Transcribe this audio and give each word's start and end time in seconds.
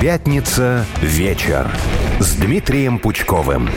Пятница 0.00 0.86
вечер 1.02 1.70
с 2.20 2.34
Дмитрием 2.36 2.98
Пучковым. 2.98 3.68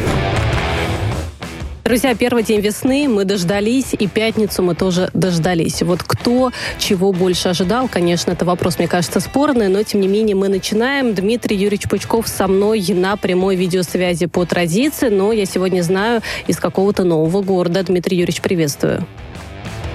Друзья, 1.84 2.16
первый 2.16 2.44
день 2.44 2.62
весны 2.62 3.10
мы 3.10 3.26
дождались, 3.26 3.88
и 3.92 4.07
пятницу 4.07 4.64
мы 4.64 4.73
тоже 4.73 5.09
дождались. 5.14 5.82
Вот 5.82 6.02
кто 6.02 6.54
чего 6.80 7.12
больше 7.12 7.50
ожидал, 7.50 7.89
конечно, 7.89 8.32
это 8.32 8.46
вопрос, 8.46 8.78
мне 8.78 8.88
кажется, 8.88 9.20
спорный, 9.20 9.68
но 9.68 9.84
тем 9.84 10.00
не 10.00 10.07
менее 10.07 10.38
мы 10.38 10.48
начинаем. 10.48 11.14
Дмитрий 11.14 11.57
Юрьевич 11.57 11.89
Пучков 11.89 12.30
со 12.30 12.48
мной 12.48 12.82
на 12.88 13.18
прямой 13.18 13.58
видеосвязи 13.58 14.28
по 14.28 14.46
традиции, 14.46 15.10
но 15.10 15.34
я 15.34 15.46
сегодня 15.46 15.82
знаю 15.82 16.21
из 16.48 16.58
какого-то 16.58 17.04
нового 17.04 17.42
города. 17.42 17.84
Дмитрий 17.84 18.16
Юрьевич, 18.16 18.40
приветствую. 18.40 19.05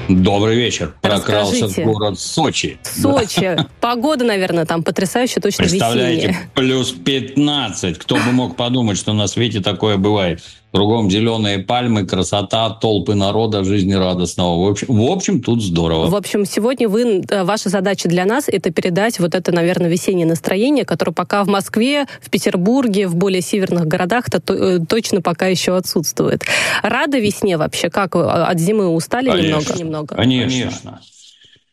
Добрый 0.08 0.56
вечер. 0.56 0.94
Прокрался 1.02 1.68
в 1.68 1.76
город 1.76 2.18
Сочи. 2.18 2.78
Сочи. 2.82 3.54
Да. 3.56 3.66
Погода, 3.80 4.24
наверное, 4.24 4.64
там 4.64 4.82
потрясающая, 4.82 5.42
точно 5.42 5.64
Представляете, 5.64 6.28
весенняя. 6.28 6.50
плюс 6.54 6.92
15. 6.92 7.98
Кто 7.98 8.16
бы 8.16 8.32
мог 8.32 8.56
подумать, 8.56 8.96
что 8.96 9.12
на 9.12 9.26
свете 9.26 9.60
такое 9.60 9.98
бывает. 9.98 10.40
Кругом 10.70 11.10
зеленые 11.10 11.60
пальмы, 11.60 12.04
красота, 12.04 12.68
толпы 12.70 13.14
народа 13.14 13.64
жизнерадостного. 13.64 14.66
В 14.66 14.70
общем, 14.70 14.86
в 14.88 15.10
общем, 15.10 15.40
тут 15.40 15.62
здорово. 15.62 16.08
В 16.08 16.14
общем, 16.14 16.44
сегодня 16.44 16.88
вы, 16.88 17.22
э, 17.26 17.44
ваша 17.44 17.70
задача 17.70 18.08
для 18.08 18.26
нас 18.26 18.48
это 18.48 18.70
передать 18.70 19.18
вот 19.18 19.34
это, 19.34 19.50
наверное, 19.50 19.88
весеннее 19.88 20.26
настроение, 20.26 20.84
которое 20.84 21.12
пока 21.12 21.42
в 21.44 21.48
Москве, 21.48 22.04
в 22.20 22.28
Петербурге, 22.28 23.08
в 23.08 23.16
более 23.16 23.40
северных 23.40 23.86
городах-то 23.86 24.42
э, 24.52 24.78
точно 24.86 25.22
пока 25.22 25.46
еще 25.46 25.74
отсутствует. 25.74 26.42
Рада 26.82 27.18
весне 27.18 27.56
вообще? 27.56 27.88
Как 27.88 28.14
от 28.14 28.58
зимы 28.60 28.88
устали 28.88 29.30
конечно, 29.30 29.72
немного? 29.72 29.78
немного? 29.78 30.14
Конечно. 30.16 31.00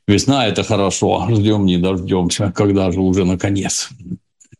Весна– 0.07 0.47
это 0.47 0.63
хорошо. 0.63 1.27
Ждем, 1.29 1.65
не 1.65 1.77
дождемся. 1.77 2.53
Когда 2.55 2.91
же 2.91 3.01
уже 3.01 3.25
наконец? 3.25 3.89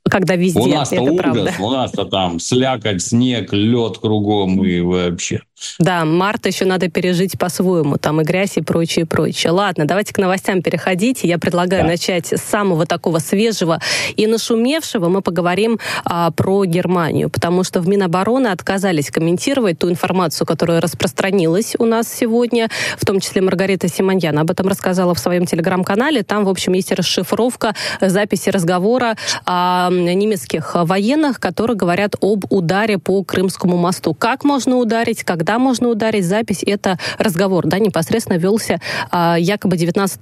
Когда 0.10 0.36
везде. 0.36 0.60
У 0.60 0.68
нас-то 0.68 1.02
ужас, 1.02 1.18
правда. 1.18 1.54
у 1.60 1.72
нас-то 1.72 2.06
там 2.06 2.40
слякоть, 2.40 3.02
снег, 3.02 3.52
лед 3.54 3.98
кругом 3.98 4.64
и 4.64 4.80
вообще. 4.82 5.42
Да, 5.80 6.06
март 6.06 6.46
еще 6.46 6.66
надо 6.66 6.90
пережить 6.90 7.40
по-своему, 7.40 7.98
там 7.98 8.22
и 8.22 8.24
грязь 8.24 8.58
и 8.58 8.62
прочее, 8.62 9.06
прочее. 9.06 9.52
Ладно, 9.52 9.86
давайте 9.86 10.14
к 10.14 10.18
новостям 10.18 10.62
переходить. 10.62 11.24
Я 11.24 11.40
предлагаю 11.40 11.84
да. 11.84 11.90
начать 11.90 12.28
с 12.28 12.42
самого 12.42 12.86
такого 12.86 13.20
свежего 13.20 13.80
и 14.16 14.28
нашумевшего. 14.28 15.08
Мы 15.10 15.22
поговорим 15.22 15.80
а, 16.04 16.32
про 16.32 16.66
Германию, 16.66 17.30
потому 17.30 17.64
что 17.64 17.80
в 17.80 17.88
Минобороны 17.88 18.48
отказались 18.48 19.10
комментировать 19.10 19.80
ту 19.80 19.90
информацию, 19.90 20.46
которая 20.46 20.82
распространилась 20.82 21.74
у 21.80 21.86
нас 21.86 22.14
сегодня, 22.14 22.70
в 22.98 23.06
том 23.06 23.22
числе 23.22 23.42
Маргарита 23.42 23.88
Симоньян 23.88 24.38
об 24.38 24.52
этом 24.52 24.68
рассказала 24.68 25.16
в 25.16 25.20
своем 25.20 25.46
телеграм-канале. 25.46 26.24
Там, 26.24 26.46
в 26.46 26.50
общем, 26.50 26.74
есть 26.74 26.92
расшифровка 26.92 27.74
записи 28.02 28.50
разговора 28.50 29.16
а, 29.46 29.90
немецких 30.04 30.76
военных, 30.76 31.40
которые 31.40 31.78
говорят 31.78 32.16
об 32.22 32.46
ударе 32.52 32.98
по 32.98 33.24
Крымскому 33.24 33.78
мосту. 33.78 34.14
Как 34.14 34.44
можно 34.44 34.78
ударить, 34.78 35.24
когда 35.24 35.60
можно 35.60 35.90
ударить, 35.90 36.26
запись— 36.26 36.64
это 36.66 37.00
разговор, 37.18 37.66
да, 37.68 37.80
непосредственно 37.80 38.38
велся 38.38 38.82
а, 39.12 39.36
якобы 39.38 39.78
19 39.78 40.22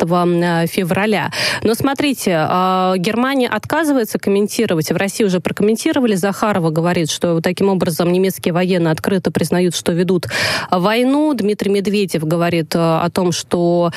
февраля. 0.69 1.31
Но 1.63 1.73
смотрите, 1.73 2.31
Германия 2.97 3.47
отказывается 3.47 4.19
комментировать, 4.19 4.91
в 4.91 4.95
России 4.95 5.23
уже 5.23 5.39
прокомментировали, 5.39 6.15
Захарова 6.15 6.69
говорит, 6.69 7.09
что 7.09 7.41
таким 7.41 7.69
образом 7.69 8.11
немецкие 8.11 8.53
военные 8.53 8.91
открыто 8.91 9.31
признают, 9.31 9.75
что 9.75 9.91
ведут 9.91 10.27
войну. 10.71 11.33
Дмитрий 11.33 11.71
Медведев 11.71 12.23
говорит 12.23 12.75
о 12.75 13.09
том, 13.11 13.31
что 13.31 13.91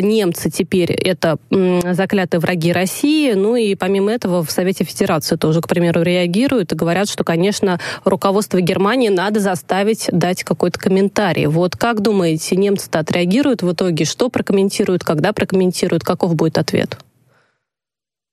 немцы 0.00 0.50
теперь 0.50 0.92
это 0.92 1.38
заклятые 1.50 2.40
враги 2.40 2.72
России. 2.72 3.32
Ну 3.32 3.56
и 3.56 3.74
помимо 3.74 4.12
этого 4.12 4.44
в 4.44 4.50
Совете 4.50 4.84
Федерации 4.84 5.15
Федерация 5.16 5.38
тоже, 5.38 5.62
к 5.62 5.68
примеру, 5.68 6.02
реагируют 6.02 6.72
и 6.72 6.76
говорят, 6.76 7.08
что, 7.08 7.24
конечно, 7.24 7.80
руководство 8.04 8.60
Германии 8.60 9.08
надо 9.08 9.40
заставить 9.40 10.08
дать 10.12 10.44
какой-то 10.44 10.78
комментарий. 10.78 11.46
Вот 11.46 11.74
как 11.74 12.02
думаете, 12.02 12.54
немцы-то 12.56 12.98
отреагируют 12.98 13.62
в 13.62 13.72
итоге? 13.72 14.04
Что 14.04 14.28
прокомментируют, 14.28 15.04
когда 15.04 15.32
прокомментируют? 15.32 16.04
Каков 16.04 16.34
будет 16.34 16.58
ответ? 16.58 16.98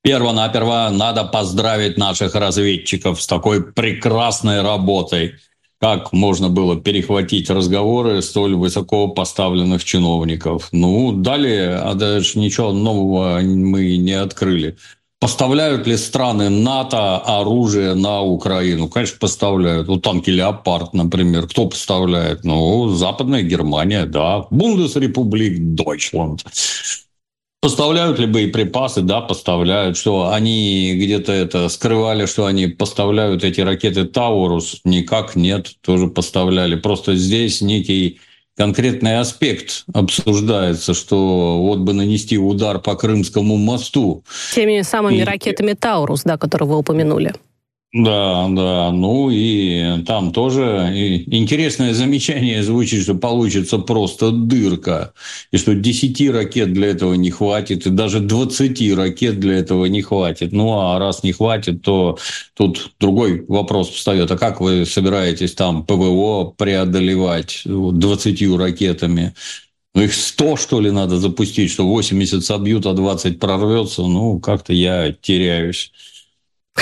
Перво-наперво 0.02 0.90
надо 0.92 1.24
поздравить 1.24 1.96
наших 1.96 2.34
разведчиков 2.34 3.22
с 3.22 3.26
такой 3.26 3.62
прекрасной 3.62 4.60
работой. 4.60 5.36
Как 5.80 6.12
можно 6.12 6.50
было 6.50 6.78
перехватить 6.78 7.48
разговоры 7.48 8.20
столь 8.20 8.56
высоко 8.56 9.08
поставленных 9.08 9.82
чиновников? 9.84 10.68
Ну, 10.72 11.12
далее, 11.12 11.76
а 11.76 11.94
даже 11.94 12.38
ничего 12.38 12.72
нового 12.72 13.40
мы 13.40 13.96
не 13.96 14.12
открыли. 14.12 14.76
Поставляют 15.24 15.86
ли 15.86 15.96
страны 15.96 16.50
НАТО 16.50 17.16
оружие 17.16 17.94
на 17.94 18.20
Украину? 18.20 18.88
Конечно, 18.88 19.16
поставляют. 19.18 19.88
Ну, 19.88 19.96
танки 19.96 20.28
«Леопард», 20.28 20.92
например. 20.92 21.46
Кто 21.48 21.66
поставляет? 21.66 22.44
Ну, 22.44 22.90
Западная 22.90 23.40
Германия, 23.40 24.04
да. 24.04 24.44
Бундесрепублик 24.50 25.56
Дойчланд. 25.58 26.44
Поставляют 27.62 28.18
ли 28.18 28.26
боеприпасы? 28.26 29.00
Да, 29.00 29.22
поставляют. 29.22 29.96
Что 29.96 30.30
они 30.30 30.92
где-то 30.94 31.32
это 31.32 31.70
скрывали, 31.70 32.26
что 32.26 32.44
они 32.44 32.66
поставляют 32.66 33.44
эти 33.44 33.62
ракеты 33.62 34.04
«Таурус»? 34.04 34.82
Никак 34.84 35.36
нет, 35.36 35.72
тоже 35.80 36.08
поставляли. 36.08 36.74
Просто 36.74 37.16
здесь 37.16 37.62
некий 37.62 38.20
конкретный 38.56 39.18
аспект 39.18 39.84
обсуждается, 39.92 40.94
что 40.94 41.60
вот 41.62 41.80
бы 41.80 41.92
нанести 41.92 42.38
удар 42.38 42.78
по 42.78 42.94
Крымскому 42.94 43.56
мосту. 43.56 44.24
Теми 44.54 44.82
самыми 44.82 45.16
и... 45.16 45.24
ракетами 45.24 45.72
«Таурус», 45.72 46.22
да, 46.24 46.36
которые 46.36 46.68
вы 46.68 46.78
упомянули. 46.78 47.34
Да, 47.94 48.48
да. 48.50 48.90
Ну 48.90 49.30
и 49.30 50.02
там 50.04 50.32
тоже 50.32 50.90
интересное 51.26 51.94
замечание 51.94 52.60
звучит, 52.64 53.04
что 53.04 53.14
получится 53.14 53.78
просто 53.78 54.32
дырка. 54.32 55.12
И 55.52 55.58
что 55.58 55.76
10 55.76 56.28
ракет 56.30 56.72
для 56.72 56.88
этого 56.88 57.14
не 57.14 57.30
хватит, 57.30 57.86
и 57.86 57.90
даже 57.90 58.18
20 58.18 58.96
ракет 58.96 59.38
для 59.38 59.58
этого 59.58 59.84
не 59.84 60.02
хватит. 60.02 60.50
Ну 60.50 60.76
а 60.80 60.98
раз 60.98 61.22
не 61.22 61.30
хватит, 61.30 61.82
то 61.82 62.18
тут 62.54 62.90
другой 62.98 63.44
вопрос 63.46 63.90
встает. 63.90 64.28
А 64.32 64.38
как 64.38 64.60
вы 64.60 64.86
собираетесь 64.86 65.54
там 65.54 65.84
ПВО 65.86 66.52
преодолевать 66.56 67.62
20 67.64 68.56
ракетами? 68.58 69.34
Ну, 69.94 70.02
их 70.02 70.14
100, 70.14 70.56
что 70.56 70.80
ли, 70.80 70.90
надо 70.90 71.18
запустить, 71.18 71.70
что 71.70 71.86
80 71.86 72.44
собьют, 72.44 72.86
а 72.86 72.94
20 72.94 73.38
прорвется. 73.38 74.02
Ну, 74.02 74.40
как-то 74.40 74.72
я 74.72 75.12
теряюсь. 75.12 75.92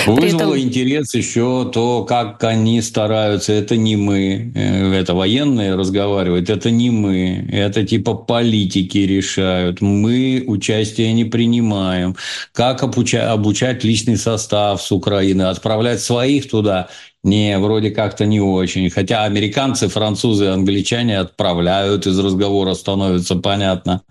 Вызвало 0.05 0.55
этом... 0.55 0.59
интерес 0.59 1.13
еще 1.13 1.69
то, 1.71 2.03
как 2.03 2.43
они 2.43 2.81
стараются. 2.81 3.53
Это 3.53 3.77
не 3.77 3.95
мы, 3.95 4.51
э, 4.55 4.93
это 4.93 5.13
военные 5.13 5.75
разговаривают, 5.75 6.49
это 6.49 6.71
не 6.71 6.89
мы, 6.89 7.47
это 7.51 7.85
типа 7.85 8.15
политики 8.15 8.97
решают. 8.97 9.81
Мы 9.81 10.43
участие 10.45 11.13
не 11.13 11.25
принимаем. 11.25 12.15
Как 12.51 12.83
обучать, 12.83 13.29
обучать 13.29 13.83
личный 13.83 14.17
состав 14.17 14.81
с 14.81 14.91
Украины, 14.91 15.43
отправлять 15.43 16.01
своих 16.01 16.49
туда? 16.49 16.89
Не, 17.23 17.57
вроде 17.57 17.91
как-то 17.91 18.25
не 18.25 18.41
очень. 18.41 18.89
Хотя 18.89 19.23
американцы, 19.23 19.87
французы, 19.87 20.47
англичане 20.47 21.19
отправляют, 21.19 22.07
из 22.07 22.19
разговора 22.19 22.73
становится 22.73 23.35
понятно. 23.35 24.01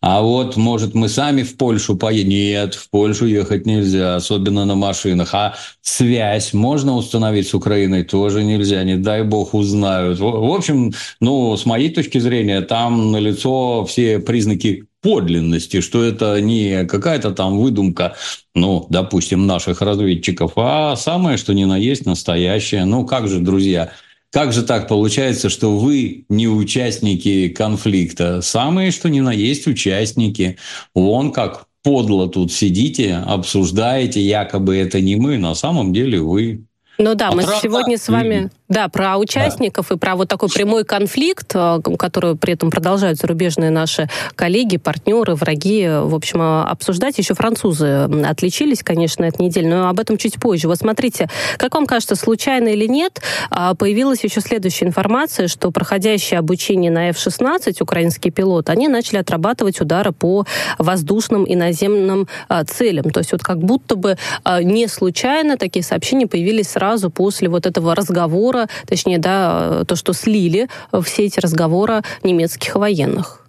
А 0.00 0.22
вот, 0.22 0.56
может, 0.56 0.94
мы 0.94 1.08
сами 1.08 1.42
в 1.42 1.56
Польшу 1.56 1.96
поедем? 1.96 2.28
Нет, 2.28 2.74
в 2.74 2.88
Польшу 2.90 3.26
ехать 3.26 3.66
нельзя, 3.66 4.16
особенно 4.16 4.64
на 4.64 4.76
машинах. 4.76 5.34
А 5.34 5.56
связь 5.82 6.52
можно 6.52 6.94
установить 6.94 7.48
с 7.48 7.54
Украиной? 7.54 8.04
Тоже 8.04 8.44
нельзя, 8.44 8.84
не 8.84 8.96
дай 8.96 9.24
бог 9.24 9.54
узнают. 9.54 10.20
В 10.20 10.52
общем, 10.52 10.92
ну, 11.20 11.56
с 11.56 11.66
моей 11.66 11.90
точки 11.90 12.18
зрения, 12.18 12.60
там 12.60 13.10
налицо 13.10 13.84
все 13.86 14.20
признаки 14.20 14.84
подлинности, 15.00 15.80
что 15.80 16.02
это 16.02 16.40
не 16.40 16.84
какая-то 16.84 17.32
там 17.32 17.58
выдумка, 17.58 18.16
ну, 18.54 18.86
допустим, 18.90 19.46
наших 19.46 19.80
разведчиков, 19.80 20.52
а 20.56 20.96
самое, 20.96 21.36
что 21.38 21.54
ни 21.54 21.64
на 21.64 21.76
есть 21.76 22.06
настоящее. 22.06 22.84
Ну, 22.84 23.04
как 23.04 23.28
же, 23.28 23.40
друзья, 23.40 23.92
как 24.30 24.52
же 24.52 24.62
так 24.62 24.88
получается, 24.88 25.48
что 25.48 25.76
вы 25.76 26.26
не 26.28 26.48
участники 26.48 27.48
конфликта? 27.48 28.42
Самые, 28.42 28.90
что 28.90 29.08
ни 29.08 29.20
на 29.20 29.32
есть 29.32 29.66
участники. 29.66 30.58
Вон 30.94 31.32
как 31.32 31.66
подло 31.82 32.28
тут 32.28 32.52
сидите, 32.52 33.14
обсуждаете, 33.16 34.20
якобы 34.20 34.76
это 34.76 35.00
не 35.00 35.16
мы, 35.16 35.38
на 35.38 35.54
самом 35.54 35.92
деле 35.92 36.20
вы. 36.20 36.67
Ну 37.00 37.14
да, 37.14 37.28
а 37.28 37.32
мы 37.32 37.44
правда? 37.44 37.60
сегодня 37.62 37.96
с 37.96 38.08
вами, 38.08 38.50
да, 38.68 38.88
про 38.88 39.16
участников 39.18 39.86
да. 39.88 39.94
и 39.94 39.98
про 39.98 40.16
вот 40.16 40.28
такой 40.28 40.48
прямой 40.48 40.84
конфликт, 40.84 41.52
э, 41.54 41.78
который 41.96 42.34
при 42.34 42.54
этом 42.54 42.72
продолжают 42.72 43.18
зарубежные 43.18 43.70
наши 43.70 44.08
коллеги, 44.34 44.78
партнеры, 44.78 45.36
враги, 45.36 45.86
в 45.88 46.12
общем, 46.12 46.42
э, 46.42 46.62
обсуждать. 46.64 47.16
Еще 47.18 47.34
французы 47.34 48.08
отличились, 48.26 48.82
конечно, 48.82 49.22
этой 49.22 49.42
неделе, 49.42 49.68
но 49.68 49.88
об 49.88 50.00
этом 50.00 50.16
чуть 50.16 50.40
позже. 50.40 50.66
Вот 50.66 50.78
смотрите, 50.78 51.30
как 51.56 51.76
вам 51.76 51.86
кажется, 51.86 52.16
случайно 52.16 52.66
или 52.66 52.88
нет, 52.88 53.22
а, 53.50 53.76
появилась 53.76 54.24
еще 54.24 54.40
следующая 54.40 54.86
информация, 54.86 55.46
что 55.46 55.70
проходящие 55.70 56.40
обучение 56.40 56.90
на 56.90 57.10
F-16 57.10 57.80
украинские 57.80 58.32
пилоты, 58.32 58.72
они 58.72 58.88
начали 58.88 59.18
отрабатывать 59.18 59.80
удары 59.80 60.10
по 60.10 60.46
воздушным 60.78 61.44
и 61.44 61.54
наземным 61.54 62.26
а, 62.48 62.64
целям. 62.64 63.10
То 63.10 63.20
есть 63.20 63.30
вот 63.30 63.42
как 63.42 63.58
будто 63.58 63.94
бы 63.94 64.18
а, 64.42 64.64
не 64.64 64.88
случайно 64.88 65.56
такие 65.56 65.84
сообщения 65.84 66.26
появились 66.26 66.68
сразу 66.68 66.87
сразу 66.88 67.10
после 67.10 67.48
вот 67.48 67.66
этого 67.66 67.94
разговора, 67.94 68.66
точнее, 68.86 69.18
да, 69.18 69.84
то, 69.84 69.94
что 69.94 70.14
слили 70.14 70.68
все 71.02 71.26
эти 71.26 71.38
разговоры 71.38 72.02
немецких 72.22 72.76
военных. 72.76 73.46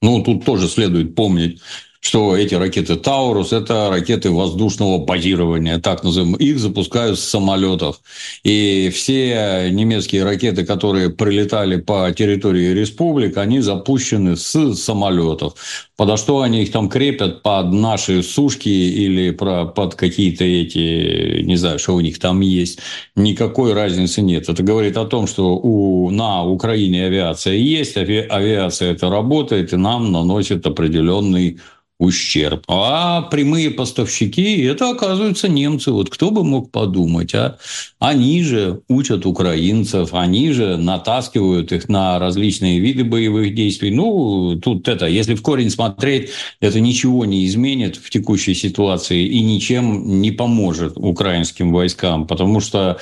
Ну, 0.00 0.22
тут 0.22 0.44
тоже 0.44 0.68
следует 0.68 1.16
помнить, 1.16 1.60
что 2.04 2.36
эти 2.36 2.54
ракеты 2.54 2.96
«Таурус»– 2.96 3.52
это 3.52 3.88
ракеты 3.88 4.30
воздушного 4.30 4.98
базирования, 4.98 5.78
так 5.78 6.04
называемые. 6.04 6.50
Их 6.50 6.58
запускают 6.58 7.18
с 7.18 7.24
самолетов. 7.24 8.02
И 8.42 8.92
все 8.94 9.70
немецкие 9.70 10.22
ракеты, 10.22 10.66
которые 10.66 11.08
прилетали 11.08 11.80
по 11.80 12.12
территории 12.12 12.74
республик, 12.74 13.38
они 13.38 13.60
запущены 13.60 14.36
с 14.36 14.74
самолетов. 14.74 15.54
Подо 15.96 16.18
что 16.18 16.42
они 16.42 16.64
их 16.64 16.72
там 16.72 16.90
крепят? 16.90 17.42
Под 17.42 17.72
наши 17.72 18.22
сушки 18.22 18.68
или 18.68 19.30
под 19.30 19.94
какие-то 19.94 20.44
эти, 20.44 21.40
не 21.42 21.56
знаю, 21.56 21.78
что 21.78 21.94
у 21.94 22.00
них 22.00 22.18
там 22.18 22.42
есть. 22.42 22.80
Никакой 23.16 23.72
разницы 23.72 24.20
нет. 24.20 24.50
Это 24.50 24.62
говорит 24.62 24.98
о 24.98 25.06
том, 25.06 25.26
что 25.26 25.56
у, 25.56 26.10
на 26.10 26.44
Украине 26.44 27.06
авиация 27.06 27.54
есть, 27.54 27.96
авиация 27.96 28.92
это 28.92 29.08
работает, 29.08 29.72
и 29.72 29.76
нам 29.76 30.12
наносит 30.12 30.66
определенный 30.66 31.60
ущерб. 31.98 32.64
А 32.68 33.22
прямые 33.22 33.70
поставщики– 33.70 34.62
это, 34.62 34.90
оказывается, 34.90 35.48
немцы. 35.48 35.92
Вот 35.92 36.10
кто 36.10 36.30
бы 36.30 36.44
мог 36.44 36.70
подумать, 36.70 37.34
а? 37.34 37.58
Они 37.98 38.42
же 38.42 38.80
учат 38.88 39.26
украинцев, 39.26 40.12
они 40.12 40.52
же 40.52 40.76
натаскивают 40.76 41.72
их 41.72 41.88
на 41.88 42.18
различные 42.18 42.80
виды 42.80 43.04
боевых 43.04 43.54
действий. 43.54 43.90
Ну, 43.90 44.58
тут 44.60 44.88
это, 44.88 45.06
если 45.06 45.34
в 45.34 45.42
корень 45.42 45.70
смотреть, 45.70 46.30
это 46.60 46.80
ничего 46.80 47.24
не 47.24 47.46
изменит 47.46 47.96
в 47.96 48.10
текущей 48.10 48.54
ситуации 48.54 49.26
и 49.26 49.40
ничем 49.40 50.20
не 50.20 50.32
поможет 50.32 50.94
украинским 50.96 51.72
войскам, 51.72 52.26
потому 52.26 52.60
что 52.60 52.98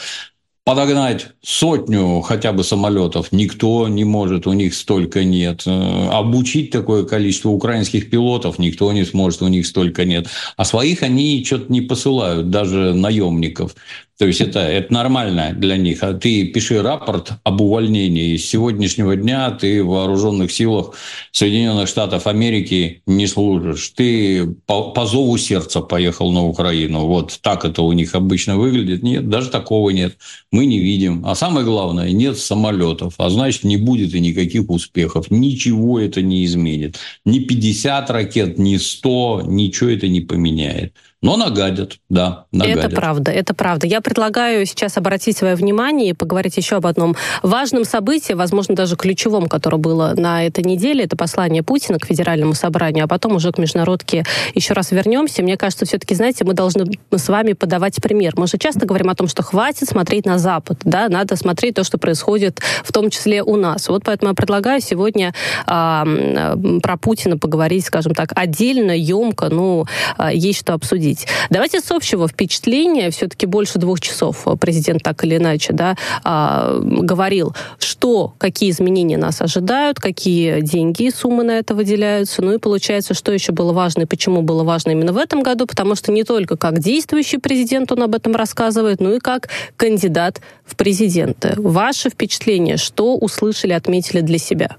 подогнать 0.64 1.28
сотню 1.42 2.20
хотя 2.20 2.52
бы 2.52 2.62
самолетов 2.62 3.32
никто 3.32 3.88
не 3.88 4.04
может, 4.04 4.46
у 4.46 4.52
них 4.52 4.74
столько 4.74 5.24
нет. 5.24 5.62
Э, 5.66 6.08
обучить 6.10 6.70
такое 6.70 7.04
количество 7.04 7.48
украинских 7.50 8.10
пилотов 8.10 8.58
никто 8.58 8.92
не 8.92 9.04
сможет, 9.04 9.42
у 9.42 9.48
них 9.48 9.66
столько 9.66 10.04
нет. 10.04 10.28
А 10.56 10.64
своих 10.64 11.02
они 11.02 11.44
что-то 11.44 11.72
не 11.72 11.80
посылают, 11.80 12.50
даже 12.50 12.94
наемников. 12.94 13.74
То 14.18 14.26
есть 14.26 14.40
это, 14.40 14.60
это 14.60 14.92
нормально 14.92 15.52
для 15.56 15.76
них. 15.76 16.02
А 16.02 16.12
ты 16.12 16.44
пиши 16.44 16.80
рапорт 16.82 17.32
об 17.44 17.60
увольнении. 17.60 18.36
С 18.36 18.48
сегодняшнего 18.48 19.16
дня 19.16 19.50
ты 19.50 19.82
в 19.82 19.88
вооруженных 19.88 20.52
силах 20.52 20.94
Соединенных 21.32 21.88
Штатов 21.88 22.26
Америки 22.26 23.02
не 23.06 23.26
служишь. 23.26 23.88
Ты 23.96 24.46
по, 24.66 24.90
по 24.90 25.06
зову 25.06 25.36
сердца 25.38 25.80
поехал 25.80 26.30
на 26.30 26.44
Украину. 26.44 27.06
Вот 27.06 27.38
так 27.40 27.64
это 27.64 27.82
у 27.82 27.92
них 27.92 28.14
обычно 28.14 28.58
выглядит. 28.58 29.02
Нет, 29.02 29.28
даже 29.28 29.48
такого 29.48 29.90
нет. 29.90 30.16
Мы 30.50 30.66
не 30.66 30.78
видим. 30.78 31.24
А 31.26 31.34
самое 31.34 31.64
главное, 31.64 32.12
нет 32.12 32.38
самолетов. 32.38 33.14
А 33.16 33.30
значит, 33.30 33.64
не 33.64 33.78
будет 33.78 34.14
и 34.14 34.20
никаких 34.20 34.68
успехов. 34.68 35.30
Ничего 35.30 35.98
это 35.98 36.20
не 36.20 36.44
изменит. 36.44 36.98
Ни 37.24 37.40
50 37.40 38.10
ракет, 38.10 38.58
ни 38.58 38.76
100, 38.76 39.44
ничего 39.46 39.90
это 39.90 40.06
не 40.06 40.20
поменяет. 40.20 40.92
Но 41.22 41.36
нагадят, 41.36 41.98
да, 42.08 42.46
нагадят. 42.50 42.84
Это 42.86 42.96
правда, 42.96 43.30
это 43.30 43.54
правда. 43.54 43.86
Я 43.86 44.00
предлагаю 44.00 44.66
сейчас 44.66 44.98
обратить 44.98 45.36
свое 45.36 45.54
внимание 45.54 46.10
и 46.10 46.12
поговорить 46.14 46.56
еще 46.56 46.76
об 46.76 46.86
одном 46.86 47.14
важном 47.44 47.84
событии, 47.84 48.32
возможно, 48.32 48.74
даже 48.74 48.96
ключевом, 48.96 49.46
которое 49.46 49.76
было 49.76 50.14
на 50.16 50.44
этой 50.44 50.64
неделе. 50.64 51.04
Это 51.04 51.16
послание 51.16 51.62
Путина 51.62 52.00
к 52.00 52.06
Федеральному 52.06 52.54
собранию, 52.54 53.04
а 53.04 53.08
потом 53.08 53.36
уже 53.36 53.52
к 53.52 53.58
международке 53.58 54.24
еще 54.54 54.74
раз 54.74 54.90
вернемся. 54.90 55.44
Мне 55.44 55.56
кажется, 55.56 55.86
все-таки, 55.86 56.16
знаете, 56.16 56.44
мы 56.44 56.54
должны 56.54 56.90
с 57.12 57.28
вами 57.28 57.52
подавать 57.52 58.02
пример. 58.02 58.32
Мы 58.36 58.48
же 58.48 58.58
часто 58.58 58.84
говорим 58.84 59.08
о 59.08 59.14
том, 59.14 59.28
что 59.28 59.44
хватит 59.44 59.88
смотреть 59.88 60.26
на 60.26 60.38
Запад, 60.38 60.80
да, 60.82 61.08
надо 61.08 61.36
смотреть 61.36 61.76
то, 61.76 61.84
что 61.84 61.98
происходит 61.98 62.60
в 62.82 62.90
том 62.90 63.10
числе 63.10 63.44
у 63.44 63.54
нас. 63.54 63.88
Вот 63.88 64.02
поэтому 64.04 64.30
я 64.30 64.34
предлагаю 64.34 64.80
сегодня 64.80 65.32
а, 65.66 66.04
про 66.82 66.96
Путина 66.96 67.38
поговорить, 67.38 67.86
скажем 67.86 68.12
так, 68.12 68.32
отдельно, 68.34 68.90
емко, 68.90 69.50
ну, 69.50 69.86
а, 70.18 70.32
есть 70.32 70.58
что 70.58 70.74
обсудить 70.74 71.11
обсудить. 71.12 71.26
Давайте 71.50 71.80
с 71.80 71.90
общего 71.90 72.28
впечатления, 72.28 73.10
все-таки 73.10 73.46
больше 73.46 73.78
двух 73.78 74.00
часов 74.00 74.46
президент 74.60 75.02
так 75.02 75.24
или 75.24 75.36
иначе 75.36 75.72
да, 75.72 75.96
а, 76.24 76.78
говорил, 76.80 77.54
что, 77.78 78.34
какие 78.38 78.70
изменения 78.70 79.18
нас 79.18 79.40
ожидают, 79.40 79.98
какие 79.98 80.60
деньги 80.60 81.04
и 81.04 81.10
суммы 81.10 81.44
на 81.44 81.52
это 81.52 81.74
выделяются. 81.74 82.42
Ну 82.42 82.54
и 82.54 82.58
получается, 82.58 83.14
что 83.14 83.32
еще 83.32 83.52
было 83.52 83.72
важно 83.72 84.02
и 84.02 84.06
почему 84.06 84.42
было 84.42 84.64
важно 84.64 84.90
именно 84.90 85.12
в 85.12 85.18
этом 85.18 85.42
году, 85.42 85.66
потому 85.66 85.94
что 85.94 86.12
не 86.12 86.24
только 86.24 86.56
как 86.56 86.78
действующий 86.78 87.38
президент 87.38 87.92
он 87.92 88.02
об 88.02 88.14
этом 88.14 88.34
рассказывает, 88.34 89.00
но 89.00 89.14
и 89.14 89.18
как 89.18 89.48
кандидат 89.76 90.40
в 90.64 90.76
президенты. 90.76 91.54
Ваше 91.56 92.10
впечатление, 92.10 92.76
что 92.76 93.16
услышали, 93.16 93.72
отметили 93.72 94.20
для 94.20 94.38
себя? 94.38 94.76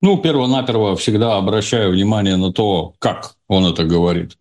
Ну, 0.00 0.18
перво-наперво 0.18 0.96
всегда 0.96 1.36
обращаю 1.36 1.92
внимание 1.92 2.36
на 2.36 2.52
то, 2.52 2.94
как 2.98 3.34
он 3.46 3.66
это 3.66 3.84
говорит. 3.84 4.36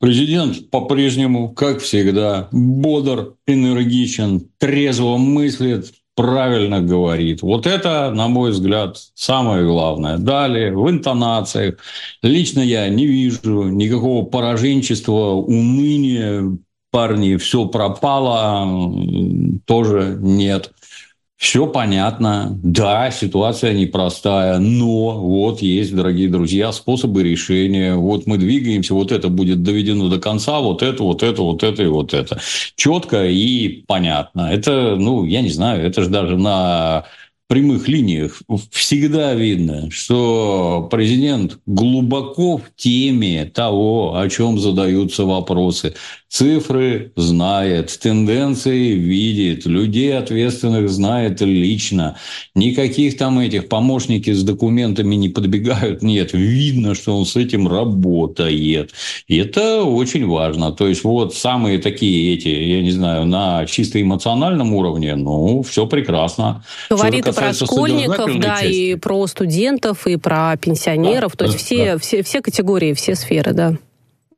Президент 0.00 0.70
по-прежнему, 0.70 1.48
как 1.50 1.80
всегда, 1.80 2.48
бодр, 2.52 3.34
энергичен, 3.46 4.48
трезво 4.58 5.16
мыслит, 5.16 5.92
правильно 6.14 6.80
говорит. 6.80 7.42
Вот 7.42 7.66
это, 7.66 8.10
на 8.10 8.28
мой 8.28 8.52
взгляд, 8.52 8.96
самое 9.14 9.64
главное. 9.64 10.18
Далее, 10.18 10.76
в 10.76 10.88
интонациях. 10.88 11.76
Лично 12.22 12.60
я 12.60 12.88
не 12.88 13.06
вижу 13.06 13.64
никакого 13.64 14.24
пораженчества, 14.24 15.32
уныния. 15.32 16.58
Парни, 16.90 17.36
все 17.36 17.66
пропало, 17.66 18.90
тоже 19.66 20.16
нет. 20.20 20.72
Все 21.38 21.68
понятно. 21.68 22.58
Да, 22.64 23.12
ситуация 23.12 23.72
непростая, 23.72 24.58
но 24.58 25.20
вот 25.20 25.62
есть, 25.62 25.94
дорогие 25.94 26.28
друзья, 26.28 26.72
способы 26.72 27.22
решения. 27.22 27.94
Вот 27.94 28.26
мы 28.26 28.38
двигаемся, 28.38 28.92
вот 28.92 29.12
это 29.12 29.28
будет 29.28 29.62
доведено 29.62 30.08
до 30.08 30.18
конца, 30.18 30.58
вот 30.58 30.82
это, 30.82 31.00
вот 31.04 31.22
это, 31.22 31.40
вот 31.42 31.62
это 31.62 31.84
и 31.84 31.86
вот 31.86 32.12
это. 32.12 32.40
Четко 32.74 33.26
и 33.26 33.84
понятно. 33.86 34.50
Это, 34.52 34.96
ну, 34.96 35.24
я 35.24 35.40
не 35.40 35.50
знаю, 35.50 35.86
это 35.86 36.02
же 36.02 36.10
даже 36.10 36.36
на 36.36 37.04
прямых 37.48 37.88
линиях 37.88 38.42
всегда 38.70 39.34
видно, 39.34 39.90
что 39.90 40.86
президент 40.90 41.58
глубоко 41.66 42.58
в 42.58 42.64
теме 42.76 43.46
того, 43.46 44.16
о 44.16 44.28
чем 44.28 44.58
задаются 44.58 45.24
вопросы. 45.24 45.94
Цифры 46.28 47.12
знает, 47.16 47.98
тенденции 48.02 48.92
видит, 48.92 49.64
людей 49.64 50.16
ответственных 50.16 50.90
знает 50.90 51.40
лично. 51.40 52.16
Никаких 52.54 53.16
там 53.16 53.38
этих 53.38 53.68
помощники 53.68 54.30
с 54.30 54.42
документами 54.42 55.14
не 55.14 55.30
подбегают. 55.30 56.02
Нет, 56.02 56.34
видно, 56.34 56.94
что 56.94 57.16
он 57.16 57.24
с 57.24 57.34
этим 57.34 57.66
работает. 57.66 58.92
И 59.26 59.38
это 59.38 59.84
очень 59.84 60.26
важно. 60.26 60.70
То 60.72 60.86
есть, 60.86 61.02
вот 61.02 61.34
самые 61.34 61.78
такие 61.78 62.34
эти, 62.34 62.48
я 62.48 62.82
не 62.82 62.90
знаю, 62.90 63.24
на 63.24 63.64
чисто 63.64 64.00
эмоциональном 64.00 64.74
уровне, 64.74 65.16
ну, 65.16 65.62
все 65.62 65.86
прекрасно. 65.86 66.62
Говорит 66.90 67.26
про 67.38 67.52
школьников, 67.52 68.38
да, 68.40 68.60
части. 68.60 68.74
и 68.74 68.94
про 68.96 69.26
студентов, 69.26 70.06
и 70.06 70.16
про 70.16 70.56
пенсионеров. 70.56 71.32
Да, 71.32 71.44
то 71.44 71.44
есть, 71.46 71.58
да, 71.58 71.64
все, 71.64 71.92
да. 71.92 71.98
все, 71.98 72.22
все 72.22 72.40
категории, 72.40 72.92
все 72.92 73.14
сферы, 73.14 73.52
да. 73.52 73.76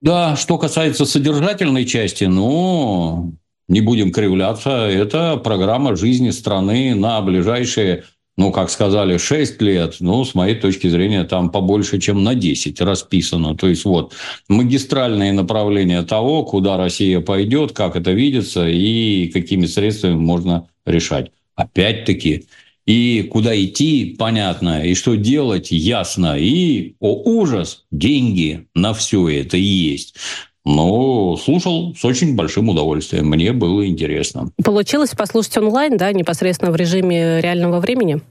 Да, 0.00 0.36
что 0.36 0.56
касается 0.56 1.04
содержательной 1.04 1.84
части, 1.84 2.24
ну, 2.24 3.34
не 3.68 3.80
будем 3.80 4.12
кривляться, 4.12 4.70
это 4.70 5.36
программа 5.36 5.94
жизни 5.94 6.30
страны 6.30 6.94
на 6.94 7.20
ближайшие, 7.20 8.04
ну, 8.38 8.50
как 8.50 8.70
сказали, 8.70 9.18
6 9.18 9.60
лет, 9.60 9.96
ну, 10.00 10.24
с 10.24 10.34
моей 10.34 10.54
точки 10.54 10.88
зрения, 10.88 11.24
там 11.24 11.50
побольше, 11.50 12.00
чем 12.00 12.24
на 12.24 12.34
10 12.34 12.80
расписано. 12.80 13.54
То 13.54 13.68
есть, 13.68 13.84
вот, 13.84 14.14
магистральные 14.48 15.32
направления 15.32 16.02
того, 16.02 16.44
куда 16.44 16.78
Россия 16.78 17.20
пойдет, 17.20 17.72
как 17.72 17.94
это 17.94 18.12
видится 18.12 18.66
и 18.66 19.28
какими 19.28 19.66
средствами 19.66 20.14
можно 20.14 20.66
решать. 20.86 21.30
Опять-таки, 21.54 22.46
и 22.90 23.22
куда 23.22 23.54
идти, 23.54 24.16
понятно, 24.18 24.84
и 24.84 24.94
что 24.94 25.14
делать, 25.14 25.68
ясно. 25.70 26.36
И, 26.36 26.96
о 26.98 27.22
ужас, 27.22 27.84
деньги 27.92 28.66
на 28.74 28.94
все 28.94 29.28
это 29.28 29.56
есть. 29.56 30.16
Но 30.64 31.36
слушал 31.36 31.94
с 31.94 32.04
очень 32.04 32.34
большим 32.34 32.68
удовольствием. 32.68 33.28
Мне 33.28 33.52
было 33.52 33.86
интересно. 33.86 34.50
Получилось 34.64 35.10
послушать 35.10 35.56
онлайн, 35.58 35.96
да, 35.98 36.12
непосредственно 36.12 36.72
в 36.72 36.76
режиме 36.76 37.40
реального 37.40 37.78
времени? 37.78 38.22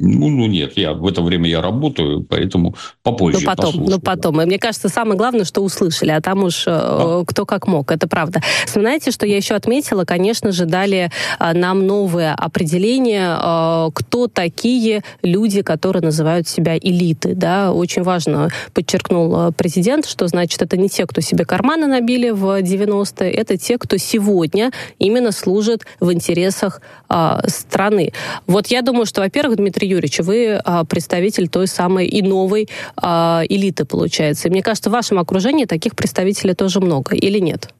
Ну, 0.00 0.28
ну 0.28 0.46
нет, 0.46 0.76
я 0.76 0.92
в 0.92 1.04
это 1.08 1.22
время 1.22 1.48
я 1.48 1.60
работаю, 1.60 2.24
поэтому 2.28 2.76
попозже. 3.02 3.40
Ну 3.40 3.46
потом, 3.46 3.66
послушаю, 3.66 3.90
ну 3.90 4.00
потом. 4.00 4.36
Да. 4.36 4.42
И 4.44 4.46
мне 4.46 4.58
кажется, 4.58 4.88
самое 4.88 5.18
главное, 5.18 5.44
что 5.44 5.60
услышали, 5.60 6.10
а 6.10 6.20
там 6.20 6.44
уж 6.44 6.64
а? 6.68 7.24
кто 7.26 7.44
как 7.44 7.66
мог, 7.66 7.90
это 7.90 8.06
правда. 8.06 8.40
Знаете, 8.66 9.10
что 9.10 9.26
я 9.26 9.36
еще 9.36 9.54
отметила? 9.54 10.04
Конечно 10.04 10.52
же, 10.52 10.66
дали 10.66 11.10
а, 11.40 11.52
нам 11.52 11.84
новое 11.84 12.32
определение, 12.32 13.26
а, 13.28 13.90
кто 13.92 14.28
такие 14.28 15.02
люди, 15.22 15.62
которые 15.62 16.02
называют 16.02 16.46
себя 16.46 16.78
элиты. 16.78 17.34
Да? 17.34 17.72
Очень 17.72 18.02
важно, 18.04 18.50
подчеркнул 18.74 19.52
президент, 19.54 20.06
что 20.06 20.28
значит 20.28 20.62
это 20.62 20.76
не 20.76 20.88
те, 20.88 21.06
кто 21.06 21.20
себе 21.20 21.44
карманы 21.44 21.88
набили 21.88 22.30
в 22.30 22.62
90-е, 22.62 23.32
это 23.32 23.56
те, 23.56 23.78
кто 23.78 23.96
сегодня 23.96 24.70
именно 25.00 25.32
служит 25.32 25.86
в 25.98 26.12
интересах 26.12 26.82
а, 27.08 27.42
страны. 27.48 28.12
Вот 28.46 28.68
я 28.68 28.82
думаю, 28.82 29.04
что, 29.04 29.22
во-первых, 29.22 29.56
Дмитрий 29.56 29.87
Юрьевич, 29.88 30.20
вы 30.20 30.60
а, 30.64 30.84
представитель 30.84 31.48
той 31.48 31.66
самой 31.66 32.06
и 32.06 32.22
новой 32.22 32.68
а, 32.96 33.42
элиты, 33.48 33.84
получается. 33.84 34.48
И 34.48 34.50
мне 34.50 34.62
кажется, 34.62 34.90
в 34.90 34.92
вашем 34.92 35.18
окружении 35.18 35.64
таких 35.64 35.96
представителей 35.96 36.54
тоже 36.54 36.80
много, 36.80 37.14
или 37.14 37.38
нет? 37.38 37.70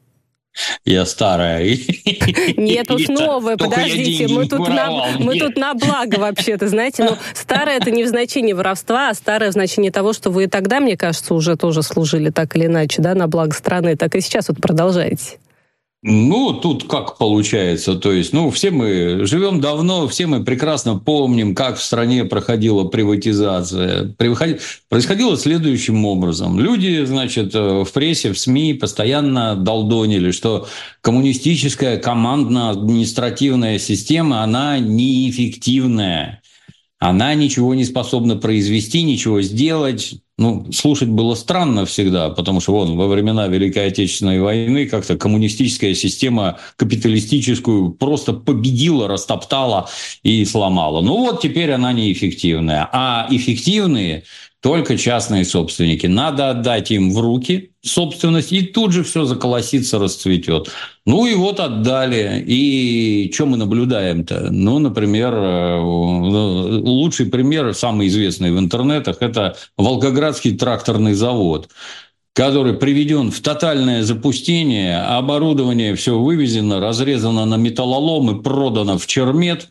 Я 0.83 1.05
старая. 1.05 1.63
Нет, 2.57 2.89
уж 2.91 3.07
новая, 3.07 3.55
подождите, 3.55 4.27
мы 4.27 4.47
тут, 4.47 4.67
на, 4.67 5.07
мы 5.19 5.37
тут 5.37 5.55
на 5.57 5.73
благо 5.73 6.15
вообще-то, 6.15 6.67
знаете, 6.67 7.03
ну, 7.03 7.17
старая 7.33 7.77
это 7.77 7.91
не 7.91 8.03
в 8.03 8.07
значении 8.07 8.53
воровства, 8.53 9.09
а 9.09 9.13
старая 9.13 9.51
в 9.51 9.53
значении 9.53 9.89
того, 9.89 10.11
что 10.11 10.31
вы 10.31 10.47
тогда, 10.47 10.79
мне 10.79 10.97
кажется, 10.97 11.33
уже 11.33 11.55
тоже 11.55 11.83
служили 11.83 12.29
так 12.29 12.55
или 12.55 12.65
иначе, 12.65 13.01
да, 13.01 13.13
на 13.15 13.27
благо 13.27 13.53
страны, 13.53 13.95
так 13.95 14.15
и 14.15 14.21
сейчас 14.21 14.49
вот 14.49 14.59
продолжаете. 14.59 15.37
Ну, 16.01 16.53
тут 16.53 16.87
как 16.87 17.17
получается, 17.17 17.95
то 17.95 18.13
есть, 18.13 18.31
ну, 18.31 18.49
все 18.51 18.71
мы 18.71 19.25
живем 19.25 19.59
давно, 19.59 20.07
все 20.07 20.27
мы 20.27 20.45
прекрасно 20.45 20.97
помним, 20.97 21.53
как 21.53 21.75
в 21.77 21.83
стране 21.83 22.23
проходила 22.23 22.85
приватизация. 22.85 24.15
Происходило 24.87 25.35
следующим 25.35 26.05
образом. 26.05 26.57
Люди, 26.57 27.03
значит, 27.03 27.53
э, 27.53 27.83
в 27.83 27.91
прессе, 27.91 28.31
в 28.31 28.39
СМИ 28.39 28.75
постоянно 28.75 29.57
долдонили, 29.57 30.31
что 30.31 30.69
коммунистическая 31.01 31.97
командно-административная 31.97 33.77
система, 33.77 34.41
она 34.41 34.79
неэффективная 34.79 36.41
она 36.99 37.33
ничего 37.33 37.73
не 37.73 37.85
способна 37.85 38.35
произвести, 38.35 39.03
ничего 39.03 39.41
сделать. 39.41 40.15
Ну, 40.37 40.71
слушать 40.71 41.07
было 41.07 41.33
странно 41.35 41.85
всегда, 41.85 42.29
потому 42.29 42.59
что 42.59 42.73
вон 42.73 42.97
во 42.97 43.07
времена 43.07 43.47
Великой 43.47 43.87
Отечественной 43.87 44.39
войны 44.41 44.85
как-то 44.85 45.17
коммунистическая 45.17 45.95
система 45.95 46.59
капиталистическую 46.75 47.91
просто 47.91 48.33
победила, 48.33 49.07
растоптала 49.07 49.89
и 50.23 50.43
сломала. 50.43 51.01
Ну 51.01 51.17
вот 51.17 51.41
теперь 51.41 51.71
она 51.71 51.93
неэффективная. 51.93 52.89
А 52.91 53.27
эффективные 53.29 54.23
только 54.61 54.97
частные 54.97 55.45
собственники. 55.45 56.05
Надо 56.07 56.49
отдать 56.49 56.91
им 56.91 57.13
в 57.13 57.19
руки 57.19 57.71
собственность, 57.81 58.51
и 58.51 58.61
тут 58.61 58.91
же 58.91 59.03
все 59.03 59.23
заколосится, 59.23 59.99
расцветет. 59.99 60.69
Ну 61.05 61.25
и 61.25 61.33
вот 61.35 61.59
отдали. 61.59 62.43
И 62.45 63.31
что 63.33 63.45
мы 63.45 63.57
наблюдаем-то? 63.57 64.49
Ну, 64.51 64.79
например, 64.79 65.33
э, 65.33 65.79
лучший 65.79 67.27
пример, 67.27 67.73
самый 67.73 68.07
известный 68.07 68.51
в 68.51 68.59
интернетах, 68.59 69.17
это 69.21 69.55
Волгоградский 69.77 70.57
тракторный 70.57 71.13
завод 71.13 71.69
который 72.33 72.73
приведен 72.73 73.31
в 73.31 73.41
тотальное 73.41 74.01
запустение, 74.03 75.01
оборудование 75.01 75.93
все 75.95 76.17
вывезено, 76.17 76.79
разрезано 76.79 77.43
на 77.43 77.55
металлолом 77.55 78.37
и 78.37 78.41
продано 78.41 78.97
в 78.97 79.05
чермет. 79.07 79.67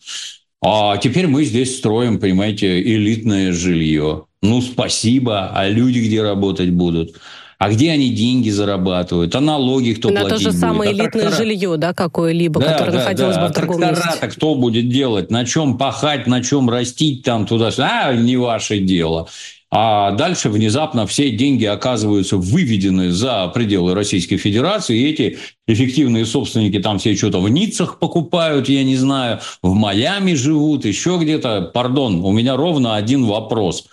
А 0.60 0.96
теперь 0.96 1.26
мы 1.26 1.44
здесь 1.44 1.78
строим, 1.78 2.18
понимаете, 2.18 2.80
элитное 2.80 3.52
жилье. 3.52 4.24
Ну, 4.42 4.60
спасибо, 4.60 5.50
а 5.54 5.68
люди 5.68 6.00
где 6.00 6.22
работать 6.22 6.70
будут? 6.70 7.16
А 7.58 7.70
где 7.70 7.90
они 7.90 8.10
деньги 8.10 8.50
зарабатывают? 8.50 9.34
А 9.34 9.40
налоги 9.40 9.92
кто 9.92 10.10
На 10.10 10.20
платить 10.20 10.36
то 10.36 10.42
же 10.42 10.50
будет? 10.50 10.60
самое 10.60 10.90
а 10.90 10.92
элитное 10.92 11.10
трактора... 11.10 11.36
жилье, 11.36 11.76
да, 11.76 11.92
какое-либо, 11.92 12.60
да, 12.60 12.72
которое 12.72 12.92
да, 12.92 12.98
находилось 12.98 13.36
да. 13.36 13.42
бы 13.42 13.48
в 13.48 13.56
другом 13.56 13.82
а 13.82 13.90
месте. 13.90 14.28
кто 14.28 14.54
будет 14.54 14.88
делать? 14.88 15.30
На 15.32 15.44
чем 15.44 15.76
пахать, 15.76 16.28
на 16.28 16.42
чем 16.42 16.70
растить 16.70 17.24
там 17.24 17.46
туда-сюда? 17.46 18.06
А, 18.06 18.14
не 18.14 18.36
ваше 18.36 18.78
дело. 18.78 19.28
А 19.70 20.12
дальше 20.12 20.48
внезапно 20.48 21.06
все 21.06 21.30
деньги 21.30 21.66
оказываются 21.66 22.38
выведены 22.38 23.10
за 23.10 23.48
пределы 23.48 23.94
Российской 23.94 24.38
Федерации, 24.38 24.98
и 24.98 25.10
эти 25.10 25.38
эффективные 25.66 26.24
собственники 26.24 26.78
там 26.78 26.98
все 26.98 27.14
что-то 27.14 27.40
в 27.40 27.50
Ниццах 27.50 27.98
покупают, 27.98 28.70
я 28.70 28.82
не 28.82 28.96
знаю, 28.96 29.40
в 29.62 29.74
Майами 29.74 30.32
живут, 30.32 30.86
еще 30.86 31.18
где-то. 31.20 31.70
Пардон, 31.74 32.24
у 32.24 32.32
меня 32.32 32.56
ровно 32.56 32.96
один 32.96 33.26
вопрос. 33.26 33.86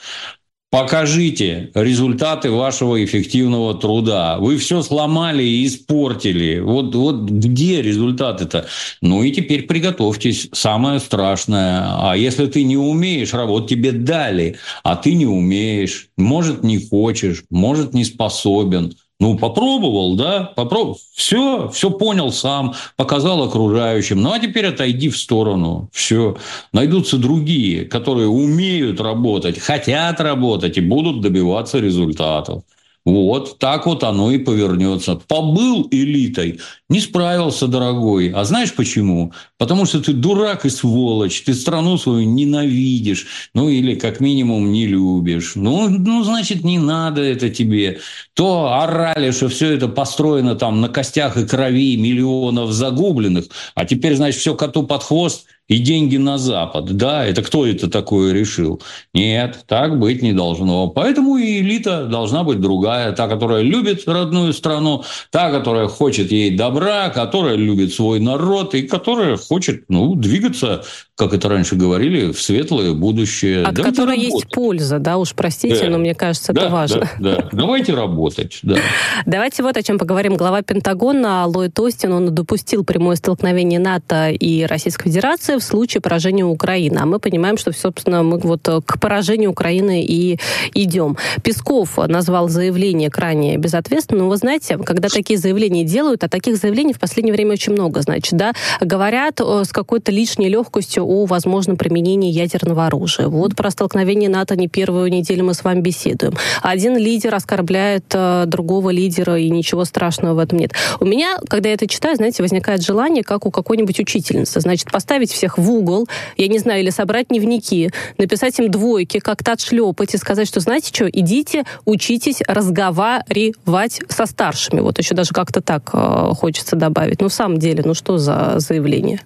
Покажите 0.72 1.72
результаты 1.74 2.52
вашего 2.52 3.02
эффективного 3.04 3.76
труда. 3.76 4.38
Вы 4.40 4.58
все 4.58 4.82
сломали 4.82 5.42
и 5.42 5.66
испортили. 5.66 6.60
Вот, 6.60 6.94
вот 6.96 7.30
где 7.30 7.82
результаты-то? 7.82 8.68
Ну 9.02 9.24
и 9.24 9.32
теперь 9.32 9.64
приготовьтесь. 9.64 10.50
Самое 10.52 11.00
страшное. 11.00 12.12
А 12.12 12.18
если 12.18 12.48
ты 12.48 12.64
не 12.64 12.76
умеешь 12.76 13.34
работать, 13.34 13.70
тебе 13.70 13.94
дали, 13.94 14.58
а 14.84 14.98
ты 14.98 15.14
не 15.14 15.26
умеешь, 15.26 16.10
может, 16.18 16.64
не 16.64 16.78
хочешь, 16.78 17.46
может, 17.50 17.94
не 17.94 18.04
способен– 18.04 18.94
ну, 19.20 19.38
попробовал, 19.38 20.16
да, 20.16 20.52
попробовал. 20.56 21.00
Все, 21.14 21.70
все 21.70 21.90
понял 21.90 22.32
сам, 22.34 22.74
показал 22.98 23.44
окружающим. 23.44 24.22
Ну, 24.22 24.34
а 24.34 24.40
теперь 24.40 24.68
отойди 24.68 25.10
в 25.10 25.18
сторону. 25.18 25.90
Все. 25.94 26.36
Найдутся 26.74 27.18
другие, 27.18 27.86
которые 27.86 28.28
умеют 28.28 29.00
работать, 29.00 29.58
хотят 29.58 30.20
работать 30.20 30.78
и 30.78 30.82
будут 30.82 31.22
добиваться 31.22 31.80
результатов. 31.80 32.64
Вот 33.06 33.60
так 33.60 33.86
вот 33.86 34.04
оно 34.04 34.32
и 34.32 34.40
повернется. 34.40 35.16
Побыл 35.16 35.88
элитой, 35.92 36.60
не 36.88 37.00
справился, 37.00 37.68
дорогой. 37.68 38.32
А 38.32 38.44
знаешь 38.44 38.74
почему? 38.74 39.34
Потому 39.58 39.86
что 39.86 40.02
ты 40.02 40.14
дурак 40.14 40.66
и 40.66 40.70
сволочь, 40.70 41.42
ты 41.42 41.54
страну 41.54 41.98
свою 41.98 42.30
ненавидишь, 42.30 43.26
ну 43.54 43.70
или 43.70 43.96
как 43.96 44.20
минимум 44.20 44.72
не 44.72 44.86
любишь. 44.86 45.54
Ну, 45.56 45.90
ну 45.90 46.24
значит, 46.24 46.64
не 46.64 46.78
надо 46.78 47.22
это 47.22 47.50
тебе. 47.50 48.00
То 48.34 48.72
орали, 48.74 49.32
что 49.32 49.50
все 49.50 49.72
это 49.72 49.88
построено 49.88 50.56
там 50.56 50.82
на 50.82 50.90
костях 50.90 51.38
и 51.38 51.48
крови 51.48 51.98
миллионов 51.98 52.72
загубленных, 52.72 53.46
а 53.74 53.86
теперь, 53.86 54.16
значит, 54.16 54.40
все 54.40 54.56
коту 54.56 54.84
под 54.84 55.04
хвост– 55.04 55.48
и 55.68 55.80
деньги 55.80 56.18
на 56.18 56.38
Запад. 56.38 56.86
Да, 56.96 57.26
это 57.26 57.42
кто 57.42 57.66
это 57.66 57.90
такое 57.90 58.34
решил? 58.34 58.82
Нет, 59.14 59.66
так 59.68 60.00
быть 60.00 60.22
не 60.22 60.34
должно. 60.34 60.90
Поэтому 60.90 61.38
и 61.38 61.60
элита 61.60 62.06
должна 62.06 62.44
быть 62.44 62.62
другая. 62.62 63.12
Та, 63.14 63.28
которая 63.28 63.62
любит 63.64 64.08
родную 64.08 64.54
страну, 64.54 65.04
та, 65.32 65.52
которая 65.52 65.88
хочет 65.88 66.32
ей 66.32 66.56
добра, 66.56 66.75
которая 67.14 67.56
любит 67.56 67.94
свой 67.94 68.20
народ 68.20 68.76
и 68.76 68.84
которая 68.84 69.38
хочет 69.38 69.86
ну, 69.90 70.16
двигаться 70.16 70.84
как 71.16 71.34
это 71.34 71.48
раньше 71.48 71.76
говорили, 71.76 72.34
в 72.34 72.42
светлое 72.42 72.92
будущее. 72.92 73.64
От 73.64 73.76
Давайте 73.76 73.98
которой 73.98 74.18
работать. 74.18 74.34
есть 74.34 74.50
польза, 74.50 75.00
да, 75.00 75.18
уж 75.18 75.34
простите, 75.34 75.86
да. 75.86 75.90
но 75.90 75.98
мне 75.98 76.14
кажется, 76.14 76.52
да, 76.52 76.64
это 76.64 76.70
важно. 76.70 77.10
Да, 77.20 77.36
да. 77.38 77.50
Давайте 77.54 77.94
работать, 77.94 78.60
да. 78.64 78.76
Давайте 79.26 79.64
вот 79.64 79.78
о 79.78 79.84
чем 79.84 79.98
поговорим. 79.98 80.36
Глава 80.36 80.62
Пентагона 80.62 81.46
Ллойд 81.46 81.80
Остин, 81.80 82.12
он 82.12 82.36
допустил 82.36 82.84
прямое 82.84 83.16
столкновение 83.16 83.80
НАТО 83.80 84.30
и 84.30 84.64
Российской 84.66 85.06
Федерации 85.06 85.56
в 85.56 85.64
случае 85.64 86.02
поражения 86.02 86.44
Украины. 86.44 86.98
А 86.98 87.06
мы 87.06 87.20
понимаем, 87.20 87.58
что, 87.58 87.72
собственно, 87.72 88.22
мы 88.22 88.38
вот 88.40 88.68
к 88.86 89.00
поражению 89.00 89.52
Украины 89.52 90.04
и 90.04 90.38
идем. 90.74 91.16
Песков 91.44 91.98
назвал 91.98 92.50
заявление 92.50 93.10
крайне 93.10 93.58
безответственным. 93.58 94.26
Но 94.26 94.30
вы 94.30 94.38
знаете, 94.38 94.78
когда 94.78 95.08
такие 95.08 95.40
заявления 95.40 95.86
делают, 95.86 96.26
а 96.26 96.28
таких 96.28 96.58
заявлений 96.66 96.94
в 96.94 97.00
последнее 97.00 97.34
время 97.34 97.54
очень 97.54 97.74
много, 97.74 98.02
значит, 98.02 98.34
да, 98.34 98.54
говорят 98.82 99.40
э, 99.40 99.64
с 99.66 99.72
какой-то 99.72 100.12
лишней 100.12 100.50
легкостью 100.50 101.06
о 101.06 101.26
возможном 101.26 101.78
применении 101.78 102.32
ядерного 102.32 102.88
оружия. 102.88 103.28
Вот 103.28 103.56
про 103.56 103.70
столкновение 103.70 104.30
НАТО 104.30 104.56
не 104.56 104.68
первую 104.68 105.12
неделю 105.12 105.46
мы 105.46 105.54
с 105.54 105.64
вами 105.64 105.82
беседуем. 105.82 106.34
Один 106.64 106.98
лидер 106.98 107.36
оскорбляет 107.36 108.06
э, 108.14 108.46
другого 108.48 108.90
лидера, 108.90 109.38
и 109.38 109.50
ничего 109.52 109.86
страшного 109.86 110.34
в 110.34 110.40
этом 110.40 110.58
нет. 110.58 110.72
У 111.00 111.06
меня, 111.06 111.38
когда 111.48 111.70
я 111.70 111.76
это 111.76 111.88
читаю, 111.88 112.16
знаете, 112.16 112.42
возникает 112.42 112.82
желание, 112.82 113.24
как 113.24 113.46
у 113.46 113.52
какой-нибудь 113.52 114.00
учительницы, 114.00 114.60
значит, 114.60 114.92
поставить 114.92 115.32
всех 115.32 115.60
в 115.60 115.72
угол, 115.72 116.08
я 116.36 116.48
не 116.48 116.58
знаю, 116.58 116.82
или 116.82 116.90
собрать 116.90 117.28
дневники, 117.28 117.92
написать 118.18 118.58
им 118.58 118.72
двойки, 118.72 119.20
как-то 119.20 119.52
отшлепать 119.52 120.16
и 120.16 120.18
сказать, 120.18 120.48
что, 120.48 120.60
знаете 120.62 120.92
что, 120.92 121.08
идите, 121.08 121.64
учитесь 121.86 122.42
разговаривать 122.48 124.02
со 124.10 124.26
старшими. 124.26 124.80
Вот 124.80 124.98
еще 124.98 125.14
даже 125.14 125.32
как-то 125.32 125.62
так 125.62 125.92
э, 125.94 126.32
хочется 126.56 126.76
добавить. 126.76 127.22
Ну, 127.22 127.28
в 127.28 127.34
самом 127.34 127.60
деле, 127.60 127.84
ну 127.86 127.94
что 127.94 128.18
за 128.18 128.56
заявление? 128.58 129.22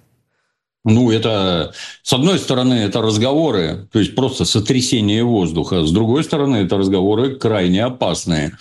Ну, 0.84 1.10
это, 1.10 1.72
с 2.02 2.12
одной 2.12 2.38
стороны, 2.38 2.74
это 2.74 3.02
разговоры, 3.02 3.88
то 3.92 3.98
есть 3.98 4.14
просто 4.14 4.44
сотрясение 4.44 5.22
воздуха. 5.22 5.84
С 5.84 5.92
другой 5.92 6.24
стороны, 6.24 6.56
это 6.56 6.78
разговоры 6.78 7.36
крайне 7.36 7.84
опасные. 7.84 8.52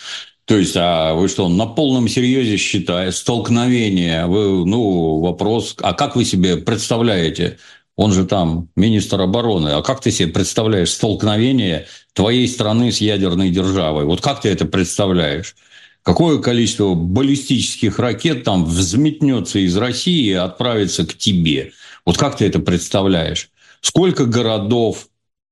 То 0.46 0.58
есть, 0.58 0.76
а 0.76 1.14
вы 1.14 1.30
что, 1.30 1.48
на 1.48 1.66
полном 1.66 2.08
серьезе 2.08 2.58
считаете 2.58 3.16
столкновение? 3.16 4.26
Вы, 4.26 4.66
ну, 4.66 5.20
вопрос, 5.20 5.76
а 5.82 5.94
как 5.94 6.16
вы 6.16 6.26
себе 6.26 6.58
представляете? 6.58 7.58
Он 7.96 8.12
же 8.12 8.26
там 8.26 8.68
министр 8.76 9.22
обороны. 9.22 9.70
А 9.70 9.82
как 9.82 10.02
ты 10.02 10.12
себе 10.12 10.32
представляешь 10.32 10.92
столкновение 10.92 11.86
твоей 12.14 12.48
страны 12.48 12.92
с 12.92 13.02
ядерной 13.02 13.50
державой? 13.50 14.06
Вот 14.06 14.22
как 14.22 14.42
ты 14.42 14.50
это 14.50 14.66
представляешь? 14.66 15.56
Какое 16.04 16.40
количество 16.40 16.94
баллистических 16.94 18.00
ракет 18.00 18.44
там 18.44 18.66
взметнется 18.66 19.60
из 19.60 19.76
России 19.78 20.30
и 20.30 20.34
отправится 20.34 21.06
к 21.06 21.16
тебе? 21.16 21.74
Вот 22.06 22.18
как 22.18 22.38
ты 22.38 22.46
это 22.46 22.60
представляешь? 22.60 23.50
Сколько 23.82 24.26
городов, 24.26 25.10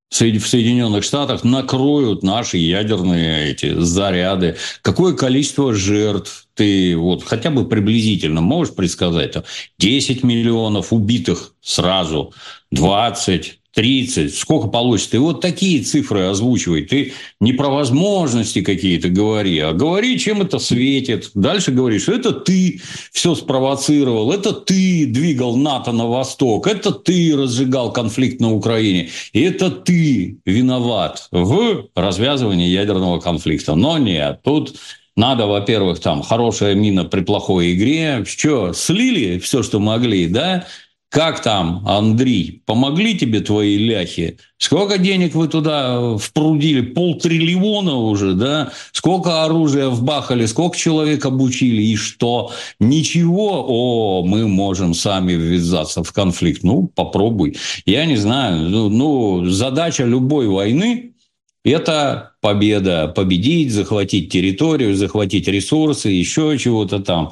в 0.10 0.16
Соединенных 0.16 1.04
Штатах 1.04 1.44
накроют 1.44 2.24
наши 2.24 2.58
ядерные 2.58 3.52
эти 3.52 3.78
заряды. 3.80 4.56
Какое 4.82 5.14
количество 5.14 5.74
жертв 5.74 6.48
ты 6.54 6.96
вот 6.96 7.24
хотя 7.24 7.50
бы 7.50 7.68
приблизительно 7.68 8.42
можешь 8.42 8.74
предсказать? 8.74 9.34
Там 9.34 9.44
10 9.80 10.24
миллионов 10.24 10.94
убитых 10.94 11.54
сразу, 11.62 12.34
20, 12.72 13.60
30, 13.78 14.36
сколько 14.36 14.68
получится. 14.70 15.18
И 15.18 15.20
вот 15.20 15.40
такие 15.40 15.84
цифры 15.84 16.22
озвучивай. 16.22 16.82
Ты 16.82 17.14
не 17.40 17.54
про 17.54 17.70
возможности 17.70 18.62
какие-то 18.62 19.10
говори, 19.10 19.60
а 19.60 19.72
говори, 19.72 20.18
чем 20.18 20.42
это 20.42 20.58
светит. 20.58 21.30
Дальше 21.36 21.72
говоришь, 21.72 22.02
что 22.02 22.14
это 22.14 22.32
ты 22.32 22.82
все 23.12 23.36
спровоцировал, 23.36 24.32
это 24.32 24.52
ты 24.52 25.06
двигал 25.06 25.56
НАТО 25.56 25.92
на 25.92 26.08
восток, 26.08 26.66
это 26.66 26.92
ты 26.92 27.38
разжигал 27.38 27.94
конфликт 27.94 28.42
на 28.42 28.52
Украине, 28.52 29.10
и 29.32 29.42
это 29.42 29.70
ты 29.70 30.40
виноват 30.44 31.28
в 31.30 31.86
развязывании 31.94 32.70
ядерного 32.70 33.20
конфликта. 33.20 33.76
Но 33.76 34.00
нет, 34.00 34.40
тут 34.44 34.76
надо, 35.16 35.46
во-первых, 35.46 36.00
там 36.00 36.24
хорошая 36.24 36.74
мина 36.74 37.06
при 37.06 37.22
плохой 37.22 37.74
игре. 37.74 38.26
Что, 38.26 38.74
слили 38.74 39.38
все, 39.38 39.62
что 39.62 39.80
могли, 39.80 40.26
да? 40.26 40.66
Как 41.10 41.42
там, 41.42 41.84
Андрей, 41.88 42.62
помогли 42.66 43.18
тебе 43.18 43.40
твои 43.40 43.78
ляхи? 43.78 44.40
Сколько 44.58 44.98
денег 44.98 45.36
вы 45.36 45.48
туда 45.48 46.18
впрудили? 46.18 46.82
Полтриллиона 46.82 47.96
уже, 47.96 48.34
да? 48.34 48.74
Сколько 48.92 49.46
оружия 49.46 49.88
вбахали? 49.88 50.46
Сколько 50.46 50.78
человек 50.78 51.26
обучили? 51.26 51.82
И 51.82 51.96
что? 51.96 52.52
Ничего? 52.82 53.64
О, 53.66 54.24
мы 54.26 54.50
можем 54.50 54.94
сами 54.94 55.32
ввязаться 55.32 56.04
в 56.04 56.12
конфликт. 56.12 56.64
Ну, 56.64 56.92
попробуй. 56.94 57.56
Я 57.86 58.06
не 58.06 58.18
знаю. 58.18 58.70
Ну, 58.70 58.90
ну 58.90 59.46
задача 59.46 60.04
любой 60.04 60.48
войны– 60.48 61.14
это 61.64 62.34
победа. 62.42 63.08
Победить, 63.08 63.72
захватить 63.72 64.30
территорию, 64.30 64.94
захватить 64.94 65.48
ресурсы, 65.48 66.10
еще 66.10 66.58
чего-то 66.58 67.00
там 67.00 67.32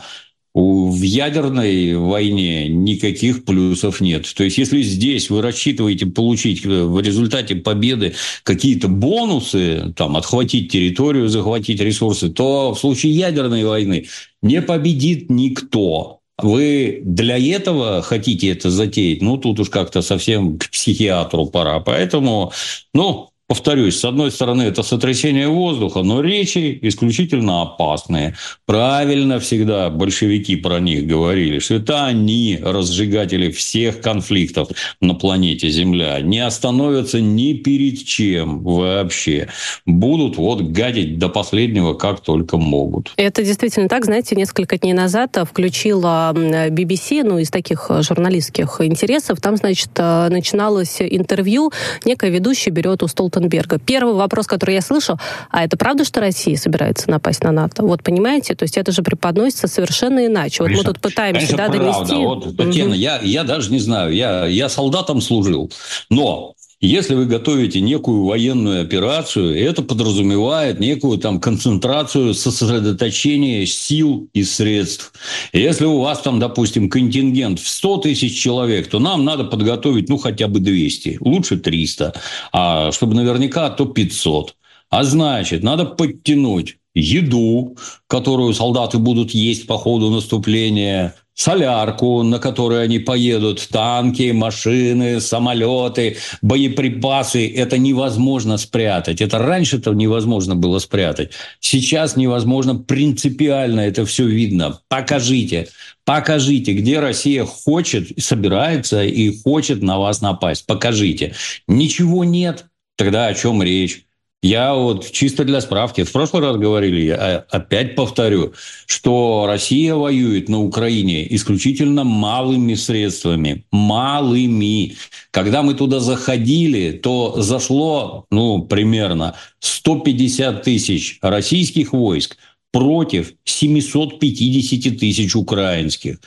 в 0.55 1.01
ядерной 1.01 1.95
войне 1.95 2.69
никаких 2.69 3.43
плюсов 3.43 3.99
нет. 3.99 4.33
То 4.33 4.45
есть, 4.45 4.57
если 4.57 4.81
здесь 4.81 5.29
вы 5.29 5.41
рассчитываете 5.41 6.05
получить 6.05 6.65
в 6.65 6.99
результате 7.01 7.55
победы 7.55 8.13
какие-то 8.43 8.87
бонусы, 8.87 9.93
там, 9.97 10.15
отхватить 10.15 10.71
территорию, 10.71 11.27
захватить 11.27 11.81
ресурсы, 11.81 12.29
то 12.29 12.73
в 12.73 12.79
случае 12.79 13.11
ядерной 13.11 13.65
войны 13.65 14.07
не 14.41 14.61
победит 14.61 15.29
никто. 15.29 16.21
Вы 16.41 17.01
для 17.03 17.37
этого 17.37 18.01
хотите 18.01 18.49
это 18.49 18.69
затеять? 18.69 19.21
Ну, 19.21 19.35
тут 19.37 19.59
уж 19.59 19.69
как-то 19.69 20.01
совсем 20.01 20.57
к 20.57 20.69
психиатру 20.69 21.47
пора. 21.47 21.81
Поэтому, 21.81 22.53
ну, 22.93 23.29
Повторюсь, 23.47 23.99
с 23.99 24.05
одной 24.05 24.31
стороны, 24.31 24.63
это 24.63 24.81
сотрясение 24.81 25.47
воздуха, 25.47 26.01
но 26.01 26.21
речи 26.21 26.79
исключительно 26.81 27.61
опасные. 27.61 28.35
Правильно 28.65 29.39
всегда 29.39 29.91
большевики 29.91 30.55
про 30.55 30.79
них 30.79 31.05
говорили, 31.05 31.59
что 31.59 31.75
это 31.75 32.05
они 32.05 32.59
разжигатели 32.59 33.51
всех 33.51 34.01
конфликтов 34.01 34.69
на 34.99 35.13
планете 35.13 35.69
Земля. 35.69 36.21
Не 36.21 36.39
остановятся 36.39 37.21
ни 37.21 37.53
перед 37.53 38.03
чем 38.03 38.63
вообще. 38.63 39.47
Будут 39.85 40.37
вот 40.37 40.61
гадить 40.63 41.19
до 41.19 41.29
последнего, 41.29 41.93
как 41.93 42.21
только 42.21 42.57
могут. 42.57 43.13
Это 43.15 43.43
действительно 43.43 43.87
так. 43.87 44.05
Знаете, 44.05 44.35
несколько 44.35 44.79
дней 44.79 44.93
назад 44.93 45.37
включила 45.47 46.31
BBC, 46.33 47.23
ну, 47.23 47.37
из 47.37 47.51
таких 47.51 47.91
журналистских 47.99 48.81
интересов. 48.81 49.39
Там, 49.39 49.55
значит, 49.55 49.91
начиналось 49.95 50.99
интервью. 50.99 51.71
Некая 52.05 52.31
ведущая 52.31 52.71
берет 52.71 53.03
у 53.03 53.07
стол 53.07 53.29
Столтенберга. 53.35 53.79
Первый 53.79 54.13
вопрос, 54.13 54.47
который 54.47 54.75
я 54.75 54.81
слышу, 54.81 55.17
а 55.51 55.63
это 55.65 55.77
правда, 55.77 56.05
что 56.05 56.21
Россия 56.21 56.55
собирается 56.55 57.09
напасть 57.09 57.43
на 57.43 57.51
НАТО? 57.51 57.83
Вот 57.83 58.01
понимаете, 58.01 58.55
то 58.55 58.63
есть 58.63 58.77
это 58.77 58.91
же 58.91 59.01
преподносится 59.01 59.67
совершенно 59.67 60.25
иначе. 60.25 60.63
Вот 60.63 60.67
конечно, 60.67 60.89
мы 60.89 60.93
тут 60.93 61.01
пытаемся 61.01 61.57
да, 61.57 61.67
донести. 61.67 62.15
Вот, 62.15 62.55
Татьяна, 62.55 62.91
угу. 62.91 62.97
я, 62.97 63.19
я 63.21 63.43
даже 63.43 63.71
не 63.71 63.79
знаю, 63.79 64.13
я, 64.13 64.45
я 64.45 64.69
солдатом 64.69 65.21
служил, 65.21 65.71
но 66.09 66.55
если 66.85 67.15
вы 67.15 67.25
готовите 67.25 67.81
некую 67.81 68.23
военную 68.23 68.81
операцию, 68.81 69.57
это 69.57 69.81
подразумевает 69.81 70.79
некую 70.79 71.17
там 71.17 71.39
концентрацию, 71.39 72.33
сосредоточение 72.33 73.65
сил 73.65 74.29
и 74.33 74.43
средств. 74.43 75.13
Если 75.53 75.85
у 75.85 75.99
вас 75.99 76.21
там, 76.21 76.39
допустим, 76.39 76.89
контингент 76.89 77.59
в 77.59 77.67
100 77.67 77.97
тысяч 77.97 78.39
человек, 78.39 78.87
то 78.87 78.99
нам 78.99 79.25
надо 79.25 79.45
подготовить, 79.45 80.09
ну, 80.09 80.17
хотя 80.17 80.47
бы 80.47 80.59
200, 80.59 81.17
лучше 81.21 81.57
300, 81.57 82.13
а 82.51 82.91
чтобы 82.91 83.15
наверняка, 83.15 83.69
то 83.69 83.85
500. 83.85 84.55
А 84.89 85.03
значит, 85.03 85.63
надо 85.63 85.85
подтянуть 85.85 86.77
еду, 86.95 87.77
которую 88.07 88.53
солдаты 88.53 88.97
будут 88.97 89.31
есть 89.31 89.67
по 89.67 89.77
ходу 89.77 90.09
наступления, 90.09 91.13
солярку, 91.35 92.23
на 92.23 92.39
которой 92.39 92.83
они 92.83 92.97
поедут, 92.99 93.67
танки, 93.69 94.31
машины, 94.31 95.19
самолеты, 95.19 96.17
боеприпасы. 96.41 97.53
Это 97.53 97.77
невозможно 97.77 98.57
спрятать. 98.57 99.21
Это 99.21 99.37
раньше-то 99.37 99.93
невозможно 99.93 100.55
было 100.55 100.79
спрятать. 100.79 101.31
Сейчас 101.59 102.15
невозможно 102.15 102.75
принципиально 102.75 103.81
это 103.81 104.05
все 104.05 104.25
видно. 104.25 104.79
Покажите, 104.87 105.67
покажите, 106.05 106.73
где 106.73 106.99
Россия 106.99 107.43
хочет, 107.43 108.11
собирается 108.17 109.03
и 109.03 109.37
хочет 109.43 109.83
на 109.83 109.99
вас 109.99 110.21
напасть. 110.21 110.65
Покажите. 110.65 111.33
Ничего 111.67 112.23
нет. 112.23 112.65
Тогда 112.97 113.27
о 113.27 113.33
чем 113.33 113.61
речь? 113.61 114.04
Я 114.45 114.75
вот 114.75 115.11
чисто 115.11 115.43
для 115.43 115.59
справки, 115.59 116.03
в 116.03 116.11
прошлый 116.11 116.43
раз 116.43 116.57
говорили, 116.57 117.01
я 117.01 117.45
опять 117.49 117.95
повторю, 117.95 118.53
что 118.85 119.45
Россия 119.47 119.95
воюет 119.95 120.49
на 120.49 120.61
Украине 120.61 121.25
исключительно 121.33 122.03
малыми 122.03 122.75
средствами. 122.75 123.65
Малыми. 123.71 124.97
Когда 125.31 125.63
мы 125.63 125.73
туда 125.73 125.99
заходили, 125.99 126.91
то 126.91 127.41
зашло, 127.41 128.27
ну, 128.29 128.61
примерно 128.61 129.33
150 129.61 130.61
тысяч 130.61 131.17
российских 131.23 131.91
войск 131.91 132.37
против 132.71 133.33
750 133.45 134.99
тысяч 134.99 135.35
украинских. 135.35 136.19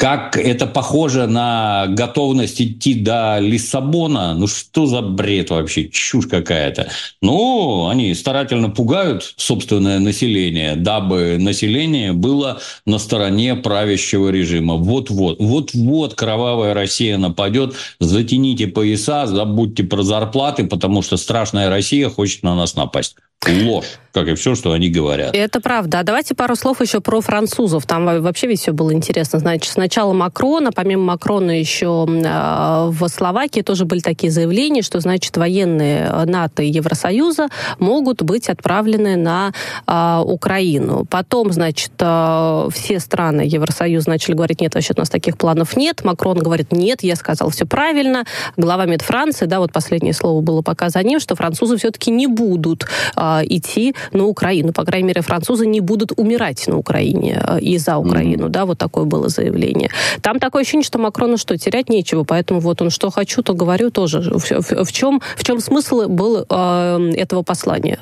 Как 0.00 0.38
это 0.38 0.66
похоже 0.66 1.26
на 1.26 1.86
готовность 1.88 2.58
идти 2.62 2.94
до 2.94 3.36
Лиссабона? 3.38 4.32
Ну 4.32 4.46
что 4.46 4.86
за 4.86 5.02
бред 5.02 5.50
вообще? 5.50 5.90
Чушь 5.90 6.26
какая-то. 6.26 6.88
Ну, 7.20 7.86
они 7.86 8.14
старательно 8.14 8.70
пугают 8.70 9.34
собственное 9.36 9.98
население, 9.98 10.74
дабы 10.74 11.36
население 11.38 12.14
было 12.14 12.60
на 12.86 12.98
стороне 12.98 13.56
правящего 13.56 14.30
режима. 14.30 14.76
Вот-вот, 14.76 15.36
вот-вот 15.38 16.14
кровавая 16.14 16.72
Россия 16.72 17.18
нападет. 17.18 17.74
Затяните 17.98 18.68
пояса, 18.68 19.26
забудьте 19.26 19.84
про 19.84 20.02
зарплаты, 20.02 20.64
потому 20.64 21.02
что 21.02 21.18
страшная 21.18 21.68
Россия 21.68 22.08
хочет 22.08 22.42
на 22.42 22.56
нас 22.56 22.74
напасть 22.74 23.16
ложь, 23.48 23.98
как 24.12 24.28
и 24.28 24.34
все, 24.34 24.54
что 24.54 24.72
они 24.72 24.90
говорят. 24.90 25.34
Это 25.34 25.60
правда. 25.60 26.00
А 26.00 26.02
давайте 26.02 26.34
пару 26.34 26.56
слов 26.56 26.80
еще 26.80 27.00
про 27.00 27.20
французов. 27.20 27.86
Там 27.86 28.04
вообще 28.22 28.46
ведь 28.46 28.60
все 28.60 28.72
было 28.72 28.92
интересно. 28.92 29.38
Значит, 29.38 29.72
сначала 29.72 29.89
Макрона, 29.98 30.72
помимо 30.72 31.04
Макрона 31.04 31.58
еще 31.58 32.06
э, 32.08 32.90
в 32.90 33.08
Словакии 33.08 33.60
тоже 33.62 33.84
были 33.84 34.00
такие 34.00 34.30
заявления, 34.30 34.82
что, 34.82 35.00
значит, 35.00 35.36
военные 35.36 36.10
НАТО 36.26 36.62
и 36.62 36.70
Евросоюза 36.70 37.48
могут 37.78 38.22
быть 38.22 38.48
отправлены 38.48 39.16
на 39.16 39.52
э, 39.86 40.22
Украину. 40.24 41.06
Потом, 41.08 41.52
значит, 41.52 41.92
э, 41.98 42.68
все 42.72 43.00
страны 43.00 43.42
Евросоюза 43.42 44.10
начали 44.10 44.34
говорить, 44.34 44.60
нет, 44.60 44.74
вообще 44.74 44.94
у 44.96 45.00
нас 45.00 45.10
таких 45.10 45.36
планов 45.36 45.76
нет. 45.76 46.04
Макрон 46.04 46.38
говорит, 46.38 46.72
нет, 46.72 47.02
я 47.02 47.16
сказал 47.16 47.50
все 47.50 47.66
правильно. 47.66 48.24
Глава 48.56 48.86
МИД 48.86 49.02
Франции, 49.02 49.46
да, 49.46 49.60
вот 49.60 49.72
последнее 49.72 50.14
слово 50.14 50.40
было 50.40 50.62
пока 50.62 50.90
за 50.90 51.02
ним, 51.02 51.20
что 51.20 51.34
французы 51.34 51.76
все-таки 51.76 52.10
не 52.10 52.26
будут 52.26 52.86
идти 53.16 53.94
на 54.12 54.26
Украину. 54.26 54.72
По 54.72 54.84
крайней 54.84 55.08
мере, 55.08 55.22
французы 55.22 55.66
не 55.66 55.80
будут 55.80 56.12
умирать 56.16 56.66
на 56.66 56.76
Украине 56.76 57.42
и 57.60 57.78
за 57.78 57.96
Украину. 57.96 58.46
Mm-hmm. 58.46 58.50
Да, 58.50 58.66
вот 58.66 58.78
такое 58.78 59.04
было 59.04 59.28
заявление. 59.28 59.79
Там 60.22 60.38
такое 60.38 60.62
ощущение, 60.62 60.84
что 60.84 60.98
Макрону 60.98 61.36
что, 61.38 61.56
терять 61.56 61.88
нечего, 61.88 62.24
поэтому 62.24 62.60
вот 62.60 62.82
он 62.82 62.90
что 62.90 63.10
хочу, 63.10 63.42
то 63.42 63.54
говорю 63.54 63.90
тоже. 63.90 64.20
В, 64.20 64.50
в, 64.50 64.84
в, 64.84 64.92
чем, 64.92 65.20
в 65.36 65.44
чем 65.44 65.60
смысл 65.60 66.08
был 66.08 66.44
э, 66.48 67.12
этого 67.16 67.42
послания? 67.42 68.00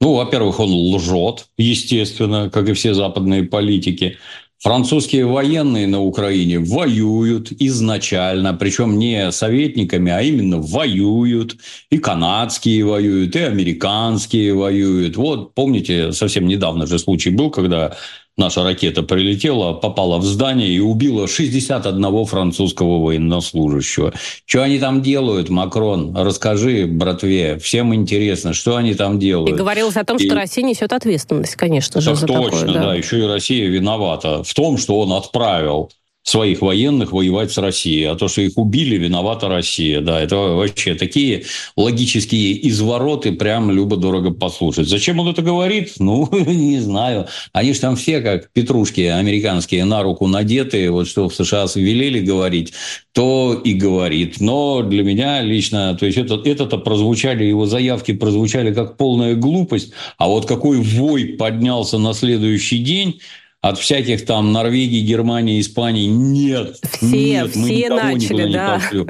Ну, 0.00 0.14
во-первых, 0.14 0.58
он 0.58 0.72
лжет, 0.94 1.46
естественно, 1.56 2.50
как 2.50 2.68
и 2.68 2.72
все 2.72 2.92
западные 2.92 3.44
политики. 3.44 4.18
Французские 4.62 5.26
военные 5.26 5.88
на 5.88 6.00
Украине 6.00 6.60
воюют 6.60 7.50
изначально, 7.50 8.54
причем 8.54 8.96
не 8.96 9.32
советниками, 9.32 10.12
а 10.12 10.22
именно 10.22 10.60
воюют. 10.60 11.56
И 11.90 11.98
канадские 11.98 12.84
воюют, 12.84 13.34
и 13.34 13.40
американские 13.40 14.54
воюют. 14.54 15.16
Вот, 15.16 15.54
помните, 15.54 16.12
совсем 16.12 16.46
недавно 16.46 16.86
же 16.86 17.00
случай 17.00 17.30
был, 17.30 17.50
когда 17.50 17.96
наша 18.36 18.64
ракета 18.64 19.02
прилетела, 19.02 19.72
попала 19.72 20.18
в 20.18 20.24
здание 20.24 20.68
и 20.68 20.78
убила 20.78 21.28
61 21.28 22.24
французского 22.24 23.04
военнослужащего. 23.04 24.12
Что 24.46 24.62
они 24.62 24.78
там 24.78 25.02
делают, 25.02 25.48
Макрон? 25.48 26.16
Расскажи, 26.16 26.86
братве, 26.86 27.58
всем 27.58 27.94
интересно, 27.94 28.52
что 28.52 28.76
они 28.76 28.94
там 28.94 29.18
делают. 29.18 29.50
И 29.50 29.54
говорилось 29.54 29.96
о 29.96 30.04
том, 30.04 30.16
и... 30.16 30.26
что 30.26 30.34
Россия 30.34 30.64
несет 30.64 30.92
ответственность, 30.92 31.56
конечно 31.56 32.00
же, 32.00 32.10
так 32.10 32.18
за 32.18 32.26
точно, 32.26 32.50
такое. 32.50 32.74
Да. 32.74 32.80
да, 32.86 32.94
еще 32.94 33.18
и 33.18 33.22
Россия 33.22 33.68
виновата 33.68 34.42
в 34.42 34.54
том, 34.54 34.78
что 34.78 35.00
он 35.00 35.12
отправил 35.12 35.90
своих 36.22 36.62
военных 36.62 37.12
воевать 37.12 37.50
с 37.50 37.58
Россией. 37.58 38.04
А 38.04 38.14
то, 38.14 38.28
что 38.28 38.42
их 38.42 38.56
убили, 38.56 38.96
виновата 38.96 39.48
Россия. 39.48 40.00
Да, 40.00 40.20
это 40.20 40.36
вообще 40.36 40.94
такие 40.94 41.44
логические 41.76 42.68
извороты, 42.68 43.32
прям 43.32 43.70
любо-дорого 43.70 44.30
послушать. 44.30 44.88
Зачем 44.88 45.18
он 45.18 45.28
это 45.28 45.42
говорит? 45.42 45.94
Ну, 46.02 46.28
не 46.32 46.80
знаю. 46.80 47.26
Они 47.52 47.72
же 47.72 47.80
там 47.80 47.96
все, 47.96 48.20
как 48.20 48.50
петрушки 48.52 49.02
американские, 49.02 49.84
на 49.84 50.02
руку 50.02 50.26
надеты. 50.26 50.90
Вот 50.90 51.08
что 51.08 51.28
в 51.28 51.34
США 51.34 51.66
велели 51.76 52.20
говорить, 52.20 52.72
то 53.12 53.60
и 53.64 53.72
говорит. 53.72 54.40
Но 54.40 54.82
для 54.82 55.04
меня 55.04 55.42
лично, 55.42 55.96
то 55.98 56.06
есть 56.06 56.18
это, 56.18 56.40
это-то 56.44 56.78
прозвучали, 56.78 57.44
его 57.44 57.66
заявки 57.66 58.12
прозвучали 58.12 58.74
как 58.74 58.96
полная 58.96 59.34
глупость. 59.36 59.92
А 60.18 60.28
вот 60.28 60.46
какой 60.46 60.78
вой 60.78 61.36
поднялся 61.38 61.98
на 61.98 62.14
следующий 62.14 62.78
день, 62.78 63.20
от 63.62 63.78
всяких 63.78 64.26
там 64.26 64.52
Норвегии, 64.52 65.00
Германии, 65.00 65.60
Испании. 65.60 66.06
Нет, 66.08 66.80
все, 66.96 67.06
нет, 67.06 67.54
мы 67.54 67.70
никого 67.70 67.96
начали, 67.96 68.42
никуда 68.42 68.52
да. 68.52 68.74
не 68.74 68.80
пошлем. 68.80 69.08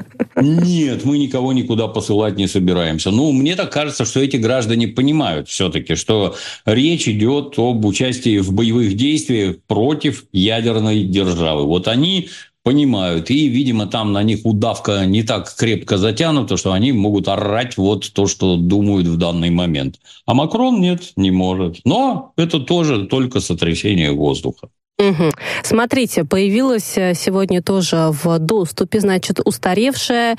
Нет, 0.63 1.05
мы 1.05 1.17
никого 1.17 1.53
никуда 1.53 1.87
посылать 1.87 2.37
не 2.37 2.47
собираемся. 2.47 3.09
Ну, 3.09 3.31
мне 3.31 3.55
так 3.55 3.71
кажется, 3.71 4.05
что 4.05 4.19
эти 4.19 4.37
граждане 4.37 4.87
понимают 4.87 5.49
все-таки, 5.49 5.95
что 5.95 6.35
речь 6.65 7.07
идет 7.07 7.57
об 7.57 7.83
участии 7.83 8.37
в 8.37 8.53
боевых 8.53 8.95
действиях 8.95 9.57
против 9.65 10.25
ядерной 10.31 11.03
державы. 11.03 11.65
Вот 11.65 11.87
они 11.87 12.29
понимают. 12.63 13.29
И, 13.29 13.47
видимо, 13.47 13.87
там 13.87 14.13
на 14.13 14.23
них 14.23 14.39
удавка 14.45 15.05
не 15.05 15.23
так 15.23 15.53
крепко 15.55 15.97
затянута, 15.97 16.57
что 16.57 16.71
они 16.71 16.91
могут 16.91 17.27
орать 17.27 17.77
вот 17.77 18.11
то, 18.13 18.25
что 18.27 18.55
думают 18.55 19.07
в 19.07 19.17
данный 19.17 19.49
момент. 19.49 19.99
А 20.25 20.33
Макрон 20.33 20.81
нет, 20.81 21.11
не 21.15 21.31
может. 21.31 21.81
Но 21.85 22.33
это 22.37 22.59
тоже 22.59 23.05
только 23.05 23.39
сотрясение 23.39 24.11
воздуха. 24.11 24.69
Угу. 24.99 25.31
Смотрите, 25.63 26.23
появилась 26.23 26.93
э, 26.97 27.15
сегодня 27.15 27.63
тоже 27.63 28.11
в 28.11 28.37
доступе, 28.37 28.99
значит, 28.99 29.39
устаревшая, 29.43 30.37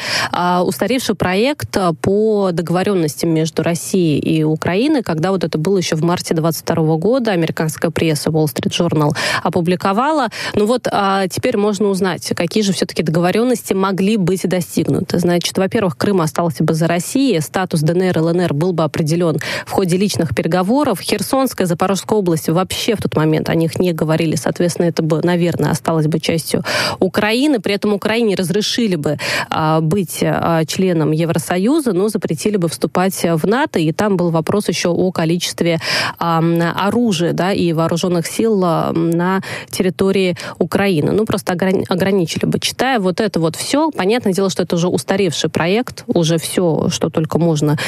устаревший 0.62 1.16
проект 1.16 1.76
э, 1.76 1.92
по 2.00 2.50
договоренностям 2.52 3.30
между 3.30 3.64
Россией 3.64 4.20
и 4.20 4.44
Украиной, 4.44 5.02
когда 5.02 5.32
вот 5.32 5.42
это 5.42 5.58
было 5.58 5.78
еще 5.78 5.96
в 5.96 6.04
марте 6.04 6.34
22 6.34 6.96
года, 6.98 7.32
американская 7.32 7.90
пресса 7.90 8.30
Wall 8.30 8.44
Street 8.44 8.70
Journal 8.70 9.10
опубликовала. 9.42 10.28
Ну 10.54 10.66
вот 10.66 10.86
uh, 10.86 11.28
теперь 11.28 11.56
можно 11.56 11.88
узнать, 11.88 12.32
какие 12.36 12.62
же 12.62 12.72
все-таки 12.72 13.02
договоренности 13.02 13.72
могли 13.72 14.16
быть 14.16 14.48
достигнуты. 14.48 15.18
Значит, 15.18 15.58
во-первых, 15.58 15.96
Крым 15.96 16.20
остался 16.20 16.62
бы 16.62 16.74
за 16.74 16.86
Россией, 16.86 17.40
статус 17.40 17.80
ДНР 17.80 18.18
и 18.18 18.20
ЛНР 18.20 18.54
был 18.54 18.72
бы 18.72 18.84
определен 18.84 19.38
в 19.66 19.72
ходе 19.72 19.96
личных 19.96 20.32
переговоров. 20.34 21.00
Херсонская, 21.00 21.66
Запорожская 21.66 22.18
область 22.18 22.48
вообще 22.48 22.94
в 22.94 23.02
тот 23.02 23.16
момент 23.16 23.48
о 23.48 23.54
них 23.56 23.80
не 23.80 23.92
говорили 23.92 24.36
соответственно, 24.44 24.86
это 24.86 25.02
бы, 25.02 25.20
наверное, 25.22 25.70
осталось 25.70 26.06
бы 26.06 26.20
частью 26.20 26.62
Украины. 27.00 27.60
При 27.60 27.74
этом 27.74 27.94
Украине 27.94 28.36
разрешили 28.36 28.96
бы 28.96 29.18
а, 29.50 29.80
быть 29.80 30.20
а, 30.22 30.64
членом 30.66 31.12
Евросоюза, 31.12 31.92
но 31.92 32.08
запретили 32.08 32.56
бы 32.56 32.68
вступать 32.68 33.24
в 33.24 33.46
НАТО. 33.46 33.78
И 33.78 33.92
там 33.92 34.16
был 34.16 34.30
вопрос 34.30 34.68
еще 34.68 34.90
о 34.90 35.10
количестве 35.12 35.80
а, 36.18 36.42
оружия 36.76 37.32
да, 37.32 37.52
и 37.52 37.72
вооруженных 37.72 38.26
сил 38.26 38.56
на 38.56 39.40
территории 39.70 40.36
Украины. 40.58 41.12
Ну, 41.12 41.24
просто 41.24 41.54
ограни- 41.54 41.84
ограничили 41.88 42.46
бы. 42.46 42.58
Читая 42.60 43.00
вот 43.00 43.20
это 43.20 43.40
вот 43.40 43.56
все, 43.56 43.90
понятное 43.90 44.32
дело, 44.32 44.50
что 44.50 44.62
это 44.62 44.76
уже 44.76 44.88
устаревший 44.88 45.50
проект, 45.50 46.04
уже 46.06 46.38
все, 46.38 46.88
что 46.90 47.08
только 47.08 47.38
можно, 47.38 47.78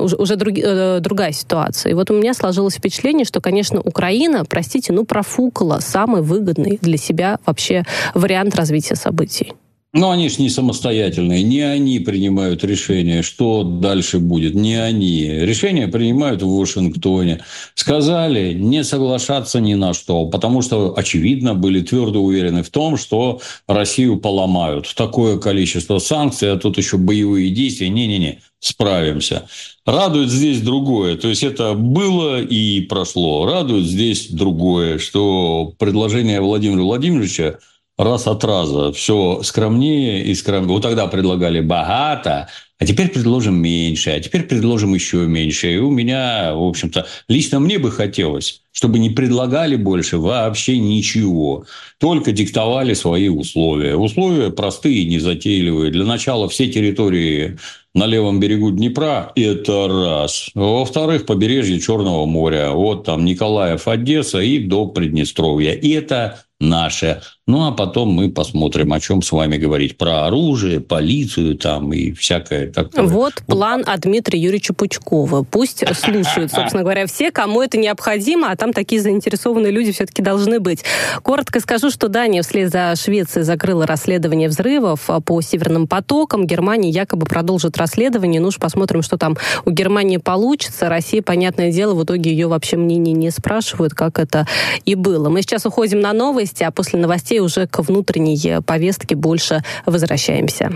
уже, 0.00 0.36
друг, 0.36 0.54
э, 0.58 1.00
другая 1.00 1.32
ситуация. 1.32 1.90
И 1.90 1.94
вот 1.94 2.10
у 2.10 2.14
меня 2.14 2.34
сложилось 2.34 2.74
впечатление, 2.74 3.24
что, 3.24 3.40
конечно, 3.40 3.80
Украина, 3.80 4.44
простите, 4.44 4.92
ну, 4.92 5.04
профук 5.04 5.53
около 5.54 5.78
самый 5.78 6.22
выгодный 6.22 6.78
для 6.82 6.96
себя 6.96 7.38
вообще 7.46 7.84
вариант 8.14 8.56
развития 8.56 8.96
событий. 8.96 9.52
Но 9.92 10.10
они 10.10 10.28
же 10.28 10.42
не 10.42 10.50
самостоятельные, 10.50 11.44
не 11.44 11.60
они 11.60 12.00
принимают 12.00 12.64
решение, 12.64 13.22
что 13.22 13.62
дальше 13.62 14.18
будет, 14.18 14.52
не 14.56 14.74
они. 14.74 15.28
Решения 15.28 15.86
принимают 15.86 16.42
в 16.42 16.48
Вашингтоне. 16.48 17.44
Сказали 17.76 18.54
не 18.54 18.82
соглашаться 18.82 19.60
ни 19.60 19.74
на 19.74 19.94
что, 19.94 20.26
потому 20.26 20.62
что, 20.62 20.94
очевидно, 20.96 21.54
были 21.54 21.80
твердо 21.80 22.20
уверены 22.20 22.64
в 22.64 22.70
том, 22.70 22.96
что 22.96 23.40
Россию 23.68 24.16
поломают. 24.16 24.92
Такое 24.96 25.38
количество 25.38 26.00
санкций, 26.00 26.50
а 26.50 26.56
тут 26.56 26.76
еще 26.76 26.96
боевые 26.96 27.50
действия. 27.50 27.88
Не-не-не, 27.88 28.40
справимся. 28.58 29.46
Радует 29.86 30.30
здесь 30.30 30.62
другое. 30.62 31.16
То 31.16 31.28
есть 31.28 31.42
это 31.42 31.74
было 31.74 32.40
и 32.40 32.80
прошло. 32.80 33.44
Радует 33.44 33.84
здесь 33.84 34.30
другое, 34.30 34.98
что 34.98 35.74
предложение 35.78 36.40
Владимира 36.40 36.82
Владимировича 36.82 37.58
раз 37.96 38.26
от 38.26 38.44
раза 38.44 38.92
все 38.92 39.42
скромнее 39.42 40.24
и 40.24 40.34
скромнее. 40.34 40.72
Вот 40.72 40.82
тогда 40.82 41.06
предлагали 41.06 41.60
богато, 41.60 42.48
а 42.78 42.86
теперь 42.86 43.08
предложим 43.08 43.54
меньше, 43.54 44.10
а 44.10 44.20
теперь 44.20 44.42
предложим 44.42 44.94
еще 44.94 45.18
меньше. 45.18 45.72
И 45.74 45.76
у 45.78 45.90
меня, 45.90 46.54
в 46.54 46.62
общем-то, 46.62 47.06
лично 47.28 47.60
мне 47.60 47.78
бы 47.78 47.90
хотелось, 47.92 48.62
чтобы 48.72 48.98
не 48.98 49.10
предлагали 49.10 49.76
больше 49.76 50.18
вообще 50.18 50.78
ничего, 50.78 51.66
только 51.98 52.32
диктовали 52.32 52.94
свои 52.94 53.28
условия. 53.28 53.94
Условия 53.94 54.50
простые, 54.50 55.04
незатейливые. 55.04 55.92
Для 55.92 56.04
начала 56.04 56.48
все 56.48 56.66
территории 56.66 57.58
на 57.94 58.06
левом 58.06 58.40
берегу 58.40 58.72
Днепра– 58.72 59.30
это 59.36 59.86
раз. 59.86 60.50
Во-вторых, 60.54 61.26
побережье 61.26 61.78
Черного 61.78 62.26
моря. 62.26 62.72
Вот 62.72 63.04
там 63.04 63.24
Николаев, 63.24 63.86
Одесса 63.86 64.40
и 64.40 64.58
до 64.58 64.86
Приднестровья. 64.86 65.72
И 65.74 65.90
это 65.90 66.40
наше. 66.58 67.22
Ну, 67.46 67.66
а 67.66 67.72
потом 67.72 68.08
мы 68.08 68.30
посмотрим, 68.30 68.94
о 68.94 69.00
чем 69.00 69.20
с 69.20 69.30
вами 69.30 69.58
говорить. 69.58 69.98
Про 69.98 70.26
оружие, 70.26 70.80
полицию 70.80 71.58
там 71.58 71.92
и 71.92 72.12
всякое 72.12 72.72
такое. 72.72 73.04
Вот 73.04 73.34
план 73.46 73.84
от 73.86 74.00
Дмитрия 74.00 74.40
Юрьевича 74.40 74.72
Пучкова. 74.72 75.42
Пусть 75.42 75.84
слушают, 75.94 76.52
собственно 76.52 76.82
говоря, 76.82 77.06
все, 77.06 77.30
кому 77.30 77.60
это 77.60 77.76
необходимо, 77.76 78.50
а 78.50 78.56
там 78.56 78.72
такие 78.72 79.02
заинтересованные 79.02 79.72
люди 79.72 79.92
все-таки 79.92 80.22
должны 80.22 80.58
быть. 80.58 80.84
Коротко 81.22 81.60
скажу, 81.60 81.90
что 81.90 82.08
Дания 82.08 82.40
вслед 82.40 82.70
за 82.70 82.94
Швецией 82.96 83.44
закрыла 83.44 83.86
расследование 83.86 84.48
взрывов 84.48 85.10
по 85.26 85.42
Северным 85.42 85.86
потокам. 85.86 86.46
Германия 86.46 86.88
якобы 86.88 87.26
продолжит 87.26 87.76
расследование. 87.76 88.40
Ну 88.40 88.48
уж 88.48 88.58
посмотрим, 88.58 89.02
что 89.02 89.18
там 89.18 89.36
у 89.66 89.70
Германии 89.70 90.16
получится. 90.16 90.88
Россия, 90.88 91.20
понятное 91.20 91.70
дело, 91.70 91.92
в 91.92 92.04
итоге 92.04 92.30
ее 92.30 92.46
вообще 92.46 92.78
мнение 92.78 93.12
не 93.12 93.30
спрашивают, 93.30 93.92
как 93.92 94.18
это 94.18 94.46
и 94.86 94.94
было. 94.94 95.28
Мы 95.28 95.42
сейчас 95.42 95.66
уходим 95.66 96.00
на 96.00 96.14
новости, 96.14 96.62
а 96.62 96.70
после 96.70 96.98
новостей 96.98 97.33
новостей 97.34 97.40
уже 97.40 97.66
к 97.66 97.80
внутренней 97.80 98.60
повестке 98.62 99.14
больше 99.14 99.62
возвращаемся. 99.86 100.72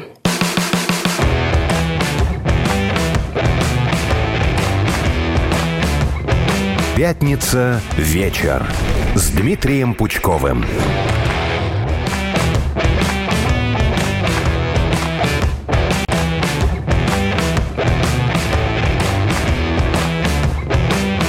Пятница 6.97 7.81
вечер 7.97 8.67
с 9.15 9.31
Дмитрием 9.31 9.95
Пучковым. 9.95 10.65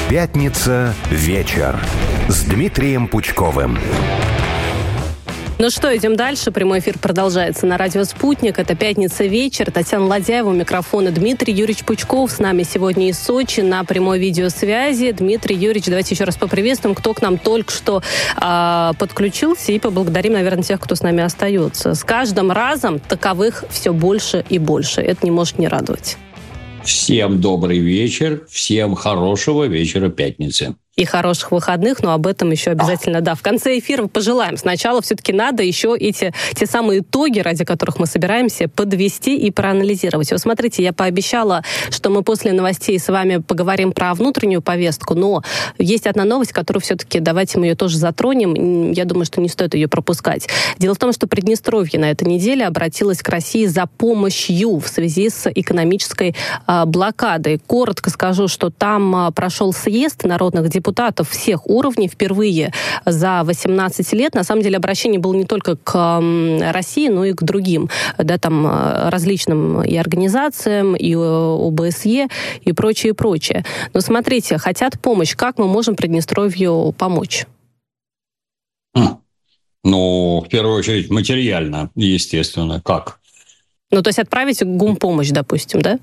Пятница 0.09 0.95
вечер 1.11 1.79
с 2.27 2.41
Дмитрием 2.41 3.07
Пучковым. 3.07 3.77
Ну 5.61 5.69
что, 5.69 5.93
идем 5.93 6.15
дальше. 6.15 6.51
Прямой 6.51 6.79
эфир 6.79 6.97
продолжается 6.97 7.65
на 7.65 7.77
радио 7.77 8.05
«Спутник». 8.05 8.59
Это 8.59 8.75
пятница 8.75 9.25
вечер. 9.25 9.69
Татьяна 9.69 10.05
Ладяева, 10.05 10.53
микрофон 10.53 11.09
и 11.09 11.11
Дмитрий 11.11 11.53
Юрьевич 11.53 11.83
Пучков. 11.83 12.31
С 12.31 12.39
нами 12.39 12.63
сегодня 12.63 13.09
из 13.09 13.19
Сочи 13.19 13.59
на 13.59 13.83
прямой 13.83 14.19
видеосвязи. 14.19 15.11
Дмитрий 15.11 15.57
Юрьевич, 15.57 15.87
давайте 15.87 16.15
еще 16.15 16.23
раз 16.23 16.37
поприветствуем, 16.37 16.95
кто 16.95 17.13
к 17.13 17.21
нам 17.21 17.37
только 17.37 17.73
что 17.73 18.01
э, 18.41 18.91
подключился. 18.97 19.73
И 19.73 19.79
поблагодарим, 19.79 20.31
наверное, 20.31 20.63
тех, 20.63 20.79
кто 20.79 20.95
с 20.95 21.01
нами 21.01 21.21
остается. 21.23 21.93
С 21.93 22.05
каждым 22.05 22.53
разом 22.53 22.99
таковых 22.99 23.65
все 23.69 23.91
больше 23.91 24.45
и 24.47 24.59
больше. 24.59 25.01
Это 25.01 25.25
не 25.25 25.31
может 25.31 25.59
не 25.59 25.67
радовать. 25.67 26.15
Всем 26.85 27.41
добрый 27.41 27.79
вечер, 27.79 28.45
всем 28.49 28.95
хорошего 28.95 29.65
вечера 29.65 30.07
пятницы 30.07 30.75
и 30.99 31.05
хороших 31.05 31.51
выходных, 31.51 32.03
но 32.03 32.11
об 32.11 32.27
этом 32.27 32.51
еще 32.51 32.71
обязательно, 32.71 33.21
да, 33.21 33.33
в 33.33 33.41
конце 33.41 33.79
эфира 33.79 34.07
пожелаем. 34.07 34.57
Сначала 34.57 35.01
все-таки 35.01 35.31
надо 35.31 35.63
еще 35.63 35.95
эти 35.97 36.33
те 36.55 36.65
самые 36.65 36.99
итоги, 36.99 37.39
ради 37.39 37.63
которых 37.63 37.99
мы 37.99 38.05
собираемся, 38.05 38.67
подвести 38.67 39.37
и 39.37 39.49
проанализировать. 39.49 40.29
Вот 40.31 40.41
смотрите, 40.41 40.83
я 40.83 40.91
пообещала, 40.91 41.63
что 41.89 42.09
мы 42.09 42.21
после 42.21 42.51
новостей 42.51 42.99
с 42.99 43.07
вами 43.07 43.37
поговорим 43.37 43.93
про 43.93 44.13
внутреннюю 44.13 44.61
повестку, 44.61 45.15
но 45.15 45.41
есть 45.77 46.05
одна 46.05 46.25
новость, 46.25 46.51
которую 46.51 46.81
все-таки 46.81 47.21
давайте 47.21 47.59
мы 47.59 47.67
ее 47.67 47.75
тоже 47.75 47.97
затронем. 47.97 48.91
Я 48.91 49.05
думаю, 49.05 49.25
что 49.25 49.39
не 49.39 49.47
стоит 49.47 49.75
ее 49.75 49.87
пропускать. 49.87 50.49
Дело 50.79 50.95
в 50.95 50.99
том, 50.99 51.13
что 51.13 51.27
Приднестровье 51.27 51.97
на 51.97 52.11
этой 52.11 52.27
неделе 52.27 52.67
обратилось 52.67 53.21
к 53.21 53.29
России 53.29 53.67
за 53.67 53.85
помощью 53.85 54.79
в 54.79 54.87
связи 54.89 55.29
с 55.29 55.49
экономической 55.49 56.35
а, 56.67 56.85
блокадой. 56.85 57.57
Коротко 57.65 58.09
скажу, 58.09 58.49
что 58.49 58.69
там 58.69 59.15
а, 59.15 59.31
прошел 59.31 59.71
съезд 59.71 60.25
народных 60.25 60.67
депутатов 60.67 60.88
депутатов 60.89 61.29
всех 61.29 61.67
уровней 61.67 62.07
впервые 62.07 62.73
за 63.05 63.43
18 63.43 64.13
лет. 64.13 64.33
На 64.33 64.43
самом 64.43 64.63
деле 64.63 64.77
обращение 64.77 65.19
было 65.19 65.33
не 65.33 65.45
только 65.45 65.75
к 65.75 66.21
России, 66.71 67.09
но 67.09 67.25
и 67.25 67.33
к 67.33 67.43
другим, 67.43 67.89
да, 68.17 68.37
там 68.37 68.65
э, 68.65 69.09
различным 69.09 69.83
и 69.83 69.95
организациям, 69.95 70.95
и 70.95 71.13
ОБСЕ, 71.13 72.27
и 72.61 72.73
прочее, 72.73 73.11
и 73.11 73.13
прочее. 73.13 73.65
Но 73.93 74.01
смотрите, 74.01 74.57
хотят 74.57 74.99
помощь. 74.99 75.35
Как 75.35 75.59
мы 75.59 75.67
можем 75.67 75.95
Приднестровью 75.95 76.93
помочь? 76.97 77.45
Хм. 78.95 79.17
Ну, 79.83 80.43
в 80.45 80.49
первую 80.49 80.77
очередь, 80.77 81.09
материально, 81.09 81.89
естественно. 81.95 82.81
Как? 82.81 83.19
Ну, 83.91 84.01
то 84.01 84.09
есть 84.09 84.19
отправить 84.19 84.63
гумпомощь, 84.63 85.29
допустим, 85.29 85.81
да? 85.81 85.99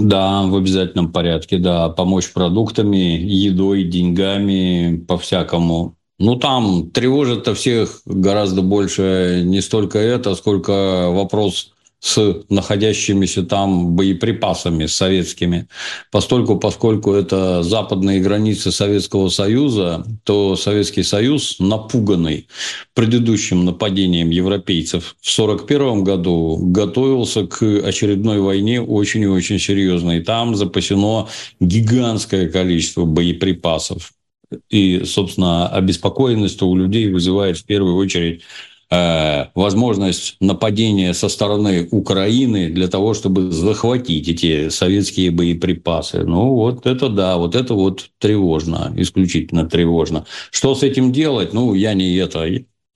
Да, 0.00 0.42
в 0.42 0.56
обязательном 0.56 1.12
порядке, 1.12 1.58
да. 1.58 1.90
Помочь 1.90 2.32
продуктами, 2.32 3.18
едой, 3.20 3.84
деньгами, 3.84 4.96
по-всякому. 5.06 5.94
Ну, 6.18 6.36
там 6.36 6.90
тревожит-то 6.90 7.54
всех 7.54 8.00
гораздо 8.06 8.62
больше 8.62 9.42
не 9.44 9.60
столько 9.60 9.98
это, 9.98 10.34
сколько 10.34 11.10
вопрос 11.10 11.72
с 12.00 12.42
находящимися 12.48 13.42
там 13.42 13.94
боеприпасами 13.94 14.86
советскими. 14.86 15.66
Постольку, 16.10 16.58
поскольку 16.58 17.12
это 17.12 17.62
западные 17.62 18.20
границы 18.20 18.72
Советского 18.72 19.28
Союза, 19.28 20.04
то 20.24 20.56
Советский 20.56 21.02
Союз, 21.02 21.56
напуганный 21.58 22.48
предыдущим 22.94 23.66
нападением 23.66 24.30
европейцев 24.30 25.14
в 25.20 25.40
1941 25.40 26.04
году, 26.04 26.56
готовился 26.62 27.46
к 27.46 27.62
очередной 27.62 28.40
войне 28.40 28.80
очень 28.80 29.22
и 29.22 29.26
очень 29.26 29.58
серьезной. 29.58 30.18
И 30.18 30.22
там 30.22 30.56
запасено 30.56 31.28
гигантское 31.60 32.48
количество 32.48 33.04
боеприпасов. 33.04 34.12
И, 34.68 35.04
собственно, 35.04 35.68
обеспокоенность 35.68 36.62
у 36.62 36.74
людей 36.74 37.08
вызывает 37.10 37.58
в 37.58 37.64
первую 37.64 37.94
очередь 37.94 38.42
Э, 38.92 39.46
возможность 39.54 40.36
нападения 40.40 41.14
со 41.14 41.28
стороны 41.28 41.86
Украины 41.92 42.70
для 42.70 42.88
того, 42.88 43.14
чтобы 43.14 43.52
захватить 43.52 44.28
эти 44.28 44.68
советские 44.68 45.30
боеприпасы. 45.30 46.24
Ну, 46.24 46.54
вот 46.54 46.86
это 46.86 47.08
да, 47.08 47.36
вот 47.36 47.54
это 47.54 47.74
вот 47.74 48.10
тревожно, 48.18 48.92
исключительно 48.96 49.68
тревожно. 49.68 50.26
Что 50.50 50.74
с 50.74 50.82
этим 50.82 51.12
делать? 51.12 51.52
Ну, 51.52 51.74
я 51.74 51.94
не 51.94 52.16
это, 52.16 52.44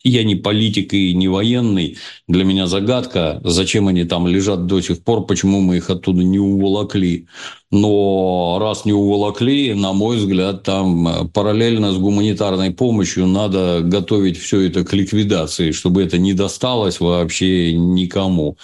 я 0.03 0.25
не 0.25 0.35
политик 0.35 0.95
и 0.95 1.15
не 1.15 1.29
военный. 1.29 1.97
Для 2.27 2.43
меня 2.43 2.67
загадка, 2.67 3.41
зачем 3.45 3.87
они 3.87 4.05
там 4.05 4.27
лежат 4.27 4.67
до 4.67 4.81
сих 4.81 5.05
пор, 5.05 5.27
почему 5.27 5.61
мы 5.61 5.77
их 5.77 5.91
оттуда 5.91 6.25
не 6.25 6.41
уволокли. 6.41 7.29
Но 7.75 8.59
раз 8.61 8.85
не 8.85 8.93
уволокли, 8.93 9.75
на 9.75 9.93
мой 9.93 10.19
взгляд, 10.19 10.63
там 10.63 11.09
э, 11.09 11.25
параллельно 11.27 11.93
с 11.93 11.97
гуманитарной 11.97 12.71
помощью 12.71 13.27
надо 13.27 13.81
готовить 13.83 14.39
все 14.39 14.61
это 14.61 14.85
к 14.85 14.93
ликвидации, 14.93 15.73
чтобы 15.73 16.05
это 16.05 16.17
не 16.17 16.35
досталось 16.35 17.01
вообще 17.01 17.73
никому. 17.73 18.57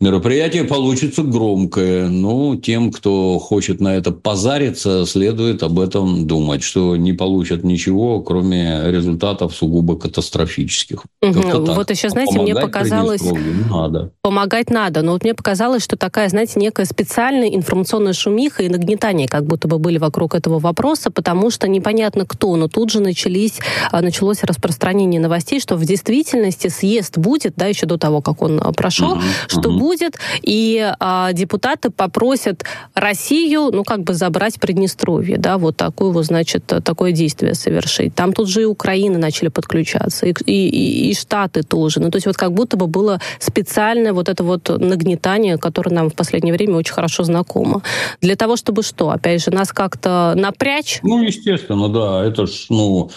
Мероприятие 0.00 0.64
получится 0.64 1.22
громкое, 1.22 2.08
но 2.08 2.56
тем, 2.56 2.90
кто 2.90 3.38
хочет 3.38 3.80
на 3.80 3.96
это 3.96 4.12
позариться, 4.12 5.04
следует 5.04 5.62
об 5.62 5.78
этом 5.78 6.26
думать, 6.26 6.62
что 6.62 6.96
не 6.96 7.12
получат 7.12 7.64
ничего, 7.64 8.20
кроме 8.22 8.90
результатов 8.90 9.54
сугубо 9.54 9.98
катастрофических. 9.98 11.04
Угу. 11.20 11.74
Вот 11.74 11.90
еще, 11.90 12.08
знаете, 12.08 12.34
Помогать 12.34 12.54
мне 12.54 12.62
показалось... 12.62 13.22
Надо. 13.70 14.10
Помогать 14.22 14.70
надо, 14.70 15.02
но 15.02 15.12
вот 15.12 15.22
мне 15.22 15.34
показалось, 15.34 15.84
что 15.84 15.96
такая, 15.96 16.30
знаете, 16.30 16.58
некая 16.60 16.86
специальная 16.86 17.48
информационная 17.48 18.14
шумиха 18.14 18.53
шумиха 18.54 18.62
и 18.62 18.68
нагнетание 18.68 19.28
как 19.28 19.44
будто 19.44 19.68
бы 19.68 19.78
были 19.78 19.98
вокруг 19.98 20.34
этого 20.34 20.58
вопроса, 20.58 21.10
потому 21.10 21.50
что 21.50 21.68
непонятно 21.68 22.24
кто, 22.26 22.56
но 22.56 22.68
тут 22.68 22.90
же 22.90 23.00
начались, 23.00 23.58
а, 23.90 24.00
началось 24.00 24.42
распространение 24.42 25.20
новостей, 25.20 25.60
что 25.60 25.76
в 25.76 25.84
действительности 25.84 26.68
съезд 26.68 27.18
будет, 27.18 27.54
да, 27.56 27.66
еще 27.66 27.86
до 27.86 27.98
того, 27.98 28.20
как 28.20 28.42
он 28.42 28.60
а, 28.62 28.72
прошел, 28.72 29.16
uh-huh, 29.16 29.48
что 29.48 29.70
uh-huh. 29.70 29.78
будет, 29.78 30.18
и 30.42 30.92
а, 31.00 31.32
депутаты 31.32 31.90
попросят 31.90 32.64
Россию, 32.94 33.70
ну, 33.72 33.84
как 33.84 34.00
бы 34.00 34.14
забрать 34.14 34.58
Приднестровье, 34.60 35.36
да, 35.38 35.58
вот 35.58 35.76
такое 35.76 36.10
вот, 36.10 36.24
значит, 36.24 36.64
такое 36.66 37.12
действие 37.12 37.54
совершить. 37.54 38.14
Там 38.14 38.32
тут 38.32 38.48
же 38.48 38.62
и 38.62 38.64
Украина 38.64 39.18
начали 39.18 39.48
подключаться, 39.48 40.26
и, 40.26 40.32
и, 40.46 41.10
и 41.10 41.14
Штаты 41.14 41.62
тоже. 41.62 42.00
Ну, 42.00 42.10
то 42.10 42.16
есть 42.16 42.26
вот 42.26 42.36
как 42.36 42.52
будто 42.52 42.76
бы 42.76 42.86
было 42.86 43.20
специальное 43.38 44.12
вот 44.12 44.28
это 44.28 44.44
вот 44.44 44.68
нагнетание, 44.68 45.58
которое 45.58 45.90
нам 45.90 46.10
в 46.10 46.14
последнее 46.14 46.54
время 46.54 46.76
очень 46.76 46.94
хорошо 46.94 47.24
знакомо. 47.24 47.82
Для 48.20 48.36
того, 48.44 48.56
чтобы 48.56 48.82
что? 48.82 49.08
Опять 49.08 49.42
же, 49.42 49.50
нас 49.50 49.72
как-то 49.72 50.34
напрячь? 50.36 50.98
Ну, 51.02 51.22
естественно, 51.22 51.88
да. 51.88 52.22
Это 52.24 52.46
ж, 52.46 52.66
ну, 52.68 53.10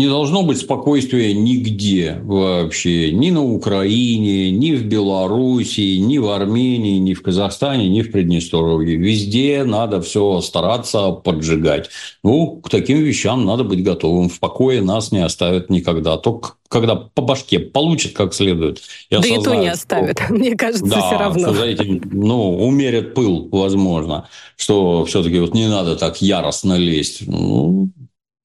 не 0.00 0.08
должно 0.08 0.42
быть 0.42 0.56
спокойствия 0.56 1.34
нигде 1.34 2.20
вообще. 2.22 3.12
Ни 3.12 3.30
на 3.30 3.44
Украине, 3.44 4.50
ни 4.50 4.72
в 4.72 4.86
Белоруссии, 4.86 5.98
ни 5.98 6.16
в 6.16 6.30
Армении, 6.30 6.96
ни 6.96 7.12
в 7.12 7.22
Казахстане, 7.22 7.86
ни 7.90 8.00
в 8.00 8.10
Приднестровье. 8.10 8.96
Везде 8.96 9.62
надо 9.62 10.00
все 10.00 10.40
стараться 10.40 11.10
поджигать. 11.10 11.90
Ну, 12.24 12.62
к 12.62 12.70
таким 12.70 13.00
вещам 13.00 13.44
надо 13.44 13.62
быть 13.62 13.84
готовым. 13.84 14.30
В 14.30 14.40
покое 14.40 14.80
нас 14.80 15.12
не 15.12 15.18
оставят 15.18 15.68
никогда. 15.68 16.16
Только 16.16 16.54
когда 16.68 16.94
по 16.94 17.20
башке 17.20 17.58
получат 17.58 18.12
как 18.12 18.32
следует. 18.32 18.80
И 19.10 19.16
да 19.18 19.28
и 19.28 19.42
то 19.42 19.54
не 19.54 19.68
оставят, 19.68 20.18
что, 20.18 20.32
мне 20.32 20.56
кажется, 20.56 20.86
да, 20.86 21.00
все 21.02 21.18
равно. 21.18 21.52
Что 21.52 21.64
этим, 21.66 22.00
ну, 22.10 22.56
умерят 22.66 23.12
пыл, 23.12 23.50
возможно, 23.52 24.28
что 24.56 25.04
все-таки 25.04 25.40
вот 25.40 25.52
не 25.52 25.68
надо 25.68 25.96
так 25.96 26.22
яростно 26.22 26.78
лезть. 26.78 27.24
Ну, 27.26 27.90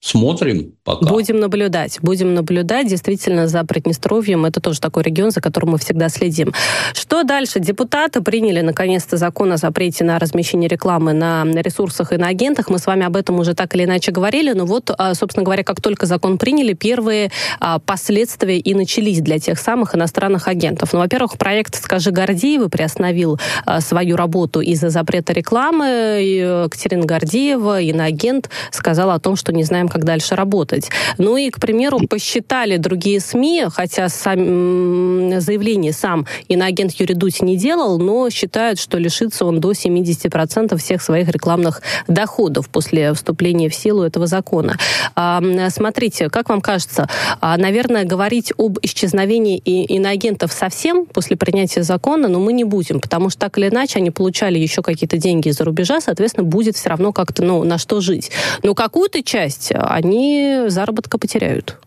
Смотрим 0.06 0.74
пока. 0.84 1.08
Будем 1.08 1.40
наблюдать. 1.40 1.98
Будем 2.00 2.36
наблюдать 2.36 2.88
действительно 2.88 3.48
за 3.48 3.64
Приднестровьем. 3.64 4.46
Это 4.46 4.62
тоже 4.62 4.80
такой 4.80 5.02
регион, 5.02 5.32
за 5.32 5.42
которым 5.42 5.72
мы 5.72 5.78
всегда 5.80 6.10
следим. 6.10 6.54
Что 6.94 7.24
дальше? 7.24 7.60
Депутаты 7.60 8.22
приняли 8.22 8.62
наконец-то 8.62 9.18
закон 9.18 9.52
о 9.54 9.58
запрете 9.58 10.04
на 10.04 10.20
размещение 10.20 10.70
рекламы 10.70 11.14
на 11.14 11.44
ресурсах 11.44 12.14
и 12.14 12.18
на 12.18 12.28
агентах. 12.28 12.70
Мы 12.70 12.78
с 12.78 12.86
вами 12.86 13.04
об 13.04 13.16
этом 13.16 13.40
уже 13.40 13.56
так 13.56 13.74
или 13.74 13.86
иначе 13.86 14.12
говорили. 14.12 14.54
Но 14.54 14.68
вот, 14.68 14.92
а, 14.96 15.16
собственно 15.16 15.44
говоря, 15.44 15.64
как 15.64 15.82
только 15.82 16.06
закон 16.06 16.38
приняли, 16.38 16.74
первые 16.74 17.32
а, 17.60 17.80
последствия 17.80 18.60
и 18.60 18.76
начались 18.76 19.22
для 19.22 19.40
тех 19.40 19.58
самых 19.58 19.96
иностранных 19.96 20.48
агентов. 20.48 20.94
Ну, 20.94 21.00
во-первых, 21.00 21.40
проект 21.40 21.82
«Скажи 21.82 22.12
Гордеевы» 22.12 22.70
приостановил 22.70 23.40
а, 23.66 23.82
свою 23.82 24.18
работу 24.18 24.62
из-за 24.62 24.92
запрета 24.92 25.34
рекламы. 25.34 26.68
Катерина 26.70 27.08
Гордеева, 27.08 27.82
иноагент, 27.82 28.52
сказала 28.70 29.16
о 29.16 29.20
том, 29.20 29.36
что 29.36 29.52
не 29.52 29.64
знаем, 29.64 29.90
как 29.96 30.04
дальше 30.04 30.36
работать. 30.36 30.90
Ну 31.18 31.38
и, 31.38 31.50
к 31.50 31.62
примеру, 31.62 32.02
посчитали 32.10 32.76
другие 32.76 33.22
СМИ, 33.22 33.68
хотя 33.74 34.10
сам, 34.10 35.40
заявление 35.40 35.94
сам 35.94 36.26
иноагент 36.50 36.92
Юрий 37.00 37.16
Дудь 37.16 37.42
не 37.42 37.56
делал, 37.56 37.98
но 37.98 38.30
считают, 38.30 38.78
что 38.78 38.98
лишится 38.98 39.46
он 39.46 39.62
до 39.62 39.72
70% 39.72 40.76
всех 40.76 41.02
своих 41.02 41.30
рекламных 41.30 41.82
доходов 42.10 42.68
после 42.70 43.14
вступления 43.14 43.70
в 43.70 43.76
силу 43.76 44.04
этого 44.04 44.28
закона. 44.28 44.78
А, 45.16 45.42
смотрите, 45.70 46.30
как 46.30 46.50
вам 46.50 46.60
кажется, 46.60 47.08
а, 47.40 47.56
наверное, 47.56 48.04
говорить 48.04 48.52
об 48.58 48.80
исчезновении 48.82 49.60
иноагентов 49.60 50.52
совсем 50.52 51.06
после 51.06 51.38
принятия 51.38 51.84
закона, 51.84 52.28
но 52.28 52.42
мы 52.42 52.52
не 52.52 52.66
будем, 52.66 53.00
потому 53.00 53.30
что 53.30 53.40
так 53.40 53.58
или 53.58 53.70
иначе 53.70 54.00
они 54.00 54.12
получали 54.12 54.60
еще 54.60 54.82
какие-то 54.82 55.16
деньги 55.16 55.48
из-за 55.48 55.64
рубежа, 55.64 56.02
соответственно, 56.02 56.44
будет 56.44 56.76
все 56.76 56.90
равно 56.90 57.14
как-то 57.14 57.44
ну, 57.46 57.64
на 57.64 57.78
что 57.78 58.02
жить. 58.02 58.32
Но 58.62 58.74
какую-то 58.74 59.24
часть 59.24 59.72
они 59.88 60.66
заработка 60.68 61.18
потеряют. 61.18 61.80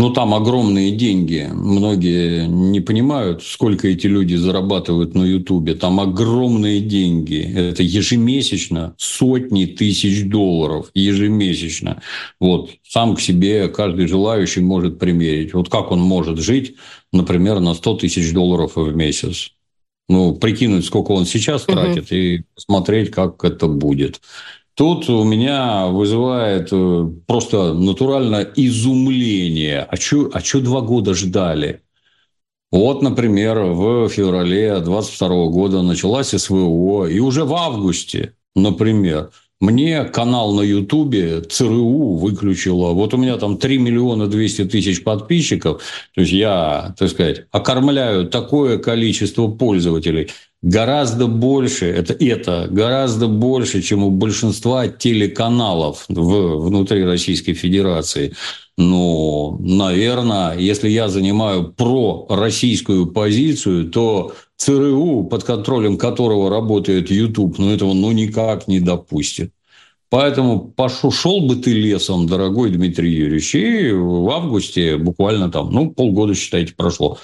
Ну, 0.00 0.10
там 0.10 0.32
огромные 0.32 0.92
деньги. 0.92 1.46
Многие 1.52 2.46
не 2.46 2.80
понимают, 2.80 3.42
сколько 3.42 3.86
эти 3.86 4.06
люди 4.06 4.34
зарабатывают 4.34 5.14
на 5.14 5.24
Ютубе. 5.24 5.74
Там 5.74 6.00
огромные 6.00 6.80
деньги. 6.80 7.42
Это 7.54 7.82
ежемесячно 7.82 8.94
сотни 8.96 9.66
тысяч 9.66 10.26
долларов. 10.26 10.90
Ежемесячно. 10.94 12.00
Вот. 12.40 12.70
Сам 12.82 13.14
к 13.14 13.20
себе 13.20 13.68
каждый 13.68 14.06
желающий 14.06 14.60
может 14.60 14.98
примерить. 14.98 15.52
Вот 15.52 15.68
как 15.68 15.90
он 15.90 16.00
может 16.00 16.38
жить, 16.38 16.76
например, 17.12 17.60
на 17.60 17.74
100 17.74 17.96
тысяч 17.96 18.32
долларов 18.32 18.76
в 18.76 18.96
месяц. 18.96 19.50
Ну, 20.08 20.34
прикинуть, 20.34 20.86
сколько 20.86 21.12
он 21.12 21.26
сейчас 21.26 21.64
угу. 21.64 21.74
тратит, 21.74 22.10
и 22.10 22.44
посмотреть, 22.54 23.10
как 23.10 23.44
это 23.44 23.68
будет. 23.68 24.22
Тут 24.74 25.08
у 25.10 25.24
меня 25.24 25.86
вызывает 25.88 26.68
э, 26.72 27.10
просто 27.26 27.74
натурально 27.74 28.46
изумление. 28.56 29.82
А 29.82 29.96
что 29.96 30.30
а 30.32 30.40
чё 30.40 30.60
два 30.60 30.80
года 30.80 31.14
ждали? 31.14 31.82
Вот, 32.70 33.02
например, 33.02 33.58
в 33.60 34.08
феврале 34.08 34.78
22 34.80 35.28
года 35.48 35.82
началась 35.82 36.28
СВО, 36.28 37.06
и 37.06 37.18
уже 37.18 37.44
в 37.44 37.52
августе, 37.54 38.34
например, 38.54 39.30
мне 39.60 40.04
канал 40.04 40.54
на 40.54 40.62
Ютубе 40.62 41.42
ЦРУ 41.42 42.16
выключило. 42.16 42.92
Вот 42.92 43.12
у 43.12 43.18
меня 43.18 43.36
там 43.36 43.58
3 43.58 43.78
миллиона 43.78 44.26
200 44.26 44.64
тысяч 44.64 45.04
подписчиков. 45.04 45.82
То 46.14 46.22
есть 46.22 46.32
я, 46.32 46.94
так 46.98 47.10
сказать, 47.10 47.46
окормляю 47.50 48.26
такое 48.26 48.78
количество 48.78 49.48
пользователей. 49.48 50.30
Гораздо 50.62 51.26
больше, 51.26 51.86
это, 51.86 52.12
это 52.12 52.68
гораздо 52.70 53.28
больше, 53.28 53.80
чем 53.82 54.02
у 54.02 54.10
большинства 54.10 54.88
телеканалов 54.88 56.04
в, 56.08 56.66
внутри 56.66 57.04
Российской 57.04 57.54
Федерации. 57.54 58.34
Ну, 58.76 59.58
наверное, 59.60 60.56
если 60.56 60.88
я 60.88 61.08
занимаю 61.08 61.72
пророссийскую 61.72 63.06
позицию, 63.06 63.90
то 63.90 64.32
ЦРУ, 64.60 65.24
под 65.24 65.44
контролем 65.44 65.96
которого 65.96 66.50
работает 66.50 67.10
YouTube, 67.10 67.56
ну, 67.58 67.72
этого 67.72 67.94
ну 67.94 68.12
никак 68.12 68.68
не 68.68 68.78
допустит. 68.78 69.52
Поэтому 70.10 70.60
пошел, 70.60 71.10
шел 71.10 71.40
бы 71.46 71.56
ты 71.56 71.72
лесом, 71.72 72.26
дорогой 72.26 72.70
Дмитрий 72.70 73.10
Юрьевич, 73.10 73.54
и 73.54 73.90
в 73.90 74.28
августе 74.28 74.98
буквально 74.98 75.50
там, 75.50 75.70
ну, 75.72 75.90
полгода, 75.90 76.34
считайте, 76.34 76.74
прошло. 76.74 77.16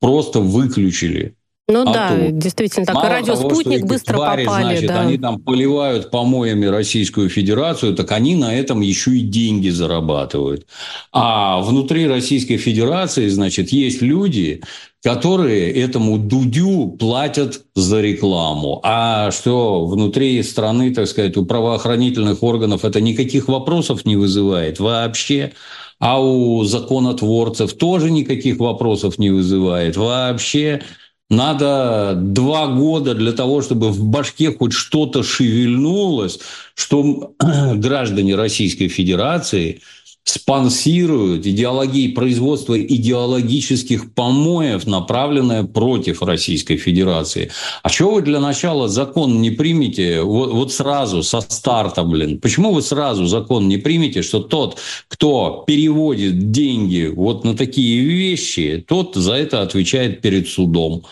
Просто 0.00 0.40
выключили 0.40 1.36
ну 1.70 1.82
а 1.82 1.92
да, 1.92 2.08
то, 2.08 2.30
действительно, 2.30 2.86
так. 2.86 3.02
Радио 3.02 3.34
того, 3.34 3.50
«Спутник» 3.50 3.86
быстро 3.86 4.16
твари, 4.16 4.44
попали. 4.44 4.62
Значит, 4.64 4.88
да. 4.88 5.00
они 5.00 5.18
там 5.18 5.40
поливают 5.40 6.10
помоями 6.10 6.66
Российскую 6.66 7.28
Федерацию, 7.28 7.94
так 7.94 8.12
они 8.12 8.34
на 8.34 8.54
этом 8.54 8.80
еще 8.80 9.12
и 9.12 9.20
деньги 9.20 9.68
зарабатывают. 9.68 10.66
А 11.12 11.60
внутри 11.60 12.06
Российской 12.06 12.56
Федерации, 12.56 13.28
значит, 13.28 13.70
есть 13.70 14.02
люди, 14.02 14.62
которые 15.02 15.72
этому 15.72 16.18
дудю 16.18 16.96
платят 16.98 17.62
за 17.74 18.00
рекламу. 18.00 18.80
А 18.82 19.30
что 19.30 19.86
внутри 19.86 20.42
страны, 20.42 20.92
так 20.92 21.06
сказать, 21.06 21.36
у 21.36 21.46
правоохранительных 21.46 22.42
органов 22.42 22.84
это 22.84 23.00
никаких 23.00 23.48
вопросов 23.48 24.04
не 24.04 24.16
вызывает 24.16 24.78
вообще. 24.78 25.52
А 25.98 26.20
у 26.20 26.64
законотворцев 26.64 27.74
тоже 27.74 28.10
никаких 28.10 28.58
вопросов 28.58 29.18
не 29.18 29.30
вызывает 29.30 29.96
вообще. 29.96 30.82
Надо 31.30 32.14
два 32.16 32.66
года 32.66 33.14
для 33.14 33.32
того, 33.32 33.62
чтобы 33.62 33.90
в 33.90 34.04
башке 34.04 34.52
хоть 34.52 34.72
что-то 34.72 35.22
шевельнулось, 35.22 36.40
что 36.74 37.34
граждане 37.74 38.34
Российской 38.34 38.88
Федерации– 38.88 39.80
спонсируют 40.24 41.46
идеологии 41.46 42.08
производства 42.08 42.80
идеологических 42.80 44.14
помоев, 44.14 44.86
направленное 44.86 45.64
против 45.64 46.22
Российской 46.22 46.76
Федерации. 46.76 47.50
А 47.82 47.90
чего 47.90 48.14
вы 48.14 48.22
для 48.22 48.40
начала 48.40 48.88
закон 48.88 49.40
не 49.40 49.50
примете 49.50 50.22
вот, 50.22 50.52
вот 50.52 50.72
сразу, 50.72 51.22
со 51.22 51.40
старта, 51.40 52.04
блин? 52.04 52.38
Почему 52.38 52.72
вы 52.72 52.82
сразу 52.82 53.26
закон 53.26 53.68
не 53.68 53.78
примете, 53.78 54.22
что 54.22 54.40
тот, 54.40 54.78
кто 55.08 55.64
переводит 55.66 56.50
деньги 56.50 57.12
вот 57.14 57.44
на 57.44 57.56
такие 57.56 58.02
вещи, 58.02 58.84
тот 58.86 59.16
за 59.16 59.34
это 59.34 59.62
отвечает 59.62 60.20
перед 60.20 60.48
судом? 60.48 61.04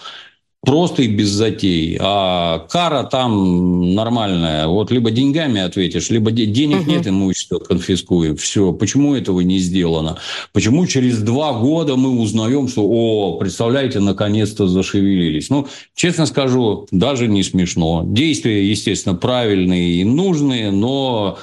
Просто 0.62 1.02
и 1.02 1.08
без 1.08 1.28
затей. 1.28 1.96
А 2.00 2.66
кара 2.68 3.04
там 3.04 3.94
нормальная. 3.94 4.66
Вот 4.66 4.90
либо 4.90 5.12
деньгами 5.12 5.60
ответишь, 5.60 6.10
либо 6.10 6.32
денег 6.32 6.80
угу. 6.80 6.90
нет, 6.90 7.06
имущество 7.06 7.58
конфискуем. 7.58 8.36
Все. 8.36 8.72
Почему 8.72 9.14
этого 9.14 9.40
не 9.40 9.60
сделано? 9.60 10.18
Почему 10.52 10.86
через 10.86 11.18
два 11.18 11.52
года 11.52 11.94
мы 11.96 12.18
узнаем, 12.18 12.66
что, 12.66 12.82
о, 12.84 13.38
представляете, 13.38 14.00
наконец-то 14.00 14.66
зашевелились? 14.66 15.48
Ну, 15.48 15.68
честно 15.94 16.26
скажу, 16.26 16.88
даже 16.90 17.28
не 17.28 17.44
смешно. 17.44 18.02
Действия, 18.04 18.68
естественно, 18.68 19.14
правильные 19.14 20.00
и 20.00 20.04
нужные, 20.04 20.72
но 20.72 21.38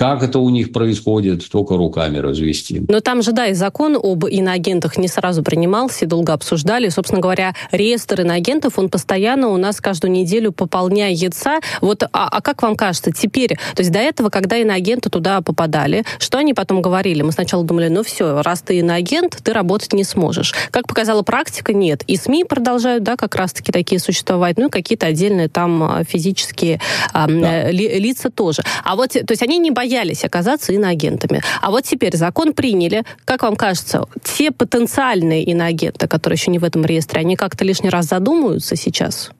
как 0.00 0.22
это 0.22 0.38
у 0.38 0.48
них 0.48 0.72
происходит, 0.72 1.46
только 1.50 1.76
руками 1.76 2.16
развести. 2.16 2.82
Но 2.88 3.00
там 3.00 3.20
же, 3.20 3.32
да, 3.32 3.48
и 3.48 3.52
закон 3.52 3.98
об 4.02 4.24
иноагентах 4.24 4.96
не 4.96 5.08
сразу 5.08 5.42
принимался, 5.42 6.06
долго 6.06 6.32
обсуждали. 6.32 6.88
Собственно 6.88 7.20
говоря, 7.20 7.54
реестр 7.70 8.22
иноагентов, 8.22 8.78
он 8.78 8.88
постоянно 8.88 9.48
у 9.48 9.58
нас 9.58 9.78
каждую 9.78 10.12
неделю 10.12 10.52
пополняется. 10.52 11.60
Вот, 11.82 12.02
а, 12.04 12.28
а 12.30 12.40
как 12.40 12.62
вам 12.62 12.76
кажется, 12.76 13.12
теперь, 13.12 13.58
то 13.74 13.80
есть 13.82 13.92
до 13.92 13.98
этого, 13.98 14.30
когда 14.30 14.56
иноагенты 14.56 15.10
туда 15.10 15.42
попадали, 15.42 16.04
что 16.18 16.38
они 16.38 16.54
потом 16.54 16.80
говорили? 16.80 17.20
Мы 17.20 17.32
сначала 17.32 17.62
думали, 17.62 17.88
ну 17.88 18.02
все, 18.02 18.40
раз 18.40 18.62
ты 18.62 18.78
иноагент, 18.78 19.36
ты 19.44 19.52
работать 19.52 19.92
не 19.92 20.04
сможешь. 20.04 20.54
Как 20.70 20.86
показала 20.86 21.20
практика, 21.20 21.74
нет. 21.74 22.04
И 22.06 22.16
СМИ 22.16 22.44
продолжают, 22.44 23.02
да, 23.02 23.16
как 23.16 23.34
раз-таки 23.34 23.70
такие 23.70 24.00
существовать, 24.00 24.56
ну 24.56 24.68
и 24.68 24.70
какие-то 24.70 25.04
отдельные 25.04 25.50
там 25.50 25.82
а, 25.82 26.04
физические 26.04 26.80
да. 27.12 27.28
э, 27.28 27.70
ли, 27.70 27.98
лица 27.98 28.30
тоже. 28.30 28.62
А 28.82 28.96
вот, 28.96 29.10
то 29.10 29.26
есть 29.28 29.42
они 29.42 29.58
не 29.58 29.70
боятся 29.70 29.89
боялись 29.90 30.24
оказаться 30.24 30.72
иноагентами. 30.72 31.42
А 31.60 31.70
вот 31.70 31.84
теперь 31.84 32.16
закон 32.16 32.52
приняли. 32.52 33.04
Как 33.24 33.42
вам 33.42 33.56
кажется, 33.56 34.04
те 34.22 34.50
потенциальные 34.50 35.42
иноагенты, 35.44 36.06
которые 36.06 36.36
еще 36.36 36.50
не 36.50 36.58
в 36.58 36.64
этом 36.64 36.84
реестре, 36.84 37.20
они 37.20 37.36
как-то 37.36 37.64
лишний 37.64 37.90
раз 37.90 38.06
задумаются 38.06 38.76
сейчас? 38.76 39.30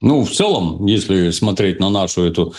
Ну, 0.00 0.24
в 0.24 0.30
целом, 0.30 0.86
если 0.86 1.30
смотреть 1.30 1.80
на 1.80 1.90
нашу 1.90 2.22
эту 2.22 2.54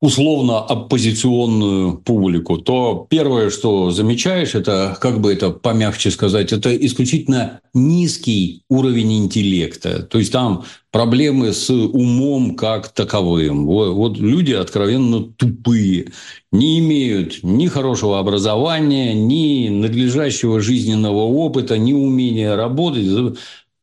условно 0.00 0.58
оппозиционную 0.60 1.98
публику, 1.98 2.58
то 2.58 3.06
первое, 3.08 3.50
что 3.50 3.90
замечаешь, 3.90 4.54
это, 4.54 4.96
как 5.00 5.20
бы 5.20 5.32
это 5.32 5.50
помягче 5.50 6.10
сказать, 6.10 6.52
это 6.52 6.76
исключительно 6.76 7.60
низкий 7.72 8.62
уровень 8.68 9.24
интеллекта. 9.24 10.02
То 10.02 10.18
есть 10.18 10.32
там 10.32 10.64
проблемы 10.90 11.52
с 11.52 11.70
умом 11.70 12.56
как 12.56 12.88
таковым. 12.88 13.66
Вот, 13.66 13.94
вот 13.94 14.18
люди 14.18 14.52
откровенно 14.52 15.22
тупые, 15.22 16.12
не 16.52 16.78
имеют 16.78 17.42
ни 17.42 17.66
хорошего 17.66 18.18
образования, 18.18 19.14
ни 19.14 19.68
надлежащего 19.68 20.60
жизненного 20.60 21.22
опыта, 21.22 21.78
ни 21.78 21.94
умения 21.94 22.54
работать. 22.54 23.36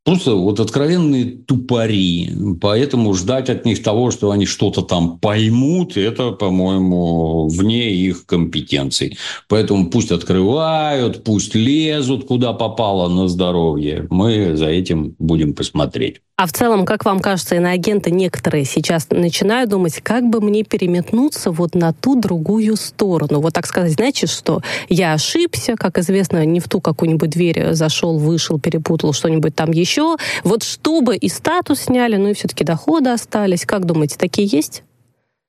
Просто 0.06 0.36
вот 0.36 0.60
откровенные 0.60 1.26
тупари. 1.26 2.30
Поэтому 2.60 3.14
ждать 3.14 3.50
от 3.50 3.66
них 3.66 3.82
того, 3.82 4.12
что 4.12 4.32
они 4.32 4.46
что-то 4.46 4.82
там 4.82 5.18
поймут, 5.18 5.96
это, 5.96 6.32
по-моему, 6.32 7.48
вне 7.48 7.94
их 7.94 8.26
компетенций. 8.26 9.18
Поэтому 9.48 9.90
пусть 9.90 10.12
открывают, 10.12 11.24
пусть 11.24 11.56
лезут, 11.56 12.26
куда 12.26 12.52
попало 12.52 13.08
на 13.08 13.30
здоровье. 13.30 14.06
Мы 14.10 14.58
за 14.58 14.68
этим 14.68 15.16
будем 15.20 15.54
посмотреть. 15.54 16.22
А 16.36 16.48
в 16.48 16.52
целом, 16.52 16.84
как 16.84 17.06
вам 17.06 17.20
кажется, 17.20 17.56
иноагенты 17.56 18.10
некоторые 18.10 18.66
сейчас 18.66 19.08
начинают 19.12 19.70
думать, 19.70 20.02
как 20.02 20.24
бы 20.24 20.42
мне 20.42 20.64
переметнуться 20.64 21.52
вот 21.52 21.76
на 21.76 21.94
ту 21.94 22.20
другую 22.20 22.76
сторону. 22.76 23.40
Вот 23.40 23.54
так 23.54 23.68
сказать, 23.68 23.92
знаете 23.92 24.26
что? 24.26 24.62
Я 24.90 25.14
ошибся, 25.14 25.76
как 25.76 26.00
известно, 26.00 26.44
не 26.44 26.60
в 26.60 26.68
ту 26.68 26.82
какую-нибудь 26.82 27.30
дверь 27.30 27.74
зашел, 27.74 28.18
вышел, 28.18 28.60
перепутал 28.60 29.14
что-нибудь 29.14 29.56
там 29.56 29.70
еще. 29.72 30.18
Вот 30.44 30.64
чтобы 30.64 31.16
и 31.18 31.30
статус 31.30 31.82
сняли, 31.82 32.16
ну 32.16 32.30
и 32.30 32.34
все-таки 32.34 32.64
доходы 32.64 33.12
остались. 33.12 33.66
Как 33.66 33.86
думаете, 33.86 34.18
такие 34.18 34.48
есть? 34.48 34.82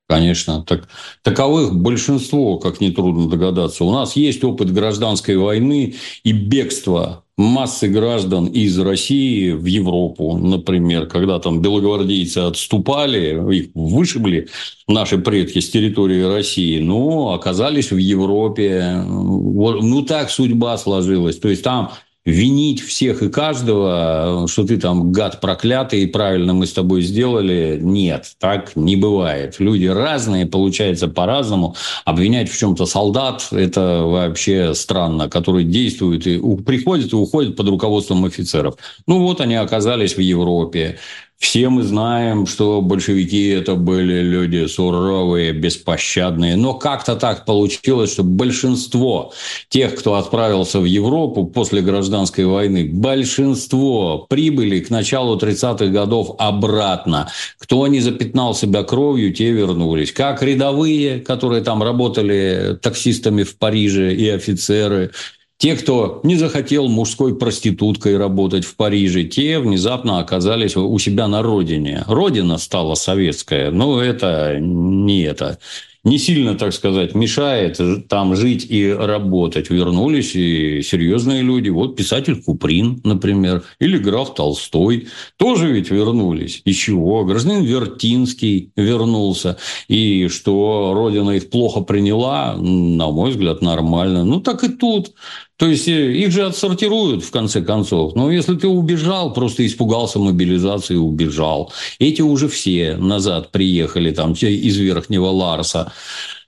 Конечно. 0.07 0.63
Так, 0.63 0.87
таковых 1.23 1.75
большинство, 1.75 2.57
как 2.59 2.79
нетрудно 2.79 3.27
догадаться. 3.27 3.83
У 3.83 3.91
нас 3.91 4.15
есть 4.15 4.43
опыт 4.43 4.71
гражданской 4.71 5.35
войны 5.35 5.95
и 6.23 6.31
бегства 6.31 7.25
массы 7.37 7.89
граждан 7.89 8.45
из 8.45 8.79
России 8.79 9.51
в 9.51 9.65
Европу, 9.65 10.37
например, 10.37 11.07
когда 11.07 11.39
там 11.39 11.61
белогвардейцы 11.61 12.37
отступали, 12.37 13.53
их 13.53 13.71
вышибли 13.73 14.47
наши 14.87 15.17
предки 15.17 15.59
с 15.59 15.69
территории 15.69 16.21
России, 16.21 16.79
но 16.79 17.33
оказались 17.33 17.91
в 17.91 17.97
Европе. 17.97 19.03
Ну, 19.05 20.01
так 20.03 20.29
судьба 20.29 20.77
сложилась. 20.77 21.37
То 21.37 21.49
есть, 21.49 21.63
там 21.63 21.91
винить 22.25 22.81
всех 22.81 23.21
и 23.21 23.29
каждого, 23.29 24.47
что 24.47 24.63
ты 24.63 24.77
там 24.77 25.11
гад 25.11 25.39
проклятый, 25.41 26.01
и 26.01 26.07
правильно 26.07 26.53
мы 26.53 26.65
с 26.65 26.73
тобой 26.73 27.03
сделали, 27.03 27.77
нет, 27.79 28.33
так 28.39 28.75
не 28.75 28.95
бывает. 28.95 29.55
Люди 29.59 29.85
разные, 29.85 30.47
получается 30.47 31.07
по-разному. 31.07 31.75
Обвинять 32.03 32.49
в 32.49 32.57
чем-то 32.57 32.87
солдат– 32.87 33.47
это 33.51 34.01
вообще 34.03 34.73
странно, 34.73 35.29
который 35.29 35.63
действует 35.63 36.25
и 36.25 36.39
приходит 36.65 37.13
и 37.13 37.15
уходит 37.15 37.55
под 37.55 37.69
руководством 37.69 38.25
офицеров. 38.25 38.75
Ну 39.05 39.19
вот 39.19 39.39
они 39.39 39.55
оказались 39.55 40.15
в 40.15 40.21
Европе. 40.21 40.97
Все 41.37 41.67
мы 41.67 41.83
знаем, 41.83 42.47
что 42.47 42.81
большевики 42.81 43.49
это 43.49 43.75
были 43.75 44.21
люди 44.21 44.65
суровые, 44.67 45.51
беспощадные. 45.51 46.55
Но 46.55 46.73
как-то 46.73 47.17
так 47.17 47.43
получилось, 47.43 48.13
что 48.13 48.23
большинство 48.23 49.33
тех, 49.67 49.95
кто 49.95 50.15
отправился 50.15 50.79
в 50.79 50.85
Европу 50.85 51.45
после 51.45 51.81
гражданской 51.81 52.45
войны, 52.45 52.89
большинство 52.91 54.25
прибыли 54.29 54.79
к 54.79 54.89
началу 54.89 55.37
30-х 55.37 55.87
годов 55.87 56.35
обратно. 56.39 57.29
Кто 57.59 57.85
не 57.87 57.99
запятнал 57.99 58.55
себя 58.55 58.83
кровью, 58.83 59.33
те 59.33 59.51
вернулись. 59.51 60.13
Как 60.13 60.41
рядовые, 60.41 61.19
которые 61.19 61.63
там 61.63 61.83
работали 61.83 62.79
таксистами 62.81 63.43
в 63.43 63.57
Париже 63.57 64.15
и 64.15 64.29
офицеры, 64.29 65.11
те, 65.57 65.75
кто 65.75 66.19
не 66.23 66.35
захотел 66.35 66.87
мужской 66.87 67.37
проституткой 67.37 68.17
работать 68.17 68.65
в 68.65 68.75
Париже, 68.75 69.23
те 69.23 69.59
внезапно 69.59 70.19
оказались 70.19 70.75
у 70.75 70.97
себя 70.99 71.27
на 71.27 71.41
родине. 71.41 72.03
Родина 72.07 72.57
стала 72.57 72.95
советская, 72.95 73.71
но 73.71 74.01
это 74.01 74.57
не 74.59 75.21
это 75.21 75.57
не 76.05 76.19
сильно, 76.19 76.55
так 76.55 76.71
сказать, 76.71 77.15
мешает 77.15 77.79
там 78.07 78.35
жить 78.35 78.67
и 78.69 78.91
работать. 78.91 79.71
Вернулись 79.71 80.35
и 80.35 80.81
серьезные 80.83 81.41
люди. 81.41 81.69
Вот 81.69 81.95
писатель 81.95 82.41
Куприн, 82.41 83.01
например, 83.03 83.63
или 83.79 83.97
граф 83.97 84.35
Толстой 84.35 85.07
тоже 85.37 85.71
ведь 85.71 85.89
вернулись. 85.89 86.61
И 86.63 86.73
чего? 86.73 87.25
Гражданин 87.25 87.63
Вертинский 87.63 88.71
вернулся. 88.75 89.57
И 89.87 90.27
что 90.27 90.93
Родина 90.93 91.31
их 91.31 91.49
плохо 91.49 91.81
приняла, 91.81 92.55
на 92.55 93.09
мой 93.09 93.31
взгляд, 93.31 93.63
нормально. 93.63 94.23
Ну, 94.23 94.39
так 94.41 94.63
и 94.63 94.69
тут. 94.69 95.13
То 95.57 95.67
есть 95.67 95.87
э, 95.87 96.11
их 96.13 96.31
же 96.31 96.45
отсортируют 96.45 97.23
в 97.23 97.31
конце 97.31 97.61
концов. 97.61 98.15
Но 98.15 98.31
если 98.31 98.55
ты 98.55 98.67
убежал, 98.67 99.33
просто 99.33 99.65
испугался 99.65 100.19
мобилизации 100.19 100.95
и 100.95 100.97
убежал. 100.97 101.71
Эти 101.99 102.21
уже 102.21 102.47
все 102.49 102.97
назад 102.97 103.51
приехали 103.51 104.11
там 104.11 104.33
из 104.33 104.77
Верхнего 104.77 105.27
Ларса. 105.27 105.93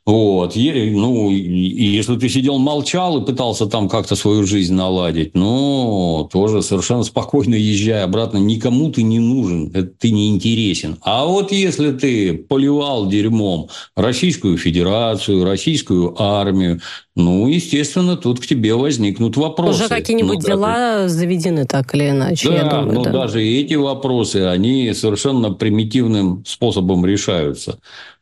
Вот. 0.08 0.55
Ну, 0.55 1.32
если 1.32 2.16
ты 2.16 2.30
сидел, 2.30 2.60
молчал 2.60 3.22
и 3.22 3.26
пытался 3.26 3.66
там 3.66 3.89
как-то 3.89 4.16
свою 4.16 4.45
жизнь 4.45 4.74
наладить, 4.74 5.36
ну, 5.36 6.30
тоже 6.32 6.62
совершенно 6.62 7.03
спокойно 7.03 7.55
езжай 7.55 8.03
обратно. 8.03 8.38
Никому 8.38 8.89
ты 8.89 9.03
не 9.03 9.20
нужен, 9.20 9.70
это 9.74 9.89
ты 9.99 10.12
не 10.12 10.30
интересен. 10.30 10.97
А 11.01 11.26
вот 11.26 11.51
если 11.51 11.91
ты 11.91 12.34
поливал 12.34 13.10
дерьмом 13.10 13.68
Российскую 13.97 14.58
Федерацию, 14.58 15.43
Российскую 15.43 16.16
армию, 16.18 16.80
ну, 17.18 17.49
естественно, 17.49 18.16
тут 18.16 18.39
к 18.39 18.45
тебе 18.45 18.76
возникнут 18.76 19.36
вопросы. 19.36 19.84
Уже 19.84 19.89
какие-нибудь 19.89 20.39
ну, 20.43 20.47
дела 20.47 21.10
заведены 21.10 21.66
так 21.66 21.93
или 21.93 22.12
иначе, 22.12 22.47
да, 22.47 22.55
я 22.55 22.64
думаю. 22.64 22.93
Но 22.93 23.03
да, 23.03 23.12
даже 23.12 23.43
эти 23.43 23.74
вопросы, 23.74 24.45
они 24.45 24.93
совершенно 24.93 25.51
примитивным 25.51 26.45
способом 26.45 27.05
решаются. 27.05 27.80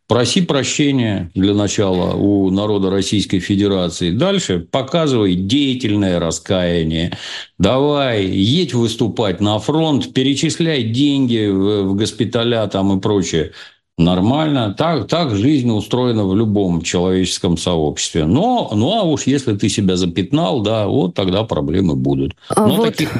Проси 0.07 0.41
прощения 0.41 1.31
для 1.33 1.55
начала 1.55 2.13
у 2.13 2.51
народа 2.51 2.91
Российской 2.91 3.39
Федерации. 3.39 4.11
Дальше 4.11 4.59
показывай 4.59 5.33
деятельное 5.33 6.19
раскаяние. 6.19 7.17
Давай, 7.57 8.23
едь 8.25 8.75
выступать 8.75 9.41
на 9.41 9.57
фронт, 9.57 10.13
перечисляй 10.13 10.83
деньги 10.83 11.47
в 11.47 11.95
госпиталя 11.95 12.67
там 12.67 12.95
и 12.97 13.01
прочее. 13.01 13.53
Нормально. 13.97 14.75
Так, 14.77 15.07
так 15.07 15.35
жизнь 15.35 15.71
устроена 15.71 16.25
в 16.25 16.35
любом 16.35 16.81
человеческом 16.81 17.57
сообществе. 17.57 18.25
Но, 18.25 18.69
ну 18.75 18.93
а 18.93 19.03
уж 19.03 19.23
если 19.23 19.55
ты 19.55 19.69
себя 19.69 19.95
запятнал, 19.95 20.61
да, 20.61 20.85
вот 20.87 21.15
тогда 21.15 21.43
проблемы 21.43 21.95
будут. 21.95 22.35
А 22.49 22.67
Но 22.67 22.75
вот... 22.75 22.91
таких 22.91 23.11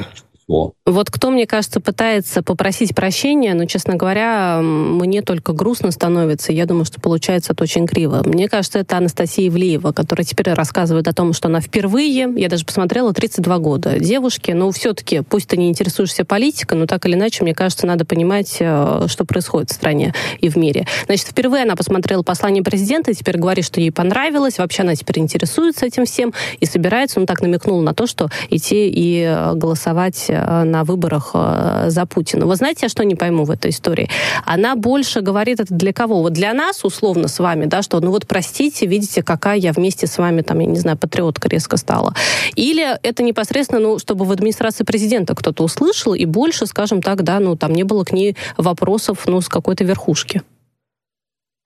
большинство. 0.46 0.74
Вот 0.86 1.10
кто, 1.10 1.30
мне 1.30 1.46
кажется, 1.46 1.80
пытается 1.80 2.42
попросить 2.42 2.94
прощения, 2.94 3.54
но, 3.54 3.64
честно 3.64 3.96
говоря, 3.96 4.60
мне 4.62 5.22
только 5.22 5.52
грустно 5.52 5.90
становится. 5.90 6.52
Я 6.52 6.66
думаю, 6.66 6.84
что 6.84 7.00
получается 7.00 7.52
это 7.52 7.64
очень 7.64 7.86
криво. 7.86 8.22
Мне 8.24 8.48
кажется, 8.48 8.78
это 8.78 8.96
Анастасия 8.96 9.48
Ивлеева, 9.48 9.92
которая 9.92 10.24
теперь 10.24 10.52
рассказывает 10.52 11.08
о 11.08 11.12
том, 11.12 11.32
что 11.32 11.48
она 11.48 11.60
впервые, 11.60 12.32
я 12.36 12.48
даже 12.48 12.64
посмотрела, 12.64 13.12
32 13.12 13.58
года 13.58 13.98
девушки, 13.98 14.52
но 14.52 14.70
все-таки, 14.70 15.22
пусть 15.22 15.48
ты 15.48 15.56
не 15.56 15.68
интересуешься 15.68 16.24
политикой, 16.24 16.78
но 16.78 16.86
так 16.86 17.04
или 17.06 17.14
иначе, 17.14 17.42
мне 17.42 17.54
кажется, 17.54 17.86
надо 17.86 18.04
понимать, 18.04 18.56
э, 18.60 19.06
что 19.08 19.24
происходит 19.24 19.70
в 19.70 19.74
стране 19.74 20.14
и 20.40 20.48
в 20.48 20.56
мире. 20.56 20.86
Значит, 21.06 21.28
впервые 21.28 21.64
она 21.64 21.74
посмотрела 21.74 22.22
послание 22.22 22.62
президента, 22.62 23.12
теперь 23.12 23.38
говорит, 23.38 23.64
что 23.64 23.80
ей 23.80 23.90
понравилось, 23.90 24.58
вообще 24.58 24.82
она 24.82 24.94
теперь 24.94 25.18
интересуется 25.18 25.86
этим 25.86 26.04
всем 26.04 26.32
и 26.60 26.66
собирается, 26.66 27.18
ну 27.18 27.26
так 27.26 27.42
намекнула 27.42 27.82
на 27.82 27.94
то, 27.94 28.06
что 28.06 28.30
идти 28.50 28.88
и 28.88 29.22
э, 29.22 29.54
голосовать 29.54 30.26
э, 30.28 30.35
на 30.64 30.84
выборах 30.84 31.30
э, 31.34 31.86
за 31.88 32.06
Путина. 32.06 32.46
Вы 32.46 32.56
знаете, 32.56 32.80
я 32.82 32.88
что 32.88 33.04
не 33.04 33.14
пойму 33.14 33.44
в 33.44 33.50
этой 33.50 33.70
истории? 33.70 34.08
Она 34.44 34.76
больше 34.76 35.20
говорит 35.20 35.60
это 35.60 35.74
для 35.74 35.92
кого? 35.92 36.22
Вот 36.22 36.32
для 36.32 36.52
нас, 36.54 36.84
условно, 36.84 37.28
с 37.28 37.38
вами, 37.38 37.66
да, 37.66 37.82
что, 37.82 38.00
ну 38.00 38.10
вот 38.10 38.26
простите, 38.26 38.86
видите, 38.86 39.22
какая 39.22 39.58
я 39.58 39.72
вместе 39.72 40.06
с 40.06 40.18
вами, 40.18 40.42
там, 40.42 40.60
я 40.60 40.66
не 40.66 40.78
знаю, 40.78 40.98
патриотка 40.98 41.48
резко 41.48 41.76
стала. 41.76 42.14
Или 42.54 42.98
это 43.02 43.22
непосредственно, 43.22 43.80
ну, 43.80 43.98
чтобы 43.98 44.24
в 44.24 44.32
администрации 44.32 44.84
президента 44.84 45.34
кто-то 45.34 45.64
услышал, 45.64 46.14
и 46.14 46.24
больше, 46.24 46.66
скажем 46.66 47.02
так, 47.02 47.22
да, 47.22 47.40
ну, 47.40 47.56
там 47.56 47.72
не 47.72 47.84
было 47.84 48.04
к 48.04 48.12
ней 48.12 48.36
вопросов, 48.56 49.24
ну, 49.26 49.40
с 49.40 49.48
какой-то 49.48 49.84
верхушки. 49.84 50.42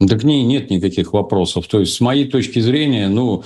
Да 0.01 0.17
к 0.17 0.25
ней 0.25 0.43
нет 0.45 0.71
никаких 0.71 1.13
вопросов. 1.13 1.67
То 1.67 1.81
есть, 1.81 1.95
с 1.95 2.01
моей 2.01 2.27
точки 2.27 2.59
зрения, 2.59 3.09
ну, 3.09 3.45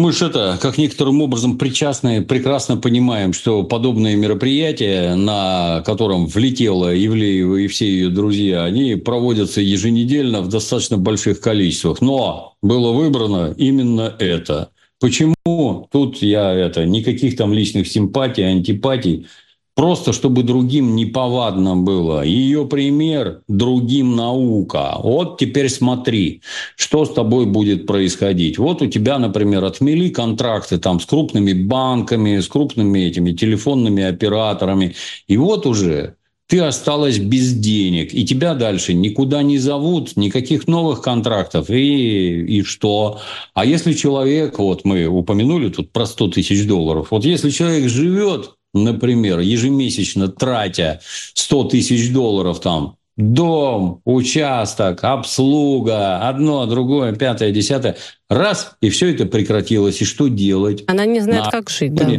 мы 0.00 0.12
же 0.12 0.26
это, 0.26 0.58
как 0.60 0.78
некоторым 0.78 1.20
образом 1.20 1.58
причастны, 1.58 2.22
прекрасно 2.22 2.76
понимаем, 2.76 3.32
что 3.32 3.62
подобные 3.62 4.16
мероприятия, 4.16 5.14
на 5.14 5.82
котором 5.84 6.26
влетела 6.26 6.92
Ивлеева 6.94 7.56
и 7.56 7.66
все 7.66 7.86
ее 7.86 8.08
друзья, 8.08 8.64
они 8.64 8.96
проводятся 8.96 9.60
еженедельно 9.60 10.40
в 10.40 10.48
достаточно 10.48 10.96
больших 10.96 11.40
количествах. 11.40 12.00
Но 12.00 12.54
было 12.62 12.92
выбрано 12.92 13.54
именно 13.56 14.14
это. 14.18 14.70
Почему? 15.00 15.88
Тут 15.92 16.22
я 16.22 16.52
это, 16.52 16.84
никаких 16.86 17.36
там 17.36 17.52
личных 17.52 17.86
симпатий, 17.86 18.44
антипатий. 18.44 19.26
Просто 19.80 20.12
чтобы 20.12 20.42
другим 20.42 20.94
неповадно 20.94 21.74
было. 21.74 22.22
Ее 22.22 22.66
пример 22.66 23.40
другим 23.48 24.14
наука. 24.14 24.96
Вот 25.02 25.38
теперь 25.38 25.70
смотри, 25.70 26.42
что 26.76 27.06
с 27.06 27.14
тобой 27.14 27.46
будет 27.46 27.86
происходить. 27.86 28.58
Вот 28.58 28.82
у 28.82 28.86
тебя, 28.88 29.18
например, 29.18 29.64
отмели 29.64 30.10
контракты 30.10 30.76
там 30.76 31.00
с 31.00 31.06
крупными 31.06 31.54
банками, 31.54 32.40
с 32.40 32.46
крупными 32.46 32.98
этими 32.98 33.32
телефонными 33.32 34.02
операторами. 34.02 34.96
И 35.28 35.38
вот 35.38 35.64
уже 35.64 36.16
ты 36.46 36.60
осталась 36.60 37.18
без 37.18 37.54
денег, 37.54 38.12
и 38.12 38.26
тебя 38.26 38.52
дальше 38.52 38.92
никуда 38.92 39.42
не 39.42 39.56
зовут, 39.56 40.14
никаких 40.14 40.68
новых 40.68 41.00
контрактов, 41.00 41.70
и, 41.70 42.58
и 42.58 42.62
что? 42.64 43.20
А 43.54 43.64
если 43.64 43.94
человек, 43.94 44.58
вот 44.58 44.84
мы 44.84 45.06
упомянули 45.06 45.70
тут 45.70 45.90
про 45.90 46.04
100 46.04 46.32
тысяч 46.32 46.66
долларов, 46.66 47.06
вот 47.12 47.24
если 47.24 47.48
человек 47.48 47.88
живет 47.88 48.56
например, 48.74 49.40
ежемесячно 49.40 50.28
тратя 50.28 51.00
100 51.34 51.64
тысяч 51.64 52.12
долларов 52.12 52.60
там, 52.60 52.96
дом, 53.16 54.00
участок, 54.04 55.04
обслуга, 55.04 56.28
одно, 56.28 56.66
другое, 56.66 57.14
пятое, 57.14 57.52
десятое, 57.52 57.96
раз, 58.28 58.76
и 58.80 58.90
все 58.90 59.12
это 59.12 59.26
прекратилось. 59.26 60.00
И 60.00 60.04
что 60.04 60.28
делать? 60.28 60.84
Она 60.86 61.04
не 61.06 61.20
знает, 61.20 61.46
на... 61.46 61.50
как 61.50 61.70
жить, 61.70 61.94
да. 61.94 62.10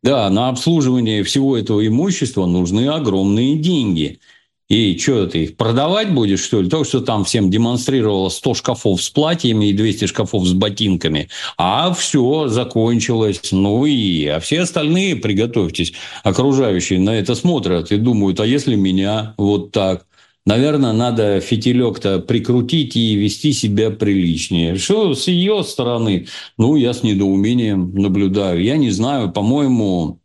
Да, 0.00 0.30
на 0.30 0.48
обслуживание 0.48 1.24
всего 1.24 1.56
этого 1.56 1.84
имущества 1.84 2.46
нужны 2.46 2.88
огромные 2.88 3.58
деньги. 3.58 4.20
И 4.68 4.98
что 4.98 5.26
ты 5.26 5.44
их 5.44 5.56
продавать 5.56 6.12
будешь, 6.12 6.40
что 6.40 6.60
ли? 6.60 6.68
То, 6.68 6.84
что 6.84 7.00
там 7.00 7.24
всем 7.24 7.50
демонстрировало 7.50 8.28
100 8.28 8.54
шкафов 8.54 9.02
с 9.02 9.08
платьями 9.08 9.70
и 9.70 9.72
200 9.72 10.06
шкафов 10.06 10.46
с 10.46 10.52
ботинками. 10.52 11.30
А 11.56 11.92
все 11.94 12.48
закончилось. 12.48 13.40
Ну 13.50 13.86
и 13.86 14.26
а 14.26 14.40
все 14.40 14.60
остальные, 14.60 15.16
приготовьтесь, 15.16 15.94
окружающие 16.22 17.00
на 17.00 17.16
это 17.16 17.34
смотрят 17.34 17.90
и 17.92 17.96
думают, 17.96 18.40
а 18.40 18.46
если 18.46 18.74
меня 18.74 19.34
вот 19.38 19.72
так? 19.72 20.06
Наверное, 20.44 20.92
надо 20.92 21.40
фитилек-то 21.40 22.20
прикрутить 22.20 22.96
и 22.96 23.14
вести 23.14 23.52
себя 23.52 23.90
приличнее. 23.90 24.76
Что 24.76 25.14
с 25.14 25.28
ее 25.28 25.62
стороны? 25.62 26.26
Ну, 26.56 26.76
я 26.76 26.94
с 26.94 27.02
недоумением 27.02 27.94
наблюдаю. 27.94 28.62
Я 28.62 28.78
не 28.78 28.90
знаю, 28.90 29.30
по-моему, 29.30 30.20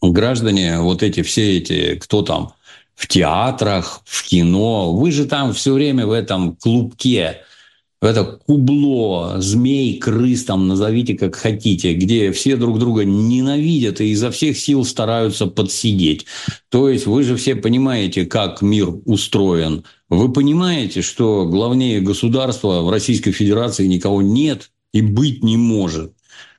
граждане, 0.00 0.80
вот 0.80 1.02
эти 1.02 1.22
все 1.22 1.58
эти, 1.58 1.96
кто 1.96 2.22
там, 2.22 2.54
в 2.94 3.08
театрах, 3.08 4.02
в 4.04 4.28
кино. 4.28 4.94
Вы 4.94 5.12
же 5.12 5.26
там 5.26 5.52
все 5.52 5.72
время 5.72 6.06
в 6.06 6.12
этом 6.12 6.56
клубке, 6.56 7.40
в 8.00 8.06
это 8.06 8.24
кубло, 8.24 9.36
змей, 9.38 9.98
крыс, 9.98 10.44
там 10.44 10.68
назовите 10.68 11.14
как 11.14 11.36
хотите, 11.36 11.94
где 11.94 12.32
все 12.32 12.56
друг 12.56 12.78
друга 12.78 13.04
ненавидят 13.04 14.02
и 14.02 14.10
изо 14.10 14.30
всех 14.30 14.58
сил 14.58 14.84
стараются 14.84 15.46
подсидеть. 15.46 16.26
То 16.68 16.90
есть 16.90 17.06
вы 17.06 17.22
же 17.22 17.36
все 17.36 17.56
понимаете, 17.56 18.26
как 18.26 18.60
мир 18.60 18.90
устроен. 19.06 19.84
Вы 20.10 20.30
понимаете, 20.30 21.00
что 21.00 21.46
главнее 21.46 22.02
государства 22.02 22.82
в 22.82 22.90
Российской 22.90 23.32
Федерации 23.32 23.86
никого 23.86 24.20
нет 24.20 24.70
и 24.92 25.00
быть 25.00 25.42
не 25.42 25.56
может. 25.56 26.12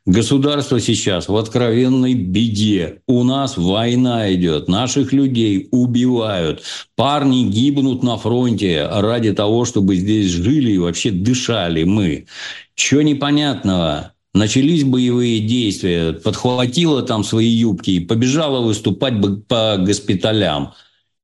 Государство 0.05 0.79
сейчас 0.79 1.27
в 1.27 1.35
откровенной 1.35 2.13
беде. 2.13 3.01
У 3.07 3.23
нас 3.23 3.57
война 3.57 4.31
идет, 4.35 4.67
наших 4.67 5.11
людей 5.11 5.67
убивают. 5.71 6.61
Парни 6.95 7.43
гибнут 7.45 8.03
на 8.03 8.15
фронте 8.17 8.87
ради 8.87 9.33
того, 9.33 9.65
чтобы 9.65 9.95
здесь 9.95 10.29
жили 10.29 10.73
и 10.73 10.77
вообще 10.77 11.09
дышали 11.09 11.85
мы. 11.85 12.27
Чего 12.75 13.01
непонятного? 13.01 14.11
Начались 14.35 14.83
боевые 14.83 15.39
действия, 15.39 16.13
подхватила 16.13 17.01
там 17.01 17.23
свои 17.23 17.47
юбки 17.47 17.89
и 17.89 17.99
побежала 17.99 18.63
выступать 18.63 19.15
по 19.47 19.77
госпиталям. 19.79 20.73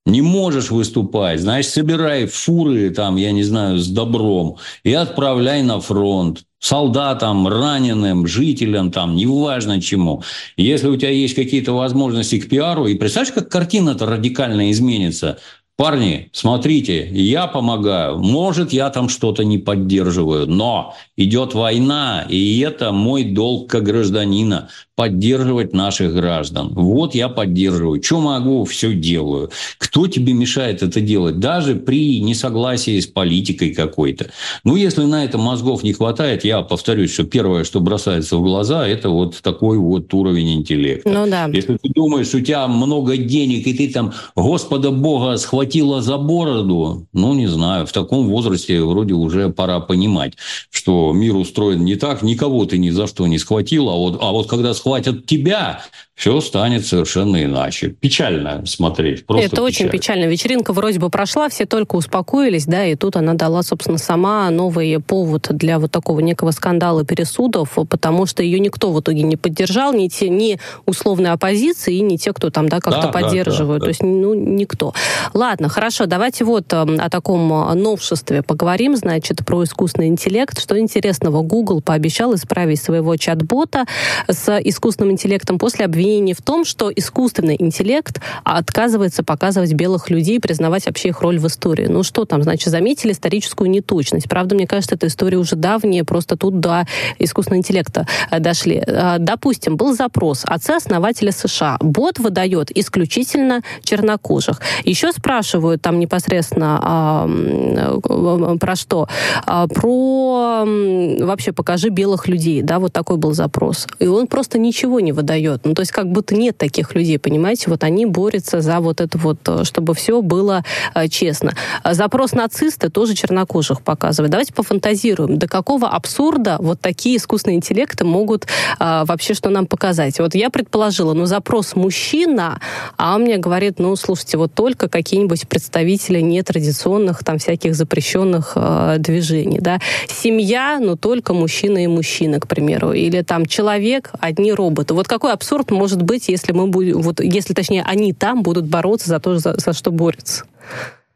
Не 0.08 0.22
можешь 0.24 0.72
выступать, 0.72 1.42
значит, 1.42 1.72
собирай 1.72 2.26
фуры, 2.26 2.90
там, 2.90 3.18
я 3.18 3.32
не 3.32 3.44
знаю, 3.44 3.78
с 3.78 3.88
добром 3.88 4.58
и 4.84 4.94
отправляй 4.94 5.62
на 5.62 5.80
фронт 5.80 6.44
солдатам, 6.58 7.48
раненым, 7.48 8.26
жителям, 8.26 8.92
там, 8.92 9.16
неважно 9.16 9.80
чему. 9.80 10.24
Если 10.58 10.88
у 10.88 10.96
тебя 10.96 11.12
есть 11.12 11.36
какие-то 11.36 11.74
возможности 11.74 12.40
к 12.40 12.50
пиару, 12.50 12.88
и 12.88 12.96
представляешь, 12.96 13.34
как 13.34 13.50
картина-то 13.50 14.08
радикально 14.08 14.72
изменится– 14.72 15.40
Парни, 15.82 16.30
смотрите, 16.32 17.10
я 17.12 17.48
помогаю. 17.48 18.20
Может, 18.20 18.72
я 18.72 18.92
там 18.92 19.10
что-то 19.10 19.44
не 19.44 19.58
поддерживаю, 19.58 20.46
но 20.46 20.94
идет 21.18 21.56
война, 21.56 22.24
и 22.30 22.60
это 22.60 22.92
мой 22.92 23.24
долг 23.24 23.72
как 23.72 23.82
гражданина 23.82 24.70
поддерживать 25.02 25.74
наших 25.74 26.14
граждан. 26.14 26.70
Вот 26.76 27.16
я 27.16 27.28
поддерживаю. 27.28 28.04
Что 28.04 28.20
могу, 28.20 28.66
все 28.66 28.94
делаю. 28.94 29.50
Кто 29.80 30.06
тебе 30.08 30.34
мешает 30.34 30.84
это 30.84 31.02
делать? 31.02 31.40
Даже 31.40 31.74
при 31.74 32.20
несогласии 32.20 33.00
с 33.00 33.08
политикой 33.08 33.74
какой-то. 33.74 34.30
Ну, 34.64 34.76
если 34.76 35.04
на 35.06 35.26
это 35.26 35.40
мозгов 35.40 35.82
не 35.82 35.94
хватает, 35.94 36.46
я 36.46 36.62
повторюсь, 36.62 37.12
что 37.12 37.24
первое, 37.24 37.64
что 37.64 37.80
бросается 37.80 38.38
в 38.38 38.44
глаза, 38.44 38.88
это 38.88 39.10
вот 39.10 39.42
такой 39.42 39.80
вот 39.80 40.14
уровень 40.14 40.54
интеллекта. 40.54 41.10
Ну 41.10 41.28
да. 41.28 41.48
Если 41.48 41.78
ты 41.78 41.90
думаешь, 41.90 42.32
у 42.36 42.40
тебя 42.40 42.68
много 42.68 43.18
денег, 43.18 43.66
и 43.66 43.74
ты 43.74 43.92
там 43.92 44.14
Господа 44.36 44.92
Бога 44.92 45.38
схватила 45.72 46.02
за 46.02 46.18
бороду, 46.18 47.08
ну, 47.14 47.34
не 47.34 47.48
знаю, 47.48 47.86
в 47.86 47.94
таком 47.94 48.28
возрасте 48.28 48.82
вроде 48.82 49.14
уже 49.14 49.50
пора 49.50 49.80
понимать, 49.80 50.34
что 50.70 51.14
мир 51.14 51.36
устроен 51.38 51.86
не 51.86 51.96
так, 51.96 52.24
никого 52.24 52.66
ты 52.66 52.78
ни 52.78 52.90
за 52.90 53.08
что 53.08 53.26
не 53.26 53.40
схватил, 53.40 53.90
а 53.90 53.96
вот, 53.96 54.18
а 54.22 54.32
вот 54.32 54.50
когда 54.50 54.74
хватит 54.74 55.26
тебя, 55.26 55.82
все 56.16 56.40
станет 56.42 56.86
совершенно 56.86 57.44
иначе. 57.44 57.90
Печально 57.90 58.66
смотреть. 58.66 59.26
Просто 59.26 59.46
Это 59.46 59.52
печально. 59.52 59.68
очень 59.68 59.90
печально. 59.90 60.26
Вечеринка 60.26 60.74
вроде 60.74 61.00
бы 61.00 61.10
прошла, 61.10 61.50
все 61.50 61.66
только 61.66 61.96
успокоились, 61.96 62.66
да, 62.66 62.86
и 62.86 62.96
тут 62.96 63.16
она 63.16 63.34
дала, 63.34 63.64
собственно, 63.64 63.98
сама 63.98 64.50
новый 64.50 65.00
повод 65.00 65.48
для 65.50 65.80
вот 65.80 65.92
такого 65.92 66.20
некого 66.20 66.52
скандала 66.52 67.06
пересудов, 67.06 67.78
потому 67.90 68.26
что 68.26 68.44
ее 68.44 68.60
никто 68.60 68.92
в 68.92 69.00
итоге 69.00 69.24
не 69.24 69.36
поддержал, 69.36 69.94
ни, 69.94 70.10
те, 70.10 70.30
ни 70.30 70.60
условной 70.86 71.32
оппозиции, 71.32 71.96
и 71.96 72.02
ни 72.02 72.18
те, 72.18 72.34
кто 72.34 72.50
там, 72.50 72.70
да, 72.70 72.82
как-то 72.82 73.08
да, 73.08 73.08
поддерживают. 73.08 73.80
Да, 73.80 73.86
да, 73.86 73.86
То 73.86 73.90
есть, 73.90 74.04
ну, 74.04 74.34
никто. 74.34 74.94
Ладно, 75.34 75.70
хорошо, 75.70 76.06
давайте 76.06 76.44
вот 76.44 76.72
эм, 76.74 77.00
о 77.00 77.10
таком 77.10 77.52
э, 77.52 77.74
новшестве 77.74 78.44
поговорим, 78.44 78.96
значит, 78.96 79.44
про 79.46 79.64
искусственный 79.64 80.10
интеллект. 80.10 80.60
Что 80.60 80.78
интересного, 80.78 81.42
Google 81.42 81.82
пообещал 81.82 82.36
исправить 82.36 82.82
своего 82.82 83.16
чат-бота 83.16 83.86
с 84.28 84.60
искусственным 84.60 85.14
интеллектом 85.14 85.58
после 85.58 85.86
обвинения 85.86 86.01
обвинение 86.02 86.34
в 86.34 86.42
том, 86.42 86.66
что 86.66 86.92
искусственный 86.92 87.56
интеллект 87.60 88.20
отказывается 88.44 89.24
показывать 89.24 89.74
белых 89.74 90.10
людей, 90.10 90.40
признавать 90.40 90.88
вообще 90.88 91.10
их 91.10 91.22
роль 91.22 91.38
в 91.38 91.46
истории. 91.46 91.86
Ну 91.86 92.02
что 92.02 92.26
там, 92.26 92.42
значит, 92.42 92.70
заметили 92.70 93.12
историческую 93.12 93.70
неточность. 93.70 94.28
Правда, 94.28 94.56
мне 94.56 94.66
кажется, 94.66 94.96
эта 94.96 95.08
история 95.08 95.38
уже 95.38 95.56
давняя, 95.56 96.04
просто 96.04 96.38
тут 96.38 96.60
до 96.60 96.88
искусственного 97.20 97.60
интеллекта 97.60 98.08
э, 98.32 98.40
дошли. 98.40 98.82
Э, 98.86 99.18
допустим, 99.20 99.78
был 99.78 99.94
запрос 99.94 100.44
отца-основателя 100.44 101.32
США. 101.32 101.78
Бот 101.80 102.18
выдает 102.18 102.76
исключительно 102.76 103.62
чернокожих. 103.84 104.60
Еще 104.84 105.12
спрашивают 105.12 105.84
там 105.84 106.00
непосредственно 106.00 107.28
э, 107.30 108.58
про 108.60 108.76
что? 108.76 109.08
А, 109.46 109.68
про 109.68 110.66
вообще 110.66 111.52
покажи 111.52 111.90
белых 111.90 112.28
людей, 112.28 112.64
да, 112.64 112.80
вот 112.80 112.92
такой 112.92 113.18
был 113.18 113.34
запрос. 113.34 113.88
И 114.00 114.08
он 114.08 114.26
просто 114.26 114.58
ничего 114.58 115.00
не 115.00 115.12
выдает. 115.12 115.62
Ну, 115.64 115.76
то 115.76 115.82
есть 115.82 115.91
как 115.92 116.12
будто 116.12 116.36
нет 116.36 116.58
таких 116.58 116.96
людей, 116.96 117.20
понимаете? 117.20 117.70
Вот 117.70 117.84
они 117.84 118.06
борются 118.06 118.62
за 118.62 118.80
вот 118.80 119.02
это 119.02 119.18
вот, 119.18 119.38
э, 119.48 119.64
чтобы 119.64 119.94
все 119.94 120.22
было 120.22 120.64
э, 120.94 121.08
честно. 121.08 121.54
Запрос 121.84 122.34
нацисты 122.34 122.90
тоже 122.90 123.14
чернокожих 123.14 123.82
показывает. 123.82 124.32
Давайте 124.32 124.54
пофантазируем, 124.54 125.38
до 125.38 125.48
какого 125.48 125.88
абсурда 125.88 126.58
вот 126.60 126.80
такие 126.80 127.18
искусственные 127.18 127.58
интеллекты 127.58 128.06
могут 128.06 128.46
э, 128.80 129.04
вообще 129.06 129.34
что 129.34 129.50
нам 129.50 129.66
показать. 129.66 130.20
Вот 130.20 130.36
я 130.36 130.50
предположила, 130.50 131.14
ну 131.14 131.26
запрос 131.26 131.76
мужчина, 131.76 132.60
а 132.98 133.16
он 133.16 133.22
мне 133.24 133.38
говорит, 133.38 133.80
ну 133.80 133.96
слушайте, 133.96 134.38
вот 134.38 134.54
только 134.54 134.90
какие-нибудь 134.90 135.48
представители 135.48 136.20
нетрадиционных 136.22 137.24
там 137.24 137.38
всяких 137.38 137.76
запрещенных 137.76 138.54
э, 138.56 138.96
движений, 139.00 139.60
да. 139.60 139.80
Семья, 140.08 140.80
ну 140.82 140.96
только 140.96 141.34
мужчина 141.34 141.84
и 141.84 141.88
мужчина, 141.88 142.40
к 142.40 142.48
примеру. 142.48 142.94
Или 142.94 143.22
там 143.22 143.46
человек, 143.46 144.12
одни 144.20 144.54
роботы. 144.54 144.94
Вот 144.94 145.08
какой 145.08 145.34
абсурд 145.34 145.72
может 145.82 146.04
быть, 146.04 146.28
если 146.28 146.52
мы 146.52 146.68
будем, 146.68 147.02
вот, 147.02 147.20
если 147.22 147.56
точнее 147.56 147.82
они 147.82 148.14
там 148.14 148.44
будут 148.44 148.68
бороться 148.68 149.10
за 149.10 149.20
то, 149.20 149.40
за, 149.40 149.56
за 149.58 149.74
что 149.74 149.90
борются? 149.90 150.44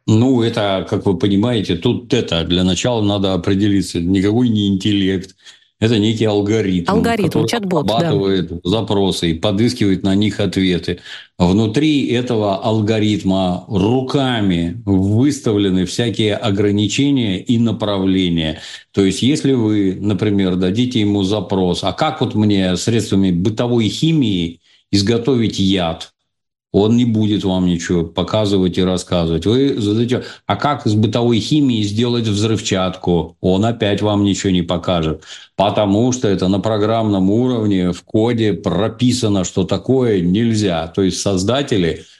Ну, 0.08 0.42
это, 0.42 0.88
как 0.90 1.06
вы 1.06 1.20
понимаете, 1.20 1.76
тут 1.76 2.12
это 2.16 2.44
для 2.44 2.64
начала 2.64 3.04
надо 3.04 3.36
определиться. 3.36 4.00
Никакой 4.00 4.50
не 4.50 4.68
интеллект. 4.70 5.36
Это 5.80 6.00
некий 6.00 6.24
алгоритм, 6.24 6.90
алгоритм 6.90 7.28
который 7.28 7.48
чат-бот, 7.48 7.92
обрабатывает 7.92 8.48
да. 8.48 8.60
запросы 8.64 9.32
и 9.32 9.34
подыскивает 9.34 10.04
на 10.04 10.16
них 10.16 10.40
ответы. 10.40 11.00
Внутри 11.38 12.08
этого 12.08 12.64
алгоритма 12.64 13.66
руками 13.68 14.82
выставлены 14.86 15.86
всякие 15.86 16.38
ограничения 16.38 17.42
и 17.42 17.58
направления. 17.58 18.62
То 18.94 19.04
есть, 19.04 19.22
если 19.22 19.52
вы, 19.52 19.98
например, 20.00 20.56
дадите 20.56 21.02
ему 21.02 21.24
запрос, 21.24 21.84
а 21.84 21.92
как 21.92 22.22
вот 22.22 22.36
мне 22.36 22.78
средствами 22.78 23.32
бытовой 23.32 23.90
химии 23.90 24.62
изготовить 24.92 25.60
яд, 25.60 26.15
он 26.76 26.98
не 26.98 27.06
будет 27.06 27.46
вам 27.46 27.68
ничего 27.68 28.04
показывать 28.04 28.78
и 28.78 28.84
рассказывать. 28.84 29.46
Вы 29.46 29.80
задаете, 29.80 30.26
а 30.46 30.58
как 30.58 30.86
с 30.86 30.94
бытовой 30.94 31.40
химией 31.40 31.84
сделать 31.84 32.28
взрывчатку? 32.28 33.38
Он 33.40 33.64
опять 33.64 34.02
вам 34.02 34.26
ничего 34.26 34.52
не 34.52 34.62
покажет. 34.62 35.24
Потому 35.56 36.12
что 36.12 36.28
это 36.28 36.50
на 36.50 36.60
программном 36.60 37.30
уровне 37.30 37.94
в 37.94 38.04
коде 38.04 38.52
прописано, 38.52 39.46
что 39.46 39.64
такое 39.64 40.20
нельзя. 40.20 40.88
То 40.88 41.02
есть 41.02 41.22
создатели– 41.22 42.04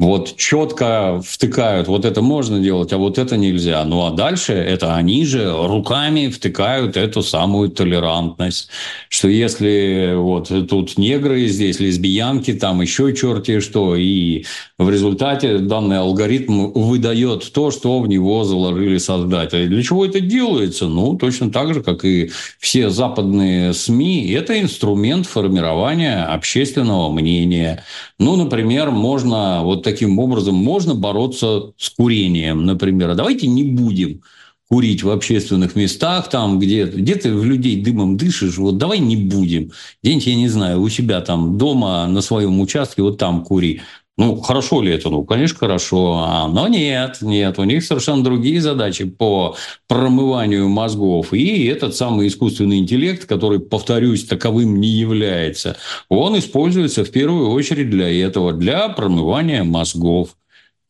вот 0.00 0.34
четко 0.36 1.20
втыкают, 1.22 1.86
вот 1.86 2.06
это 2.06 2.22
можно 2.22 2.58
делать, 2.58 2.90
а 2.94 2.96
вот 2.96 3.18
это 3.18 3.36
нельзя. 3.36 3.84
Ну 3.84 4.06
а 4.06 4.10
дальше 4.10 4.54
это 4.54 4.94
они 4.94 5.26
же 5.26 5.52
руками 5.54 6.28
втыкают 6.28 6.96
эту 6.96 7.22
самую 7.22 7.68
толерантность, 7.68 8.70
что 9.10 9.28
если 9.28 10.14
вот 10.16 10.50
тут 10.70 10.96
негры, 10.96 11.46
здесь 11.48 11.80
лесбиянки, 11.80 12.54
там 12.54 12.80
еще 12.80 13.14
черти 13.14 13.60
что, 13.60 13.94
и 13.94 14.46
в 14.78 14.88
результате 14.88 15.58
данный 15.58 15.98
алгоритм 15.98 16.72
выдает 16.72 17.52
то, 17.52 17.70
что 17.70 18.00
в 18.00 18.08
него 18.08 18.44
заложили 18.44 18.96
создатели. 18.96 19.66
Для 19.66 19.82
чего 19.82 20.06
это 20.06 20.20
делается? 20.20 20.86
Ну, 20.86 21.18
точно 21.18 21.50
так 21.50 21.74
же, 21.74 21.82
как 21.82 22.06
и 22.06 22.30
все 22.58 22.88
западные 22.88 23.74
СМИ, 23.74 24.30
это 24.30 24.58
инструмент 24.58 25.26
формирования 25.26 26.24
общественного 26.24 27.12
мнения. 27.12 27.84
Ну, 28.18 28.36
например, 28.36 28.90
можно 28.90 29.60
вот 29.62 29.82
таким 29.90 30.18
образом 30.18 30.54
можно 30.54 30.94
бороться 30.94 31.72
с 31.76 31.90
курением, 31.90 32.64
например. 32.64 33.10
А 33.10 33.14
давайте 33.14 33.46
не 33.46 33.64
будем 33.64 34.22
курить 34.70 35.02
в 35.02 35.10
общественных 35.10 35.74
местах, 35.74 36.30
там, 36.30 36.60
где, 36.60 36.84
где 36.84 37.16
ты 37.16 37.34
в 37.34 37.44
людей 37.44 37.82
дымом 37.82 38.16
дышишь, 38.16 38.56
вот 38.56 38.78
давай 38.78 39.00
не 39.00 39.16
будем. 39.16 39.72
День, 40.02 40.22
я 40.24 40.36
не 40.36 40.48
знаю, 40.48 40.80
у 40.80 40.88
себя 40.88 41.20
там 41.20 41.58
дома 41.58 42.06
на 42.06 42.20
своем 42.20 42.60
участке, 42.60 43.02
вот 43.02 43.18
там 43.18 43.44
кури. 43.44 43.80
Ну, 44.20 44.38
хорошо 44.38 44.82
ли 44.82 44.92
это? 44.92 45.08
Ну, 45.08 45.24
конечно, 45.24 45.56
хорошо. 45.56 46.24
А, 46.26 46.46
но 46.46 46.68
нет, 46.68 47.22
нет. 47.22 47.58
У 47.58 47.64
них 47.64 47.82
совершенно 47.82 48.22
другие 48.22 48.60
задачи 48.60 49.06
по 49.06 49.56
промыванию 49.88 50.68
мозгов. 50.68 51.32
И 51.32 51.64
этот 51.64 51.96
самый 51.96 52.28
искусственный 52.28 52.80
интеллект, 52.80 53.24
который, 53.24 53.60
повторюсь, 53.60 54.26
таковым 54.26 54.78
не 54.78 54.88
является, 54.88 55.78
он 56.10 56.38
используется 56.38 57.02
в 57.02 57.10
первую 57.10 57.48
очередь 57.48 57.88
для 57.88 58.10
этого, 58.10 58.52
для 58.52 58.90
промывания 58.90 59.64
мозгов. 59.64 60.36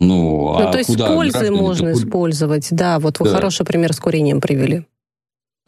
Ну, 0.00 0.56
ну 0.58 0.66
а 0.66 0.72
то 0.72 0.78
есть 0.78 0.90
куда 0.90 1.14
пользы 1.14 1.52
можно 1.52 1.92
куда... 1.92 2.02
использовать, 2.02 2.66
да. 2.72 2.98
Вот 2.98 3.20
вы 3.20 3.26
да. 3.26 3.36
хороший 3.36 3.64
пример 3.64 3.92
с 3.92 4.00
курением 4.00 4.40
привели. 4.40 4.86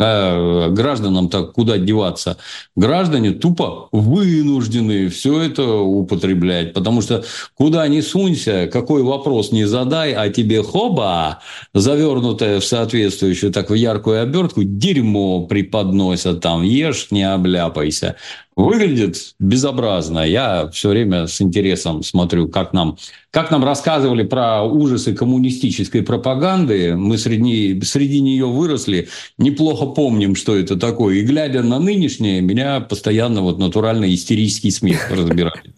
А 0.04 0.68
гражданам 0.70 1.28
так 1.28 1.52
куда 1.52 1.78
деваться? 1.78 2.36
Граждане 2.74 3.30
тупо 3.30 3.88
вынуждены 3.92 5.08
все 5.08 5.40
это 5.40 5.64
употреблять, 5.64 6.72
потому 6.72 7.02
что 7.02 7.22
куда 7.54 7.86
ни 7.86 8.00
сунься, 8.00 8.68
какой 8.72 9.04
вопрос 9.04 9.52
не 9.52 9.64
задай, 9.64 10.12
а 10.12 10.28
тебе 10.28 10.64
хоба, 10.64 11.38
завернутое 11.72 12.58
в 12.58 12.64
соответствующую 12.64 13.52
так 13.52 13.70
в 13.70 13.74
яркую 13.74 14.22
обертку, 14.22 14.64
дерьмо 14.64 15.46
преподносят 15.46 16.40
там, 16.40 16.62
ешь, 16.62 17.12
не 17.12 17.22
обляпайся. 17.22 18.16
Выглядит 18.54 19.34
безобразно. 19.38 20.20
Я 20.20 20.68
все 20.68 20.90
время 20.90 21.26
с 21.26 21.40
интересом 21.40 22.02
смотрю, 22.02 22.48
как 22.48 22.74
нам, 22.74 22.98
как 23.30 23.50
нам 23.50 23.64
рассказывали 23.64 24.24
про 24.24 24.62
ужасы 24.62 25.14
коммунистической 25.14 26.02
пропаганды. 26.02 26.94
Мы 26.94 27.16
среди, 27.16 27.80
среди 27.82 28.20
нее 28.20 28.44
выросли, 28.46 29.08
неплохо 29.38 29.86
помним, 29.86 30.36
что 30.36 30.54
это 30.54 30.76
такое. 30.76 31.16
И 31.16 31.22
глядя 31.22 31.62
на 31.62 31.78
нынешнее, 31.78 32.42
меня 32.42 32.80
постоянно 32.80 33.40
вот 33.40 33.58
натурально 33.58 34.12
истерический 34.12 34.70
смех 34.70 35.10
разбирает. 35.10 35.64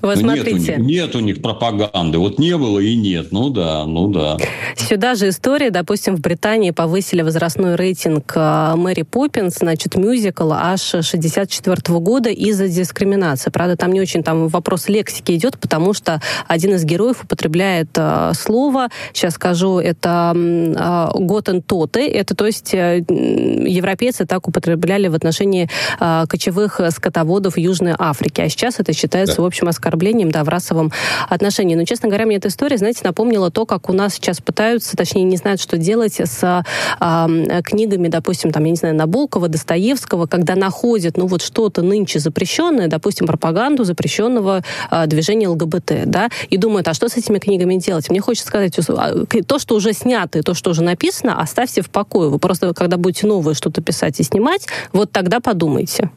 Вот 0.00 0.16
ну, 0.16 0.22
смотрите. 0.22 0.52
Нет 0.52 0.78
у, 0.78 0.82
них, 0.82 0.86
нет 0.86 1.16
у 1.16 1.20
них 1.20 1.42
пропаганды. 1.42 2.16
Вот 2.16 2.38
не 2.38 2.56
было 2.56 2.78
и 2.78 2.96
нет. 2.96 3.28
Ну 3.30 3.50
да, 3.50 3.84
ну 3.84 4.08
да. 4.08 4.38
Сюда 4.74 5.14
же 5.14 5.28
история. 5.28 5.70
Допустим, 5.70 6.16
в 6.16 6.20
Британии 6.20 6.70
повысили 6.70 7.20
возрастной 7.20 7.76
рейтинг 7.76 8.32
э, 8.34 8.74
Мэри 8.76 9.02
Поппинс, 9.02 9.58
значит, 9.58 9.96
мюзикл 9.96 10.52
аж 10.52 10.80
64 10.80 11.76
-го 11.76 12.00
года 12.10 12.30
из-за 12.30 12.66
дискриминации. 12.66 13.50
Правда, 13.50 13.76
там 13.76 13.92
не 13.92 14.00
очень 14.00 14.24
там 14.24 14.48
вопрос 14.48 14.88
лексики 14.88 15.30
идет, 15.30 15.60
потому 15.60 15.94
что 15.94 16.20
один 16.48 16.74
из 16.74 16.84
героев 16.84 17.22
употребляет 17.22 17.90
э, 17.96 18.32
слово, 18.34 18.88
сейчас 19.12 19.34
скажу, 19.34 19.78
это 19.78 20.32
э, 20.34 21.08
готен 21.14 21.62
тоты, 21.62 22.08
это 22.08 22.34
то 22.34 22.46
есть 22.46 22.74
э, 22.74 23.04
европейцы 23.08 24.26
так 24.26 24.48
употребляли 24.48 25.06
в 25.06 25.14
отношении 25.14 25.68
э, 26.00 26.24
кочевых 26.28 26.80
скотоводов 26.90 27.56
Южной 27.56 27.94
Африки, 27.96 28.40
а 28.40 28.48
сейчас 28.48 28.80
это 28.80 28.92
считается 28.92 29.36
да 29.36 29.46
общем, 29.46 29.68
оскорблением, 29.68 30.32
да, 30.32 30.42
в 30.42 30.48
расовом 30.48 30.90
отношении. 31.28 31.76
Но, 31.76 31.84
честно 31.84 32.08
говоря, 32.08 32.26
мне 32.26 32.36
эта 32.38 32.48
история, 32.48 32.76
знаете, 32.76 33.02
напомнила 33.04 33.52
то, 33.52 33.66
как 33.66 33.88
у 33.88 33.92
нас 33.92 34.14
сейчас 34.14 34.40
пытаются, 34.40 34.96
точнее, 34.96 35.22
не 35.22 35.36
знают, 35.36 35.60
что 35.60 35.76
делать 35.76 36.20
с 36.20 36.64
э, 37.00 37.62
книгами, 37.62 38.08
допустим, 38.08 38.50
там, 38.50 38.64
я 38.64 38.70
не 38.70 38.76
знаю, 38.76 38.96
Набокова, 38.96 39.46
Достоевского, 39.46 40.26
когда 40.26 40.56
находят, 40.56 41.16
ну, 41.16 41.26
вот 41.26 41.42
что-то 41.42 41.82
нынче 42.00 42.18
запрещенное, 42.18 42.88
допустим, 42.88 43.26
пропаганду 43.26 43.84
запрещенного 43.84 44.62
э, 44.90 45.06
движения 45.06 45.48
ЛГБТ, 45.48 46.04
да, 46.06 46.28
и 46.48 46.56
думают, 46.56 46.88
а 46.88 46.94
что 46.94 47.08
с 47.08 47.16
этими 47.16 47.38
книгами 47.38 47.76
делать? 47.76 48.10
Мне 48.10 48.20
хочется 48.20 48.48
сказать, 48.48 48.76
а, 48.88 49.24
то, 49.46 49.58
что 49.58 49.76
уже 49.76 49.92
снято, 49.92 50.38
и 50.38 50.42
то, 50.42 50.54
что 50.54 50.70
уже 50.70 50.82
написано, 50.82 51.40
оставьте 51.40 51.82
в 51.82 51.90
покое. 51.90 52.30
Вы 52.30 52.38
просто, 52.38 52.72
когда 52.74 52.96
будете 52.96 53.26
новое 53.26 53.54
что-то 53.54 53.82
писать 53.82 54.18
и 54.20 54.22
снимать, 54.22 54.66
вот 54.92 55.12
тогда 55.12 55.40
подумайте. 55.40 56.10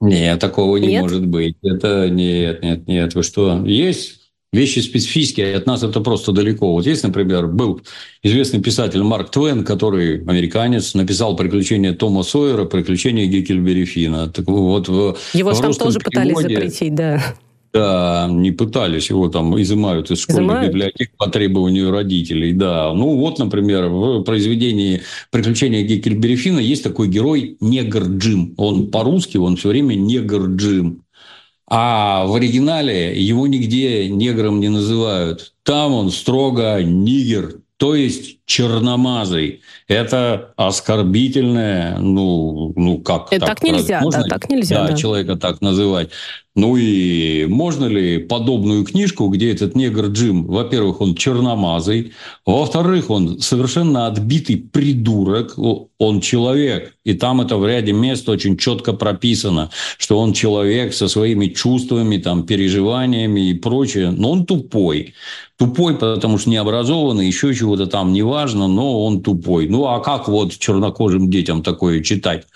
Нет, 0.00 0.40
такого 0.40 0.76
не 0.78 0.88
нет? 0.88 1.02
может 1.02 1.26
быть. 1.26 1.56
Это 1.62 2.08
нет, 2.08 2.62
нет, 2.62 2.86
нет. 2.86 3.14
Вы 3.14 3.22
что? 3.22 3.62
Есть 3.66 4.19
вещи 4.52 4.80
специфические, 4.80 5.56
от 5.56 5.66
нас 5.66 5.82
это 5.82 6.00
просто 6.00 6.32
далеко. 6.32 6.72
Вот 6.72 6.86
есть, 6.86 7.02
например, 7.04 7.46
был 7.46 7.80
известный 8.22 8.60
писатель 8.60 9.02
Марк 9.02 9.30
Твен, 9.30 9.64
который 9.64 10.22
американец, 10.22 10.94
написал 10.94 11.36
«Приключения 11.36 11.92
Тома 11.92 12.22
Сойера», 12.22 12.64
«Приключения 12.64 13.26
Геккельбери 13.26 13.84
Фина». 13.84 14.28
Так 14.28 14.46
вот, 14.48 14.88
в, 14.88 15.16
Его 15.34 15.52
в 15.52 15.60
там 15.60 15.72
тоже 15.72 15.98
переводе... 16.00 16.04
пытались 16.04 16.42
запретить, 16.42 16.94
да. 16.94 17.22
Да, 17.72 18.26
не 18.28 18.50
пытались, 18.50 19.10
его 19.10 19.28
там 19.28 19.60
изымают 19.62 20.10
из 20.10 20.18
школьных 20.18 20.42
изымают? 20.42 20.72
библиотек 20.72 21.12
по 21.16 21.30
требованию 21.30 21.92
родителей, 21.92 22.52
да. 22.52 22.92
Ну 22.92 23.16
вот, 23.16 23.38
например, 23.38 23.88
в 23.88 24.24
произведении 24.24 25.02
«Приключения 25.30 25.82
Геккельбери 25.82 26.34
Фина» 26.34 26.58
есть 26.58 26.82
такой 26.82 27.06
герой 27.06 27.56
Негр 27.60 28.08
Джим. 28.08 28.54
Он 28.56 28.88
по-русски, 28.88 29.36
он 29.36 29.54
все 29.54 29.68
время 29.68 29.94
Негр 29.94 30.46
Джим. 30.56 31.04
А 31.70 32.26
в 32.26 32.34
оригинале 32.34 33.16
его 33.22 33.46
нигде 33.46 34.08
негром 34.08 34.58
не 34.58 34.68
называют. 34.68 35.54
Там 35.62 35.92
он 35.92 36.10
строго 36.10 36.82
нигер, 36.82 37.60
то 37.76 37.94
есть 37.94 38.39
черномазый. 38.50 39.60
Это 39.86 40.52
оскорбительное, 40.56 41.98
ну, 41.98 42.72
ну 42.74 42.98
как 42.98 43.28
Это 43.30 43.46
так, 43.46 43.60
так 43.60 43.62
нельзя, 43.62 44.00
можно, 44.00 44.24
да, 44.24 44.28
так 44.28 44.50
нельзя. 44.50 44.82
Да, 44.82 44.88
да, 44.88 44.96
человека 44.96 45.36
так 45.36 45.60
называть. 45.60 46.10
Ну 46.56 46.76
и 46.76 47.46
можно 47.46 47.86
ли 47.86 48.18
подобную 48.18 48.84
книжку, 48.84 49.28
где 49.28 49.52
этот 49.52 49.76
негр 49.76 50.06
Джим, 50.06 50.46
во-первых, 50.46 51.00
он 51.00 51.14
черномазый, 51.14 52.12
во-вторых, 52.44 53.08
он 53.08 53.38
совершенно 53.38 54.08
отбитый 54.08 54.56
придурок, 54.56 55.54
он 55.56 56.20
человек, 56.20 56.96
и 57.04 57.14
там 57.14 57.40
это 57.40 57.56
в 57.56 57.64
ряде 57.64 57.92
мест 57.92 58.28
очень 58.28 58.56
четко 58.56 58.92
прописано, 58.92 59.70
что 59.96 60.18
он 60.18 60.32
человек 60.32 60.92
со 60.92 61.06
своими 61.06 61.46
чувствами, 61.46 62.16
там, 62.18 62.42
переживаниями 62.42 63.50
и 63.50 63.54
прочее, 63.54 64.10
но 64.10 64.32
он 64.32 64.44
тупой. 64.44 65.14
Тупой, 65.56 65.96
потому 65.96 66.38
что 66.38 66.50
необразованный, 66.50 67.26
еще 67.26 67.54
чего-то 67.54 67.86
там 67.86 68.12
неважно, 68.40 68.68
но 68.68 69.04
он 69.04 69.22
тупой. 69.22 69.68
Ну, 69.68 69.86
а 69.86 70.00
как 70.00 70.28
вот 70.28 70.58
чернокожим 70.58 71.30
детям 71.30 71.62
такое 71.62 72.02
читать? 72.02 72.46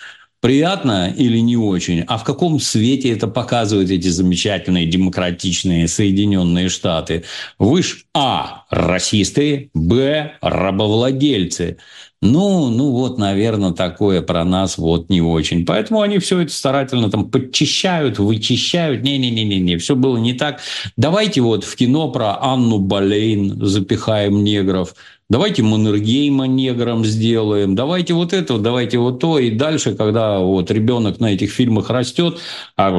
приятно 0.40 1.08
или 1.08 1.38
не 1.38 1.56
очень, 1.56 2.04
а 2.06 2.18
в 2.18 2.24
каком 2.24 2.60
свете 2.60 3.10
это 3.10 3.28
показывают 3.28 3.90
эти 3.90 4.08
замечательные 4.08 4.84
демократичные 4.84 5.88
Соединенные 5.88 6.68
Штаты. 6.68 7.24
Вы 7.58 7.82
ж 7.82 8.04
А. 8.12 8.64
Расисты, 8.68 9.70
Б. 9.72 10.32
Рабовладельцы. 10.42 11.78
Ну, 12.20 12.68
ну 12.68 12.90
вот, 12.90 13.16
наверное, 13.16 13.72
такое 13.72 14.20
про 14.20 14.44
нас 14.44 14.76
вот 14.76 15.08
не 15.08 15.22
очень. 15.22 15.64
Поэтому 15.64 16.02
они 16.02 16.18
все 16.18 16.40
это 16.40 16.52
старательно 16.52 17.10
там 17.10 17.30
подчищают, 17.30 18.18
вычищают. 18.18 19.02
Не-не-не-не, 19.02 19.78
все 19.78 19.96
было 19.96 20.18
не 20.18 20.34
так. 20.34 20.60
Давайте 20.98 21.40
вот 21.40 21.64
в 21.64 21.74
кино 21.74 22.10
про 22.10 22.38
Анну 22.38 22.80
Болейн 22.80 23.64
запихаем 23.64 24.44
негров– 24.44 24.94
давайте 25.30 25.62
Маннергейма 25.62 26.46
негром 26.46 27.04
сделаем, 27.04 27.74
давайте 27.74 28.14
вот 28.14 28.32
это, 28.32 28.58
давайте 28.58 28.98
вот 28.98 29.20
то. 29.20 29.38
И 29.38 29.50
дальше, 29.50 29.94
когда 29.94 30.38
вот 30.38 30.70
ребенок 30.70 31.20
на 31.20 31.32
этих 31.32 31.50
фильмах 31.50 31.90
растет, 31.90 32.38
а 32.76 32.90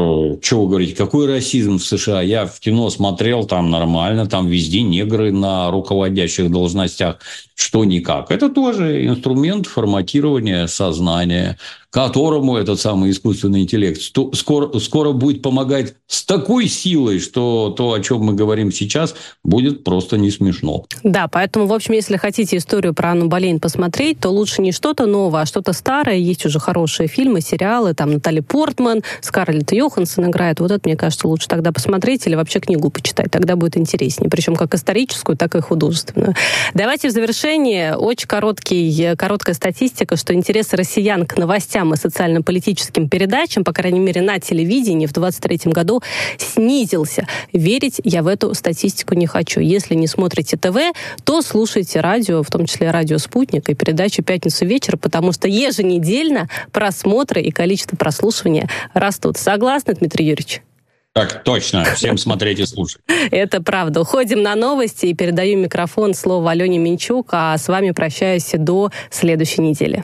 что 0.42 0.64
вы 0.64 0.70
говорите, 0.70 0.96
какой 0.96 1.28
расизм 1.28 1.78
в 1.78 1.84
США? 1.84 2.22
Я 2.22 2.46
в 2.46 2.60
кино 2.60 2.90
смотрел, 2.90 3.46
там 3.46 3.70
нормально, 3.70 4.26
там 4.28 4.48
везде 4.48 4.82
негры 4.82 5.32
на 5.32 5.72
руководящих 5.72 6.52
должностях, 6.52 7.20
что 7.56 7.86
никак. 7.86 8.32
Это 8.32 8.50
тоже 8.50 9.06
инструмент 9.06 9.68
форматирования 9.68 10.68
сознания 10.68 11.58
которому 11.96 12.58
этот 12.58 12.82
самый 12.82 13.12
искусственный 13.12 13.62
интеллект 13.62 14.02
скоро, 14.34 14.80
скоро 14.80 15.14
будет 15.14 15.42
помогать 15.42 15.94
с 16.08 16.26
такой 16.26 16.68
силой, 16.68 17.20
что 17.20 17.70
то, 17.70 17.94
о 17.94 18.02
чем 18.02 18.20
мы 18.20 18.34
говорим 18.34 18.70
сейчас, 18.70 19.16
будет 19.46 19.86
просто 19.86 20.18
не 20.18 20.30
смешно. 20.30 20.84
Да, 21.04 21.30
поэтому, 21.30 21.68
в 21.68 21.74
общем, 21.74 21.94
если 21.94 22.18
хотите 22.18 22.58
историю 22.58 22.94
про 22.94 23.12
Анну 23.12 23.28
Болейн 23.28 23.62
посмотреть, 23.62 24.20
то 24.20 24.28
лучше 24.28 24.62
не 24.62 24.74
что-то 24.74 25.06
новое, 25.06 25.44
а 25.44 25.46
что-то 25.46 25.72
старое. 25.72 26.18
Есть 26.18 26.46
уже 26.46 26.60
хорошие 26.60 27.08
фильмы, 27.08 27.40
сериалы, 27.40 27.94
там 27.94 28.12
Натали 28.12 28.42
Портман, 28.42 29.02
Скарлетт 29.22 29.72
Йоханссон 29.72 30.30
играет. 30.30 30.60
Вот 30.60 30.72
это, 30.72 30.82
мне 30.84 30.98
кажется, 30.98 31.30
лучше 31.30 31.48
тогда 31.48 31.72
посмотреть 31.72 32.28
или 32.28 32.36
вообще 32.36 32.60
книгу 32.60 32.90
почитать. 32.90 33.32
Тогда 33.32 33.56
будет 33.56 33.78
интереснее. 33.78 34.30
Причем 34.30 34.58
как 34.58 34.76
историческую, 34.76 35.38
так 35.38 35.56
и 35.56 35.62
художественную. 35.62 36.36
Давайте 36.74 37.08
в 37.08 37.14
завершение 37.14 37.96
очень 37.96 38.28
короткий, 38.28 39.16
короткая 39.16 39.56
статистика, 39.56 40.18
что 40.18 40.34
интересы 40.34 40.76
россиян 40.76 41.26
к 41.26 41.38
новостям 41.38 41.85
программы 41.86 41.98
социально-политическим 41.98 43.10
передачам, 43.10 43.64
по 43.64 43.72
крайней 43.72 44.00
мере, 44.00 44.22
на 44.22 44.40
телевидении 44.40 45.06
в 45.06 45.14
2023 45.14 45.72
году 45.72 46.02
снизился. 46.38 47.28
Верить 47.54 48.02
я 48.04 48.24
в 48.24 48.28
эту 48.28 48.54
статистику 48.54 49.16
не 49.16 49.28
хочу. 49.28 49.60
Если 49.60 49.96
не 49.96 50.08
смотрите 50.08 50.58
ТВ, 50.58 50.78
то 51.24 51.42
слушайте 51.42 52.02
радио, 52.02 52.42
в 52.42 52.50
том 52.50 52.66
числе 52.66 52.92
радио 52.92 53.18
«Спутник» 53.18 53.70
и 53.70 53.76
передачу 53.76 54.24
«Пятницу 54.24 54.66
вечер», 54.66 54.98
потому 54.98 55.32
что 55.32 55.48
еженедельно 55.48 56.50
просмотры 56.72 57.42
и 57.42 57.52
количество 57.52 57.96
прослушивания 57.96 58.68
растут. 58.94 59.38
Согласны, 59.38 59.94
Дмитрий 59.94 60.26
Юрьевич? 60.26 60.62
Так 61.14 61.44
точно. 61.44 61.86
Всем 61.96 62.18
смотреть 62.18 62.60
и 62.60 62.66
слушать. 62.66 63.02
Это 63.32 63.62
правда. 63.62 64.02
Уходим 64.02 64.42
на 64.42 64.56
новости 64.56 65.06
и 65.06 65.14
передаю 65.14 65.58
микрофон 65.58 66.14
слово 66.14 66.52
Алене 66.52 66.78
Минчук, 66.78 67.30
а 67.32 67.58
с 67.58 67.68
вами 67.68 67.92
прощаюсь 67.92 68.52
до 68.54 68.92
следующей 69.12 69.62
недели. 69.62 70.04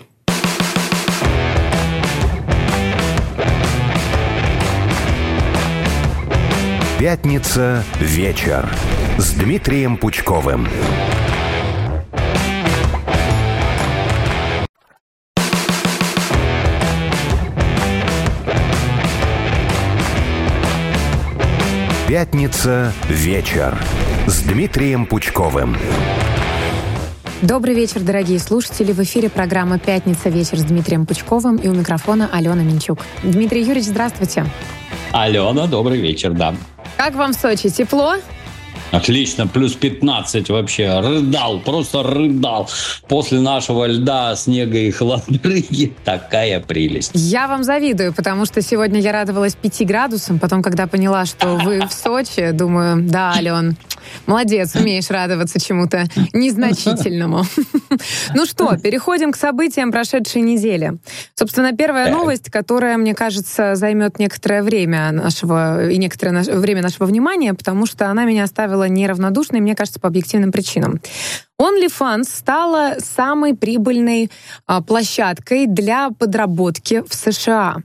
Пятница 7.01 7.83
вечер 7.99 8.71
с 9.17 9.31
Дмитрием 9.31 9.97
Пучковым. 9.97 10.67
Пятница 22.07 22.93
вечер 23.09 23.75
с 24.27 24.43
Дмитрием 24.43 25.07
Пучковым. 25.07 25.75
Добрый 27.41 27.73
вечер, 27.73 28.01
дорогие 28.01 28.37
слушатели. 28.37 28.91
В 28.91 28.99
эфире 28.99 29.31
программа 29.31 29.79
«Пятница. 29.79 30.29
Вечер» 30.29 30.59
с 30.59 30.63
Дмитрием 30.65 31.07
Пучковым 31.07 31.55
и 31.55 31.67
у 31.67 31.73
микрофона 31.73 32.29
Алена 32.31 32.61
Минчук. 32.61 32.99
Дмитрий 33.23 33.61
Юрьевич, 33.61 33.85
здравствуйте. 33.85 34.45
Алена, 35.11 35.65
добрый 35.65 35.99
вечер, 35.99 36.33
да. 36.33 36.53
Как 37.03 37.15
вам 37.15 37.33
в 37.33 37.35
Сочи? 37.35 37.71
Тепло? 37.71 38.17
Отлично, 38.91 39.47
плюс 39.47 39.73
15 39.73 40.49
вообще. 40.49 40.99
Рыдал, 40.99 41.59
просто 41.59 42.03
рыдал. 42.03 42.69
После 43.07 43.39
нашего 43.39 43.85
льда, 43.85 44.35
снега 44.35 44.77
и 44.77 44.91
хладрыги 44.91 45.93
такая 46.03 46.59
прелесть. 46.59 47.11
Я 47.13 47.47
вам 47.47 47.63
завидую, 47.63 48.13
потому 48.13 48.45
что 48.45 48.61
сегодня 48.61 48.99
я 48.99 49.11
радовалась 49.11 49.55
5 49.55 49.85
градусам, 49.87 50.39
потом, 50.39 50.61
когда 50.61 50.87
поняла, 50.87 51.25
что 51.25 51.55
вы 51.55 51.87
в 51.87 51.93
Сочи, 51.93 52.51
думаю, 52.51 53.03
да, 53.09 53.31
Ален, 53.31 53.77
молодец, 54.25 54.75
умеешь 54.75 55.09
радоваться 55.09 55.59
чему-то 55.59 56.05
незначительному. 56.33 57.43
Ну 58.33 58.45
что, 58.45 58.77
переходим 58.77 59.31
к 59.31 59.35
событиям 59.35 59.91
прошедшей 59.91 60.41
недели. 60.41 60.93
Собственно, 61.35 61.73
первая 61.73 62.11
новость, 62.11 62.49
которая, 62.49 62.97
мне 62.97 63.13
кажется, 63.13 63.75
займет 63.75 64.17
некоторое 64.17 64.63
время 64.63 65.11
нашего 65.11 65.89
и 65.89 65.97
некоторое 65.97 66.41
время 66.43 66.81
нашего 66.81 67.05
внимания, 67.05 67.53
потому 67.53 67.85
что 67.85 68.09
она 68.09 68.25
меня 68.25 68.45
оставила 68.45 68.80
была 68.81 68.87
неравнодушной, 68.89 69.59
мне 69.59 69.75
кажется, 69.75 69.99
по 69.99 70.07
объективным 70.07 70.51
причинам. 70.51 70.99
OnlyFans 71.61 72.23
стала 72.23 72.95
самой 72.97 73.55
прибыльной 73.55 74.31
а, 74.65 74.81
площадкой 74.81 75.67
для 75.67 76.09
подработки 76.09 77.03
в 77.07 77.13
США. 77.13 77.77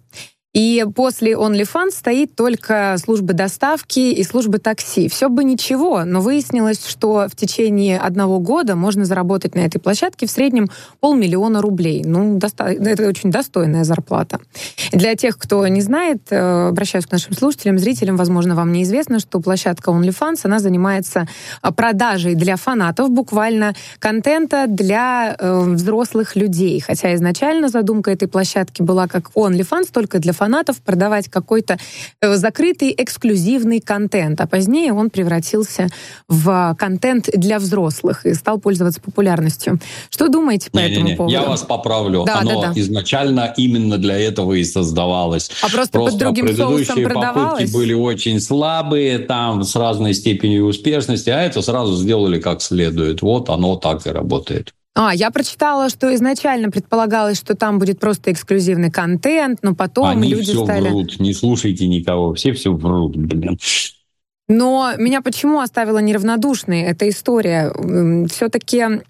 И 0.56 0.86
после 0.94 1.32
OnlyFans 1.32 1.90
стоит 1.90 2.34
только 2.34 2.96
службы 2.96 3.34
доставки 3.34 3.98
и 3.98 4.22
службы 4.22 4.58
такси. 4.58 5.06
Все 5.06 5.28
бы 5.28 5.44
ничего, 5.44 6.02
но 6.06 6.22
выяснилось, 6.22 6.86
что 6.86 7.28
в 7.30 7.36
течение 7.36 7.98
одного 7.98 8.38
года 8.38 8.74
можно 8.74 9.04
заработать 9.04 9.54
на 9.54 9.60
этой 9.60 9.78
площадке 9.78 10.26
в 10.26 10.30
среднем 10.30 10.70
полмиллиона 11.00 11.60
рублей. 11.60 12.04
Ну, 12.06 12.38
доста- 12.38 12.68
это 12.68 13.06
очень 13.06 13.30
достойная 13.30 13.84
зарплата. 13.84 14.40
Для 14.92 15.14
тех, 15.14 15.36
кто 15.36 15.66
не 15.68 15.82
знает, 15.82 16.22
э, 16.30 16.68
обращаюсь 16.68 17.04
к 17.04 17.12
нашим 17.12 17.34
слушателям, 17.34 17.78
зрителям, 17.78 18.16
возможно, 18.16 18.54
вам 18.54 18.72
неизвестно, 18.72 19.18
что 19.18 19.40
площадка 19.40 19.90
OnlyFans, 19.90 20.40
она 20.44 20.58
занимается 20.58 21.28
а, 21.60 21.70
продажей 21.70 22.34
для 22.34 22.56
фанатов 22.56 23.10
буквально 23.10 23.74
контента 23.98 24.64
для 24.68 25.36
э, 25.38 25.60
взрослых 25.74 26.34
людей. 26.34 26.80
Хотя 26.80 27.14
изначально 27.14 27.68
задумка 27.68 28.10
этой 28.10 28.26
площадки 28.26 28.80
была 28.80 29.06
как 29.06 29.32
OnlyFans, 29.34 29.90
только 29.92 30.18
для 30.18 30.32
фанатов 30.32 30.45
фанатов 30.46 30.80
продавать 30.80 31.28
какой-то 31.28 31.76
э, 32.20 32.36
закрытый 32.36 32.94
эксклюзивный 32.96 33.80
контент. 33.80 34.40
А 34.40 34.46
позднее 34.46 34.92
он 34.92 35.10
превратился 35.10 35.88
в 36.28 36.76
контент 36.78 37.28
для 37.34 37.58
взрослых 37.58 38.24
и 38.26 38.34
стал 38.34 38.60
пользоваться 38.60 39.00
популярностью. 39.00 39.80
Что 40.08 40.28
думаете 40.28 40.70
по 40.70 40.78
не, 40.78 40.90
этому 40.92 41.04
не, 41.04 41.10
не. 41.10 41.16
поводу? 41.16 41.32
Я 41.32 41.42
вас 41.42 41.62
поправлю. 41.62 42.24
Да, 42.24 42.38
Оно 42.38 42.62
да, 42.62 42.72
да. 42.72 42.80
изначально 42.80 43.52
именно 43.56 43.98
для 43.98 44.16
этого 44.16 44.52
и 44.52 44.62
создавалось. 44.62 45.50
А 45.62 45.68
просто, 45.68 45.98
просто 45.98 46.10
под 46.12 46.18
другим 46.18 46.46
предыдущие 46.46 47.08
попытки 47.08 47.72
были 47.72 47.92
очень 47.92 48.40
слабые, 48.40 49.18
там 49.18 49.64
с 49.64 49.74
разной 49.74 50.14
степенью 50.14 50.66
успешности, 50.66 51.30
а 51.30 51.42
это 51.42 51.60
сразу 51.60 51.96
сделали 51.96 52.40
как 52.40 52.62
следует. 52.62 53.20
Вот 53.20 53.50
оно 53.50 53.74
так 53.74 54.06
и 54.06 54.10
работает. 54.10 54.72
А, 54.98 55.14
я 55.14 55.30
прочитала, 55.30 55.90
что 55.90 56.14
изначально 56.14 56.70
предполагалось, 56.70 57.36
что 57.36 57.54
там 57.54 57.78
будет 57.78 58.00
просто 58.00 58.32
эксклюзивный 58.32 58.90
контент, 58.90 59.58
но 59.62 59.74
потом 59.74 60.06
Они 60.06 60.30
люди 60.30 60.52
все 60.52 60.64
стали... 60.64 60.88
врут, 60.88 61.20
не 61.20 61.34
слушайте 61.34 61.86
никого, 61.86 62.32
все 62.32 62.54
все 62.54 62.72
врут, 62.72 63.14
блин. 63.14 63.58
Но 64.48 64.92
меня 64.96 65.20
почему 65.20 65.60
оставила 65.60 65.98
неравнодушной 65.98 66.80
эта 66.80 67.10
история? 67.10 67.70
Все-таки, 68.28 69.02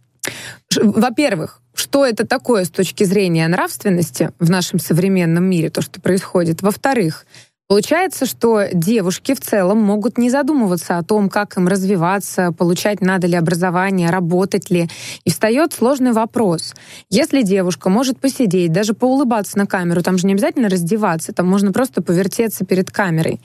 во-первых, 0.75 1.63
что 1.73 2.05
это 2.05 2.27
такое 2.27 2.65
с 2.65 2.71
точки 2.71 3.05
зрения 3.05 3.47
нравственности 3.47 4.33
в 4.41 4.51
нашем 4.51 4.81
современном 4.81 5.45
мире, 5.45 5.71
то, 5.71 5.83
что 5.83 6.01
происходит. 6.01 6.63
Во-вторых, 6.63 7.27
Получается, 7.69 8.27
что 8.27 8.69
девушки 8.73 9.35
в 9.35 9.41
целом 9.41 9.79
могут 9.79 10.19
не 10.19 10.31
задумываться 10.31 10.99
о 10.99 11.03
том, 11.03 11.29
как 11.29 11.57
им 11.57 11.67
развиваться, 11.67 12.53
получать 12.53 13.01
надо 13.01 13.27
ли 13.27 13.35
образование, 13.35 14.11
работать 14.11 14.71
ли. 14.71 14.89
И 15.25 15.31
встает 15.31 15.73
сложный 15.73 16.13
вопрос. 16.13 16.75
Если 17.11 17.43
девушка 17.43 17.89
может 17.89 18.21
посидеть, 18.21 18.71
даже 18.71 18.95
поулыбаться 18.95 19.59
на 19.59 19.67
камеру, 19.67 20.03
там 20.03 20.17
же 20.17 20.29
не 20.29 20.35
обязательно 20.35 20.69
раздеваться, 20.69 21.33
там 21.33 21.49
можно 21.49 21.73
просто 21.73 22.03
повертеться 22.03 22.65
перед 22.65 22.93
камерой, 22.93 23.41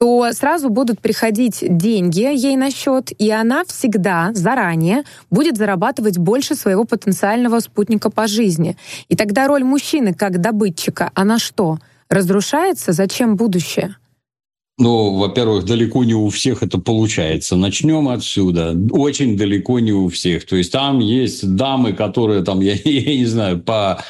то 0.00 0.26
сразу 0.32 0.70
будут 0.70 1.00
приходить 1.00 1.58
деньги 1.60 2.20
ей 2.20 2.56
на 2.56 2.70
счет, 2.70 3.12
и 3.18 3.30
она 3.30 3.64
всегда 3.66 4.30
заранее 4.32 5.04
будет 5.30 5.58
зарабатывать 5.58 6.16
больше 6.16 6.54
своего 6.54 6.84
потенциального 6.84 7.60
спутника 7.60 8.10
по 8.10 8.26
жизни. 8.26 8.78
И 9.08 9.16
тогда 9.16 9.46
роль 9.48 9.64
мужчины 9.64 10.14
как 10.14 10.40
добытчика, 10.40 11.10
она 11.14 11.38
что?— 11.38 11.78
разрушается, 12.08 12.92
зачем 12.92 13.36
будущее? 13.36 13.96
Ну, 14.78 15.16
во-первых, 15.16 15.64
далеко 15.64 16.04
не 16.04 16.14
у 16.14 16.28
всех 16.28 16.62
это 16.62 16.78
получается. 16.78 17.56
Начнем 17.56 18.08
отсюда. 18.08 18.76
Очень 18.90 19.36
далеко 19.36 19.80
не 19.80 19.92
у 19.92 20.08
всех. 20.08 20.44
То 20.44 20.56
есть 20.56 20.70
там 20.70 20.98
есть 20.98 21.54
дамы, 21.56 21.94
которые 21.94 22.42
там, 22.42 22.60
я, 22.60 22.74
я 22.74 23.16
не 23.16 23.24
знаю, 23.24 23.60
по 23.60 24.02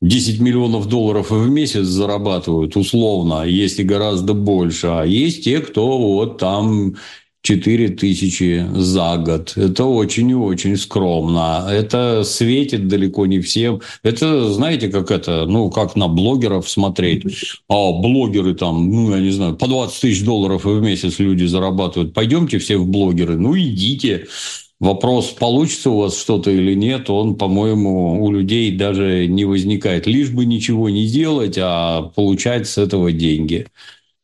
10 0.00 0.40
миллионов 0.40 0.86
долларов 0.86 1.30
в 1.30 1.48
месяц 1.48 1.86
зарабатывают 1.86 2.76
условно, 2.76 3.42
есть 3.44 3.78
и 3.80 3.84
гораздо 3.84 4.34
больше. 4.34 4.88
А 4.88 5.04
есть 5.04 5.44
те, 5.44 5.60
кто 5.60 5.98
вот 5.98 6.38
там 6.38 6.96
4 7.42 7.88
тысячи 7.90 8.66
за 8.74 9.16
год. 9.16 9.52
Это 9.56 9.84
очень 9.84 10.30
и 10.30 10.34
очень 10.34 10.76
скромно. 10.76 11.66
Это 11.70 12.24
светит 12.24 12.88
далеко 12.88 13.26
не 13.26 13.40
всем. 13.40 13.80
Это, 14.02 14.52
знаете, 14.52 14.88
как 14.88 15.10
это, 15.10 15.46
ну, 15.46 15.70
как 15.70 15.96
на 15.96 16.08
блогеров 16.08 16.68
смотреть. 16.68 17.24
А 17.68 17.92
блогеры 17.92 18.54
там, 18.54 18.90
ну, 18.90 19.14
я 19.14 19.20
не 19.20 19.30
знаю, 19.30 19.56
по 19.56 19.66
20 19.66 20.00
тысяч 20.00 20.24
долларов 20.24 20.64
в 20.64 20.80
месяц 20.82 21.18
люди 21.18 21.44
зарабатывают. 21.44 22.12
Пойдемте 22.12 22.58
все 22.58 22.76
в 22.76 22.86
блогеры. 22.86 23.36
Ну, 23.36 23.56
идите. 23.56 24.26
Вопрос, 24.80 25.30
получится 25.30 25.90
у 25.90 25.98
вас 25.98 26.16
что-то 26.16 26.52
или 26.52 26.72
нет, 26.74 27.10
он, 27.10 27.34
по-моему, 27.34 28.22
у 28.22 28.30
людей 28.30 28.70
даже 28.70 29.26
не 29.26 29.44
возникает. 29.44 30.06
Лишь 30.06 30.30
бы 30.30 30.44
ничего 30.44 30.88
не 30.88 31.08
делать, 31.08 31.58
а 31.60 32.02
получать 32.14 32.68
с 32.68 32.78
этого 32.78 33.10
деньги. 33.10 33.66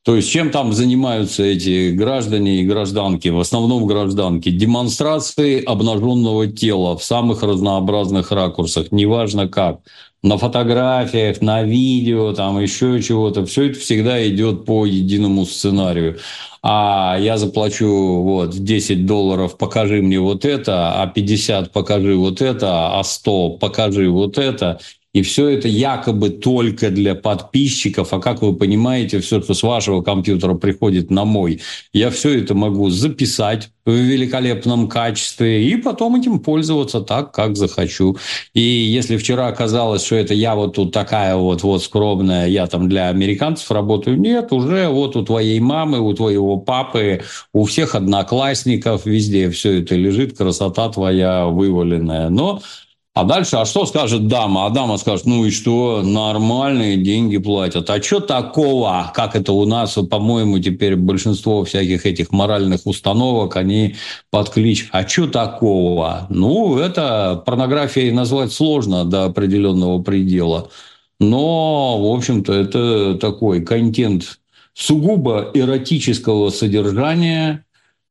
То 0.05 0.16
есть 0.16 0.30
чем 0.30 0.50
там 0.50 0.74
занимаются 0.74 1.42
эти 1.42 1.90
граждане 1.90 2.61
и 2.61 2.66
гражданки, 2.66 3.28
в 3.28 3.40
основном 3.40 3.86
гражданки? 3.86 4.50
Демонстрации 4.50 5.64
обнаженного 5.64 6.46
тела 6.46 6.98
в 6.98 7.02
самых 7.02 7.42
разнообразных 7.42 8.30
ракурсах, 8.30 8.92
неважно 8.92 9.48
как. 9.48 9.80
На 10.22 10.36
фотографиях, 10.36 11.40
на 11.40 11.62
видео, 11.62 12.34
там 12.34 12.61
еще 12.61 13.00
чего-то. 13.00 13.46
Все 13.46 13.70
это 13.70 13.80
всегда 13.80 14.26
идет 14.28 14.66
по 14.66 14.84
единому 14.84 15.46
сценарию. 15.46 16.18
А 16.62 17.16
я 17.18 17.38
заплачу 17.38 18.22
вот 18.22 18.55
10 18.55 19.07
долларов, 19.07 19.57
покажи 19.57 20.02
мне 20.02 20.20
вот 20.20 20.44
это, 20.44 21.00
а 21.02 21.07
50 21.07 21.72
покажи 21.72 22.14
вот 22.14 22.42
это, 22.42 22.98
а 22.98 23.05
100 23.05 23.50
покажи 23.59 24.11
вот 24.11 24.36
это. 24.36 24.80
И 25.15 25.23
все 25.23 25.49
это 25.49 25.69
якобы 25.69 26.29
только 26.29 26.91
для 26.91 27.15
подписчиков. 27.15 28.12
А 28.12 28.19
как 28.19 28.43
вы 28.43 28.55
понимаете, 28.55 29.21
все, 29.21 29.41
что 29.41 29.55
с 29.55 29.62
вашего 29.62 30.03
компьютера 30.03 30.55
приходит 30.55 31.11
на 31.11 31.25
мой, 31.25 31.61
я 31.93 32.11
все 32.11 32.39
это 32.39 32.55
могу 32.55 32.91
записать 32.91 33.71
в 33.87 33.93
великолепном 33.93 34.89
качестве 34.89 35.69
и 35.69 35.77
потом 35.77 36.17
этим 36.17 36.41
пользоваться 36.41 37.01
так, 37.01 37.33
как 37.33 37.57
захочу. 37.57 38.17
И 38.55 38.61
если 38.61 39.17
вчера 39.17 39.53
казалось, 39.53 40.05
что 40.05 40.17
это 40.17 40.35
я 40.35 40.57
вот 40.57 40.75
тут 40.75 40.93
такая 40.93 41.37
вот, 41.37 41.62
вот 41.62 41.83
скромная, 41.83 42.49
я 42.49 42.67
там 42.67 42.89
для 42.89 43.09
американцев 43.09 43.71
работаю, 43.71 44.19
нет, 44.19 44.53
уже 44.53 44.89
вот 44.89 45.17
у 45.17 45.25
твоей 45.25 45.61
мамы, 45.61 46.01
у 46.01 46.12
твоего 46.15 46.57
папы, 46.57 47.23
у 47.53 47.65
всех 47.67 47.95
одноклассников, 47.95 49.07
везде 49.07 49.49
все 49.51 49.81
это 49.81 49.95
лежит, 49.95 50.37
красота 50.37 50.89
твоя 50.89 51.47
вываленная. 51.47 52.31
Но 52.31 52.62
а 53.15 53.23
дальше, 53.23 53.57
а 53.57 53.65
что 53.65 53.87
скажет 53.87 54.27
дама? 54.27 54.67
А 54.67 54.71
дама 54.71 54.97
скажет, 54.97 55.25
ну 55.25 55.45
и 55.45 55.53
что, 55.53 56.03
нормальные 56.03 56.97
деньги 56.97 57.39
платят. 57.39 57.89
А 57.89 58.03
что 58.03 58.19
такого, 58.19 59.12
как 59.15 59.37
это 59.37 59.53
у 59.53 59.65
нас, 59.67 59.95
по-моему, 59.95 60.59
теперь 60.59 60.97
большинство 60.97 61.65
всяких 61.65 62.07
этих 62.07 62.33
моральных 62.33 62.87
установок, 62.87 63.55
они 63.55 63.95
под 64.31 64.51
клич, 64.51 64.89
а 64.91 65.07
что 65.07 65.29
такого? 65.29 66.27
Ну, 66.29 66.79
это 66.79 67.41
порнографией 67.47 68.11
назвать 68.11 68.53
сложно 68.53 69.05
до 69.05 69.27
определенного 69.27 70.03
предела. 70.03 70.71
Но, 71.21 72.03
в 72.03 72.17
общем-то, 72.17 72.53
это 72.53 73.15
такой 73.15 73.65
контент 73.65 74.41
сугубо 74.75 75.53
эротического 75.55 76.51
содержания, 76.51 77.65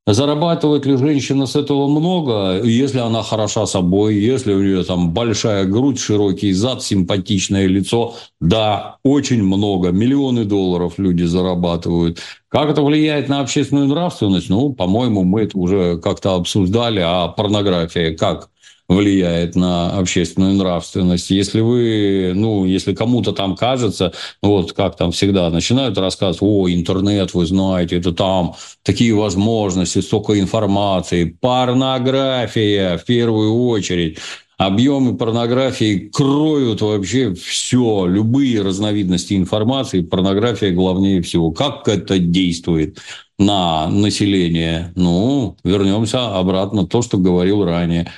Зарабатывает 0.06 0.86
ли 0.86 0.97
женщина 0.97 1.45
с 1.45 1.56
этого 1.56 1.88
много, 1.88 2.62
если 2.62 2.99
она 2.99 3.24
хороша 3.24 3.66
собой, 3.66 4.16
если 4.16 4.54
у 4.54 4.62
нее 4.62 4.84
там 4.84 5.14
большая 5.14 5.64
грудь, 5.64 5.97
широкий 5.97 6.51
зад, 6.51 6.84
симпатичное 6.84 7.68
лицо? 7.68 8.16
Да, 8.41 8.97
очень 9.04 9.41
много. 9.41 9.91
Миллионы 9.91 10.43
долларов 10.43 10.95
люди 10.97 11.24
зарабатывают. 11.24 12.20
Как 12.49 12.70
это 12.70 12.82
влияет 12.82 13.30
на 13.30 13.39
общественную 13.39 13.88
нравственность? 13.88 14.49
Ну, 14.49 14.74
по-моему, 14.74 15.24
мы 15.24 15.43
это 15.43 15.58
уже 15.58 15.97
как-то 15.99 16.36
обсуждали. 16.36 16.99
А 17.01 17.30
порнография 17.30 18.14
как 18.14 18.49
влияет 18.93 19.55
на 19.55 19.97
общественную 19.97 20.53
нравственность. 20.53 21.29
Если 21.29 21.61
вы, 21.61 22.33
ну, 22.35 22.65
если 22.65 22.93
кому-то 22.93 23.31
там 23.31 23.55
кажется, 23.55 24.13
вот 24.41 24.73
как 24.73 24.95
там 24.95 25.11
всегда 25.11 25.49
начинают 25.49 25.97
рассказывать, 25.97 26.41
о, 26.41 26.69
интернет, 26.69 27.33
вы 27.33 27.45
знаете, 27.45 27.97
это 27.97 28.11
там 28.13 28.55
такие 28.83 29.13
возможности, 29.13 29.99
столько 29.99 30.39
информации, 30.39 31.35
порнография 31.39 32.97
в 32.97 33.05
первую 33.05 33.53
очередь 33.67 34.17
объемы 34.57 35.17
порнографии 35.17 36.09
кроют 36.13 36.81
вообще 36.81 37.33
все, 37.33 38.05
любые 38.05 38.61
разновидности 38.61 39.33
информации. 39.33 40.01
Порнография 40.01 40.71
главнее 40.71 41.21
всего. 41.21 41.51
Как 41.51 41.87
это 41.87 42.19
действует 42.19 42.99
на 43.37 43.89
население? 43.89 44.93
Ну, 44.95 45.57
вернемся 45.63 46.37
обратно 46.37 46.85
то, 46.85 47.01
что 47.01 47.17
говорил 47.17 47.65
ранее. 47.65 48.11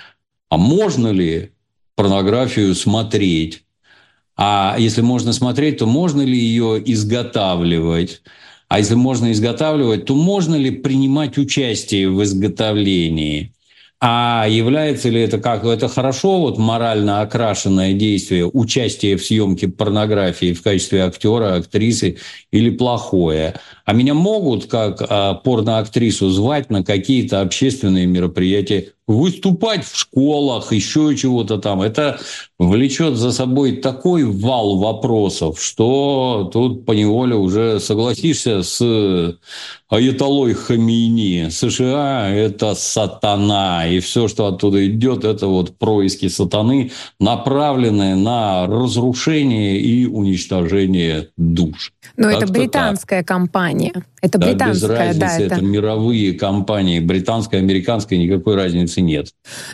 А 0.49 0.57
можно 0.57 1.09
ли 1.09 1.51
порнографию 1.95 2.75
смотреть? 2.75 3.63
А 4.37 4.75
если 4.77 5.01
можно 5.01 5.33
смотреть, 5.33 5.77
то 5.77 5.85
можно 5.85 6.21
ли 6.21 6.37
ее 6.37 6.81
изготавливать? 6.85 8.21
А 8.67 8.79
если 8.79 8.95
можно 8.95 9.31
изготавливать, 9.31 10.05
то 10.05 10.15
можно 10.15 10.55
ли 10.55 10.71
принимать 10.71 11.37
участие 11.37 12.09
в 12.09 12.21
изготовлении? 12.23 13.53
А 14.01 14.45
является 14.47 15.09
ли 15.09 15.21
это 15.21 15.39
как 15.39 15.63
это 15.63 15.87
хорошо, 15.87 16.41
вот 16.41 16.57
морально 16.57 17.21
окрашенное 17.21 17.93
действие, 17.93 18.45
участие 18.45 19.15
в 19.15 19.25
съемке 19.25 19.69
порнографии 19.69 20.53
в 20.53 20.61
качестве 20.61 21.03
актера, 21.05 21.55
актрисы 21.55 22.17
или 22.51 22.69
плохое? 22.69 23.55
А 23.85 23.93
меня 23.93 24.13
могут 24.13 24.65
как 24.65 25.01
а, 25.01 25.35
порноактрису 25.35 26.29
звать 26.29 26.69
на 26.69 26.83
какие-то 26.83 27.39
общественные 27.39 28.05
мероприятия, 28.05 28.89
выступать 29.07 29.85
в 29.85 29.95
школах, 29.95 30.71
еще 30.71 31.15
чего-то 31.15 31.57
там. 31.57 31.81
Это 31.81 32.19
влечет 32.57 33.17
за 33.17 33.31
собой 33.31 33.77
такой 33.77 34.23
вал 34.23 34.77
вопросов, 34.77 35.61
что 35.61 36.49
тут 36.51 36.85
поневоле 36.85 37.35
уже 37.35 37.79
согласишься 37.79 38.63
с 38.63 39.37
Аятолой 39.87 40.53
Хамини. 40.53 41.49
США– 41.49 42.29
это 42.29 42.73
сатана, 42.73 43.87
и 43.87 43.99
все, 43.99 44.27
что 44.27 44.47
оттуда 44.47 44.85
идет, 44.87 45.23
это 45.23 45.47
вот 45.47 45.77
происки 45.77 46.27
сатаны, 46.27 46.91
направленные 47.19 48.15
на 48.15 48.65
разрушение 48.65 49.79
и 49.79 50.07
уничтожение 50.07 51.29
душ. 51.37 51.93
Но 52.17 52.29
это 52.29 52.47
британская 52.47 53.19
так. 53.19 53.27
компания. 53.27 53.93
Это 54.21 54.39
британская, 54.39 54.87
без 54.87 54.97
разницы, 54.97 55.19
да. 55.19 55.37
Это... 55.37 55.55
это 55.55 55.61
мировые 55.63 56.33
компании. 56.33 56.99
Британская, 56.99 57.59
американская, 57.59 58.17
никакой 58.17 58.55
разницы 58.55 58.94
нет. 59.01 59.29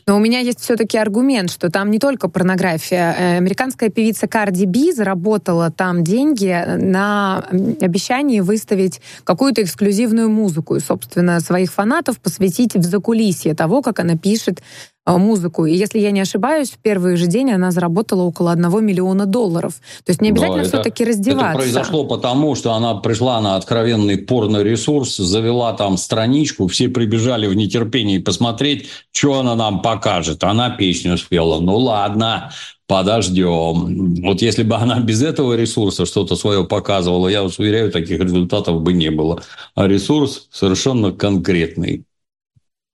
Но 0.05 0.17
у 0.17 0.19
меня 0.19 0.39
есть 0.39 0.59
все-таки 0.59 0.97
аргумент, 0.97 1.51
что 1.51 1.69
там 1.69 1.91
не 1.91 1.99
только 1.99 2.29
порнография. 2.29 3.15
Э, 3.17 3.37
американская 3.37 3.89
певица 3.89 4.27
Карди 4.27 4.65
Би 4.65 4.91
заработала 4.91 5.71
там 5.71 6.03
деньги 6.03 6.63
на 6.77 7.45
обещании 7.81 8.39
выставить 8.39 9.01
какую-то 9.23 9.63
эксклюзивную 9.63 10.29
музыку 10.29 10.75
и, 10.75 10.79
собственно, 10.79 11.39
своих 11.39 11.71
фанатов 11.71 12.19
посвятить 12.19 12.75
в 12.75 12.83
закулисье 12.83 13.53
того, 13.53 13.81
как 13.81 13.99
она 13.99 14.17
пишет 14.17 14.61
Э, 15.00 15.00
музыку. 15.05 15.65
И 15.65 15.73
если 15.73 15.99
я 15.99 16.11
не 16.11 16.21
ошибаюсь, 16.21 16.71
в 16.71 16.77
первый 16.77 17.15
же 17.15 17.27
день 17.27 17.51
она 17.51 17.71
заработала 17.71 18.23
около 18.23 18.51
одного 18.51 18.79
миллиона 18.79 19.25
долларов. 19.25 19.73
То 20.05 20.11
есть 20.11 20.21
не 20.21 20.29
обязательно 20.29 20.63
все-таки 20.63 21.03
раздеваться. 21.03 21.49
Это 21.49 21.57
произошло 21.57 22.05
потому, 22.05 22.55
что 22.55 22.73
она 22.73 22.95
пришла 22.95 23.41
на 23.41 23.55
откровенный 23.55 24.17
порно-ресурс, 24.17 25.17
завела 25.17 25.73
там 25.73 25.97
страничку, 25.97 26.67
все 26.67 26.89
прибежали 26.89 27.47
в 27.47 27.55
нетерпении 27.55 28.19
посмотреть, 28.19 28.89
что 29.11 29.39
она 29.39 29.55
нам 29.55 29.81
покажет. 29.81 30.43
Она 30.43 30.69
песню 30.69 31.17
спела. 31.17 31.59
Ну 31.59 31.77
ладно, 31.77 32.51
подождем. 32.87 34.21
Вот 34.21 34.41
если 34.41 34.63
бы 34.63 34.75
она 34.75 34.99
без 34.99 35.23
этого 35.23 35.55
ресурса 35.55 36.05
что-то 36.05 36.35
свое 36.35 36.65
показывала, 36.65 37.27
я 37.27 37.41
вас 37.41 37.57
уверяю, 37.57 37.91
таких 37.91 38.19
результатов 38.19 38.81
бы 38.81 38.93
не 38.93 39.09
было. 39.09 39.41
А 39.75 39.87
ресурс 39.87 40.47
совершенно 40.51 41.11
конкретный. 41.11 42.05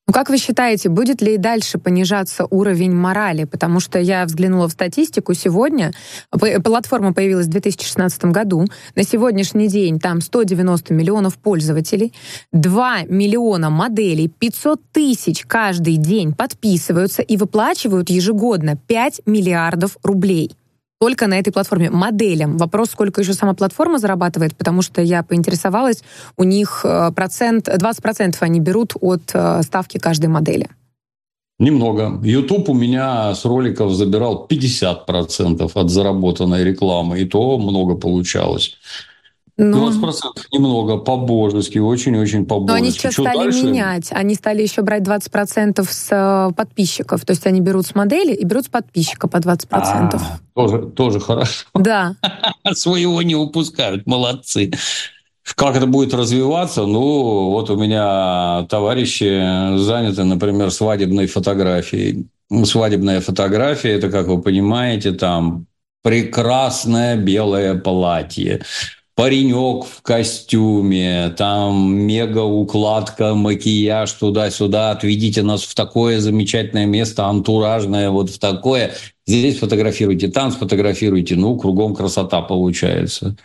Ну, 0.10 0.14
как 0.14 0.30
вы 0.30 0.38
считаете, 0.38 0.88
будет 0.88 1.22
ли 1.22 1.36
и 1.36 1.38
дальше 1.38 1.78
понижаться 1.78 2.46
уровень 2.50 2.94
морали? 2.96 3.44
Потому 3.44 3.82
что 3.82 4.00
я 4.00 4.24
взглянула 4.24 4.70
в 4.70 4.72
статистику 4.72 5.34
сегодня. 5.34 5.92
Платформа 6.32 7.14
появилась 7.14 7.48
в 7.48 7.50
2016 7.50 8.26
году. 8.26 8.66
На 8.96 9.04
сегодняшний 9.04 9.68
день 9.68 10.00
там 10.00 10.22
190 10.22 10.94
миллионов 10.94 11.38
пользователей, 11.38 12.14
2 12.54 13.04
миллиона 13.10 13.70
моделей, 13.70 14.30
500 14.30 14.82
тысяч 14.94 15.46
каждый 15.46 15.98
день 15.98 16.34
подписываются 16.34 17.22
и 17.22 17.36
выплачивают 17.36 18.10
ежегодно 18.10 18.78
5 18.78 19.24
миллиардов 19.26 19.98
рублей 20.04 20.56
только 21.00 21.28
на 21.28 21.40
этой 21.40 21.52
платформе 21.52 21.90
моделям. 21.90 22.58
Вопрос, 22.58 22.90
сколько 22.90 23.22
еще 23.22 23.34
сама 23.34 23.54
платформа 23.54 24.00
зарабатывает, 24.00 24.56
потому 24.56 24.82
что 24.82 25.02
я 25.02 25.24
поинтересовалась, 25.24 26.04
у 26.38 26.44
них 26.44 26.82
э, 26.84 27.12
процент, 27.16 27.68
20% 27.68 28.36
они 28.40 28.60
берут 28.60 28.94
от 29.00 29.32
э, 29.34 29.62
ставки 29.64 29.98
каждой 29.98 30.28
модели. 30.28 30.70
Немного. 31.60 32.20
YouTube 32.24 32.70
у 32.70 32.74
меня 32.74 33.34
с 33.34 33.44
роликов 33.44 33.92
забирал 33.92 34.48
50% 34.50 35.72
от 35.74 35.90
заработанной 35.90 36.64
рекламы, 36.64 37.22
и 37.22 37.26
то 37.26 37.58
много 37.58 37.96
получалось. 37.96 38.78
Ну, 39.60 39.90
20% 39.90 40.22
немного, 40.52 40.98
по-божески, 40.98 41.80
очень-очень 41.80 42.46
по-божески. 42.46 42.72
Но 42.72 42.76
они 42.76 42.92
сейчас 42.92 43.14
Что 43.14 43.24
стали 43.24 43.38
дальше? 43.38 43.66
менять. 43.66 44.10
Они 44.12 44.36
стали 44.36 44.62
еще 44.62 44.84
брать 44.84 45.02
20% 45.02 45.84
с 45.90 46.08
э, 46.12 46.54
подписчиков. 46.54 47.26
То 47.26 47.32
есть 47.32 47.48
они 47.48 47.60
берут 47.60 47.88
с 47.88 47.96
модели 47.96 48.34
и 48.34 48.46
берут 48.46 48.66
с 48.66 48.70
подписчика 48.70 49.28
по 49.28 49.38
20%. 49.38 49.68
А, 49.72 50.40
тоже, 50.54 50.84
тоже 50.90 51.20
хорошо. 51.20 51.66
Да. 51.74 52.16
Своего 52.74 53.24
не 53.24 53.36
упускают, 53.36 54.06
молодцы. 54.06 54.72
Как 55.56 55.76
это 55.76 55.88
будет 55.88 56.14
развиваться? 56.14 56.86
Ну, 56.86 57.50
вот 57.50 57.72
у 57.72 57.78
меня 57.78 58.68
товарищи 58.70 59.78
заняты, 59.78 60.24
например, 60.24 60.70
свадебной 60.70 61.26
фотографией. 61.26 62.28
Свадебная 62.64 63.22
фотография, 63.22 63.94
это, 63.94 64.10
как 64.10 64.28
вы 64.28 64.40
понимаете, 64.42 65.14
там 65.14 65.66
прекрасное 66.04 67.18
белое 67.18 67.76
платье, 67.76 68.62
паренек 69.18 69.86
в 69.86 70.04
костюме, 70.04 71.34
там 71.36 71.98
мега 71.98 72.44
укладка, 72.44 73.34
макияж 73.34 74.12
туда-сюда, 74.12 74.92
отведите 74.92 75.42
нас 75.42 75.64
в 75.64 75.74
такое 75.74 76.20
замечательное 76.20 76.86
место, 76.86 77.26
антуражное, 77.26 78.12
вот 78.12 78.30
в 78.30 78.38
такое. 78.38 78.94
Здесь 79.26 79.58
фотографируйте, 79.58 80.28
там 80.28 80.52
сфотографируйте, 80.52 81.36
ну, 81.36 81.58
кругом 81.58 81.96
красота 81.96 82.42
получается. 82.42 83.36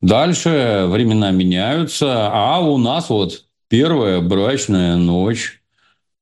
Дальше 0.00 0.86
времена 0.88 1.30
меняются, 1.30 2.30
а 2.32 2.60
у 2.60 2.78
нас 2.78 3.10
вот 3.10 3.44
первая 3.68 4.22
брачная 4.22 4.96
ночь 4.96 5.60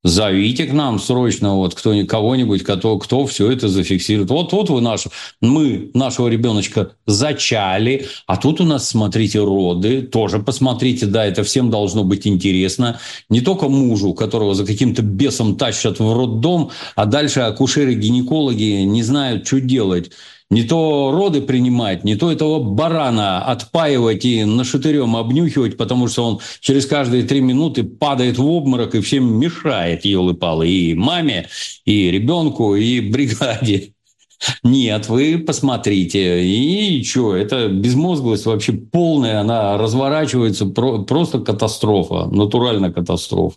зовите 0.07 0.67
к 0.67 0.73
нам 0.73 0.99
срочно 0.99 1.57
вот 1.57 1.75
кто, 1.75 1.93
кого-нибудь, 2.07 2.63
кто, 2.63 2.99
кто 2.99 3.27
все 3.27 3.51
это 3.51 3.69
зафиксирует. 3.69 4.31
Вот, 4.31 4.53
вот 4.53 4.71
вы 4.71 4.81
наш, 4.81 5.07
мы 5.41 5.91
нашего 5.95 6.29
ребеночка 6.29 6.93
зачали, 7.07 8.07
а 8.27 8.37
тут 8.37 8.61
у 8.61 8.65
нас, 8.65 8.89
смотрите, 8.89 9.41
роды, 9.41 10.03
тоже 10.03 10.39
посмотрите, 10.39 11.07
да, 11.07 11.25
это 11.25 11.43
всем 11.43 11.71
должно 11.71 12.05
быть 12.05 12.27
интересно. 12.27 13.01
Не 13.29 13.41
только 13.41 13.69
мужу, 13.69 14.15
которого 14.15 14.55
за 14.55 14.65
каким-то 14.65 15.03
бесом 15.03 15.57
тащат 15.57 15.99
в 15.99 16.13
роддом, 16.13 16.71
а 16.95 17.07
дальше 17.07 17.41
акушеры-гинекологи 17.41 18.83
не 18.83 19.03
знают, 19.03 19.47
что 19.47 19.61
делать 19.61 20.11
не 20.51 20.63
то 20.63 21.11
роды 21.13 21.41
принимать, 21.41 22.05
не 22.05 22.17
то 22.17 22.31
этого 22.31 22.61
барана 22.61 23.45
отпаивать 23.45 24.25
и 24.25 24.45
нашатырем 24.45 25.17
обнюхивать, 25.17 25.77
потому 25.77 26.09
что 26.09 26.25
он 26.25 26.41
через 26.61 26.87
каждые 26.87 27.25
три 27.25 27.41
минуты 27.41 27.83
падает 27.83 28.39
в 28.39 28.47
обморок 28.47 28.95
и 28.95 29.01
всем 29.01 29.39
мешает, 29.39 30.05
елы-палы, 30.05 30.69
и 30.69 30.95
маме, 30.95 31.49
и 31.85 32.11
ребенку, 32.11 32.77
и 32.77 33.01
бригаде. 33.01 33.93
Нет, 34.63 35.09
вы 35.09 35.39
посмотрите. 35.39 36.45
И 36.45 37.03
что, 37.05 37.35
это 37.35 37.69
безмозглость 37.69 38.47
вообще 38.47 38.73
полная, 38.73 39.41
она 39.41 39.79
разворачивается, 39.79 40.67
просто 40.67 41.41
катастрофа, 41.41 42.27
натурально 42.27 42.93
катастрофа. 42.93 43.57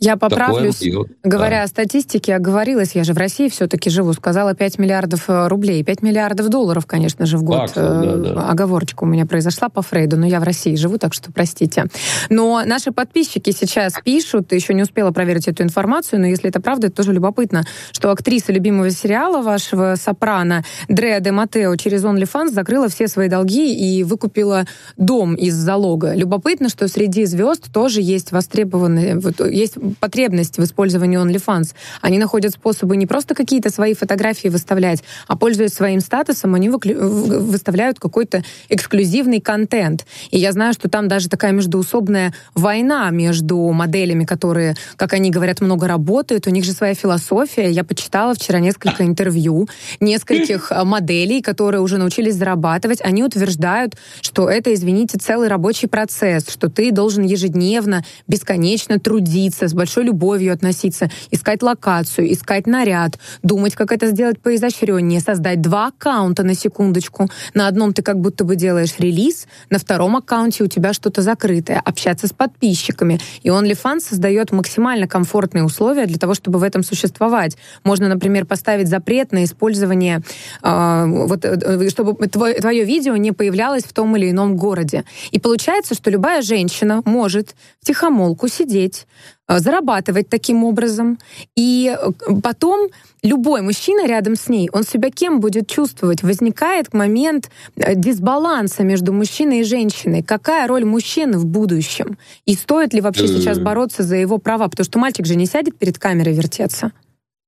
Я 0.00 0.16
поправлюсь, 0.16 0.82
говоря 1.22 1.58
да. 1.58 1.62
о 1.62 1.66
статистике, 1.68 2.34
оговорилась, 2.34 2.94
я 2.94 3.04
же 3.04 3.14
в 3.14 3.16
России 3.16 3.48
все-таки 3.48 3.88
живу, 3.88 4.12
сказала 4.12 4.54
5 4.54 4.78
миллиардов 4.78 5.30
э, 5.30 5.48
рублей, 5.48 5.82
5 5.82 6.02
миллиардов 6.02 6.48
долларов, 6.50 6.84
конечно 6.86 7.24
же, 7.24 7.38
в 7.38 7.42
год. 7.42 7.60
Баксов, 7.60 7.76
да, 7.76 8.02
э, 8.04 8.34
да. 8.34 8.48
Оговорочка 8.50 9.04
у 9.04 9.06
меня 9.06 9.24
произошла 9.24 9.70
по 9.70 9.80
Фрейду, 9.80 10.18
но 10.18 10.26
я 10.26 10.40
в 10.40 10.42
России 10.42 10.74
живу, 10.76 10.98
так 10.98 11.14
что 11.14 11.32
простите. 11.32 11.86
Но 12.28 12.62
наши 12.66 12.92
подписчики 12.92 13.50
сейчас 13.50 13.94
пишут, 14.04 14.52
еще 14.52 14.74
не 14.74 14.82
успела 14.82 15.10
проверить 15.12 15.48
эту 15.48 15.62
информацию, 15.62 16.20
но 16.20 16.26
если 16.26 16.50
это 16.50 16.60
правда, 16.60 16.88
это 16.88 16.96
тоже 16.96 17.12
любопытно, 17.12 17.64
что 17.92 18.10
актриса 18.10 18.52
любимого 18.52 18.90
сериала 18.90 19.40
вашего 19.42 19.94
«Сопрано» 19.96 20.64
Дреа 20.88 21.20
де 21.20 21.32
Матео 21.32 21.74
через 21.76 22.04
OnlyFans 22.04 22.50
закрыла 22.50 22.88
все 22.88 23.08
свои 23.08 23.28
долги 23.28 23.74
и 23.74 24.02
выкупила 24.04 24.66
дом 24.98 25.34
из 25.34 25.54
залога. 25.54 26.14
Любопытно, 26.14 26.68
что 26.68 26.88
среди 26.88 27.24
звезд 27.24 27.72
тоже 27.72 28.02
есть 28.02 28.32
востребованные, 28.32 29.18
вот, 29.18 29.40
есть 29.46 29.74
потребность 30.00 30.58
в 30.58 30.64
использовании 30.64 31.18
OnlyFans. 31.18 31.74
Они 32.00 32.18
находят 32.18 32.52
способы 32.52 32.96
не 32.96 33.06
просто 33.06 33.34
какие-то 33.34 33.70
свои 33.70 33.94
фотографии 33.94 34.48
выставлять, 34.48 35.02
а 35.28 35.36
пользуясь 35.36 35.72
своим 35.72 36.00
статусом, 36.00 36.54
они 36.54 36.68
выставляют 36.68 37.98
какой-то 37.98 38.42
эксклюзивный 38.68 39.40
контент. 39.40 40.06
И 40.30 40.38
я 40.38 40.52
знаю, 40.52 40.72
что 40.72 40.88
там 40.88 41.08
даже 41.08 41.28
такая 41.28 41.52
междуусобная 41.52 42.34
война 42.54 43.10
между 43.10 43.58
моделями, 43.70 44.24
которые, 44.24 44.76
как 44.96 45.12
они 45.12 45.30
говорят, 45.30 45.60
много 45.60 45.88
работают. 45.88 46.46
У 46.46 46.50
них 46.50 46.64
же 46.64 46.72
своя 46.72 46.94
философия. 46.94 47.70
Я 47.70 47.84
почитала 47.84 48.34
вчера 48.34 48.58
несколько 48.58 49.04
интервью 49.04 49.68
нескольких 50.00 50.70
э, 50.70 50.84
моделей, 50.84 51.40
которые 51.42 51.80
уже 51.80 51.98
научились 51.98 52.34
зарабатывать. 52.34 53.00
Они 53.02 53.22
утверждают, 53.22 53.94
что 54.20 54.48
это, 54.48 54.72
извините, 54.72 55.18
целый 55.18 55.48
рабочий 55.48 55.88
процесс, 55.88 56.48
что 56.48 56.68
ты 56.68 56.90
должен 56.90 57.24
ежедневно, 57.24 58.04
бесконечно 58.26 58.98
трудиться, 58.98 59.33
с 59.34 59.74
большой 59.74 60.04
любовью 60.04 60.52
относиться, 60.52 61.10
искать 61.30 61.62
локацию, 61.62 62.32
искать 62.32 62.66
наряд, 62.66 63.18
думать, 63.42 63.74
как 63.74 63.92
это 63.92 64.06
сделать 64.06 64.40
поизощреннее, 64.40 65.20
создать 65.20 65.60
два 65.60 65.88
аккаунта 65.88 66.42
на 66.44 66.54
секундочку. 66.54 67.28
На 67.54 67.68
одном 67.68 67.92
ты 67.92 68.02
как 68.02 68.20
будто 68.20 68.44
бы 68.44 68.56
делаешь 68.56 68.94
релиз, 68.98 69.46
на 69.70 69.78
втором 69.78 70.16
аккаунте 70.16 70.64
у 70.64 70.66
тебя 70.66 70.92
что-то 70.92 71.22
закрытое, 71.22 71.80
общаться 71.84 72.26
с 72.26 72.32
подписчиками. 72.32 73.20
И 73.42 73.48
OnlyFans 73.48 74.00
создает 74.00 74.52
максимально 74.52 75.08
комфортные 75.08 75.64
условия 75.64 76.06
для 76.06 76.18
того, 76.18 76.34
чтобы 76.34 76.58
в 76.58 76.62
этом 76.62 76.82
существовать. 76.84 77.56
Можно, 77.82 78.08
например, 78.08 78.46
поставить 78.46 78.88
запрет 78.88 79.32
на 79.32 79.44
использование, 79.44 80.22
э, 80.62 81.04
вот, 81.06 81.44
э, 81.44 81.88
чтобы 81.88 82.14
твое, 82.28 82.54
твое 82.54 82.84
видео 82.84 83.16
не 83.16 83.32
появлялось 83.32 83.84
в 83.84 83.92
том 83.92 84.16
или 84.16 84.30
ином 84.30 84.56
городе. 84.56 85.04
И 85.32 85.38
получается, 85.38 85.94
что 85.94 86.10
любая 86.10 86.42
женщина 86.42 87.02
может 87.04 87.54
в 87.80 87.86
тихомолку 87.86 88.48
сидеть, 88.48 89.06
зарабатывать 89.48 90.28
таким 90.28 90.64
образом. 90.64 91.18
И 91.54 91.94
э, 91.94 92.10
потом 92.42 92.88
любой 93.22 93.62
мужчина 93.62 94.06
рядом 94.06 94.36
с 94.36 94.48
ней, 94.48 94.70
он 94.72 94.84
себя 94.84 95.10
кем 95.10 95.40
будет 95.40 95.68
чувствовать? 95.68 96.22
Возникает 96.22 96.94
момент 96.94 97.50
э, 97.76 97.94
дисбаланса 97.94 98.82
между 98.84 99.12
мужчиной 99.12 99.60
и 99.60 99.64
женщиной. 99.64 100.22
Какая 100.22 100.66
роль 100.66 100.84
мужчины 100.84 101.38
в 101.38 101.46
будущем? 101.46 102.18
И 102.46 102.54
стоит 102.54 102.94
ли 102.94 103.00
вообще 103.00 103.28
сейчас 103.28 103.58
бороться 103.58 104.02
за 104.02 104.16
его 104.16 104.38
права? 104.38 104.68
Потому 104.68 104.84
что 104.84 104.98
мальчик 104.98 105.26
же 105.26 105.36
не 105.36 105.46
сядет 105.46 105.78
перед 105.78 105.98
камерой 105.98 106.34
вертеться 106.34 106.92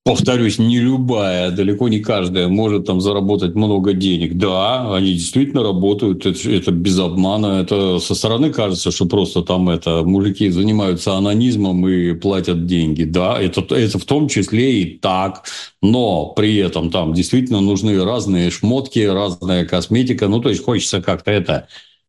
повторюсь, 0.07 0.61
не 0.61 0.79
любая, 0.79 1.51
далеко 1.51 1.89
не 1.89 1.99
каждая 1.99 2.47
может 2.47 2.87
там 2.87 3.01
заработать 3.01 3.57
много 3.57 3.93
денег. 3.93 4.35
Да, 4.39 4.95
они 4.95 5.15
действительно 5.15 5.65
работают, 5.65 6.25
это, 6.25 6.49
это 6.49 6.71
без 6.71 6.97
обмана. 7.01 7.61
Это 7.61 7.99
со 7.99 8.15
стороны 8.15 8.53
кажется, 8.53 8.93
что 8.93 9.07
просто 9.07 9.43
там 9.43 9.69
это 9.69 10.05
мужики 10.05 10.49
занимаются 10.51 11.15
анонизмом 11.15 11.89
и 11.89 12.13
платят 12.15 12.67
деньги. 12.67 13.03
Да, 13.03 13.43
это, 13.43 13.63
это 13.75 13.99
в 13.99 14.05
том 14.05 14.29
числе 14.29 14.83
и 14.83 14.97
так. 14.97 15.43
Но 15.83 16.27
при 16.37 16.57
этом 16.59 16.93
там 16.93 17.13
действительно 17.13 17.61
нужны 17.61 18.03
разные 18.05 18.53
шмотки, 18.53 19.01
разная 19.01 19.65
косметика. 19.65 20.29
Ну, 20.29 20.41
то 20.41 20.51
есть 20.51 20.63
хочется 20.63 21.03
как-то 21.03 21.33
это 21.33 21.67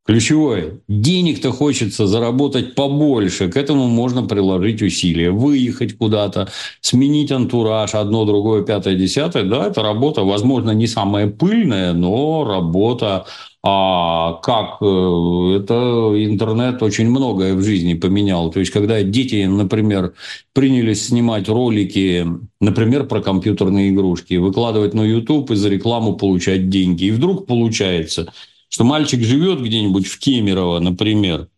Ключевое. 0.08 0.80
Денег-то 0.88 1.52
хочется 1.52 2.08
заработать 2.08 2.76
побольше. 2.76 3.50
К 3.50 3.58
этому 3.58 3.88
можно 3.88 4.24
приложить 4.24 4.82
усилия. 4.82 5.32
Выехать 5.32 5.98
куда-то, 5.98 6.48
сменить 6.80 7.30
антураж, 7.30 7.94
одно, 7.94 8.24
другое, 8.24 8.64
пятое, 8.64 8.96
десятое. 8.96 9.44
Да, 9.44 9.68
это 9.68 9.84
работа, 9.84 10.22
возможно, 10.24 10.72
не 10.72 10.88
самая 10.88 11.28
пыльная, 11.28 11.92
но 11.92 12.46
работа. 12.46 13.26
А 13.64 14.36
как? 14.44 14.78
Э, 14.82 15.60
это 15.60 16.14
интернет 16.16 16.82
очень 16.82 17.10
многое 17.10 17.54
в 17.54 17.62
жизни 17.62 17.94
поменял. 17.94 18.50
То 18.50 18.62
есть, 18.62 18.72
когда 18.72 19.04
дети, 19.04 19.44
например, 19.44 20.14
принялись 20.54 21.08
снимать 21.08 21.50
ролики, 21.50 22.26
например, 22.62 23.08
про 23.08 23.20
компьютерные 23.20 23.90
игрушки, 23.90 24.36
выкладывать 24.36 24.94
на 24.94 25.02
YouTube 25.02 25.52
и 25.52 25.56
за 25.56 25.68
рекламу 25.68 26.16
получать 26.16 26.70
деньги. 26.70 27.06
И 27.06 27.12
вдруг 27.12 27.46
получается– 27.46 28.32
что 28.70 28.84
мальчик 28.84 29.22
живет 29.22 29.62
где-нибудь 29.62 30.08
в 30.08 30.20
Кемерово, 30.20 30.80
например, 30.80 31.50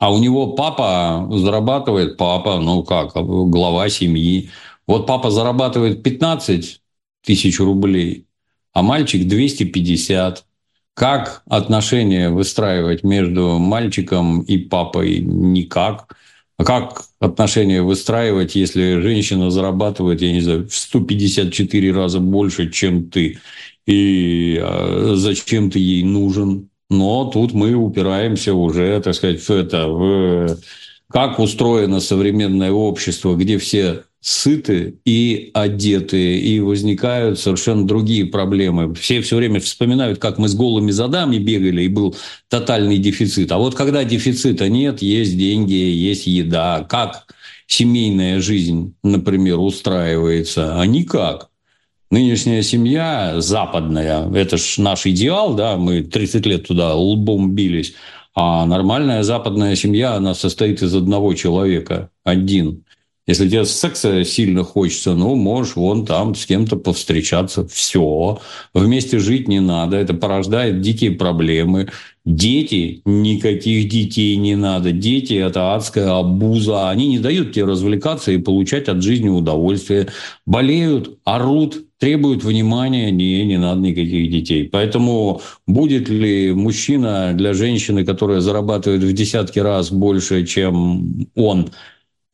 а 0.00 0.12
у 0.12 0.18
него 0.18 0.52
папа 0.52 1.28
зарабатывает, 1.30 2.16
папа, 2.16 2.58
ну 2.58 2.82
как, 2.82 3.12
глава 3.14 3.88
семьи. 3.90 4.48
Вот 4.86 5.06
папа 5.06 5.30
зарабатывает 5.30 6.02
15 6.02 6.80
тысяч 7.22 7.60
рублей, 7.60 8.26
а 8.72 8.82
мальчик 8.82 9.28
250. 9.28 10.46
Как 10.94 11.42
отношения 11.48 12.30
выстраивать 12.30 13.04
между 13.04 13.58
мальчиком 13.58 14.40
и 14.40 14.56
папой? 14.56 15.20
Никак. 15.20 16.16
А 16.60 16.64
как 16.64 17.04
отношения 17.20 17.82
выстраивать, 17.82 18.54
если 18.54 19.00
женщина 19.00 19.50
зарабатывает, 19.50 20.20
я 20.20 20.32
не 20.32 20.40
знаю, 20.40 20.68
в 20.68 20.74
154 20.74 21.92
раза 21.92 22.20
больше, 22.20 22.70
чем 22.70 23.10
ты? 23.10 23.38
и 23.86 24.60
а, 24.62 25.14
зачем 25.16 25.70
ты 25.70 25.78
ей 25.78 26.02
нужен. 26.04 26.68
Но 26.88 27.30
тут 27.30 27.52
мы 27.52 27.74
упираемся 27.74 28.52
уже, 28.54 29.00
так 29.00 29.14
сказать, 29.14 29.40
в 29.40 29.50
это, 29.50 29.88
в 29.88 30.58
как 31.08 31.38
устроено 31.38 32.00
современное 32.00 32.72
общество, 32.72 33.34
где 33.34 33.58
все 33.58 34.04
сыты 34.20 34.98
и 35.04 35.50
одеты, 35.54 36.38
и 36.38 36.60
возникают 36.60 37.38
совершенно 37.38 37.86
другие 37.86 38.26
проблемы. 38.26 38.94
Все 38.94 39.22
все 39.22 39.36
время 39.36 39.60
вспоминают, 39.60 40.18
как 40.18 40.38
мы 40.38 40.48
с 40.48 40.54
голыми 40.54 40.90
задами 40.90 41.38
бегали, 41.38 41.82
и 41.82 41.88
был 41.88 42.16
тотальный 42.48 42.98
дефицит. 42.98 43.50
А 43.52 43.58
вот 43.58 43.74
когда 43.74 44.04
дефицита 44.04 44.68
нет, 44.68 45.00
есть 45.02 45.38
деньги, 45.38 45.72
есть 45.72 46.26
еда. 46.26 46.86
Как 46.88 47.26
семейная 47.66 48.40
жизнь, 48.40 48.94
например, 49.02 49.58
устраивается? 49.58 50.78
А 50.78 50.86
никак 50.86 51.50
нынешняя 52.10 52.62
семья 52.62 53.40
западная, 53.40 54.30
это 54.32 54.56
ж 54.56 54.78
наш 54.78 55.06
идеал, 55.06 55.54
да, 55.54 55.76
мы 55.76 56.02
30 56.02 56.44
лет 56.46 56.66
туда 56.66 56.94
лбом 56.94 57.54
бились, 57.54 57.94
а 58.34 58.66
нормальная 58.66 59.22
западная 59.22 59.76
семья, 59.76 60.14
она 60.14 60.34
состоит 60.34 60.82
из 60.82 60.94
одного 60.94 61.34
человека, 61.34 62.10
один. 62.24 62.84
Если 63.30 63.48
тебе 63.48 63.64
секса 63.64 64.24
сильно 64.24 64.64
хочется, 64.64 65.14
ну, 65.14 65.36
можешь 65.36 65.76
вон 65.76 66.04
там 66.04 66.34
с 66.34 66.46
кем-то 66.46 66.74
повстречаться. 66.74 67.64
Все. 67.68 68.40
Вместе 68.74 69.20
жить 69.20 69.46
не 69.46 69.60
надо. 69.60 69.98
Это 69.98 70.14
порождает 70.14 70.80
дикие 70.80 71.12
проблемы. 71.12 71.90
Дети, 72.24 73.02
никаких 73.04 73.88
детей 73.88 74.34
не 74.34 74.56
надо. 74.56 74.90
Дети– 74.90 75.34
это 75.34 75.76
адская 75.76 76.10
обуза. 76.18 76.90
Они 76.90 77.06
не 77.06 77.20
дают 77.20 77.52
тебе 77.52 77.66
развлекаться 77.66 78.32
и 78.32 78.38
получать 78.38 78.88
от 78.88 79.00
жизни 79.00 79.28
удовольствие. 79.28 80.08
Болеют, 80.44 81.16
орут, 81.22 81.84
требуют 81.98 82.42
внимания, 82.42 83.12
не, 83.12 83.46
не 83.46 83.58
надо 83.58 83.80
никаких 83.80 84.28
детей. 84.28 84.68
Поэтому 84.68 85.40
будет 85.68 86.08
ли 86.08 86.52
мужчина 86.52 87.32
для 87.34 87.54
женщины, 87.54 88.04
которая 88.04 88.40
зарабатывает 88.40 89.04
в 89.04 89.12
десятки 89.12 89.60
раз 89.60 89.92
больше, 89.92 90.44
чем 90.44 91.28
он, 91.36 91.70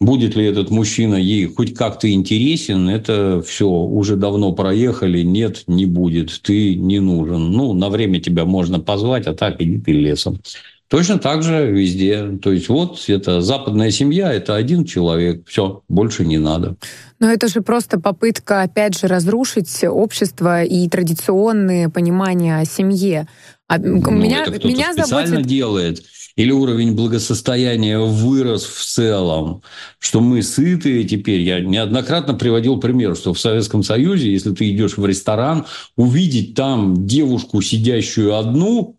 будет 0.00 0.36
ли 0.36 0.44
этот 0.44 0.70
мужчина 0.70 1.14
ей 1.14 1.46
хоть 1.46 1.74
как-то 1.74 2.10
интересен, 2.10 2.88
это 2.88 3.42
все 3.46 3.66
уже 3.66 4.16
давно 4.16 4.52
проехали, 4.52 5.22
нет, 5.22 5.64
не 5.66 5.86
будет, 5.86 6.40
ты 6.42 6.74
не 6.74 7.00
нужен. 7.00 7.50
Ну, 7.50 7.72
на 7.72 7.88
время 7.88 8.20
тебя 8.20 8.44
можно 8.44 8.78
позвать, 8.78 9.26
а 9.26 9.34
так 9.34 9.60
иди 9.60 9.78
ты 9.78 9.92
лесом. 9.92 10.40
Точно 10.88 11.18
так 11.18 11.42
же 11.42 11.68
везде. 11.68 12.38
То 12.40 12.52
есть 12.52 12.68
вот 12.68 13.02
это 13.08 13.40
западная 13.40 13.90
семья, 13.90 14.32
это 14.32 14.54
один 14.54 14.84
человек, 14.84 15.42
все, 15.48 15.82
больше 15.88 16.24
не 16.24 16.38
надо. 16.38 16.76
Но 17.18 17.28
это 17.28 17.48
же 17.48 17.60
просто 17.60 17.98
попытка, 17.98 18.62
опять 18.62 18.96
же, 18.96 19.08
разрушить 19.08 19.82
общество 19.82 20.62
и 20.62 20.88
традиционные 20.88 21.88
понимания 21.88 22.58
о 22.58 22.64
семье. 22.64 23.26
А 23.66 23.78
ну, 23.78 24.10
меня, 24.12 24.44
это 24.44 24.64
меня 24.68 24.92
специально 24.92 25.26
заботит... 25.26 25.46
делает. 25.46 26.02
Или 26.36 26.50
уровень 26.50 26.94
благосостояния 26.94 27.98
вырос 27.98 28.66
в 28.66 28.84
целом, 28.84 29.62
что 29.98 30.20
мы 30.20 30.42
сытые 30.42 31.04
теперь. 31.04 31.40
Я 31.40 31.60
неоднократно 31.60 32.34
приводил 32.34 32.78
пример, 32.78 33.16
что 33.16 33.32
в 33.32 33.40
Советском 33.40 33.82
Союзе, 33.82 34.30
если 34.30 34.52
ты 34.54 34.70
идешь 34.70 34.98
в 34.98 35.06
ресторан, 35.06 35.64
увидеть 35.96 36.54
там 36.54 37.06
девушку, 37.06 37.62
сидящую 37.62 38.36
одну, 38.36 38.98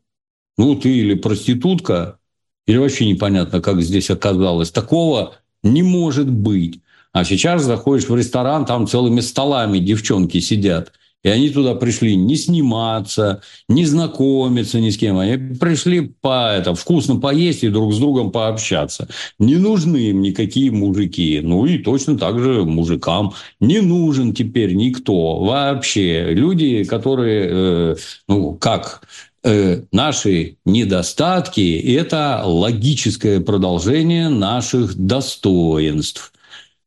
ну, 0.58 0.76
ты 0.76 0.90
или 0.90 1.14
проститутка, 1.14 2.18
или 2.66 2.78
вообще 2.78 3.08
непонятно, 3.08 3.62
как 3.62 3.84
здесь 3.84 4.10
оказалось. 4.10 4.72
Такого 4.72 5.36
не 5.62 5.84
может 5.84 6.30
быть. 6.30 6.82
А 7.14 7.24
сейчас 7.24 7.64
заходишь 7.64 8.10
в 8.10 8.16
ресторан, 8.16 8.66
там 8.66 8.88
целыми 8.88 9.20
столами 9.20 9.78
девчонки 9.78 10.40
сидят. 10.40 10.92
И 11.28 11.30
они 11.30 11.49
туда 11.49 11.75
пришли 11.75 12.15
не 12.15 12.38
сниматься, 12.38 13.41
не 13.67 13.84
знакомиться 13.84 14.80
ни 14.80 14.89
с 14.89 14.97
кем. 14.97 15.17
Они 15.17 15.55
пришли 15.55 16.13
по 16.21 16.53
это, 16.53 16.73
вкусно 16.73 17.17
поесть 17.17 17.65
и 17.65 17.67
друг 17.67 17.93
с 17.93 17.97
другом 17.97 18.32
пообщаться. 18.32 19.09
Не 19.38 19.57
нужны 19.57 19.97
им 19.97 20.21
никакие 20.21 20.71
мужики. 20.71 21.41
Ну 21.43 21.65
и 21.65 21.80
точно 21.80 22.17
так 22.17 22.39
же 22.39 22.63
мужикам 22.63 23.34
не 23.59 23.82
нужен 23.82 24.34
теперь 24.34 24.73
никто 24.75 25.39
вообще. 25.39 26.28
Люди, 26.30 26.86
которые, 26.86 27.47
э, 27.49 27.95
ну 28.30 28.53
как, 28.53 29.01
э, 29.43 29.82
наши 29.91 30.55
недостатки– 30.63 31.78
это 31.97 32.41
логическое 32.45 33.41
продолжение 33.41 34.30
наших 34.30 34.95
достоинств. 34.95 36.32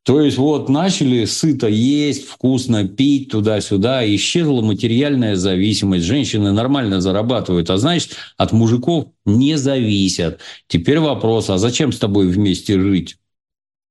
То 0.04 0.22
есть 0.22 0.38
вот 0.38 0.68
начали 0.70 1.26
сыто 1.26 1.68
есть, 1.68 2.26
вкусно 2.26 2.88
пить 2.88 3.30
туда-сюда, 3.30 4.02
исчезла 4.14 4.62
материальная 4.62 5.36
зависимость, 5.36 6.06
женщины 6.06 6.52
нормально 6.52 7.02
зарабатывают, 7.02 7.68
а 7.68 7.76
значит 7.76 8.16
от 8.38 8.52
мужиков 8.52 9.08
не 9.26 9.58
зависят. 9.58 10.40
Теперь 10.68 11.00
вопрос, 11.00 11.50
а 11.50 11.58
зачем 11.58 11.92
с 11.92 11.98
тобой 11.98 12.28
вместе 12.28 12.80
жить? 12.80 13.18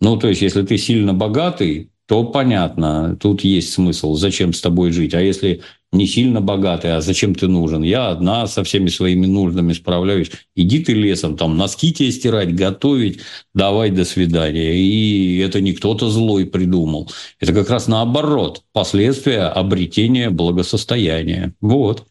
Ну, 0.02 0.18
то 0.18 0.30
есть, 0.30 0.42
если 0.42 0.64
ты 0.64 0.78
сильно 0.78 1.14
богатый, 1.14 1.92
то 2.10 2.24
понятно, 2.24 3.16
тут 3.18 3.42
есть 3.42 3.72
смысл, 3.72 4.16
зачем 4.16 4.52
с 4.52 4.62
тобой 4.62 4.92
жить. 4.92 5.14
А 5.14 5.22
если 5.22 5.62
не 5.92 6.08
сильно 6.08 6.42
богатый, 6.42 6.96
а 6.96 7.02
зачем 7.02 7.36
ты 7.36 7.48
нужен? 7.48 7.84
Я 7.84 8.10
одна 8.10 8.48
со 8.48 8.64
всеми 8.64 8.90
своими 8.90 9.28
нуждами 9.28 9.74
справляюсь. 9.74 10.32
Иди 10.56 10.80
ты 10.80 10.94
лесом, 10.94 11.38
там 11.38 11.56
носки 11.56 11.94
тебе 11.94 12.12
стирать, 12.12 12.56
готовить, 12.56 13.20
давай 13.54 13.92
до 13.92 14.06
свидания. 14.06 14.74
И 14.74 15.38
это 15.38 15.62
не 15.62 15.74
кто-то 15.74 16.10
злой 16.10 16.48
придумал. 16.48 17.12
Это 17.40 17.54
как 17.54 17.70
раз 17.70 17.88
наоборот, 17.88 18.64
последствия 18.74 19.44
обретения 19.44 20.32
благосостояния. 20.32 21.54
Вот. 21.62 22.08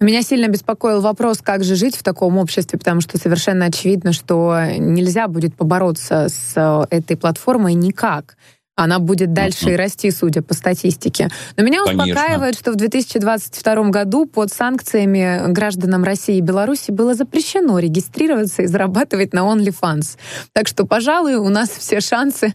Меня 0.00 0.22
сильно 0.22 0.48
беспокоил 0.48 1.00
вопрос, 1.00 1.38
как 1.42 1.62
же 1.62 1.76
жить 1.76 1.94
в 1.94 2.02
таком 2.02 2.38
обществе, 2.38 2.76
потому 2.76 3.00
что 3.00 3.18
совершенно 3.18 3.66
очевидно, 3.66 4.12
что 4.12 4.64
нельзя 4.78 5.28
будет 5.28 5.54
побороться 5.54 6.26
с 6.28 6.54
э, 6.56 6.86
этой 6.90 7.16
платформой 7.16 7.74
никак 7.74 8.36
она 8.74 8.98
будет 8.98 9.34
дальше 9.34 9.66
uh-huh. 9.66 9.74
и 9.74 9.76
расти, 9.76 10.10
судя 10.10 10.40
по 10.40 10.54
статистике. 10.54 11.28
Но 11.56 11.62
меня 11.62 11.84
Конечно. 11.84 12.04
успокаивает, 12.04 12.58
что 12.58 12.72
в 12.72 12.76
2022 12.76 13.90
году 13.90 14.24
под 14.24 14.50
санкциями 14.50 15.52
гражданам 15.52 16.04
России 16.04 16.38
и 16.38 16.40
Беларуси 16.40 16.90
было 16.90 17.14
запрещено 17.14 17.78
регистрироваться 17.78 18.62
и 18.62 18.66
зарабатывать 18.66 19.34
на 19.34 19.40
OnlyFans. 19.40 20.16
Так 20.54 20.68
что, 20.68 20.86
пожалуй, 20.86 21.34
у 21.34 21.50
нас 21.50 21.68
все 21.68 22.00
шансы 22.00 22.54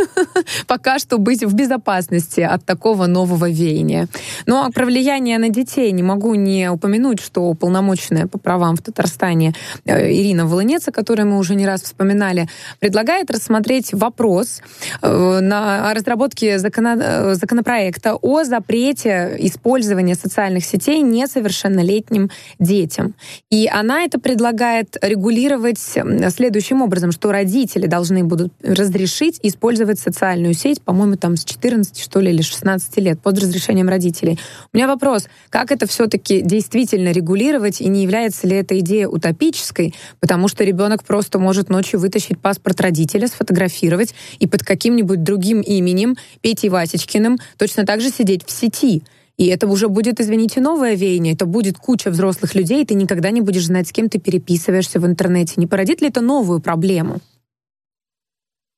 пока 0.66 0.98
что 0.98 1.18
быть 1.18 1.44
в 1.44 1.54
безопасности 1.54 2.40
от 2.40 2.64
такого 2.64 3.06
нового 3.06 3.48
веяния. 3.48 4.08
Ну 4.46 4.56
а 4.56 4.70
про 4.70 4.86
влияние 4.86 5.38
на 5.38 5.50
детей 5.50 5.92
не 5.92 6.02
могу 6.02 6.34
не 6.34 6.68
упомянуть, 6.68 7.20
что 7.20 7.54
полномоченная 7.54 8.26
по 8.26 8.38
правам 8.38 8.76
в 8.76 8.82
Татарстане 8.82 9.54
э, 9.84 10.12
Ирина 10.12 10.46
Волынец, 10.46 10.88
о 10.88 10.92
которой 10.92 11.22
мы 11.22 11.38
уже 11.38 11.54
не 11.54 11.64
раз 11.64 11.82
вспоминали, 11.82 12.48
предлагает 12.80 13.30
рассмотреть 13.30 13.92
вопрос 13.92 14.60
э, 15.00 15.40
на 15.48 15.92
разработке 15.94 16.58
закона, 16.58 17.34
законопроекта 17.34 18.14
о 18.14 18.44
запрете 18.44 19.36
использования 19.38 20.14
социальных 20.14 20.64
сетей 20.64 21.02
несовершеннолетним 21.02 22.30
детям. 22.58 23.14
И 23.50 23.68
она 23.68 24.04
это 24.04 24.18
предлагает 24.18 24.96
регулировать 25.02 25.78
следующим 25.78 26.82
образом, 26.82 27.12
что 27.12 27.30
родители 27.32 27.86
должны 27.86 28.24
будут 28.24 28.52
разрешить 28.62 29.38
использовать 29.42 29.98
социальную 29.98 30.54
сеть, 30.54 30.80
по-моему, 30.82 31.16
там 31.16 31.36
с 31.36 31.44
14, 31.44 31.98
что 31.98 32.20
ли, 32.20 32.30
или 32.30 32.42
16 32.42 32.96
лет, 32.98 33.20
под 33.20 33.38
разрешением 33.38 33.88
родителей. 33.88 34.38
У 34.72 34.76
меня 34.76 34.86
вопрос, 34.86 35.28
как 35.50 35.70
это 35.70 35.86
все-таки 35.86 36.40
действительно 36.40 37.10
регулировать, 37.10 37.80
и 37.80 37.88
не 37.88 38.02
является 38.02 38.46
ли 38.46 38.56
эта 38.56 38.78
идея 38.78 39.08
утопической, 39.08 39.94
потому 40.20 40.48
что 40.48 40.64
ребенок 40.64 41.04
просто 41.04 41.38
может 41.38 41.68
ночью 41.68 42.00
вытащить 42.00 42.38
паспорт 42.38 42.80
родителя, 42.80 43.26
сфотографировать 43.26 44.14
и 44.38 44.46
под 44.46 44.62
каким-нибудь 44.62 45.22
другим 45.22 45.33
другим 45.34 45.60
именем, 45.60 46.16
Петей 46.40 46.70
Васечкиным, 46.70 47.38
точно 47.58 47.84
так 47.84 48.00
же 48.00 48.10
сидеть 48.10 48.46
в 48.46 48.50
сети. 48.50 49.02
И 49.36 49.46
это 49.46 49.66
уже 49.66 49.88
будет, 49.88 50.20
извините, 50.20 50.60
новое 50.60 50.94
веяние. 50.94 51.34
Это 51.34 51.44
будет 51.44 51.76
куча 51.76 52.10
взрослых 52.10 52.54
людей, 52.54 52.82
и 52.82 52.86
ты 52.86 52.94
никогда 52.94 53.32
не 53.32 53.40
будешь 53.40 53.66
знать, 53.66 53.88
с 53.88 53.92
кем 53.92 54.08
ты 54.08 54.20
переписываешься 54.20 55.00
в 55.00 55.06
интернете. 55.06 55.54
Не 55.56 55.66
породит 55.66 56.00
ли 56.02 56.08
это 56.08 56.20
новую 56.20 56.60
проблему? 56.60 57.20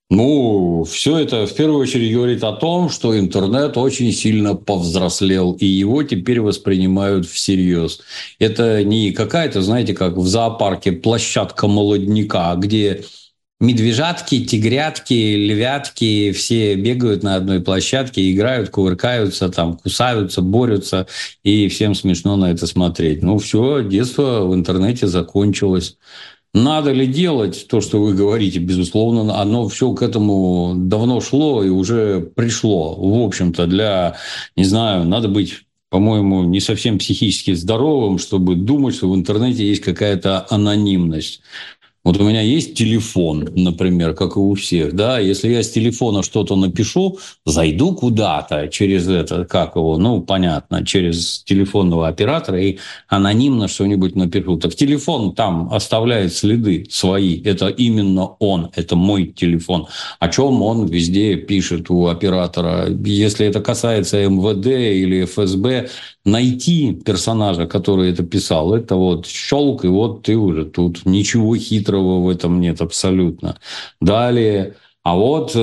Ну, 0.08 0.84
все 0.84 1.18
это 1.18 1.46
в 1.46 1.54
первую 1.54 1.80
очередь 1.80 2.14
говорит 2.14 2.44
о 2.44 2.52
том, 2.52 2.88
что 2.88 3.18
интернет 3.18 3.76
очень 3.76 4.12
сильно 4.12 4.54
повзрослел, 4.54 5.52
и 5.52 5.66
его 5.66 6.04
теперь 6.04 6.40
воспринимают 6.40 7.26
всерьез. 7.26 8.00
Это 8.38 8.84
не 8.84 9.10
какая-то, 9.10 9.62
знаете, 9.62 9.94
как 9.94 10.16
в 10.16 10.26
зоопарке 10.26 10.92
площадка 10.92 11.66
молодняка, 11.66 12.54
где 12.54 13.04
медвежатки, 13.60 14.44
тигрятки, 14.44 15.14
львятки, 15.34 16.32
все 16.32 16.74
бегают 16.74 17.22
на 17.22 17.36
одной 17.36 17.60
площадке, 17.60 18.30
играют, 18.30 18.70
кувыркаются, 18.70 19.48
там, 19.48 19.76
кусаются, 19.78 20.42
борются, 20.42 21.06
и 21.42 21.68
всем 21.68 21.94
смешно 21.94 22.36
на 22.36 22.50
это 22.50 22.66
смотреть. 22.66 23.22
Ну, 23.22 23.38
все, 23.38 23.82
детство 23.82 24.42
в 24.44 24.54
интернете 24.54 25.06
закончилось. 25.06 25.96
Надо 26.52 26.92
ли 26.92 27.06
делать 27.06 27.66
то, 27.68 27.80
что 27.80 28.00
вы 28.00 28.14
говорите? 28.14 28.60
Безусловно, 28.60 29.40
оно 29.40 29.68
все 29.68 29.92
к 29.92 30.02
этому 30.02 30.74
давно 30.74 31.20
шло 31.20 31.62
и 31.62 31.68
уже 31.68 32.20
пришло. 32.20 32.94
В 32.94 33.26
общем-то, 33.26 33.66
для, 33.66 34.16
не 34.56 34.64
знаю, 34.64 35.04
надо 35.04 35.28
быть 35.28 35.66
по-моему, 35.88 36.44
не 36.44 36.60
совсем 36.60 36.98
психически 36.98 37.54
здоровым, 37.54 38.18
чтобы 38.18 38.56
думать, 38.56 38.96
что 38.96 39.08
в 39.08 39.14
интернете 39.14 39.66
есть 39.66 39.82
какая-то 39.82 40.46
анонимность. 40.50 41.42
Вот 42.06 42.20
у 42.20 42.22
меня 42.22 42.40
есть 42.40 42.74
телефон, 42.74 43.48
например, 43.56 44.14
как 44.14 44.36
и 44.36 44.38
у 44.38 44.54
всех, 44.54 44.94
да, 44.94 45.18
если 45.18 45.48
я 45.48 45.64
с 45.64 45.70
телефона 45.70 46.22
что-то 46.22 46.54
напишу, 46.54 47.18
зайду 47.44 47.96
куда-то 47.96 48.68
через 48.68 49.08
это, 49.08 49.44
как 49.44 49.74
его, 49.74 49.98
ну, 49.98 50.20
понятно, 50.20 50.86
через 50.86 51.42
телефонного 51.42 52.06
оператора 52.06 52.62
и 52.62 52.78
анонимно 53.08 53.66
что-нибудь 53.66 54.14
напишу. 54.14 54.56
Так 54.56 54.76
телефон 54.76 55.34
там 55.34 55.74
оставляет 55.74 56.32
следы 56.32 56.86
свои, 56.88 57.42
это 57.42 57.66
именно 57.66 58.26
он, 58.38 58.70
это 58.76 58.94
мой 58.94 59.26
телефон. 59.26 59.88
О 60.20 60.28
чем 60.28 60.62
он 60.62 60.86
везде 60.86 61.34
пишет 61.34 61.90
у 61.90 62.06
оператора. 62.06 62.86
Если 63.04 63.46
это 63.46 63.60
касается 63.60 64.24
МВД 64.28 64.66
или 64.68 65.24
ФСБ, 65.24 65.88
найти 66.24 66.92
персонажа, 66.92 67.66
который 67.66 68.10
это 68.10 68.22
писал, 68.22 68.74
это 68.74 68.94
вот 68.94 69.26
щелк, 69.26 69.84
и 69.84 69.88
вот 69.88 70.22
ты 70.22 70.36
уже 70.36 70.64
тут. 70.64 71.04
Ничего 71.04 71.56
хитрого 71.56 71.95
в 72.00 72.28
этом 72.28 72.60
нет 72.60 72.80
абсолютно. 72.80 73.58
Далее 74.00 74.74
а 75.06 75.14
вот 75.14 75.52
э, 75.54 75.58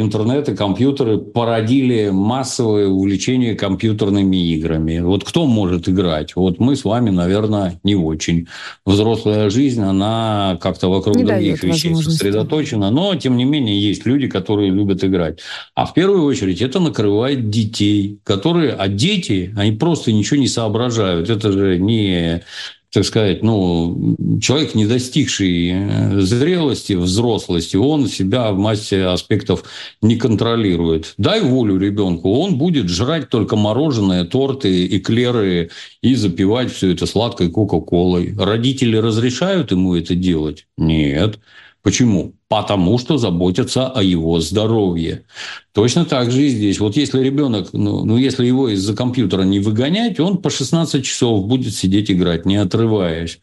интернет 0.00 0.48
и 0.48 0.56
компьютеры 0.56 1.18
породили 1.18 2.10
массовое 2.10 2.88
увлечение 2.88 3.54
компьютерными 3.54 4.36
играми. 4.54 4.98
Вот 4.98 5.22
кто 5.22 5.46
может 5.46 5.88
играть? 5.88 6.34
Вот 6.34 6.58
мы 6.58 6.74
с 6.74 6.82
вами, 6.82 7.10
наверное, 7.10 7.78
не 7.84 7.94
очень. 7.94 8.48
Взрослая 8.84 9.50
жизнь, 9.50 9.80
она 9.82 10.58
как-то 10.60 10.88
вокруг 10.88 11.16
не 11.16 11.22
других 11.22 11.62
вещей 11.62 11.94
сосредоточена. 11.94 12.90
Но, 12.90 13.14
тем 13.14 13.36
не 13.36 13.44
менее, 13.44 13.80
есть 13.80 14.04
люди, 14.04 14.26
которые 14.26 14.72
любят 14.72 15.04
играть. 15.04 15.38
А 15.76 15.86
в 15.86 15.94
первую 15.94 16.24
очередь 16.24 16.60
это 16.60 16.80
накрывает 16.80 17.50
детей, 17.50 18.18
которые... 18.24 18.72
А 18.72 18.88
дети, 18.88 19.54
они 19.56 19.76
просто 19.76 20.10
ничего 20.10 20.40
не 20.40 20.48
соображают. 20.48 21.30
Это 21.30 21.52
же 21.52 21.78
не 21.78 22.42
так 22.90 23.04
сказать, 23.04 23.42
ну, 23.42 24.16
человек, 24.40 24.74
не 24.74 24.86
достигший 24.86 25.70
э, 25.72 26.20
зрелости, 26.20 26.94
взрослости, 26.94 27.76
он 27.76 28.06
себя 28.08 28.50
в 28.50 28.58
массе 28.58 29.04
аспектов 29.04 29.64
не 30.00 30.16
контролирует. 30.16 31.14
Дай 31.18 31.42
волю 31.42 31.78
ребенку, 31.78 32.32
он 32.32 32.56
будет 32.56 32.88
жрать 32.88 33.28
только 33.28 33.56
мороженое, 33.56 34.24
торты, 34.24 34.86
эклеры 34.96 35.70
и 36.02 36.14
запивать 36.14 36.72
все 36.72 36.92
это 36.92 37.04
сладкой 37.04 37.50
кока-колой. 37.50 38.34
Родители 38.38 38.96
разрешают 38.96 39.70
ему 39.70 39.94
это 39.94 40.14
делать? 40.14 40.66
Нет. 40.78 41.38
Почему? 41.82 42.34
Потому 42.48 42.98
что 42.98 43.18
заботятся 43.18 43.88
о 43.88 44.02
его 44.02 44.40
здоровье. 44.40 45.24
Точно 45.72 46.04
так 46.04 46.30
же 46.30 46.42
и 46.42 46.48
здесь. 46.48 46.80
Вот 46.80 46.96
если 46.96 47.22
ребенок, 47.22 47.72
ну, 47.72 48.04
ну 48.04 48.16
если 48.16 48.46
его 48.46 48.68
из-за 48.68 48.96
компьютера 48.96 49.42
не 49.42 49.60
выгонять, 49.60 50.18
он 50.18 50.38
по 50.38 50.50
16 50.50 51.04
часов 51.04 51.46
будет 51.46 51.74
сидеть 51.74 52.10
играть, 52.10 52.46
не 52.46 52.56
отрываясь. 52.56 53.40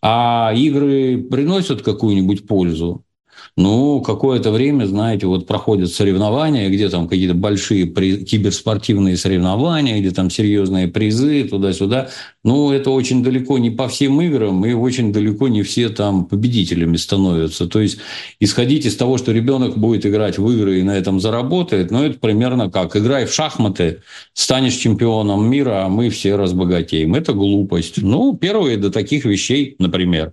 А 0.00 0.52
игры 0.54 1.18
приносят 1.22 1.82
какую-нибудь 1.82 2.46
пользу? 2.46 3.04
Ну, 3.56 4.00
какое-то 4.00 4.50
время, 4.50 4.86
знаете, 4.86 5.26
вот 5.26 5.46
проходят 5.46 5.90
соревнования, 5.90 6.70
где 6.70 6.88
там 6.88 7.08
какие-то 7.08 7.34
большие 7.34 7.86
при... 7.86 8.24
киберспортивные 8.24 9.16
соревнования, 9.16 10.00
где 10.00 10.10
там 10.10 10.30
серьезные 10.30 10.88
призы 10.88 11.44
туда-сюда. 11.44 12.08
Ну, 12.44 12.72
это 12.72 12.90
очень 12.90 13.22
далеко 13.22 13.58
не 13.58 13.70
по 13.70 13.88
всем 13.88 14.20
играм, 14.22 14.64
и 14.64 14.72
очень 14.72 15.12
далеко 15.12 15.48
не 15.48 15.62
все 15.62 15.90
там 15.90 16.24
победителями 16.24 16.96
становятся. 16.96 17.66
То 17.66 17.80
есть, 17.80 17.98
исходить 18.40 18.86
из 18.86 18.96
того, 18.96 19.18
что 19.18 19.32
ребенок 19.32 19.76
будет 19.76 20.06
играть 20.06 20.38
в 20.38 20.50
игры 20.50 20.80
и 20.80 20.82
на 20.82 20.96
этом 20.96 21.20
заработает, 21.20 21.90
ну, 21.90 22.02
это 22.02 22.18
примерно 22.18 22.70
как 22.70 22.96
играй 22.96 23.26
в 23.26 23.34
шахматы, 23.34 24.02
станешь 24.32 24.74
чемпионом 24.74 25.48
мира, 25.48 25.84
а 25.84 25.88
мы 25.88 26.08
все 26.08 26.36
разбогатеем. 26.36 27.14
Это 27.14 27.32
глупость. 27.32 28.02
Ну, 28.02 28.36
первые 28.36 28.76
до 28.76 28.90
таких 28.90 29.24
вещей, 29.24 29.76
например, 29.78 30.32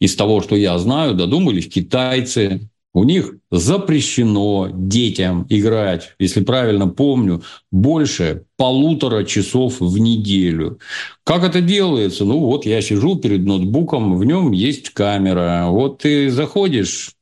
из 0.00 0.16
того, 0.16 0.40
что 0.40 0.56
я 0.56 0.78
знаю, 0.78 1.14
додумались 1.14 1.68
китайцы. 1.68 2.68
у 2.92 3.04
них 3.04 3.34
запрещено 3.52 4.68
детям 4.72 5.46
играть, 5.48 6.14
если 6.18 6.42
правильно 6.42 6.88
помню, 6.88 7.42
больше 7.70 8.46
полутора 8.56 9.22
часов 9.24 9.80
в 9.80 9.98
неделю. 9.98 10.80
Как 11.22 11.44
это 11.44 11.60
делается? 11.60 12.24
Ну 12.24 12.40
вот 12.40 12.66
я 12.66 12.82
сижу 12.82 13.14
перед 13.14 13.44
ноутбуком, 13.44 14.18
в 14.18 14.24
нем 14.24 14.50
есть 14.50 14.90
камера. 14.90 15.66
Вот 15.68 15.98
ты 15.98 16.30
заходишь 16.30 17.12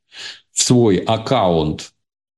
в 0.52 0.62
свой 0.62 0.96
аккаунт, 0.96 1.92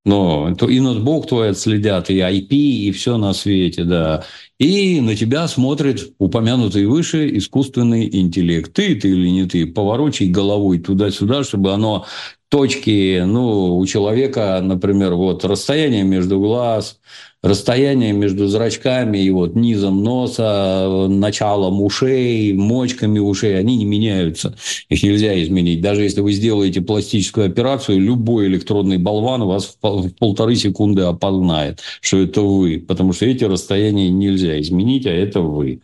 но 0.05 0.51
и 0.69 0.81
ноутбук 0.81 1.29
твой 1.29 1.51
отследят, 1.51 2.11
и 2.11 2.19
IP, 2.19 2.49
и 2.53 2.93
все 2.93 3.19
на 3.19 3.33
свете, 3.35 3.85
да. 3.85 4.25
И 4.59 5.01
на 5.01 5.15
тебя 5.15 5.47
смотрит 5.47 6.15
упомянутый 6.19 6.87
выше 6.87 7.37
искусственный 7.37 8.09
интеллект. 8.21 8.73
Ты 8.73 8.95
ты 8.95 9.11
или 9.11 9.29
не 9.29 9.47
ты, 9.47 9.67
поворочай 9.67 10.29
головой 10.29 10.79
туда-сюда, 10.79 11.45
чтобы 11.45 11.73
оно 11.73 12.07
точки, 12.51 13.23
ну, 13.25 13.79
у 13.79 13.87
человека, 13.87 14.61
например, 14.61 15.15
вот 15.15 15.45
расстояние 15.45 16.03
между 16.03 16.41
глаз, 16.41 16.99
расстояние 17.43 18.13
между 18.13 18.49
зрачками 18.49 19.19
и 19.19 19.31
вот 19.31 19.55
низом 19.55 20.03
носа, 20.03 21.07
началом 21.09 21.81
ушей, 21.81 22.53
мочками 22.53 23.21
ушей, 23.21 23.57
они 23.57 23.77
не 23.77 23.85
меняются. 23.85 24.57
Их 24.89 25.03
нельзя 25.03 25.41
изменить. 25.43 25.81
Даже 25.81 26.03
если 26.03 26.21
вы 26.21 26.33
сделаете 26.33 26.83
пластическую 26.83 27.47
операцию, 27.47 28.01
любой 28.01 28.49
электронный 28.49 28.99
болван 28.99 29.45
вас 29.45 29.77
в 29.81 30.11
полторы 30.19 30.57
секунды 30.57 31.03
опознает, 31.03 31.81
что 32.01 32.19
это 32.19 32.43
вы. 32.43 32.85
Потому 32.87 33.13
что 33.13 33.27
эти 33.27 33.45
расстояния 33.45 34.11
нельзя 34.11 34.61
изменить, 34.61 35.07
а 35.07 35.11
это 35.11 35.41
вы. 35.41 35.81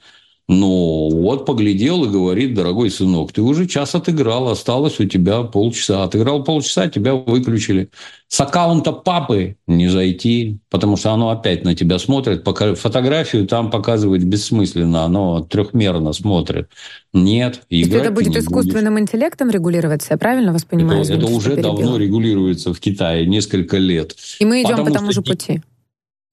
Ну, 0.48 1.08
вот 1.10 1.44
поглядел 1.44 2.04
и 2.04 2.08
говорит, 2.08 2.54
дорогой 2.54 2.88
сынок, 2.88 3.32
ты 3.32 3.42
уже 3.42 3.66
час 3.66 3.96
отыграл, 3.96 4.48
осталось 4.48 5.00
у 5.00 5.04
тебя 5.04 5.42
полчаса. 5.42 6.04
Отыграл 6.04 6.44
полчаса, 6.44 6.88
тебя 6.88 7.14
выключили. 7.14 7.90
С 8.28 8.40
аккаунта 8.40 8.92
папы 8.92 9.56
не 9.66 9.88
зайти, 9.88 10.58
потому 10.70 10.96
что 10.96 11.10
оно 11.10 11.30
опять 11.30 11.64
на 11.64 11.74
тебя 11.74 11.98
смотрит. 11.98 12.44
Пока 12.44 12.76
фотографию 12.76 13.48
там 13.48 13.72
показывать 13.72 14.22
бессмысленно, 14.22 15.02
оно 15.02 15.40
трехмерно 15.40 16.12
смотрит. 16.12 16.68
Нет, 17.12 17.62
играть 17.68 18.02
Это 18.02 18.12
будет 18.12 18.36
искусственным 18.36 18.94
будешь. 18.94 19.02
интеллектом 19.02 19.50
регулироваться, 19.50 20.16
правильно 20.16 20.52
вас 20.52 20.64
понимаю? 20.64 21.02
Это, 21.02 21.14
это 21.14 21.26
уже 21.26 21.56
давно 21.56 21.96
регулируется 21.96 22.72
в 22.72 22.78
Китае, 22.78 23.26
несколько 23.26 23.78
лет. 23.78 24.14
И 24.38 24.44
мы 24.44 24.62
идем 24.62 24.76
потому 24.76 24.86
по 24.86 24.92
тому 24.92 25.12
же 25.12 25.22
пути. 25.22 25.60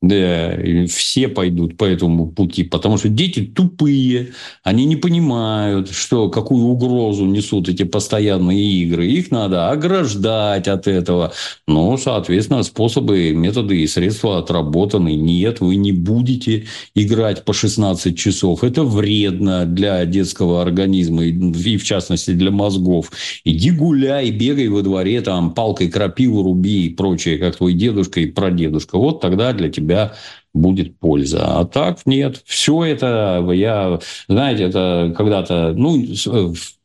Да, 0.04 0.58
все 0.90 1.30
пойдут 1.30 1.78
по 1.78 1.86
этому 1.86 2.28
пути, 2.28 2.66
потому 2.66 2.98
что 2.98 3.08
дети 3.08 3.40
тупые, 3.40 4.34
они 4.62 4.84
не 4.84 4.98
понимают, 4.98 5.92
что 5.92 6.28
какую 6.28 6.66
угрозу 6.66 7.24
несут 7.24 7.70
эти 7.70 7.84
постоянные 7.84 8.62
игры. 8.82 9.08
Их 9.08 9.32
надо 9.32 9.70
ограждать 9.70 10.68
от 10.68 10.88
этого. 10.88 11.32
Но, 11.70 11.96
соответственно, 11.96 12.64
способы, 12.64 13.32
методы 13.32 13.80
и 13.80 13.88
средства 13.88 14.40
отработаны. 14.40 15.16
Нет, 15.16 15.62
вы 15.62 15.78
не 15.78 15.94
будете 15.94 16.66
играть 16.96 17.46
по 17.46 17.54
16 17.54 18.18
часов. 18.18 18.66
Это 18.66 18.84
вредно 18.84 19.66
для 19.66 20.04
детского 20.04 20.62
организма 20.62 21.24
и, 21.24 21.78
в 21.78 21.84
частности, 21.86 22.32
для 22.32 22.52
мозгов. 22.52 23.10
Иди 23.46 23.72
гуляй, 23.72 24.32
бегай 24.32 24.68
во 24.68 24.82
дворе, 24.82 25.22
там, 25.22 25.54
палкой 25.54 25.90
крапиву 25.90 26.44
руби 26.44 26.88
и 26.88 26.90
прочее, 26.90 27.38
как 27.38 27.56
твой 27.56 27.72
дедушка 27.72 28.20
и 28.20 28.26
прадедушка. 28.26 28.98
Вот 28.98 29.22
тогда 29.22 29.54
для 29.54 29.70
тебя 29.70 29.93
тебя 29.94 30.14
будет 30.54 31.00
польза. 31.00 31.60
А 31.60 31.66
так 31.66 32.06
нет. 32.06 32.42
Все 32.46 32.84
это, 32.84 33.46
я, 33.54 34.00
знаете, 34.28 34.64
это 34.64 35.14
когда-то, 35.16 35.74
ну, 35.76 36.06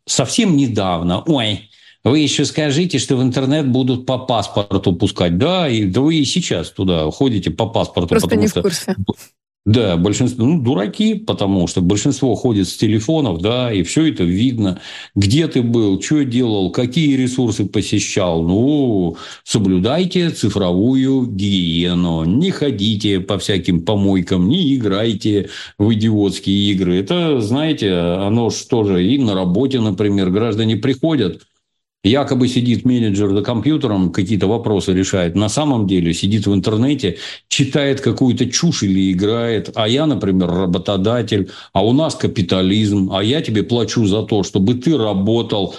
совсем 0.07 0.57
недавно, 0.57 1.23
ой, 1.27 1.71
вы 2.05 2.21
еще 2.21 2.45
скажите, 2.45 2.99
что 2.99 3.17
в 3.17 3.23
интернет 3.23 3.69
будут 3.69 4.07
по 4.07 4.19
паспорту 4.19 4.95
пускать. 4.95 5.37
Да, 5.37 5.69
и 5.69 5.85
да 5.85 6.01
вы 6.01 6.17
и 6.17 6.25
сейчас 6.25 6.71
туда 6.71 7.11
ходите 7.11 7.51
по 7.51 7.67
паспорту. 7.67 8.09
Просто 8.09 8.29
потому 8.29 8.43
не 8.43 8.49
в 8.49 8.55
курсе. 8.55 8.93
Что 8.93 9.15
да, 9.69 9.99
большинство, 9.99 10.47
ну, 10.47 10.63
дураки, 10.63 11.13
потому 11.13 11.67
что 11.67 11.83
большинство 11.83 12.35
ходит 12.35 12.69
с 12.69 12.77
телефонов, 12.79 13.43
да, 13.43 13.71
и 13.71 13.83
все 13.83 14.07
это 14.07 14.25
видно. 14.25 14.81
Где 15.15 15.47
ты 15.47 15.61
был, 15.61 16.01
что 16.01 16.25
делал, 16.25 16.71
какие 16.71 17.17
ресурсы 17.17 17.67
посещал. 17.67 18.43
Ну, 18.43 19.19
соблюдайте 19.45 20.31
цифровую 20.31 21.27
гигиену. 21.27 22.25
Не 22.25 22.51
ходите 22.51 23.21
по 23.21 23.39
всяким 23.39 23.83
помойкам, 23.85 24.49
не 24.49 24.75
играйте 24.75 25.51
в 25.77 25.93
идиотские 25.93 26.73
игры. 26.73 26.99
Это, 26.99 27.43
знаете, 27.43 27.93
оно 27.93 28.49
что 28.49 28.85
же 28.85 29.07
и 29.07 29.19
на 29.19 29.35
работе, 29.35 29.81
например, 29.81 30.31
граждане 30.31 30.77
приходят– 30.77 31.43
Якобы 32.05 32.47
сидит 32.47 32.85
менеджер 32.85 33.35
за 33.35 33.43
компьютером, 33.43 34.13
какие-то 34.13 34.47
вопросы 34.47 34.93
решает. 34.93 35.35
На 35.35 35.49
самом 35.49 35.89
деле 35.89 36.15
сидит 36.15 36.47
в 36.47 36.55
интернете, 36.55 37.19
читает 37.49 38.01
какую-то 38.01 38.49
чушь 38.49 38.85
или 38.85 39.13
играет. 39.13 39.73
А 39.75 39.89
я, 39.89 40.07
например, 40.07 40.49
работодатель, 40.49 41.51
а 41.73 41.85
у 41.85 41.93
нас 41.93 42.15
капитализм, 42.15 43.11
а 43.13 43.23
я 43.23 43.43
тебе 43.43 43.65
плачу 43.65 44.07
за 44.07 44.23
то, 44.23 44.45
чтобы 44.45 44.75
ты 44.75 44.97
работал 44.97 45.75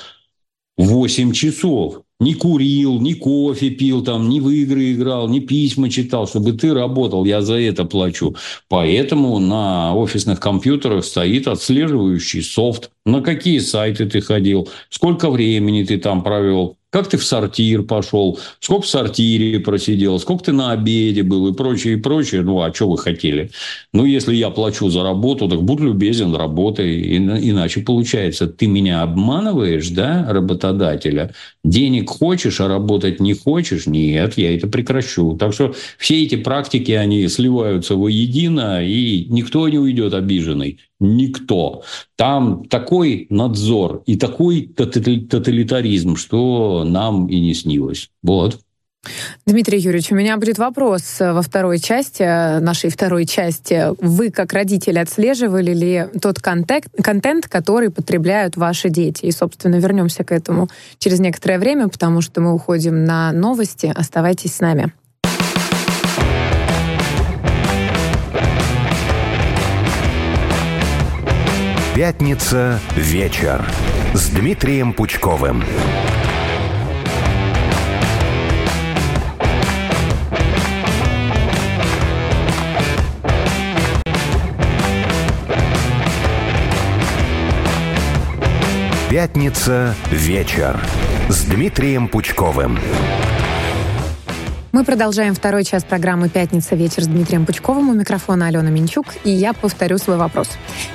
8 0.77 1.31
часов 1.31 2.03
не 2.19 2.33
курил, 2.33 2.99
не 2.99 3.13
кофе 3.13 3.69
пил, 3.69 4.03
там, 4.03 4.27
не 4.29 4.41
в 4.41 4.49
игры 4.49 4.91
играл, 4.93 5.29
не 5.29 5.39
письма 5.39 5.89
читал, 5.89 6.27
чтобы 6.27 6.51
ты 6.51 6.73
работал, 6.73 7.25
я 7.25 7.41
за 7.41 7.55
это 7.59 7.85
плачу. 7.85 8.35
Поэтому 8.67 9.39
на 9.39 9.95
офисных 9.95 10.39
компьютерах 10.39 11.05
стоит 11.05 11.47
отслеживающий 11.47 12.41
софт, 12.41 12.91
на 13.05 13.21
какие 13.21 13.59
сайты 13.59 14.05
ты 14.05 14.21
ходил, 14.21 14.67
сколько 14.89 15.29
времени 15.29 15.83
ты 15.83 15.97
там 15.97 16.23
провел, 16.23 16.77
как 16.91 17.07
ты 17.07 17.17
в 17.17 17.23
сортир 17.23 17.83
пошел, 17.83 18.39
сколько 18.59 18.85
в 18.85 18.89
сортире 18.89 19.59
просидел, 19.59 20.19
сколько 20.19 20.45
ты 20.45 20.51
на 20.53 20.71
обеде 20.71 21.23
был 21.23 21.47
и 21.47 21.53
прочее, 21.53 21.93
и 21.93 21.97
прочее. 21.97 22.41
Ну, 22.41 22.61
а 22.61 22.73
что 22.73 22.89
вы 22.89 22.97
хотели? 22.97 23.51
Ну, 23.93 24.05
если 24.05 24.33
я 24.35 24.49
плачу 24.49 24.89
за 24.89 25.03
работу, 25.03 25.47
так 25.47 25.61
будь 25.61 25.79
любезен, 25.79 26.35
работай. 26.35 27.17
Иначе 27.17 27.81
получается, 27.81 28.47
ты 28.47 28.67
меня 28.67 29.03
обманываешь, 29.03 29.89
да, 29.89 30.25
работодателя? 30.29 31.33
Денег 31.63 32.09
хочешь, 32.09 32.59
а 32.59 32.67
работать 32.67 33.19
не 33.19 33.33
хочешь? 33.33 33.85
Нет, 33.85 34.37
я 34.37 34.55
это 34.55 34.67
прекращу. 34.67 35.37
Так 35.37 35.53
что 35.53 35.75
все 35.97 36.23
эти 36.23 36.35
практики, 36.35 36.91
они 36.91 37.27
сливаются 37.27 37.95
воедино, 37.95 38.83
и 38.83 39.25
никто 39.29 39.67
не 39.69 39.77
уйдет 39.77 40.13
обиженный. 40.13 40.79
Никто. 40.99 41.83
Там 42.15 42.65
такой 42.65 43.27
надзор 43.29 44.03
и 44.05 44.17
такой 44.17 44.67
тоталитаризм, 44.67 46.15
что 46.15 46.83
нам 46.85 47.27
и 47.27 47.39
не 47.39 47.53
снилось. 47.53 48.09
Вот. 48.21 48.59
Дмитрий 49.45 49.79
Юрьевич, 49.79 50.11
у 50.11 50.15
меня 50.15 50.35
будет 50.35 50.57
вопрос 50.57 51.19
во 51.19 51.41
второй 51.41 51.79
части, 51.79 52.23
нашей 52.59 52.89
второй 52.89 53.25
части. 53.25 53.95
Вы, 54.01 54.29
как 54.29 54.51
родители, 54.51 54.99
отслеживали 54.99 55.73
ли 55.73 56.07
тот 56.21 56.39
контент, 56.39 56.87
контент, 57.01 57.47
который 57.47 57.91
потребляют 57.91 58.57
ваши 58.57 58.89
дети? 58.89 59.25
И, 59.25 59.31
собственно, 59.31 59.77
вернемся 59.77 60.25
к 60.25 60.33
этому 60.33 60.67
через 60.97 61.21
некоторое 61.21 61.59
время, 61.59 61.87
потому 61.87 62.19
что 62.19 62.41
мы 62.41 62.53
уходим 62.53 63.05
на 63.05 63.31
новости. 63.31 63.91
Оставайтесь 63.95 64.55
с 64.55 64.59
нами. 64.59 64.91
Пятница 71.99 72.79
вечер 72.95 73.61
с 74.13 74.29
Дмитрием 74.29 74.93
Пучковым. 74.93 75.65
Пятница 89.09 89.93
вечер 90.09 90.79
с 91.27 91.43
Дмитрием 91.43 92.07
Пучковым. 92.07 92.79
Мы 94.71 94.83
продолжаем 94.83 95.33
второй 95.33 95.63
час 95.63 95.83
программы 95.83 96.29
«Пятница. 96.29 96.75
Вечер» 96.75 97.03
с 97.03 97.07
Дмитрием 97.07 97.47
Пучковым. 97.47 97.89
У 97.89 97.93
микрофона 97.93 98.47
Алена 98.47 98.69
Минчук. 98.69 99.07
И 99.23 99.31
я 99.31 99.53
повторю 99.53 99.97
свой 99.97 100.17
вопрос. 100.17 100.47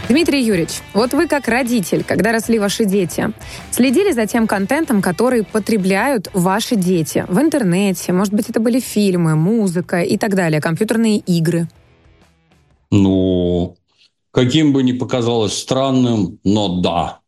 Дмитрий 0.09 0.45
Юрьевич, 0.45 0.81
вот 0.93 1.13
вы 1.13 1.27
как 1.27 1.49
родитель, 1.49 2.05
когда 2.05 2.31
росли 2.31 2.61
ваши 2.61 2.85
дети, 2.85 3.33
следили 3.73 4.13
за 4.13 4.27
тем 4.27 4.47
контентом, 4.47 5.03
который 5.03 5.43
потребляют 5.43 6.31
ваши 6.35 6.77
дети 6.77 7.25
в 7.27 7.41
интернете? 7.41 8.13
Может 8.13 8.33
быть, 8.33 8.49
это 8.49 8.61
были 8.61 8.79
фильмы, 8.79 9.35
музыка 9.35 10.03
и 10.03 10.17
так 10.19 10.37
далее, 10.37 10.61
компьютерные 10.61 11.19
игры? 11.19 11.67
Ну, 12.93 13.77
каким 14.31 14.73
бы 14.73 14.85
ни 14.85 14.93
показалось 14.93 15.59
странным, 15.59 16.39
но 16.45 16.81
да, 16.81 17.19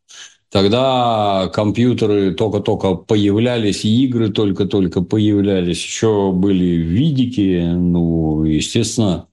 Тогда 0.49 1.51
компьютеры 1.53 2.33
только-только 2.33 2.95
появлялись, 2.95 3.83
игры 3.83 4.29
только-только 4.29 5.01
появлялись, 5.01 5.83
еще 5.83 6.31
были 6.31 6.63
видики, 6.63 7.63
ну, 7.73 8.43
естественно, 8.43 9.27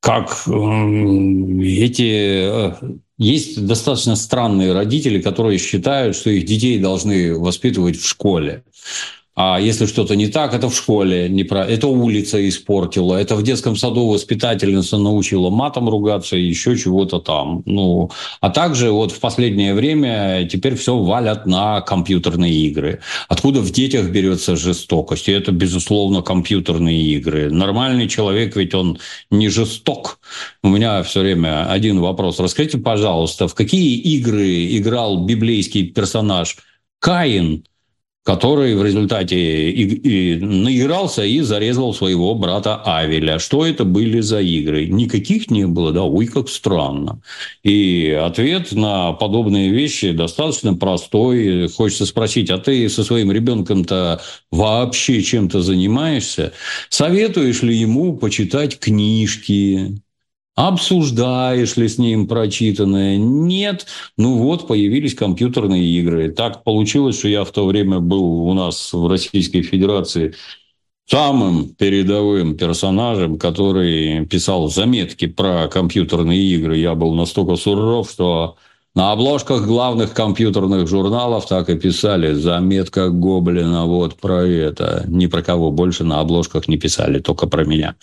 как 0.00 0.46
эти... 0.46 2.50
Э, 2.50 2.72
есть 3.18 3.66
достаточно 3.66 4.14
странные 4.14 4.72
родители, 4.72 5.20
которые 5.20 5.58
считают, 5.58 6.14
что 6.14 6.30
их 6.30 6.44
детей 6.44 6.78
должны 6.78 7.36
воспитывать 7.36 7.96
в 7.96 8.08
школе. 8.08 8.62
А 9.40 9.60
если 9.60 9.86
что-то 9.86 10.16
не 10.16 10.26
так, 10.26 10.52
это 10.52 10.68
в 10.68 10.74
школе, 10.74 11.28
не 11.28 11.44
про... 11.44 11.64
это 11.64 11.86
улица 11.86 12.48
испортила, 12.48 13.14
это 13.14 13.36
в 13.36 13.44
детском 13.44 13.76
саду 13.76 14.08
воспитательница 14.08 14.98
научила 14.98 15.48
матом 15.48 15.88
ругаться 15.88 16.36
и 16.36 16.42
еще 16.42 16.76
чего-то 16.76 17.20
там. 17.20 17.62
Ну, 17.64 18.10
а 18.40 18.50
также 18.50 18.90
вот 18.90 19.12
в 19.12 19.20
последнее 19.20 19.74
время 19.74 20.48
теперь 20.50 20.74
все 20.74 20.98
валят 20.98 21.46
на 21.46 21.80
компьютерные 21.82 22.52
игры. 22.52 22.98
Откуда 23.28 23.60
в 23.60 23.70
детях 23.70 24.10
берется 24.10 24.56
жестокость? 24.56 25.28
И 25.28 25.32
это, 25.32 25.52
безусловно, 25.52 26.22
компьютерные 26.22 27.00
игры. 27.00 27.48
Нормальный 27.48 28.08
человек, 28.08 28.56
ведь 28.56 28.74
он 28.74 28.98
не 29.30 29.48
жесток. 29.50 30.18
У 30.64 30.68
меня 30.68 31.04
все 31.04 31.20
время 31.20 31.70
один 31.70 32.00
вопрос. 32.00 32.40
Расскажите, 32.40 32.78
пожалуйста, 32.78 33.46
в 33.46 33.54
какие 33.54 33.98
игры 33.98 34.76
играл 34.76 35.24
библейский 35.24 35.86
персонаж 35.86 36.56
Каин– 36.98 37.62
который 38.24 38.74
в 38.74 38.84
результате 38.84 39.70
и, 39.70 40.34
и 40.34 40.36
наигрался 40.36 41.24
и 41.24 41.40
зарезал 41.40 41.94
своего 41.94 42.34
брата 42.34 42.76
Авеля. 42.84 43.38
Что 43.38 43.64
это 43.64 43.84
были 43.84 44.20
за 44.20 44.40
игры? 44.40 44.86
Никаких 44.86 45.50
не 45.50 45.66
было, 45.66 45.92
да, 45.92 46.02
ой, 46.02 46.26
как 46.26 46.50
странно. 46.50 47.22
И 47.62 48.10
ответ 48.10 48.72
на 48.72 49.12
подобные 49.12 49.70
вещи 49.70 50.12
достаточно 50.12 50.74
простой. 50.74 51.68
Хочется 51.68 52.04
спросить, 52.04 52.50
а 52.50 52.58
ты 52.58 52.88
со 52.90 53.02
своим 53.02 53.32
ребенком-то 53.32 54.20
вообще 54.50 55.22
чем-то 55.22 55.62
занимаешься? 55.62 56.52
Советуешь 56.90 57.62
ли 57.62 57.74
ему 57.74 58.18
почитать 58.18 58.78
книжки, 58.78 60.02
Обсуждаешь 60.58 61.76
ли 61.76 61.86
с 61.86 61.98
ним 61.98 62.26
прочитанное? 62.26 63.16
Нет. 63.16 63.86
Ну 64.16 64.38
вот, 64.38 64.66
появились 64.66 65.14
компьютерные 65.14 65.84
игры. 65.84 66.32
Так 66.32 66.64
получилось, 66.64 67.16
что 67.16 67.28
я 67.28 67.44
в 67.44 67.52
то 67.52 67.64
время 67.64 68.00
был 68.00 68.24
у 68.24 68.52
нас 68.54 68.92
в 68.92 69.06
Российской 69.06 69.62
Федерации 69.62 70.34
самым 71.06 71.68
передовым 71.76 72.56
персонажем, 72.56 73.38
который 73.38 74.26
писал 74.26 74.68
заметки 74.68 75.28
про 75.28 75.68
компьютерные 75.68 76.40
игры. 76.40 76.76
Я 76.76 76.96
был 76.96 77.14
настолько 77.14 77.54
суров, 77.54 78.10
что 78.10 78.56
на 78.98 79.12
обложках 79.12 79.64
главных 79.64 80.12
компьютерных 80.12 80.88
журналов 80.88 81.46
так 81.46 81.70
и 81.70 81.76
писали 81.76 82.32
«Заметка 82.32 83.10
Гоблина 83.10 83.86
вот 83.86 84.16
про 84.16 84.44
это». 84.44 85.04
Ни 85.06 85.26
про 85.26 85.40
кого 85.40 85.70
больше 85.70 86.02
на 86.02 86.18
обложках 86.18 86.66
не 86.66 86.78
писали, 86.78 87.20
только 87.20 87.46
про 87.46 87.64
меня. 87.64 87.94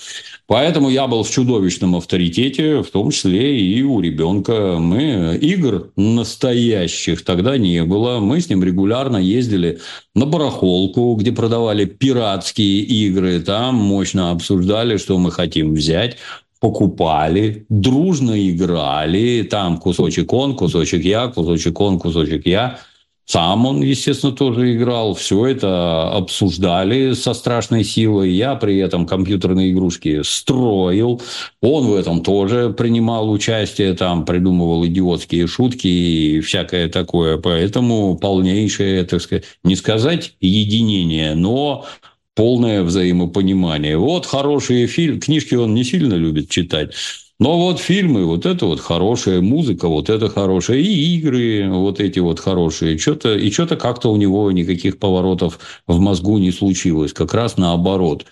Поэтому 0.47 0.89
я 0.89 1.07
был 1.07 1.23
в 1.23 1.30
чудовищном 1.30 1.97
авторитете, 1.97 2.81
в 2.81 2.89
том 2.91 3.11
числе 3.11 3.59
и 3.59 3.81
у 3.84 3.99
ребенка. 3.99 4.77
Мы 4.80 5.38
игр 5.41 5.89
настоящих 5.97 7.26
тогда 7.26 7.57
не 7.57 7.84
было. 7.84 8.22
Мы 8.22 8.39
с 8.39 8.47
ним 8.47 8.63
регулярно 8.63 9.17
ездили 9.17 9.80
на 10.13 10.26
барахолку, 10.26 11.13
где 11.15 11.34
продавали 11.34 11.84
пиратские 11.84 12.80
игры. 12.80 13.41
Там 13.41 13.76
мощно 13.76 14.31
обсуждали, 14.31 14.95
что 14.95 15.17
мы 15.17 15.31
хотим 15.31 15.73
взять 15.73 16.15
покупали, 16.65 17.67
дружно 17.69 18.33
играли, 18.49 19.43
там 19.43 19.77
кусочек 19.77 20.33
он, 20.33 20.55
кусочек 20.55 21.05
я, 21.05 21.27
кусочек 21.27 21.79
он, 21.79 21.99
кусочек 21.99 22.47
я. 22.47 22.79
Сам 23.27 23.67
он, 23.67 23.83
естественно, 23.83 24.31
тоже 24.31 24.75
играл. 24.75 25.13
Все 25.13 25.45
это 25.45 26.09
обсуждали 26.11 27.13
со 27.13 27.35
страшной 27.35 27.83
силой. 27.83 28.31
Я 28.31 28.55
при 28.55 28.79
этом 28.79 29.05
компьютерные 29.05 29.73
игрушки 29.73 30.23
строил. 30.23 31.21
Он 31.61 31.85
в 31.85 31.93
этом 31.93 32.23
тоже 32.23 32.71
принимал 32.71 33.29
участие, 33.29 33.93
там 33.93 34.25
придумывал 34.25 34.87
идиотские 34.87 35.45
шутки 35.45 35.87
и 35.87 36.39
всякое 36.39 36.89
такое. 36.89 37.37
Поэтому 37.37 38.17
полнейшее, 38.17 39.03
так 39.03 39.21
сказать, 39.21 39.43
не 39.63 39.75
сказать 39.75 40.33
единение, 40.39 41.35
но 41.35 41.85
полное 42.36 42.84
взаимопонимание. 42.84 43.98
Вот 43.98 44.26
хорошие 44.26 44.88
фильмы, 44.88 45.20
книжки 45.20 45.56
он 45.56 45.74
не 45.74 45.84
сильно 45.84 46.14
любит 46.14 46.49
читать, 46.49 46.94
но 47.38 47.57
вот 47.60 47.80
фильмы, 47.80 48.26
вот 48.26 48.45
это 48.45 48.66
вот 48.66 48.80
хорошая 48.80 49.41
музыка, 49.41 49.90
вот 49.90 50.10
это 50.10 50.30
хорошая, 50.30 50.78
и 50.78 51.18
игры 51.18 51.68
вот 51.70 51.99
эти 51.99 52.20
вот 52.20 52.40
хорошие. 52.40 52.98
Что-то, 52.98 53.36
и 53.36 53.52
что-то 53.52 53.76
как-то 53.76 54.10
у 54.10 54.16
него 54.16 54.49
никаких 54.52 54.99
поворотов 54.99 55.60
в 55.86 55.99
мозгу 55.99 56.38
не 56.38 56.52
случилось. 56.52 57.12
Как 57.12 57.34
раз 57.34 57.57
наоборот. 57.57 58.26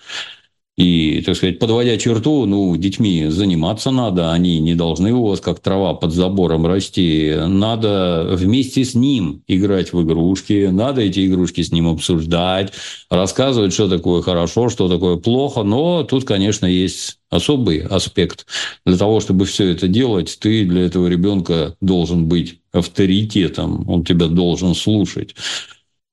И, 0.76 1.22
так 1.24 1.36
сказать, 1.36 1.60
подводя 1.60 1.96
черту, 1.98 2.46
ну, 2.46 2.76
детьми 2.76 3.26
заниматься 3.28 3.92
надо, 3.92 4.32
они 4.32 4.58
не 4.58 4.74
должны 4.74 5.12
у 5.12 5.28
вас 5.28 5.40
как 5.40 5.60
трава 5.60 5.94
под 5.94 6.12
забором 6.12 6.66
расти. 6.66 7.32
Надо 7.46 8.26
вместе 8.32 8.84
с 8.84 8.94
ним 8.94 9.44
играть 9.46 9.92
в 9.92 10.02
игрушки, 10.02 10.68
надо 10.72 11.02
эти 11.02 11.28
игрушки 11.28 11.60
с 11.60 11.70
ним 11.70 11.86
обсуждать, 11.86 12.72
рассказывать, 13.08 13.72
что 13.72 13.88
такое 13.88 14.20
хорошо, 14.22 14.68
что 14.68 14.88
такое 14.88 15.16
плохо. 15.16 15.62
Но 15.62 16.02
тут, 16.02 16.24
конечно, 16.24 16.66
есть 16.66 17.18
особый 17.30 17.78
аспект. 17.78 18.44
Для 18.84 18.96
того, 18.96 19.20
чтобы 19.20 19.44
все 19.44 19.70
это 19.70 19.86
делать, 19.86 20.36
ты 20.40 20.64
для 20.64 20.86
этого 20.86 21.06
ребенка 21.06 21.76
должен 21.80 22.26
быть 22.26 22.58
авторитетом, 22.72 23.88
он 23.88 24.04
тебя 24.04 24.26
должен 24.26 24.74
слушать. 24.74 25.36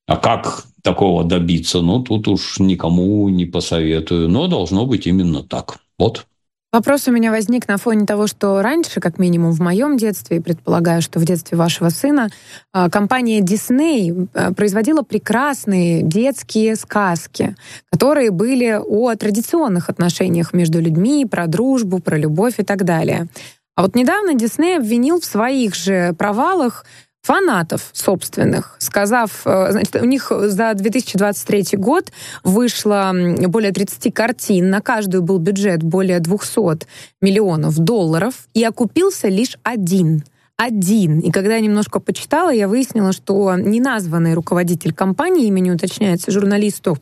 А 0.05 0.17
как 0.17 0.65
такого 0.81 1.23
добиться? 1.23 1.81
Ну, 1.81 1.99
тут 2.01 2.27
уж 2.27 2.59
никому 2.59 3.29
не 3.29 3.45
посоветую. 3.45 4.29
Но 4.29 4.47
должно 4.47 4.85
быть 4.85 5.07
именно 5.07 5.43
так. 5.43 5.77
Вот. 5.97 6.25
Вопрос 6.73 7.09
у 7.09 7.11
меня 7.11 7.31
возник 7.31 7.67
на 7.67 7.75
фоне 7.75 8.05
того, 8.05 8.27
что 8.27 8.61
раньше, 8.61 9.01
как 9.01 9.19
минимум 9.19 9.51
в 9.51 9.59
моем 9.59 9.97
детстве, 9.97 10.37
и 10.37 10.39
предполагаю, 10.39 11.01
что 11.01 11.19
в 11.19 11.25
детстве 11.25 11.57
вашего 11.57 11.89
сына, 11.89 12.29
а, 12.71 12.89
компания 12.89 13.41
Disney 13.41 14.29
а, 14.33 14.53
производила 14.53 15.01
прекрасные 15.01 16.01
детские 16.01 16.77
сказки, 16.77 17.57
которые 17.91 18.31
были 18.31 18.79
о 18.81 19.13
традиционных 19.15 19.89
отношениях 19.89 20.53
между 20.53 20.79
людьми, 20.79 21.25
про 21.25 21.47
дружбу, 21.47 21.99
про 21.99 22.17
любовь 22.17 22.55
и 22.59 22.63
так 22.63 22.85
далее. 22.85 23.27
А 23.75 23.81
вот 23.81 23.93
недавно 23.93 24.33
Дисней 24.33 24.77
обвинил 24.77 25.19
в 25.19 25.25
своих 25.25 25.75
же 25.75 26.13
провалах 26.17 26.85
фанатов 27.21 27.89
собственных, 27.93 28.75
сказав, 28.79 29.41
э, 29.45 29.71
значит, 29.71 29.95
у 29.95 30.05
них 30.05 30.31
за 30.31 30.73
2023 30.73 31.77
год 31.77 32.11
вышло 32.43 33.13
более 33.47 33.71
30 33.71 34.13
картин, 34.13 34.69
на 34.69 34.81
каждую 34.81 35.23
был 35.23 35.37
бюджет 35.37 35.83
более 35.83 36.19
200 36.19 36.87
миллионов 37.21 37.77
долларов, 37.77 38.33
и 38.53 38.63
окупился 38.63 39.27
лишь 39.27 39.57
один 39.63 40.23
один. 40.57 41.19
И 41.21 41.31
когда 41.31 41.55
я 41.55 41.61
немножко 41.61 41.99
почитала, 41.99 42.51
я 42.51 42.67
выяснила, 42.67 43.13
что 43.13 43.55
неназванный 43.55 44.35
руководитель 44.35 44.93
компании, 44.93 45.47
имени 45.47 45.71
уточняется 45.71 46.29
журналисту 46.29 46.99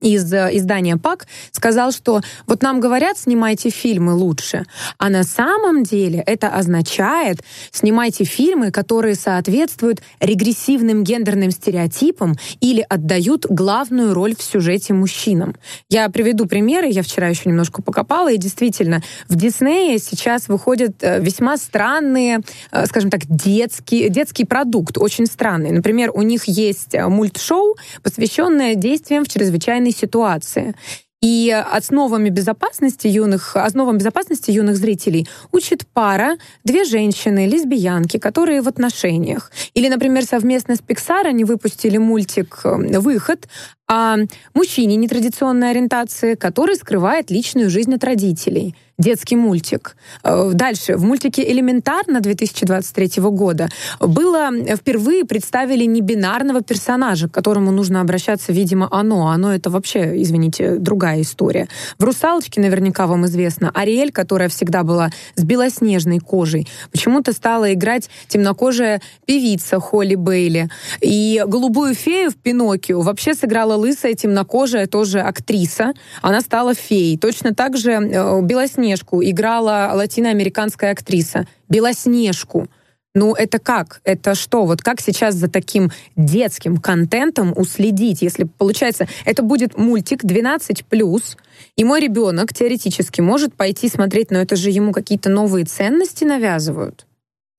из 0.00 0.32
э, 0.32 0.50
издания 0.52 0.96
ПАК 0.96 1.26
сказал, 1.52 1.92
что 1.92 2.20
вот 2.46 2.62
нам 2.62 2.80
говорят, 2.80 3.18
снимайте 3.18 3.70
фильмы 3.70 4.14
лучше, 4.14 4.64
а 4.98 5.10
на 5.10 5.24
самом 5.24 5.82
деле 5.82 6.22
это 6.26 6.48
означает, 6.48 7.40
снимайте 7.70 8.24
фильмы, 8.24 8.70
которые 8.70 9.14
соответствуют 9.14 10.02
регрессивным 10.20 11.04
гендерным 11.04 11.50
стереотипам 11.50 12.36
или 12.60 12.84
отдают 12.88 13.46
главную 13.46 14.14
роль 14.14 14.34
в 14.34 14.42
сюжете 14.42 14.94
мужчинам. 14.94 15.54
Я 15.88 16.08
приведу 16.08 16.46
примеры, 16.46 16.88
я 16.88 17.02
вчера 17.02 17.28
еще 17.28 17.48
немножко 17.48 17.82
покопала, 17.82 18.32
и 18.32 18.38
действительно, 18.38 19.02
в 19.28 19.36
Диснее 19.36 19.98
сейчас 19.98 20.48
выходят 20.48 20.96
э, 21.02 21.20
весьма 21.20 21.58
странные, 21.58 22.40
э, 22.72 22.86
скажем 22.86 23.10
так, 23.10 23.26
детский, 23.26 24.08
детский 24.08 24.44
продукт, 24.44 24.96
очень 24.96 25.26
странный. 25.26 25.72
Например, 25.72 26.10
у 26.14 26.22
них 26.22 26.44
есть 26.44 26.94
мультшоу, 26.94 27.76
посвященное 28.02 28.74
действиям 28.74 29.24
в 29.24 29.28
чрезвычайной 29.28 29.89
жизненной 29.90 29.92
ситуации. 29.92 30.74
И 31.22 31.50
основами 31.50 32.30
безопасности 32.30 33.06
юных, 33.06 33.54
основам 33.54 33.98
безопасности 33.98 34.50
юных 34.50 34.76
зрителей 34.76 35.28
учит 35.52 35.86
пара, 35.92 36.38
две 36.64 36.84
женщины, 36.84 37.46
лесбиянки, 37.46 38.18
которые 38.18 38.62
в 38.62 38.68
отношениях. 38.68 39.52
Или, 39.74 39.88
например, 39.88 40.24
совместно 40.24 40.74
с 40.74 40.80
Pixar 40.80 41.26
они 41.26 41.44
выпустили 41.44 41.98
мультик 41.98 42.60
э, 42.64 42.98
«Выход», 43.00 43.48
о 43.90 44.18
мужчине 44.54 44.94
нетрадиционной 44.96 45.70
ориентации, 45.72 46.36
который 46.36 46.76
скрывает 46.76 47.30
личную 47.30 47.68
жизнь 47.70 47.92
от 47.92 48.04
родителей. 48.04 48.74
Детский 49.00 49.34
мультик. 49.36 49.96
Э, 50.22 50.50
дальше. 50.52 50.96
В 50.96 51.04
мультике 51.04 51.50
«Элементарно» 51.50 52.20
2023 52.20 53.22
года 53.30 53.70
было 53.98 54.50
э, 54.52 54.76
впервые 54.76 55.24
представили 55.24 55.86
небинарного 55.86 56.60
персонажа, 56.60 57.26
к 57.26 57.32
которому 57.32 57.70
нужно 57.70 58.02
обращаться, 58.02 58.52
видимо, 58.52 58.88
оно. 58.90 59.28
Оно— 59.28 59.54
это 59.54 59.70
вообще, 59.70 60.20
извините, 60.20 60.76
другая 60.76 61.22
история. 61.22 61.66
В 61.98 62.04
«Русалочке» 62.04 62.60
наверняка 62.60 63.06
вам 63.06 63.24
известно 63.24 63.70
Ариэль, 63.72 64.12
которая 64.12 64.50
всегда 64.50 64.82
была 64.82 65.08
с 65.34 65.44
белоснежной 65.44 66.18
кожей, 66.18 66.68
почему-то 66.92 67.32
стала 67.32 67.72
играть 67.72 68.10
темнокожая 68.28 69.00
певица 69.24 69.80
Холли 69.80 70.14
Бейли. 70.14 70.68
И 71.00 71.42
«Голубую 71.46 71.94
фею» 71.94 72.30
в 72.32 72.36
«Пиноккио» 72.36 73.00
вообще 73.00 73.32
сыграла 73.32 73.76
лысая, 73.76 74.12
темнокожая 74.12 74.86
тоже 74.86 75.20
актриса. 75.20 75.94
Она 76.20 76.42
стала 76.42 76.74
феей. 76.74 77.16
Точно 77.16 77.54
так 77.54 77.78
же 77.78 77.92
э, 77.92 78.42
Белоснежку 78.90 79.22
играла 79.22 79.90
латиноамериканская 79.94 80.92
актриса. 80.92 81.46
Белоснежку. 81.68 82.66
Ну, 83.14 83.34
это 83.34 83.58
как? 83.58 84.00
Это 84.04 84.34
что? 84.34 84.64
Вот 84.64 84.82
как 84.82 85.00
сейчас 85.00 85.34
за 85.34 85.48
таким 85.48 85.90
детским 86.16 86.76
контентом 86.78 87.52
уследить? 87.56 88.22
Если, 88.22 88.44
получается, 88.44 89.06
это 89.24 89.42
будет 89.42 89.76
мультик 89.76 90.24
12+, 90.24 91.36
и 91.76 91.84
мой 91.84 92.00
ребенок 92.00 92.52
теоретически 92.52 93.20
может 93.20 93.54
пойти 93.54 93.88
смотреть, 93.88 94.30
но 94.30 94.38
это 94.38 94.56
же 94.56 94.70
ему 94.70 94.92
какие-то 94.92 95.28
новые 95.28 95.64
ценности 95.64 96.24
навязывают. 96.24 97.06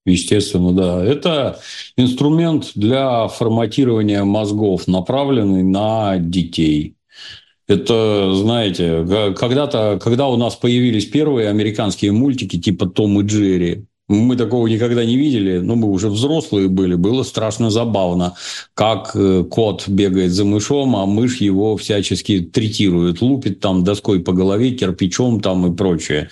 Естественно, 0.06 0.74
да. 0.74 1.06
Это 1.06 1.60
инструмент 1.98 2.72
для 2.76 3.28
форматирования 3.28 4.24
мозгов, 4.24 4.88
направленный 4.88 5.64
на 5.64 6.18
детей. 6.18 6.96
Это, 7.72 8.34
знаете, 8.34 9.06
когда-то, 9.38 9.98
когда 10.04 10.28
у 10.28 10.36
нас 10.36 10.56
появились 10.56 11.06
первые 11.06 11.48
американские 11.48 12.12
мультики 12.12 12.60
типа 12.60 12.86
Том 12.86 13.22
и 13.22 13.24
Джерри, 13.24 13.86
мы 14.10 14.36
такого 14.36 14.68
никогда 14.68 15.06
не 15.06 15.16
видели, 15.16 15.60
но 15.60 15.76
мы 15.76 15.88
уже 15.88 16.10
взрослые 16.10 16.68
были, 16.68 16.96
было 16.96 17.24
страшно 17.24 17.70
забавно, 17.70 18.36
как 18.74 19.12
э, 19.16 19.46
кот 19.50 19.88
бегает 19.88 20.32
за 20.32 20.44
мышом, 20.44 20.98
а 20.98 21.06
мышь 21.06 21.38
его 21.38 21.78
всячески 21.78 22.42
третирует, 22.42 23.22
лупит 23.22 23.62
там 23.62 23.86
доской 23.86 24.20
по 24.20 24.34
голове, 24.34 24.72
кирпичом 24.72 25.40
там 25.40 25.72
и 25.72 25.78
прочее. 25.78 26.30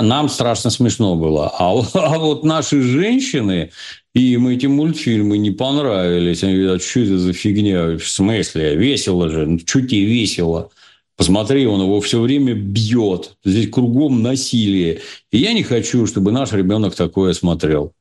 Нам 0.00 0.28
страшно 0.28 0.70
смешно 0.70 1.16
было. 1.16 1.52
А, 1.58 1.72
а 1.94 2.18
вот 2.18 2.44
наши 2.44 2.82
женщины, 2.82 3.70
им 4.14 4.48
эти 4.48 4.66
мультфильмы 4.66 5.38
не 5.38 5.50
понравились. 5.50 6.44
Они 6.44 6.56
говорят, 6.58 6.82
что 6.82 7.00
это 7.00 7.18
за 7.18 7.32
фигня? 7.32 7.96
В 7.96 8.04
смысле? 8.04 8.76
Весело 8.76 9.28
же. 9.28 9.46
Ну, 9.46 9.58
что 9.58 9.80
тебе 9.80 10.04
весело? 10.04 10.70
Посмотри, 11.16 11.66
он 11.66 11.80
его 11.80 12.00
все 12.00 12.20
время 12.20 12.54
бьет. 12.54 13.36
Здесь 13.44 13.70
кругом 13.70 14.22
насилие. 14.22 15.00
И 15.30 15.38
я 15.38 15.52
не 15.52 15.62
хочу, 15.62 16.06
чтобы 16.06 16.32
наш 16.32 16.52
ребенок 16.52 16.94
такое 16.94 17.32
смотрел. 17.34 17.92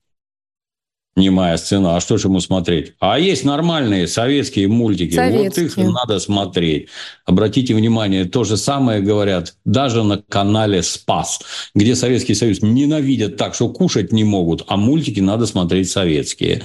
Немая 1.15 1.57
сцена. 1.57 1.95
А 1.95 1.99
что 1.99 2.17
же 2.17 2.27
ему 2.27 2.39
смотреть? 2.39 2.93
А 2.99 3.19
есть 3.19 3.43
нормальные 3.43 4.07
советские 4.07 4.67
мультики. 4.67 5.13
Советские. 5.13 5.69
Вот 5.69 5.77
их 5.77 5.93
надо 5.93 6.19
смотреть. 6.19 6.87
Обратите 7.25 7.75
внимание, 7.75 8.25
то 8.25 8.43
же 8.43 8.57
самое 8.57 8.99
говорят 8.99 9.53
даже 9.63 10.03
на 10.03 10.17
канале 10.17 10.81
«Спас», 10.81 11.39
где 11.75 11.95
Советский 11.95 12.33
Союз 12.33 12.63
ненавидят 12.63 13.37
так, 13.37 13.53
что 13.53 13.69
кушать 13.69 14.11
не 14.11 14.23
могут, 14.23 14.63
а 14.67 14.75
мультики 14.75 15.19
надо 15.19 15.45
смотреть 15.45 15.91
советские. 15.91 16.63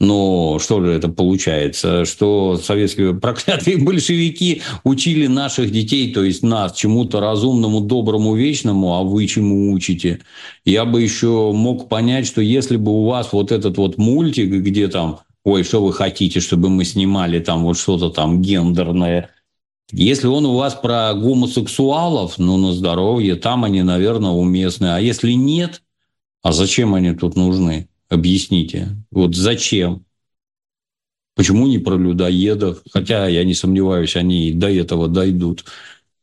Но 0.00 0.58
что 0.58 0.82
же 0.82 0.92
это 0.92 1.10
получается? 1.10 2.06
Что 2.06 2.56
советские 2.56 3.14
проклятые 3.20 3.76
большевики 3.76 4.62
учили 4.82 5.26
наших 5.26 5.70
детей, 5.70 6.12
то 6.12 6.24
есть 6.24 6.42
нас, 6.42 6.72
чему-то 6.72 7.20
разумному, 7.20 7.82
доброму, 7.82 8.34
вечному, 8.34 8.94
а 8.94 9.02
вы 9.02 9.26
чему 9.26 9.72
учите? 9.72 10.20
Я 10.64 10.86
бы 10.86 11.02
еще 11.02 11.52
мог 11.52 11.90
понять, 11.90 12.26
что 12.26 12.40
если 12.40 12.76
бы 12.76 12.90
у 12.92 13.04
вас 13.04 13.32
вот 13.32 13.52
этот 13.52 13.76
вот 13.76 13.98
мультик, 13.98 14.48
где 14.48 14.88
там, 14.88 15.20
ой, 15.44 15.64
что 15.64 15.84
вы 15.84 15.92
хотите, 15.92 16.40
чтобы 16.40 16.70
мы 16.70 16.86
снимали 16.86 17.38
там 17.38 17.64
вот 17.64 17.76
что-то 17.76 18.08
там 18.08 18.40
гендерное, 18.40 19.28
если 19.92 20.28
он 20.28 20.46
у 20.46 20.56
вас 20.56 20.74
про 20.74 21.12
гомосексуалов, 21.12 22.38
ну, 22.38 22.56
на 22.56 22.72
здоровье, 22.72 23.34
там 23.34 23.64
они, 23.64 23.82
наверное, 23.82 24.30
уместны. 24.30 24.94
А 24.94 24.98
если 24.98 25.32
нет, 25.32 25.82
а 26.42 26.52
зачем 26.52 26.94
они 26.94 27.12
тут 27.12 27.36
нужны? 27.36 27.89
Объясните. 28.10 28.88
Вот 29.12 29.36
зачем? 29.36 30.04
Почему 31.36 31.68
не 31.68 31.78
про 31.78 31.96
людоедов? 31.96 32.82
Хотя 32.90 33.28
я 33.28 33.44
не 33.44 33.54
сомневаюсь, 33.54 34.16
они 34.16 34.52
до 34.52 34.68
этого 34.68 35.08
дойдут. 35.08 35.64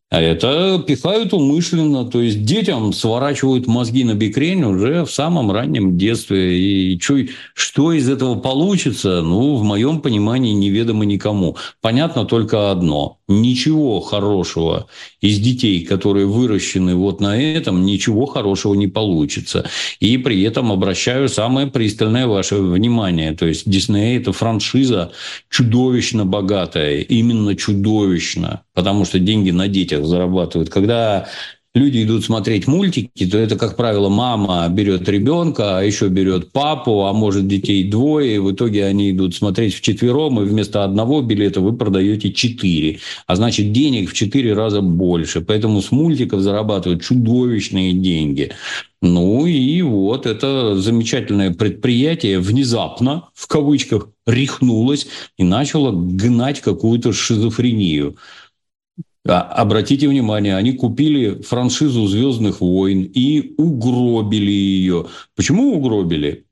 А 0.09 0.21
это 0.21 0.81
пихают 0.87 1.33
умышленно, 1.33 2.05
то 2.05 2.21
есть 2.21 2.45
детям 2.45 2.93
сворачивают 2.93 3.67
мозги 3.67 4.05
на 4.05 4.13
бикрень 4.13 4.63
уже 4.63 5.03
в 5.03 5.11
самом 5.11 5.51
раннем 5.51 5.97
детстве. 5.97 6.57
И 6.57 6.97
что, 6.97 7.17
что 7.53 7.91
из 7.91 8.09
этого 8.09 8.35
получится, 8.35 9.21
ну, 9.21 9.55
в 9.55 9.63
моем 9.63 9.99
понимании, 9.99 10.53
неведомо 10.53 11.03
никому. 11.03 11.57
Понятно 11.81 12.23
только 12.23 12.71
одно. 12.71 13.17
Ничего 13.27 13.99
хорошего 13.99 14.87
из 15.19 15.39
детей, 15.39 15.83
которые 15.83 16.25
выращены 16.25 16.95
вот 16.95 17.19
на 17.19 17.37
этом, 17.37 17.85
ничего 17.85 18.25
хорошего 18.25 18.75
не 18.75 18.87
получится. 18.87 19.65
И 19.99 20.17
при 20.17 20.41
этом 20.43 20.71
обращаю 20.71 21.27
самое 21.27 21.67
пристальное 21.67 22.27
ваше 22.27 22.55
внимание. 22.55 23.33
То 23.33 23.45
есть 23.45 23.69
Дисней– 23.69 24.17
это 24.19 24.31
франшиза 24.31 25.11
чудовищно 25.49 26.25
богатая, 26.25 27.01
именно 27.01 27.57
чудовищно, 27.57 28.61
потому 28.73 29.03
что 29.03 29.19
деньги 29.19 29.51
на 29.51 29.67
детях 29.67 29.96
всех 29.97 30.05
зарабатывают. 30.05 30.69
Когда 30.69 31.27
люди 31.73 32.03
идут 32.03 32.25
смотреть 32.25 32.67
мультики, 32.67 33.25
то 33.29 33.37
это, 33.37 33.55
как 33.55 33.75
правило, 33.75 34.09
мама 34.09 34.67
берет 34.69 35.07
ребенка, 35.09 35.77
а 35.77 35.83
еще 35.83 36.07
берет 36.07 36.51
папу, 36.51 37.05
а 37.05 37.13
может 37.13 37.47
детей 37.47 37.83
двое, 37.83 38.35
и 38.35 38.39
в 38.39 38.51
итоге 38.51 38.85
они 38.85 39.11
идут 39.11 39.35
смотреть 39.35 39.75
в 39.75 39.81
четвером, 39.81 40.41
и 40.41 40.45
вместо 40.45 40.83
одного 40.83 41.21
билета 41.21 41.61
вы 41.61 41.73
продаете 41.73 42.31
четыре. 42.31 42.99
А 43.27 43.35
значит, 43.35 43.71
денег 43.71 44.09
в 44.09 44.13
четыре 44.13 44.53
раза 44.53 44.81
больше. 44.81 45.41
Поэтому 45.41 45.81
с 45.81 45.91
мультиков 45.91 46.41
зарабатывают 46.41 47.03
чудовищные 47.03 47.93
деньги. 47.93 48.51
Ну 49.01 49.45
и 49.45 49.83
вот 49.83 50.25
это 50.25 50.75
замечательное 50.75 51.53
предприятие 51.53 52.39
внезапно, 52.39 53.25
в 53.35 53.45
кавычках, 53.45 54.09
рехнулось 54.25 55.07
и 55.37 55.43
начало 55.43 55.91
гнать 55.91 56.61
какую-то 56.61 57.13
шизофрению. 57.13 58.15
А, 59.27 59.41
обратите 59.41 60.07
внимание, 60.07 60.55
они 60.55 60.73
купили 60.73 61.41
франшизу 61.41 62.07
«Звездных 62.07 62.61
войн» 62.61 63.03
и 63.03 63.53
угробили 63.57 64.51
ее. 64.51 65.07
Почему 65.35 65.75
угробили? 65.75 66.45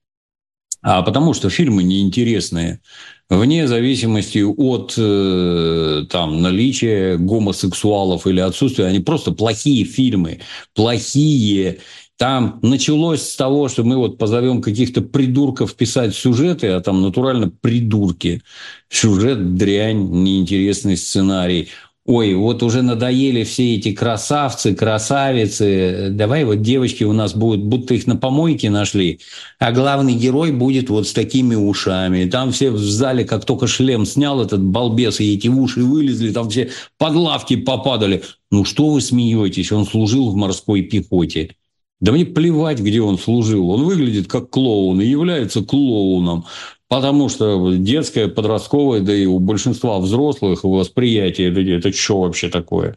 А 0.81 1.01
потому 1.01 1.33
что 1.33 1.49
фильмы 1.49 1.83
неинтересные. 1.83 2.79
Вне 3.27 3.67
зависимости 3.67 4.43
от 4.43 4.93
э, 4.97 6.03
там, 6.11 6.43
наличия 6.43 7.17
гомосексуалов 7.17 8.27
или 8.27 8.39
отсутствия, 8.39 8.85
они 8.85 8.99
просто 8.99 9.31
плохие 9.31 9.83
фильмы. 9.83 10.41
Плохие. 10.75 11.79
Там 12.17 12.59
началось 12.61 13.23
с 13.23 13.35
того, 13.35 13.67
что 13.67 13.83
мы 13.83 13.97
вот 13.97 14.19
позовем 14.19 14.61
каких-то 14.61 15.01
придурков 15.01 15.73
писать 15.73 16.13
сюжеты, 16.13 16.67
а 16.67 16.81
там 16.81 17.01
натурально 17.01 17.49
придурки. 17.49 18.43
Сюжет 18.89 19.55
дрянь, 19.55 20.23
неинтересный 20.23 20.97
сценарий 20.97 21.69
ой, 22.05 22.35
вот 22.35 22.61
уже 22.61 22.83
надоели 22.83 23.43
все 23.43 23.75
эти 23.75 23.91
красавцы, 23.91 24.75
красавицы, 24.75 26.09
давай 26.11 26.45
вот 26.45 26.61
девочки 26.61 27.03
у 27.03 27.13
нас 27.13 27.33
будут, 27.33 27.65
будто 27.65 27.95
их 27.95 28.05
на 28.05 28.15
помойке 28.15 28.69
нашли, 28.69 29.19
а 29.59 29.71
главный 29.71 30.13
герой 30.13 30.51
будет 30.51 30.89
вот 30.89 31.07
с 31.07 31.13
такими 31.13 31.55
ушами. 31.55 32.25
Там 32.25 32.51
все 32.51 32.69
в 32.69 32.77
зале, 32.77 33.25
как 33.25 33.45
только 33.45 33.65
шлем 33.65 34.05
снял 34.05 34.39
этот 34.41 34.61
балбес, 34.61 35.19
и 35.19 35.33
эти 35.33 35.47
уши 35.47 35.83
вылезли, 35.83 36.31
там 36.31 36.49
все 36.49 36.69
под 36.99 37.15
лавки 37.15 37.55
попадали. 37.55 38.23
Ну 38.51 38.65
что 38.65 38.89
вы 38.91 39.01
смеетесь, 39.01 39.71
он 39.71 39.85
служил 39.85 40.29
в 40.29 40.35
морской 40.35 40.83
пехоте. 40.83 41.55
Да 42.01 42.11
мне 42.11 42.25
плевать, 42.25 42.79
где 42.79 43.01
он 43.01 43.17
служил. 43.17 43.69
Он 43.71 43.85
выглядит 43.85 44.27
как 44.27 44.49
клоун 44.49 45.01
и 45.01 45.05
является 45.05 45.63
клоуном. 45.63 46.45
Потому 46.87 47.29
что 47.29 47.73
детское, 47.73 48.27
подростковое, 48.27 49.01
да 49.01 49.13
и 49.15 49.25
у 49.25 49.39
большинства 49.39 49.99
взрослых 49.99 50.63
восприятие 50.63 51.49
людей, 51.49 51.77
это 51.77 51.91
что 51.91 52.21
вообще 52.21 52.49
такое? 52.49 52.95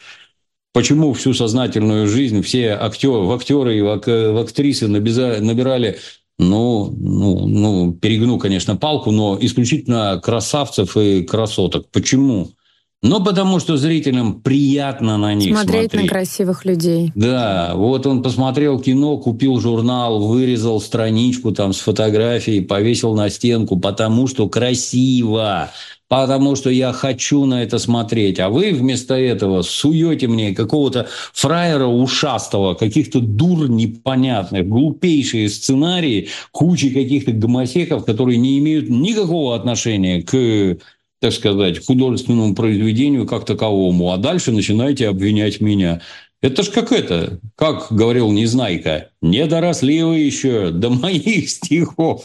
Почему 0.74 1.14
всю 1.14 1.32
сознательную 1.32 2.06
жизнь 2.06 2.42
все 2.42 2.72
актеры, 2.72 3.24
в 3.24 3.32
актеры 3.32 3.78
и 3.78 3.80
в 3.80 4.40
актрисы 4.40 4.86
набирали 4.86 5.98
ну, 6.38 6.94
ну, 6.96 7.48
ну, 7.48 7.92
перегну, 7.94 8.38
конечно, 8.38 8.76
палку, 8.76 9.10
но 9.10 9.36
исключительно 9.40 10.20
красавцев 10.22 10.96
и 10.96 11.24
красоток. 11.24 11.88
Почему? 11.90 12.52
Ну, 13.00 13.22
потому 13.22 13.60
что 13.60 13.76
зрителям 13.76 14.40
приятно 14.40 15.18
на 15.18 15.32
них 15.32 15.54
смотреть. 15.54 15.90
Смотреть 15.90 16.02
на 16.02 16.08
красивых 16.08 16.64
людей. 16.64 17.12
Да, 17.14 17.72
вот 17.76 18.06
он 18.08 18.24
посмотрел 18.24 18.80
кино, 18.80 19.18
купил 19.18 19.60
журнал, 19.60 20.26
вырезал 20.26 20.80
страничку 20.80 21.52
там 21.52 21.72
с 21.72 21.78
фотографией, 21.78 22.60
повесил 22.60 23.14
на 23.14 23.30
стенку, 23.30 23.78
потому 23.78 24.26
что 24.26 24.48
красиво, 24.48 25.70
потому 26.08 26.56
что 26.56 26.70
я 26.70 26.92
хочу 26.92 27.44
на 27.44 27.62
это 27.62 27.78
смотреть. 27.78 28.40
А 28.40 28.48
вы 28.48 28.72
вместо 28.72 29.14
этого 29.14 29.62
суете 29.62 30.26
мне 30.26 30.52
какого-то 30.52 31.06
фраера 31.32 31.86
ушастого, 31.86 32.74
каких-то 32.74 33.20
дур 33.20 33.70
непонятных, 33.70 34.68
глупейшие 34.68 35.48
сценарии, 35.50 36.30
кучи 36.50 36.90
каких-то 36.90 37.30
гомосеков, 37.30 38.04
которые 38.04 38.38
не 38.38 38.58
имеют 38.58 38.88
никакого 38.88 39.54
отношения 39.54 40.20
к 40.22 40.78
так 41.20 41.32
сказать, 41.32 41.84
художественному 41.84 42.54
произведению 42.54 43.26
как 43.26 43.44
таковому, 43.44 44.12
а 44.12 44.18
дальше 44.18 44.52
начинаете 44.52 45.08
обвинять 45.08 45.60
меня. 45.60 46.00
Это 46.40 46.62
ж 46.62 46.68
как 46.68 46.92
это, 46.92 47.40
как 47.56 47.88
говорил 47.90 48.30
Незнайка, 48.30 49.08
не 49.20 49.44
доросли 49.46 50.04
вы 50.04 50.18
еще 50.18 50.70
до 50.70 50.88
моих 50.88 51.50
стихов. 51.50 52.24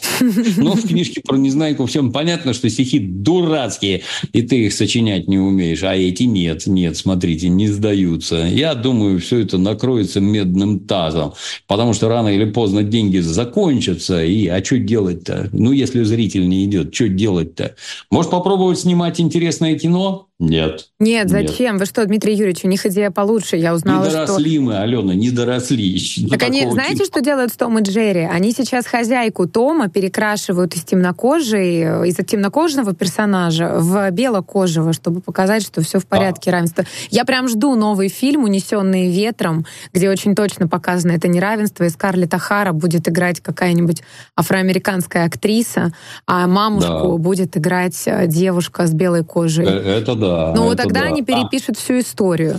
Но 0.56 0.74
в 0.74 0.86
книжке 0.86 1.20
про 1.20 1.36
Незнайку 1.36 1.86
всем 1.86 2.12
понятно, 2.12 2.54
что 2.54 2.70
стихи 2.70 3.00
дурацкие, 3.00 4.02
и 4.32 4.42
ты 4.42 4.66
их 4.66 4.72
сочинять 4.72 5.26
не 5.26 5.38
умеешь. 5.38 5.82
А 5.82 5.96
эти 5.96 6.22
нет, 6.22 6.68
нет, 6.68 6.96
смотрите, 6.96 7.48
не 7.48 7.66
сдаются. 7.66 8.46
Я 8.46 8.76
думаю, 8.76 9.18
все 9.18 9.40
это 9.40 9.58
накроется 9.58 10.20
медным 10.20 10.78
тазом, 10.78 11.34
потому 11.66 11.92
что 11.92 12.08
рано 12.08 12.28
или 12.28 12.44
поздно 12.44 12.84
деньги 12.84 13.18
закончатся, 13.18 14.24
и 14.24 14.46
а 14.46 14.64
что 14.64 14.78
делать-то? 14.78 15.48
Ну, 15.52 15.72
если 15.72 16.04
зритель 16.04 16.48
не 16.48 16.64
идет, 16.66 16.94
что 16.94 17.08
делать-то? 17.08 17.74
Может, 18.12 18.30
попробовать 18.30 18.78
снимать 18.78 19.20
интересное 19.20 19.76
кино? 19.76 20.28
Нет. 20.40 20.88
Нет, 20.98 21.30
зачем? 21.30 21.74
Нет. 21.74 21.80
Вы 21.80 21.86
что, 21.86 22.04
Дмитрий 22.04 22.34
Юрьевич, 22.34 22.64
у 22.64 22.68
них 22.68 22.84
идея 22.86 23.12
получше. 23.12 23.56
Я 23.56 23.72
узнала, 23.72 24.04
не 24.04 24.10
доросли 24.10 24.54
что... 24.54 24.62
мы, 24.62 24.78
Алена, 24.78 25.14
не 25.14 25.30
доросли. 25.30 26.28
Так 26.28 26.42
они, 26.42 26.68
знаете, 26.68 26.96
типа. 26.96 27.06
что 27.06 27.20
делают 27.20 27.52
с 27.52 27.56
Том 27.56 27.78
и 27.78 27.82
Джерри? 27.82 28.28
Они 28.30 28.50
сейчас 28.50 28.86
хозяйку 28.86 29.46
Тома 29.46 29.88
перекрашивают 29.88 30.74
из 30.74 30.82
темнокожей, 30.82 32.08
из 32.08 32.16
темнокожего 32.16 32.94
персонажа 32.94 33.76
в 33.78 34.10
белокожего, 34.10 34.92
чтобы 34.92 35.20
показать, 35.20 35.62
что 35.64 35.82
все 35.82 36.00
в 36.00 36.06
порядке, 36.06 36.50
а. 36.50 36.54
равенство. 36.54 36.84
Я 37.10 37.24
прям 37.24 37.48
жду 37.48 37.76
новый 37.76 38.08
фильм 38.08 38.42
«Унесенные 38.42 39.12
ветром», 39.12 39.64
где 39.92 40.10
очень 40.10 40.34
точно 40.34 40.66
показано 40.66 41.12
это 41.12 41.28
неравенство, 41.28 41.84
и 41.84 41.88
Скарлетт 41.88 42.34
Ахара 42.34 42.72
будет 42.72 43.08
играть 43.08 43.40
какая-нибудь 43.40 44.02
афроамериканская 44.34 45.26
актриса, 45.26 45.92
а 46.26 46.48
мамушку 46.48 47.12
да. 47.12 47.16
будет 47.18 47.56
играть 47.56 48.02
э, 48.06 48.26
девушка 48.26 48.88
с 48.88 48.92
белой 48.92 49.24
кожей. 49.24 49.66
Э, 49.66 50.00
это 50.00 50.23
да 50.24 50.52
да. 50.52 50.60
Ну, 50.60 50.74
тогда 50.74 51.02
да. 51.02 51.06
они 51.06 51.22
а 51.22 51.24
перепишут 51.24 51.76
а. 51.76 51.78
всю 51.80 51.98
историю. 51.98 52.58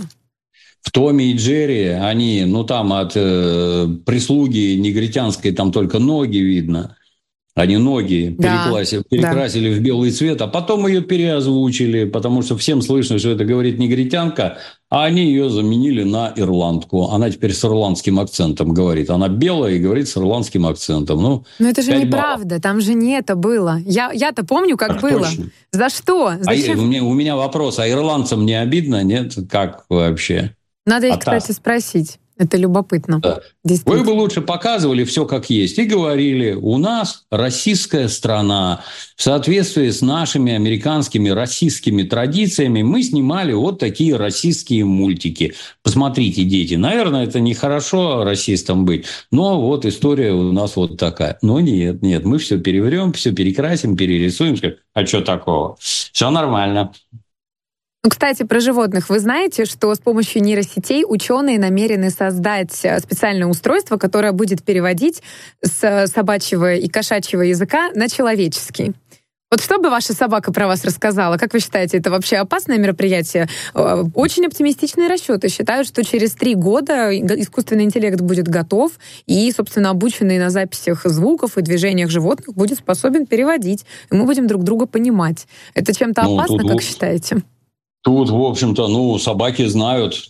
В 0.82 0.92
Томе 0.92 1.32
и 1.32 1.36
Джерри 1.36 1.88
они, 1.88 2.44
ну, 2.44 2.62
там 2.64 2.92
от 2.92 3.12
э, 3.16 3.88
прислуги 4.06 4.76
негритянской 4.76 5.52
там 5.52 5.72
только 5.72 5.98
ноги 5.98 6.38
видно. 6.38 6.96
Они 7.56 7.78
ноги 7.78 8.36
да, 8.38 8.64
перекрасили, 8.64 9.02
перекрасили 9.08 9.70
да. 9.72 9.80
в 9.80 9.82
белый 9.82 10.10
цвет, 10.10 10.42
а 10.42 10.46
потом 10.46 10.86
ее 10.86 11.00
переозвучили, 11.00 12.04
потому 12.04 12.42
что 12.42 12.58
всем 12.58 12.82
слышно, 12.82 13.18
что 13.18 13.30
это 13.30 13.46
говорит 13.46 13.78
негритянка, 13.78 14.58
а 14.90 15.04
они 15.04 15.24
ее 15.24 15.48
заменили 15.48 16.02
на 16.02 16.34
ирландку. 16.36 17.08
Она 17.08 17.30
теперь 17.30 17.54
с 17.54 17.64
ирландским 17.64 18.20
акцентом 18.20 18.74
говорит. 18.74 19.08
Она 19.08 19.28
белая 19.28 19.72
и 19.72 19.78
говорит 19.78 20.06
с 20.06 20.18
ирландским 20.18 20.66
акцентом. 20.66 21.22
Ну, 21.22 21.44
Но 21.58 21.70
это 21.70 21.80
же 21.80 21.96
неправда, 21.96 22.46
баллов. 22.46 22.62
там 22.62 22.80
же 22.82 22.92
не 22.92 23.16
это 23.16 23.36
было. 23.36 23.78
Я, 23.86 24.12
я-то 24.12 24.44
помню, 24.44 24.76
как 24.76 24.88
так 24.88 25.00
было. 25.00 25.24
Точно. 25.24 25.50
За 25.72 25.88
что? 25.88 26.26
А 26.26 26.38
Зачем? 26.42 26.78
А, 26.78 26.82
у, 26.82 26.84
меня, 26.84 27.04
у 27.04 27.14
меня 27.14 27.36
вопрос, 27.36 27.78
а 27.78 27.88
ирландцам 27.88 28.44
не 28.44 28.60
обидно? 28.60 29.02
Нет? 29.02 29.32
Как 29.50 29.86
вообще? 29.88 30.54
Надо 30.84 31.06
их, 31.06 31.14
а 31.14 31.18
кстати, 31.18 31.52
спросить. 31.52 32.18
Это 32.38 32.58
любопытно. 32.58 33.20
Да. 33.20 33.40
Вы 33.64 34.04
бы 34.04 34.10
лучше 34.10 34.42
показывали 34.42 35.04
все 35.04 35.24
как 35.24 35.48
есть 35.48 35.78
и 35.78 35.84
говорили, 35.84 36.52
у 36.52 36.76
нас 36.76 37.24
российская 37.30 38.08
страна, 38.08 38.82
в 39.16 39.22
соответствии 39.22 39.88
с 39.88 40.02
нашими 40.02 40.52
американскими 40.52 41.30
российскими 41.30 42.02
традициями 42.02 42.82
мы 42.82 43.02
снимали 43.02 43.54
вот 43.54 43.78
такие 43.78 44.16
российские 44.16 44.84
мультики. 44.84 45.54
Посмотрите, 45.82 46.44
дети, 46.44 46.74
наверное, 46.74 47.24
это 47.24 47.40
нехорошо 47.40 48.22
расистом 48.24 48.84
быть, 48.84 49.06
но 49.30 49.58
вот 49.60 49.86
история 49.86 50.32
у 50.32 50.52
нас 50.52 50.76
вот 50.76 50.98
такая. 50.98 51.38
Но 51.40 51.60
нет, 51.60 52.02
нет, 52.02 52.24
мы 52.24 52.36
все 52.36 52.58
переверем, 52.58 53.14
все 53.14 53.32
перекрасим, 53.32 53.96
перерисуем, 53.96 54.56
а 54.92 55.06
что 55.06 55.22
такого? 55.22 55.76
Все 55.80 56.30
нормально. 56.30 56.92
Ну, 58.06 58.10
кстати, 58.10 58.44
про 58.44 58.60
животных. 58.60 59.08
Вы 59.08 59.18
знаете, 59.18 59.64
что 59.64 59.92
с 59.92 59.98
помощью 59.98 60.40
нейросетей 60.40 61.04
ученые 61.04 61.58
намерены 61.58 62.10
создать 62.10 62.84
э, 62.84 63.00
специальное 63.00 63.48
устройство, 63.48 63.96
которое 63.96 64.30
будет 64.30 64.62
переводить 64.62 65.24
с 65.60 66.06
собачьего 66.06 66.74
и 66.74 66.86
кошачьего 66.86 67.42
языка 67.42 67.90
на 67.96 68.08
человеческий. 68.08 68.92
Вот 69.50 69.60
что 69.60 69.80
бы 69.80 69.90
ваша 69.90 70.12
собака 70.12 70.52
про 70.52 70.68
вас 70.68 70.84
рассказала? 70.84 71.36
Как 71.36 71.52
вы 71.52 71.58
считаете, 71.58 71.98
это 71.98 72.12
вообще 72.12 72.36
опасное 72.36 72.78
мероприятие? 72.78 73.48
Э, 73.74 74.04
очень 74.14 74.46
оптимистичные 74.46 75.08
расчеты 75.08 75.48
считают, 75.48 75.88
что 75.88 76.04
через 76.04 76.30
три 76.30 76.54
года 76.54 77.10
искусственный 77.10 77.82
интеллект 77.82 78.20
будет 78.20 78.46
готов 78.46 78.92
и, 79.26 79.50
собственно, 79.50 79.90
обученный 79.90 80.38
на 80.38 80.50
записях 80.50 81.02
звуков 81.06 81.58
и 81.58 81.60
движениях 81.60 82.10
животных 82.10 82.54
будет 82.54 82.78
способен 82.78 83.26
переводить, 83.26 83.84
и 84.12 84.14
мы 84.14 84.26
будем 84.26 84.46
друг 84.46 84.62
друга 84.62 84.86
понимать. 84.86 85.48
Это 85.74 85.92
чем-то 85.92 86.22
ну, 86.22 86.38
опасно, 86.38 86.68
как 86.68 86.80
считаете? 86.82 87.42
Тут, 88.06 88.30
в 88.30 88.40
общем-то, 88.40 88.86
ну, 88.86 89.18
собаки 89.18 89.66
знают, 89.66 90.28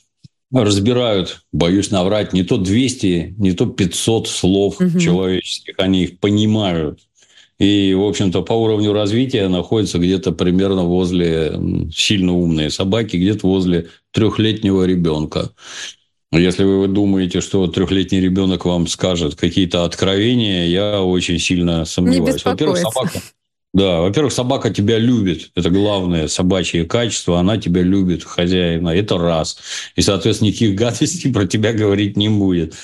разбирают, 0.50 1.42
боюсь 1.52 1.90
наврать, 1.90 2.32
не 2.32 2.42
то 2.42 2.56
200, 2.56 3.34
не 3.36 3.52
то 3.52 3.66
500 3.66 4.28
слов 4.28 4.80
угу. 4.80 4.98
человеческих, 4.98 5.74
они 5.76 6.04
их 6.04 6.18
понимают. 6.18 7.00
И, 7.58 7.92
в 7.92 8.02
общем-то, 8.02 8.40
по 8.40 8.54
уровню 8.54 8.94
развития 8.94 9.48
находятся 9.48 9.98
где-то 9.98 10.32
примерно 10.32 10.84
возле 10.84 11.60
сильно 11.94 12.32
умные 12.32 12.70
собаки, 12.70 13.18
где-то 13.18 13.46
возле 13.46 13.88
трехлетнего 14.10 14.84
ребенка. 14.84 15.50
Если 16.32 16.64
вы 16.64 16.88
думаете, 16.88 17.42
что 17.42 17.66
трехлетний 17.66 18.20
ребенок 18.20 18.64
вам 18.64 18.86
скажет 18.86 19.34
какие-то 19.34 19.84
откровения, 19.84 20.66
я 20.66 21.02
очень 21.02 21.38
сильно 21.38 21.84
сомневаюсь. 21.84 22.42
Во-первых, 22.42 22.78
собака, 22.78 23.20
да, 23.72 24.00
во-первых, 24.00 24.32
собака 24.32 24.70
тебя 24.70 24.98
любит. 24.98 25.50
Это 25.54 25.68
главное 25.68 26.28
собачье 26.28 26.84
качество. 26.84 27.38
Она 27.38 27.58
тебя 27.58 27.82
любит, 27.82 28.24
хозяина. 28.24 28.88
Это 28.88 29.18
раз. 29.18 29.58
И, 29.96 30.00
соответственно, 30.00 30.48
никаких 30.48 30.74
гадостей 30.78 31.32
про 31.32 31.46
тебя 31.46 31.72
говорить 31.72 32.16
не 32.16 32.28
будет. 32.28 32.74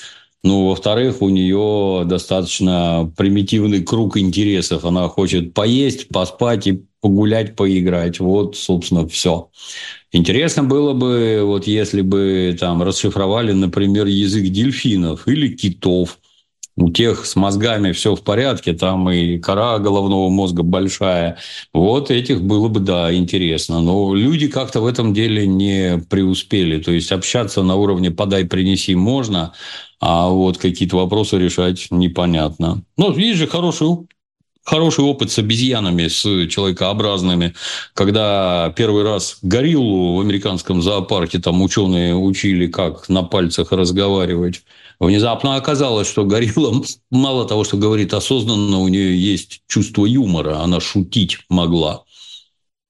Ну, 0.43 0.67
во-вторых, 0.67 1.21
у 1.21 1.29
нее 1.29 2.03
достаточно 2.05 3.11
примитивный 3.17 3.81
круг 3.81 4.17
интересов. 4.17 4.85
Она 4.85 5.07
хочет 5.07 5.53
поесть, 5.53 6.09
поспать 6.09 6.67
и 6.67 6.83
погулять, 7.01 7.55
поиграть. 7.55 8.19
Вот, 8.19 8.57
собственно, 8.57 9.07
все. 9.07 9.49
Интересно 10.11 10.63
было 10.63 10.93
бы, 10.93 11.41
вот 11.43 11.65
если 11.65 12.01
бы 12.01 12.55
там 12.59 12.83
расшифровали, 12.83 13.51
например, 13.51 14.05
язык 14.05 14.43
дельфинов 14.49 15.27
или 15.27 15.47
китов– 15.47 16.19
у 16.75 16.89
тех 16.89 17.25
с 17.25 17.35
мозгами 17.35 17.91
все 17.91 18.15
в 18.15 18.23
порядке, 18.23 18.73
там 18.73 19.09
и 19.09 19.37
кора 19.37 19.77
головного 19.79 20.29
мозга 20.29 20.63
большая. 20.63 21.37
Вот 21.73 22.09
этих 22.09 22.41
было 22.41 22.67
бы, 22.67 22.79
да, 22.79 23.13
интересно. 23.13 23.81
Но 23.81 24.15
люди 24.15 24.47
как-то 24.47 24.81
в 24.81 24.87
этом 24.87 25.13
деле 25.13 25.45
не 25.45 25.99
преуспели. 26.09 26.81
То 26.81 26.91
есть 26.91 27.11
общаться 27.11 27.61
на 27.61 27.75
уровне 27.75 28.11
«подай, 28.11 28.45
принеси» 28.45 28.95
можно, 28.95 29.53
а 29.99 30.29
вот 30.29 30.57
какие-то 30.57 30.97
вопросы 30.97 31.37
решать 31.37 31.87
непонятно. 31.91 32.83
Ну, 32.97 33.15
есть 33.17 33.37
же 33.37 33.47
хороший 33.47 34.07
хороший 34.65 35.03
опыт 35.03 35.31
с 35.31 35.39
обезьянами, 35.39 36.07
с 36.07 36.21
человекообразными, 36.47 37.53
когда 37.93 38.73
первый 38.75 39.03
раз 39.03 39.37
гориллу 39.41 40.15
в 40.15 40.21
американском 40.21 40.81
зоопарке 40.81 41.39
там 41.39 41.61
ученые 41.61 42.15
учили, 42.15 42.67
как 42.67 43.09
на 43.09 43.23
пальцах 43.23 43.71
разговаривать. 43.71 44.63
Внезапно 45.03 45.55
оказалось, 45.55 46.07
что 46.07 46.23
горилла 46.25 46.81
мало 47.11 47.45
того, 47.45 47.63
что 47.63 47.77
говорит 47.77 48.13
осознанно, 48.13 48.79
у 48.79 48.87
нее 48.87 49.17
есть 49.21 49.61
чувство 49.67 50.05
юмора, 50.05 50.59
она 50.61 50.79
шутить 50.79 51.39
могла. 51.49 52.03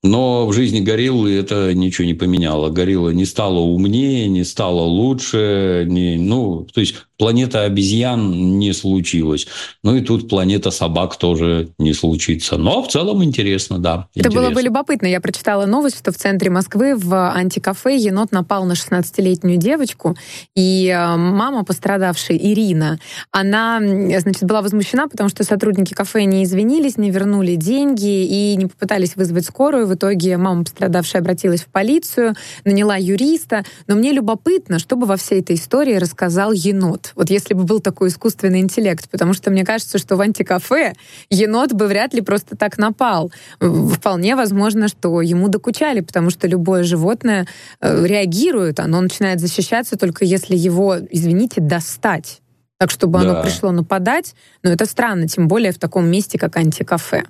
Но 0.04 0.46
в 0.46 0.52
жизни 0.52 0.80
гориллы 0.80 1.34
это 1.34 1.72
ничего 1.72 2.06
не 2.06 2.12
поменяло. 2.12 2.68
Горилла 2.68 3.08
не 3.08 3.24
стала 3.24 3.60
умнее, 3.60 4.28
не 4.28 4.44
стала 4.44 4.82
лучше. 4.82 5.86
Не, 5.88 6.18
ну, 6.18 6.66
то 6.74 6.80
есть 6.80 6.96
планета 7.16 7.62
обезьян 7.62 8.58
не 8.58 8.74
случилась. 8.74 9.46
Ну 9.82 9.96
и 9.96 10.02
тут 10.02 10.28
планета 10.28 10.70
собак 10.70 11.16
тоже 11.16 11.70
не 11.78 11.94
случится. 11.94 12.58
Но 12.58 12.82
в 12.82 12.88
целом 12.88 13.24
интересно, 13.24 13.78
да. 13.78 14.08
Это 14.14 14.28
интересно. 14.28 14.40
было 14.42 14.50
бы 14.50 14.60
любопытно. 14.60 15.06
Я 15.06 15.22
прочитала 15.22 15.64
новость, 15.64 15.98
что 15.98 16.12
в 16.12 16.16
центре 16.16 16.50
Москвы 16.50 16.96
в 16.96 17.32
антикафе 17.32 17.96
енот 17.96 18.30
напал 18.30 18.66
на 18.66 18.72
16-летнюю 18.72 19.56
девочку. 19.56 20.16
И 20.54 20.88
э, 20.88 21.16
мама 21.16 21.64
пострадавшей, 21.64 22.36
Ирина, 22.36 22.98
она, 23.30 23.78
значит, 23.80 24.44
была 24.44 24.60
возмущена, 24.60 25.06
потому 25.06 25.30
что 25.30 25.44
сотрудники 25.44 25.94
кафе 25.94 26.24
не 26.24 26.44
извинились, 26.44 26.98
не 26.98 27.10
вернули 27.10 27.54
деньги 27.54 28.26
и 28.26 28.54
не 28.56 28.66
попытались 28.66 29.16
вызвать 29.16 29.46
скорую 29.46 29.86
в 29.94 29.96
итоге 29.96 30.36
мама 30.36 30.64
пострадавшая 30.64 31.22
обратилась 31.22 31.60
в 31.60 31.66
полицию, 31.66 32.34
наняла 32.64 32.96
юриста. 32.96 33.64
Но 33.86 33.94
мне 33.94 34.12
любопытно, 34.12 34.78
что 34.78 34.96
бы 34.96 35.06
во 35.06 35.16
всей 35.16 35.40
этой 35.40 35.56
истории 35.56 35.96
рассказал 35.96 36.52
енот. 36.52 37.12
Вот 37.14 37.30
если 37.30 37.54
бы 37.54 37.62
был 37.62 37.80
такой 37.80 38.08
искусственный 38.08 38.60
интеллект, 38.60 39.08
потому 39.08 39.32
что 39.34 39.50
мне 39.50 39.64
кажется, 39.64 39.98
что 39.98 40.16
в 40.16 40.20
антикафе 40.20 40.94
енот 41.30 41.72
бы 41.72 41.86
вряд 41.86 42.12
ли 42.12 42.20
просто 42.20 42.56
так 42.56 42.78
напал. 42.78 43.32
Вполне 43.60 44.34
возможно, 44.34 44.88
что 44.88 45.20
ему 45.20 45.48
докучали, 45.48 46.00
потому 46.00 46.30
что 46.30 46.48
любое 46.48 46.82
животное 46.82 47.46
э, 47.80 48.06
реагирует, 48.06 48.80
оно 48.80 49.00
начинает 49.00 49.40
защищаться 49.40 49.96
только 49.96 50.24
если 50.24 50.56
его, 50.56 50.96
извините, 51.10 51.60
достать 51.60 52.40
так, 52.78 52.90
чтобы 52.90 53.20
да. 53.20 53.30
оно 53.30 53.42
пришло 53.42 53.70
нападать. 53.70 54.34
Но 54.62 54.70
это 54.70 54.86
странно, 54.86 55.28
тем 55.28 55.48
более 55.48 55.72
в 55.72 55.78
таком 55.78 56.06
месте, 56.06 56.38
как 56.38 56.56
антикафе. 56.56 57.24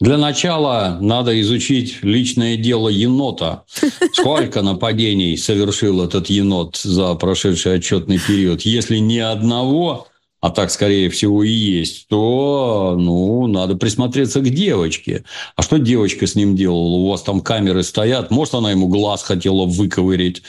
Для 0.00 0.16
начала 0.16 0.96
надо 1.00 1.40
изучить 1.40 2.04
личное 2.04 2.56
дело 2.56 2.88
енота. 2.88 3.64
Сколько 4.12 4.62
нападений 4.62 5.36
совершил 5.36 6.02
этот 6.04 6.30
енот 6.30 6.76
за 6.76 7.14
прошедший 7.14 7.74
отчетный 7.74 8.20
период? 8.20 8.62
Если 8.62 8.98
ни 8.98 9.18
одного, 9.18 10.06
а 10.40 10.50
так, 10.50 10.70
скорее 10.70 11.10
всего, 11.10 11.42
и 11.42 11.50
есть, 11.50 12.06
то, 12.06 12.94
ну, 12.96 13.48
надо 13.48 13.74
присмотреться 13.74 14.40
к 14.40 14.48
девочке. 14.48 15.24
А 15.56 15.62
что 15.62 15.78
девочка 15.78 16.28
с 16.28 16.36
ним 16.36 16.54
делала? 16.54 16.96
У 16.98 17.08
вас 17.08 17.22
там 17.22 17.40
камеры 17.40 17.82
стоят, 17.82 18.30
может, 18.30 18.54
она 18.54 18.70
ему 18.70 18.86
глаз 18.86 19.24
хотела 19.24 19.64
выковырить, 19.64 20.42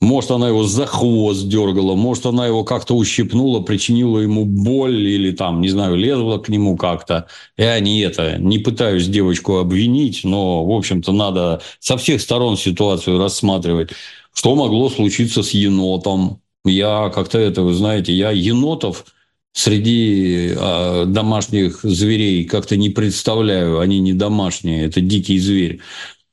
может, 0.00 0.30
она 0.30 0.48
его 0.48 0.64
за 0.64 0.84
хвост 0.84 1.48
дергала, 1.48 1.94
может, 1.94 2.26
она 2.26 2.46
его 2.46 2.64
как-то 2.64 2.94
ущипнула, 2.94 3.60
причинила 3.60 4.18
ему 4.18 4.44
боль 4.44 5.06
или 5.06 5.30
там, 5.30 5.62
не 5.62 5.68
знаю, 5.68 5.96
лезла 5.96 6.38
к 6.38 6.50
нему 6.50 6.76
как-то. 6.76 7.28
Я 7.56 7.80
не 7.80 8.00
это, 8.00 8.36
не 8.38 8.58
пытаюсь 8.58 9.06
девочку 9.06 9.56
обвинить, 9.56 10.20
но, 10.22 10.64
в 10.66 10.70
общем-то, 10.72 11.12
надо 11.12 11.62
со 11.80 11.96
всех 11.96 12.20
сторон 12.20 12.58
ситуацию 12.58 13.18
рассматривать. 13.18 13.90
Что 14.34 14.54
могло 14.54 14.90
случиться 14.90 15.42
с 15.42 15.52
енотом? 15.52 16.40
Я 16.66 17.10
как-то 17.14 17.38
это, 17.38 17.62
вы 17.62 17.72
знаете, 17.72 18.12
я 18.12 18.30
енотов 18.32 19.06
среди 19.52 20.52
э, 20.54 21.04
домашних 21.06 21.80
зверей 21.82 22.44
как-то 22.44 22.76
не 22.76 22.90
представляю. 22.90 23.80
Они 23.80 23.98
не 24.00 24.12
домашние, 24.12 24.84
это 24.84 25.00
дикий 25.00 25.38
зверь. 25.38 25.80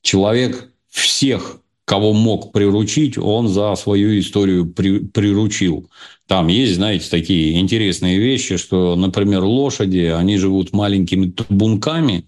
Человек 0.01 0.69
всех 0.89 1.62
кого 1.85 2.13
мог 2.13 2.51
приручить, 2.51 3.17
он 3.17 3.47
за 3.47 3.75
свою 3.75 4.17
историю 4.19 4.65
при, 4.65 4.99
приручил. 4.99 5.89
Там 6.27 6.47
есть, 6.47 6.75
знаете, 6.75 7.09
такие 7.09 7.59
интересные 7.59 8.17
вещи, 8.17 8.57
что, 8.57 8.95
например, 8.95 9.43
лошади, 9.43 10.13
они 10.17 10.37
живут 10.37 10.73
маленькими 10.73 11.31
табунками, 11.31 12.25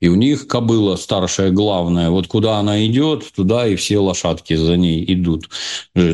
и 0.00 0.08
у 0.08 0.14
них 0.14 0.46
кобыла 0.46 0.96
старшая 0.96 1.50
главная. 1.50 2.10
Вот 2.10 2.26
куда 2.26 2.58
она 2.58 2.86
идет, 2.86 3.24
туда 3.34 3.66
и 3.66 3.76
все 3.76 3.98
лошадки 3.98 4.54
за 4.54 4.76
ней 4.76 5.04
идут. 5.12 5.48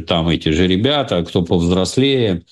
Там 0.06 0.28
эти 0.28 0.48
же 0.50 0.66
ребята, 0.66 1.24
кто 1.24 1.42
повзрослее. 1.42 2.42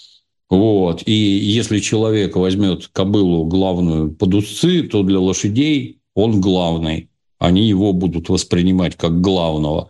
Вот. 0.48 1.02
И 1.06 1.12
если 1.12 1.80
человек 1.80 2.36
возьмет 2.36 2.88
кобылу 2.88 3.44
главную 3.44 4.12
под 4.12 4.34
узцы, 4.34 4.82
то 4.82 5.02
для 5.02 5.18
лошадей 5.18 5.98
он 6.14 6.40
главный. 6.40 7.08
Они 7.40 7.66
его 7.66 7.92
будут 7.92 8.28
воспринимать 8.28 8.96
как 8.96 9.20
главного. 9.20 9.88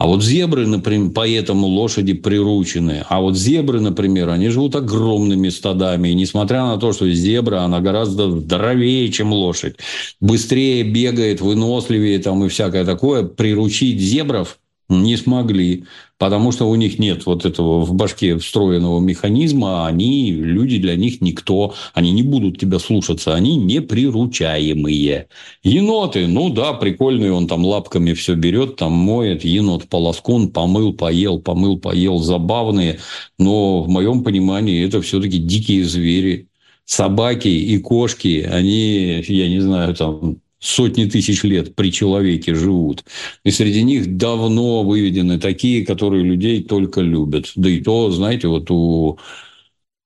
А 0.00 0.06
вот 0.06 0.24
зебры, 0.24 0.66
например, 0.66 1.12
поэтому 1.14 1.66
лошади 1.66 2.14
приручены. 2.14 3.04
А 3.10 3.20
вот 3.20 3.36
зебры, 3.36 3.80
например, 3.80 4.30
они 4.30 4.48
живут 4.48 4.74
огромными 4.74 5.50
стадами. 5.50 6.08
И 6.08 6.14
несмотря 6.14 6.64
на 6.64 6.78
то, 6.78 6.94
что 6.94 7.10
зебра, 7.10 7.64
она 7.64 7.80
гораздо 7.80 8.30
здоровее, 8.30 9.12
чем 9.12 9.30
лошадь. 9.34 9.76
Быстрее 10.18 10.84
бегает, 10.84 11.42
выносливее 11.42 12.18
там 12.18 12.42
и 12.42 12.48
всякое 12.48 12.86
такое. 12.86 13.24
Приручить 13.24 14.00
зебров 14.00 14.59
не 14.90 15.16
смогли, 15.16 15.84
потому 16.18 16.52
что 16.52 16.68
у 16.68 16.74
них 16.74 16.98
нет 16.98 17.24
вот 17.24 17.46
этого 17.46 17.80
в 17.80 17.94
башке 17.94 18.36
встроенного 18.36 19.00
механизма, 19.00 19.86
они, 19.86 20.32
люди 20.32 20.78
для 20.78 20.96
них 20.96 21.20
никто, 21.20 21.74
они 21.94 22.12
не 22.12 22.22
будут 22.22 22.58
тебя 22.58 22.78
слушаться, 22.78 23.34
они 23.34 23.56
неприручаемые. 23.56 25.28
Еноты, 25.62 26.26
ну 26.26 26.50
да, 26.50 26.72
прикольный, 26.74 27.30
он 27.30 27.46
там 27.46 27.64
лапками 27.64 28.12
все 28.12 28.34
берет, 28.34 28.76
там 28.76 28.92
моет, 28.92 29.44
енот 29.44 29.88
полоскун, 29.88 30.50
помыл, 30.50 30.92
поел, 30.92 31.40
помыл, 31.40 31.78
поел, 31.78 32.18
забавные, 32.18 32.98
но 33.38 33.82
в 33.82 33.88
моем 33.88 34.24
понимании 34.24 34.84
это 34.84 35.00
все-таки 35.00 35.38
дикие 35.38 35.84
звери. 35.84 36.48
Собаки 36.84 37.46
и 37.46 37.78
кошки, 37.78 38.48
они, 38.50 39.22
я 39.28 39.48
не 39.48 39.60
знаю, 39.60 39.94
там 39.94 40.40
сотни 40.60 41.06
тысяч 41.06 41.42
лет 41.42 41.74
при 41.74 41.90
человеке 41.90 42.54
живут. 42.54 43.04
И 43.44 43.50
среди 43.50 43.82
них 43.82 44.16
давно 44.16 44.84
выведены 44.84 45.40
такие, 45.40 45.84
которые 45.84 46.22
людей 46.22 46.62
только 46.62 47.00
любят. 47.00 47.50
Да 47.56 47.68
и 47.68 47.80
то, 47.80 48.10
знаете, 48.10 48.46
вот 48.48 48.70
у 48.70 49.18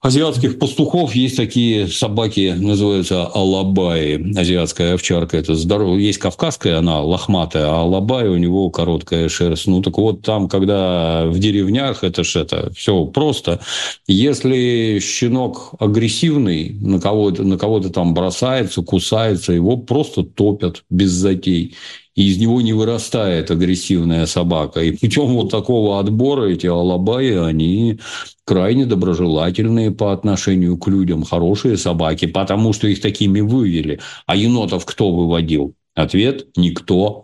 азиатских 0.05 0.59
пастухов 0.59 1.15
есть 1.15 1.37
такие 1.39 1.89
собаки, 1.89 2.55
называются 2.59 3.25
алабаи. 3.25 4.39
Азиатская 4.39 4.95
овчарка. 4.95 5.39
Это 5.39 5.55
здорово. 5.55 5.97
Есть 5.97 6.19
кавказская, 6.19 6.79
она 6.79 7.01
лохматая, 7.01 7.65
а 7.65 7.81
алабай 7.81 8.29
у 8.29 8.37
него 8.37 8.69
короткая 8.69 9.31
шерсть. 9.31 9.67
Ну, 9.67 9.81
так 9.81 9.97
вот, 9.97 10.21
там, 10.21 10.49
когда 10.49 11.25
в 11.27 11.39
деревнях, 11.39 12.05
это 12.05 12.23
ж 12.23 12.37
это 12.37 12.71
все 12.75 13.07
просто. 13.07 13.61
Если 14.07 15.01
щенок 15.01 15.73
агрессивный, 15.81 16.77
на 16.81 17.01
кого-то, 17.01 17.43
на 17.43 17.57
кого-то 17.57 17.89
там 17.89 18.13
бросается, 18.13 18.83
кусается, 18.83 19.55
его 19.55 19.79
просто 19.79 20.23
топят 20.23 20.85
без 20.91 21.13
затей 21.13 21.77
и 22.15 22.29
из 22.29 22.39
него 22.39 22.61
не 22.61 22.73
вырастает 22.73 23.51
агрессивная 23.51 24.27
собака. 24.27 24.83
И 24.83 24.93
путем 24.93 25.35
вот 25.35 25.51
такого 25.51 25.99
отбора 25.99 26.49
эти 26.49 26.67
алабаи, 26.67 27.37
они 27.37 27.99
крайне 28.45 28.87
доброжелательные 28.87 29.91
по 29.91 30.13
отношению 30.13 30.77
к 30.77 30.87
людям, 30.89 31.25
хорошие 31.25 31.77
собаки, 31.77 32.27
потому 32.27 32.73
что 32.73 32.87
их 32.87 33.01
такими 33.01 33.41
вывели. 33.41 34.01
А 34.27 34.37
енотов 34.37 34.85
кто 34.87 35.13
выводил? 35.13 35.75
Ответ– 35.95 36.49
никто. 36.57 37.24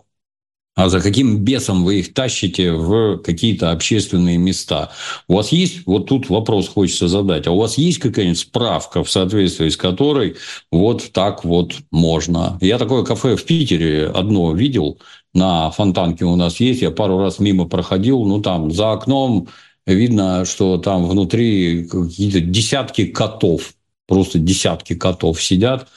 А 0.81 0.89
за 0.89 0.99
каким 0.99 1.37
бесом 1.37 1.83
вы 1.83 1.99
их 1.99 2.11
тащите 2.11 2.71
в 2.71 3.19
какие-то 3.19 3.69
общественные 3.69 4.39
места? 4.39 4.89
У 5.27 5.35
вас 5.35 5.51
есть, 5.51 5.85
вот 5.85 6.07
тут 6.07 6.27
вопрос 6.27 6.67
хочется 6.67 7.07
задать, 7.07 7.45
а 7.45 7.51
у 7.51 7.59
вас 7.59 7.77
есть 7.77 7.99
какая-нибудь 7.99 8.39
справка, 8.39 9.03
в 9.03 9.11
соответствии 9.11 9.69
с 9.69 9.77
которой 9.77 10.37
вот 10.71 11.11
так 11.11 11.45
вот 11.45 11.75
можно? 11.91 12.57
Я 12.61 12.79
такое 12.79 13.03
кафе 13.03 13.35
в 13.35 13.45
Питере 13.45 14.07
одно 14.07 14.55
видел, 14.55 14.97
на 15.35 15.69
Фонтанке 15.69 16.25
у 16.25 16.35
нас 16.35 16.59
есть, 16.59 16.81
я 16.81 16.89
пару 16.89 17.19
раз 17.19 17.37
мимо 17.37 17.65
проходил, 17.65 18.25
ну 18.25 18.41
там 18.41 18.71
за 18.71 18.93
окном 18.93 19.49
видно, 19.85 20.45
что 20.45 20.79
там 20.79 21.07
внутри 21.07 21.87
какие-то 21.87 22.39
десятки 22.39 23.05
котов, 23.05 23.75
просто 24.07 24.39
десятки 24.39 24.95
котов 24.95 25.43
сидят, 25.43 25.89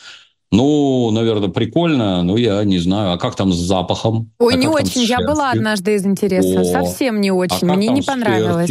ну, 0.55 1.11
наверное, 1.11 1.49
прикольно, 1.49 2.23
но 2.23 2.37
я 2.37 2.63
не 2.65 2.79
знаю. 2.79 3.13
А 3.13 3.19
как 3.19 3.35
там 3.35 3.53
с 3.53 3.57
запахом? 3.57 4.31
Ой, 4.39 4.55
а 4.55 4.57
не 4.57 4.69
очень. 4.69 5.03
Я 5.03 5.19
была 5.19 5.51
однажды 5.51 5.95
из 5.95 6.07
интереса. 6.07 6.61
О, 6.61 6.65
Совсем 6.65 7.21
не 7.21 7.31
очень. 7.31 7.69
А 7.69 7.75
Мне 7.75 7.89
не 7.89 8.03
понравилось. 8.03 8.71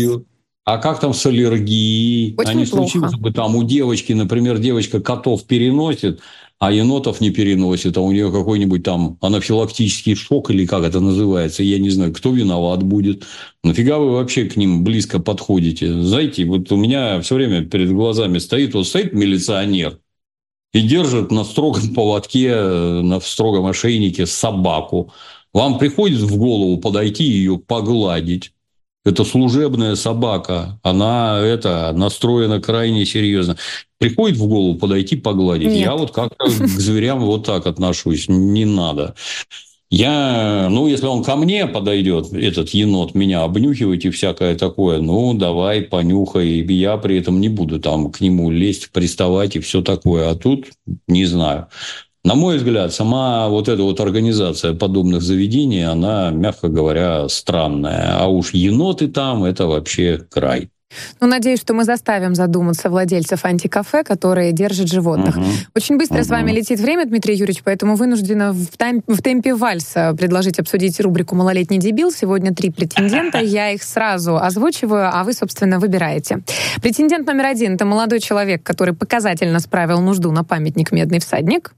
А 0.65 0.77
как 0.77 1.01
там 1.01 1.13
с 1.13 1.25
аллергией? 1.25 2.35
Очень 2.37 2.51
а 2.51 2.53
не 2.53 2.65
случилось 2.65 3.15
бы 3.15 3.31
там 3.33 3.55
у 3.57 3.63
девочки, 3.63 4.13
например, 4.13 4.59
девочка 4.59 5.01
котов 5.01 5.43
переносит, 5.43 6.21
а 6.57 6.71
енотов 6.71 7.19
не 7.19 7.31
переносит, 7.31 7.97
а 7.97 8.01
у 8.01 8.13
нее 8.13 8.31
какой-нибудь 8.31 8.83
там 8.83 9.17
анафилактический 9.19 10.15
шок 10.15 10.51
или 10.51 10.65
как 10.65 10.85
это 10.85 11.01
называется, 11.01 11.63
я 11.63 11.79
не 11.79 11.89
знаю, 11.89 12.13
кто 12.13 12.31
виноват 12.31 12.81
будет. 12.81 13.25
Нафига 13.65 13.99
вы 13.99 14.11
вообще 14.11 14.45
к 14.45 14.55
ним 14.55 14.85
близко 14.85 15.19
подходите? 15.19 16.01
Знаете, 16.01 16.45
вот 16.45 16.71
у 16.71 16.77
меня 16.77 17.19
все 17.19 17.35
время 17.35 17.65
перед 17.65 17.91
глазами 17.91 18.37
стоит, 18.37 18.73
вот 18.73 18.87
стоит 18.87 19.11
милиционер, 19.11 19.99
и 20.73 20.81
держит 20.81 21.31
на 21.31 21.43
строгом 21.43 21.93
поводке, 21.93 22.49
э, 22.49 23.01
на 23.01 23.19
строгом 23.19 23.67
ошейнике 23.67 24.25
собаку. 24.25 25.13
Вам 25.53 25.77
приходит 25.77 26.19
в 26.19 26.35
голову 26.35 26.77
подойти 26.77 27.23
и 27.23 27.37
ее 27.37 27.57
погладить. 27.57 28.53
Это 29.05 29.25
служебная 29.25 29.95
собака, 29.95 30.79
она 30.81 31.37
это 31.39 31.91
настроена 31.93 32.61
крайне 32.61 33.05
серьезно. 33.05 33.57
Приходит 33.99 34.37
в 34.37 34.47
голову 34.47 34.75
подойти 34.75 35.17
погладить. 35.17 35.67
Нет. 35.67 35.77
Я 35.77 35.95
вот 35.95 36.11
как-то 36.11 36.45
к 36.45 36.49
зверям 36.49 37.19
вот 37.19 37.45
так 37.45 37.67
отношусь. 37.67 38.27
Не 38.29 38.65
надо. 38.65 39.15
Я, 39.95 40.69
ну, 40.71 40.87
если 40.87 41.05
он 41.05 41.23
ко 41.23 41.35
мне 41.35 41.67
подойдет, 41.67 42.33
этот 42.33 42.69
енот, 42.69 43.13
меня 43.13 43.43
обнюхивать 43.43 44.05
и 44.05 44.09
всякое 44.09 44.55
такое, 44.55 44.99
ну, 44.99 45.35
давай, 45.35 45.83
понюхай. 45.83 46.65
Я 46.65 46.97
при 46.97 47.19
этом 47.19 47.39
не 47.39 47.47
буду 47.47 47.79
там 47.79 48.11
к 48.11 48.19
нему 48.19 48.49
лезть, 48.49 48.89
приставать 48.89 49.55
и 49.55 49.59
все 49.59 49.83
такое. 49.83 50.31
А 50.31 50.35
тут 50.35 50.65
не 51.07 51.25
знаю. 51.25 51.67
На 52.23 52.33
мой 52.33 52.57
взгляд, 52.57 52.91
сама 52.91 53.47
вот 53.49 53.69
эта 53.69 53.83
вот 53.83 53.99
организация 53.99 54.73
подобных 54.73 55.21
заведений, 55.21 55.83
она, 55.83 56.31
мягко 56.31 56.69
говоря, 56.69 57.29
странная. 57.29 58.17
А 58.17 58.25
уж 58.25 58.55
еноты 58.55 59.09
там– 59.09 59.43
это 59.45 59.67
вообще 59.67 60.25
край. 60.27 60.69
Ну, 61.19 61.27
надеюсь, 61.27 61.59
что 61.59 61.73
мы 61.73 61.83
заставим 61.83 62.35
задуматься 62.35 62.89
владельцев 62.89 63.45
антикафе, 63.45 64.03
которые 64.03 64.51
держат 64.51 64.87
животных. 64.87 65.37
Угу. 65.37 65.45
Очень 65.75 65.97
быстро 65.97 66.17
угу. 66.17 66.23
с 66.23 66.29
вами 66.29 66.51
летит 66.51 66.79
время, 66.79 67.05
Дмитрий 67.05 67.35
Юрьевич, 67.35 67.63
поэтому 67.63 67.95
вынуждена 67.95 68.53
в, 68.53 68.77
тайм, 68.77 69.01
в 69.07 69.21
темпе 69.21 69.55
вальса 69.55 70.15
предложить 70.17 70.59
обсудить 70.59 70.99
рубрику 70.99 71.35
«Малолетний 71.35 71.79
дебил». 71.79 72.11
Сегодня 72.11 72.53
три 72.53 72.69
претендента. 72.69 73.37
Я 73.39 73.71
их 73.71 73.83
сразу 73.83 74.37
озвучиваю, 74.37 75.09
а 75.13 75.23
вы, 75.23 75.33
собственно, 75.33 75.79
выбираете. 75.79 76.41
Претендент 76.81 77.27
номер 77.27 77.45
один— 77.45 77.73
это 77.75 77.85
молодой 77.85 78.19
человек, 78.19 78.63
который 78.63 78.93
показательно 78.93 79.59
справил 79.59 80.01
нужду 80.01 80.31
на 80.31 80.43
памятник 80.43 80.91
«Медный 80.91 81.19
всадник». 81.19 81.73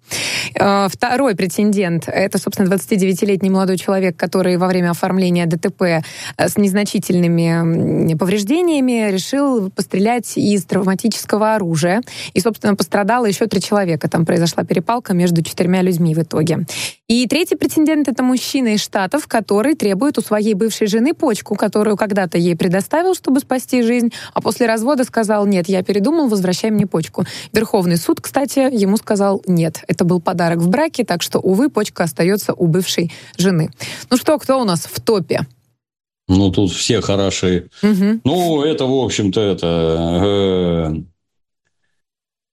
Э, 0.59 0.87
второй 0.89 1.35
претендент— 1.35 2.05
это, 2.07 2.37
собственно, 2.37 2.67
29-летний 2.73 3.49
молодой 3.49 3.77
человек, 3.77 4.17
который 4.17 4.57
во 4.57 4.67
время 4.67 4.91
оформления 4.91 5.45
ДТП 5.45 5.81
э, 5.81 6.01
с 6.37 6.57
незначительными 6.57 8.15
повреждениями 8.15 9.05
решил 9.11 9.69
пострелять 9.69 10.38
из 10.38 10.64
травматического 10.65 11.56
оружия. 11.56 12.02
И, 12.34 12.40
собственно, 12.40 12.76
пострадало 12.76 13.26
еще 13.26 13.48
три 13.48 13.61
человека. 13.61 14.10
Там 14.10 14.26
произошла 14.26 14.64
перепалка 14.64 15.14
между 15.14 15.41
четырьмя 15.41 15.82
людьми 15.82 16.15
в 16.15 16.19
итоге. 16.19 16.65
И 17.07 17.27
третий 17.27 17.56
претендент— 17.56 18.07
это 18.10 18.23
мужчина 18.23 18.69
из 18.69 18.82
Штатов, 18.82 19.27
который 19.27 19.76
требует 19.76 20.18
у 20.18 20.22
своей 20.22 20.56
бывшей 20.56 20.88
жены 20.88 21.14
почку, 21.14 21.56
которую 21.56 21.98
когда-то 21.98 22.38
ей 22.38 22.56
предоставил, 22.56 23.14
чтобы 23.14 23.40
спасти 23.41 23.84
жизнь, 23.84 24.11
а 24.34 24.41
после 24.41 24.65
развода 24.65 25.03
сказал 25.03 25.45
«нет, 25.45 25.69
я 25.69 25.84
передумал, 25.84 26.27
возвращай 26.27 26.72
мне 26.72 26.88
почку». 26.88 27.26
Верховный 27.53 27.98
суд, 27.98 28.22
кстати, 28.22 28.69
ему 28.72 28.98
сказал 28.98 29.44
«нет, 29.45 29.84
это 29.88 30.03
был 30.03 30.19
подарок 30.19 30.60
в 30.60 30.69
браке, 30.69 31.03
так 31.03 31.22
что, 31.22 31.40
увы, 31.40 31.69
почка 31.69 32.03
остается 32.03 32.53
у 32.53 32.65
бывшей 32.65 33.14
жены». 33.38 33.69
Ну 34.10 34.18
что, 34.18 34.40
кто 34.40 34.60
у 34.60 34.64
нас 34.64 34.88
в 34.91 34.99
топе? 34.99 35.45
Ну, 36.27 36.52
тут 36.52 36.72
все 36.72 37.02
хороши. 37.02 37.69
Угу. 37.84 38.22
Ну, 38.23 38.64
это, 38.64 38.85
в 38.85 38.93
общем-то, 38.93 39.41
это... 39.41 39.68
Э, 40.23 40.95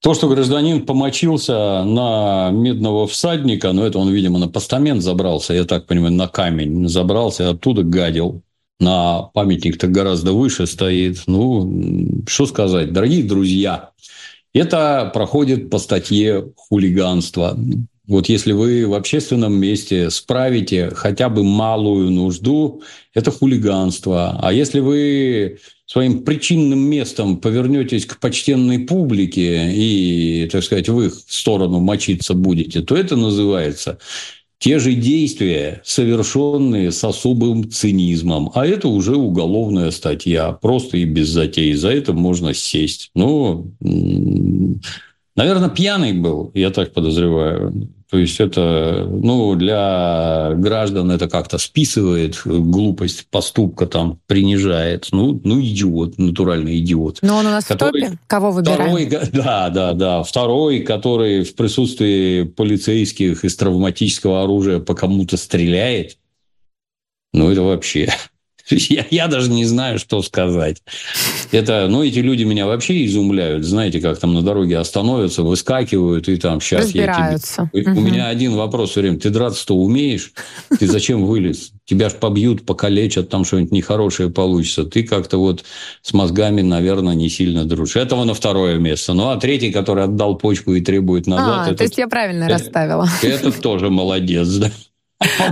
то, 0.01 0.15
что 0.15 0.29
гражданин 0.29 0.85
помочился 0.85 1.85
на 1.85 2.51
медного 2.51 3.07
всадника, 3.07 3.73
ну, 3.73 3.85
это 3.85 3.99
он, 3.99 4.11
видимо, 4.11 4.39
на 4.39 4.49
постамент 4.49 5.01
забрался, 5.01 5.55
я 5.55 5.65
так 5.65 5.87
понимаю, 5.87 6.13
на 6.13 6.27
камень 6.27 6.89
забрался, 6.89 7.51
оттуда 7.51 7.83
гадил. 7.83 8.43
На 8.81 9.23
памятник-то 9.23 9.87
гораздо 9.87 10.33
выше 10.33 10.67
стоит. 10.67 11.23
Ну, 11.29 12.25
что 12.27 12.47
сказать, 12.47 12.93
дорогие 12.93 13.23
друзья, 13.23 13.91
это 14.53 15.09
проходит 15.15 15.71
по 15.71 15.79
статье 15.79 16.51
хулиганство. 16.57 17.57
Вот 18.07 18.29
если 18.29 18.53
вы 18.53 18.87
в 18.87 18.95
общественном 18.95 19.55
месте 19.55 20.11
справите 20.11 20.91
хотя 20.91 21.29
бы 21.29 21.45
малую 21.45 22.11
нужду, 22.11 22.83
это 23.15 23.31
хулиганство. 23.31 24.39
А 24.43 24.53
если 24.53 24.81
вы 24.81 25.59
своим 25.87 26.25
причинным 26.25 26.81
местом 26.81 27.37
повернетесь 27.37 28.07
к 28.07 28.19
почтенной 28.19 28.81
публике 28.81 29.73
и, 29.73 30.49
так 30.51 30.65
сказать, 30.65 30.89
в 30.89 31.01
их 31.01 31.15
сторону 31.29 31.81
мочиться 31.81 32.35
будете, 32.35 32.81
то 32.81 32.97
это 32.97 33.15
называется 33.15 33.99
те 34.63 34.79
же 34.79 34.95
действия, 34.95 35.83
совершенные 35.85 36.93
с 36.93 37.03
особым 37.03 37.69
цинизмом. 37.69 38.53
А 38.55 38.65
это 38.65 38.87
уже 38.87 39.17
уголовная 39.17 39.91
статья, 39.91 40.53
просто 40.53 40.99
и 40.99 41.05
без 41.05 41.31
затей. 41.31 41.75
За 41.75 41.91
это 41.91 42.13
можно 42.13 42.55
сесть. 42.55 43.11
Ну, 43.17 43.73
наверное, 45.37 45.69
пьяный 45.69 46.13
был, 46.13 46.51
я 46.55 46.71
так 46.71 46.93
подозреваю. 46.93 47.89
То 48.11 48.19
есть 48.19 48.39
это, 48.41 49.09
ну, 49.11 49.55
для 49.55 50.53
граждан 50.57 51.11
это 51.11 51.31
как-то 51.31 51.57
списывает 51.57 52.43
глупость 52.45 53.27
поступка, 53.31 53.87
там, 53.87 54.19
принижает. 54.27 55.09
Ну, 55.13 55.41
ну 55.43 55.59
идиот, 55.63 56.19
натуральный 56.19 56.79
идиот. 56.79 57.21
Но 57.23 57.39
он 57.39 57.47
у 57.47 57.51
нас 57.51 57.65
который, 57.65 58.03
в 58.03 58.05
топе? 58.05 58.19
Кого 58.27 58.51
выбираем? 58.51 58.83
Второй, 58.83 59.31
да, 59.33 59.71
да, 59.71 59.93
да. 59.95 60.23
Второй, 60.25 60.81
который 60.81 61.43
в 61.43 61.55
присутствии 61.55 62.43
полицейских 62.43 63.47
из 63.47 63.57
травматического 63.57 64.43
оружия 64.43 64.79
по 64.79 64.95
кому-то 64.95 65.39
стреляет, 65.39 66.19
ну, 67.33 67.51
это 67.51 67.63
вообще... 67.63 68.13
Я, 68.71 69.07
я 69.11 69.29
даже 69.29 69.51
не 69.51 69.65
знаю, 69.65 69.99
что 69.99 70.23
сказать. 70.23 70.83
Это, 71.51 71.87
ну, 71.89 72.03
эти 72.03 72.21
люди 72.21 72.45
меня 72.45 72.67
вообще 72.67 73.05
изумляют. 73.05 73.65
Знаете, 73.65 74.01
как 74.01 74.19
там 74.19 74.35
на 74.35 74.43
дороге 74.43 74.79
остановятся, 74.79 75.43
выскакивают, 75.43 76.29
и 76.29 76.37
там 76.37 76.61
сейчас 76.61 76.91
я 76.95 77.13
тебе... 77.13 77.83
Угу. 77.83 77.99
У 77.99 78.03
меня 78.03 78.29
один 78.29 78.55
вопрос 78.55 78.91
все 78.91 79.01
время. 79.01 79.19
Ты 79.19 79.31
драться-то 79.31 79.75
умеешь? 79.75 80.33
Ты 80.79 80.87
зачем 80.87 81.25
вылез? 81.25 81.73
Тебя 81.85 82.09
ж 82.09 82.15
побьют, 82.15 82.65
покалечат, 82.65 83.29
там 83.29 83.45
что-нибудь 83.45 83.73
нехорошее 83.73 84.31
получится. 84.31 84.85
Ты 84.85 85.03
как-то 85.03 85.39
вот 85.39 85.65
с 86.03 86.13
мозгами, 86.13 86.63
наверное, 86.63 87.15
не 87.15 87.29
сильно 87.29 87.65
дружишь. 87.65 87.97
Этого 87.97 88.25
на 88.25 88.35
второе 88.35 88.79
место. 88.79 89.15
Ну, 89.15 89.29
а 89.29 89.37
третий, 89.37 89.73
который 89.73 90.05
отдал 90.05 90.37
почку 90.37 90.75
и 90.75 90.81
требует 90.81 91.27
назад... 91.27 91.63
А, 91.63 91.67
этот, 91.67 91.79
то 91.79 91.85
есть 91.85 91.99
я 91.99 92.09
правильно 92.09 92.45
это, 92.45 92.55
расставила. 92.55 93.09
Это 93.23 93.51
тоже 93.53 93.91
молодец, 93.91 94.49
да. 94.49 94.71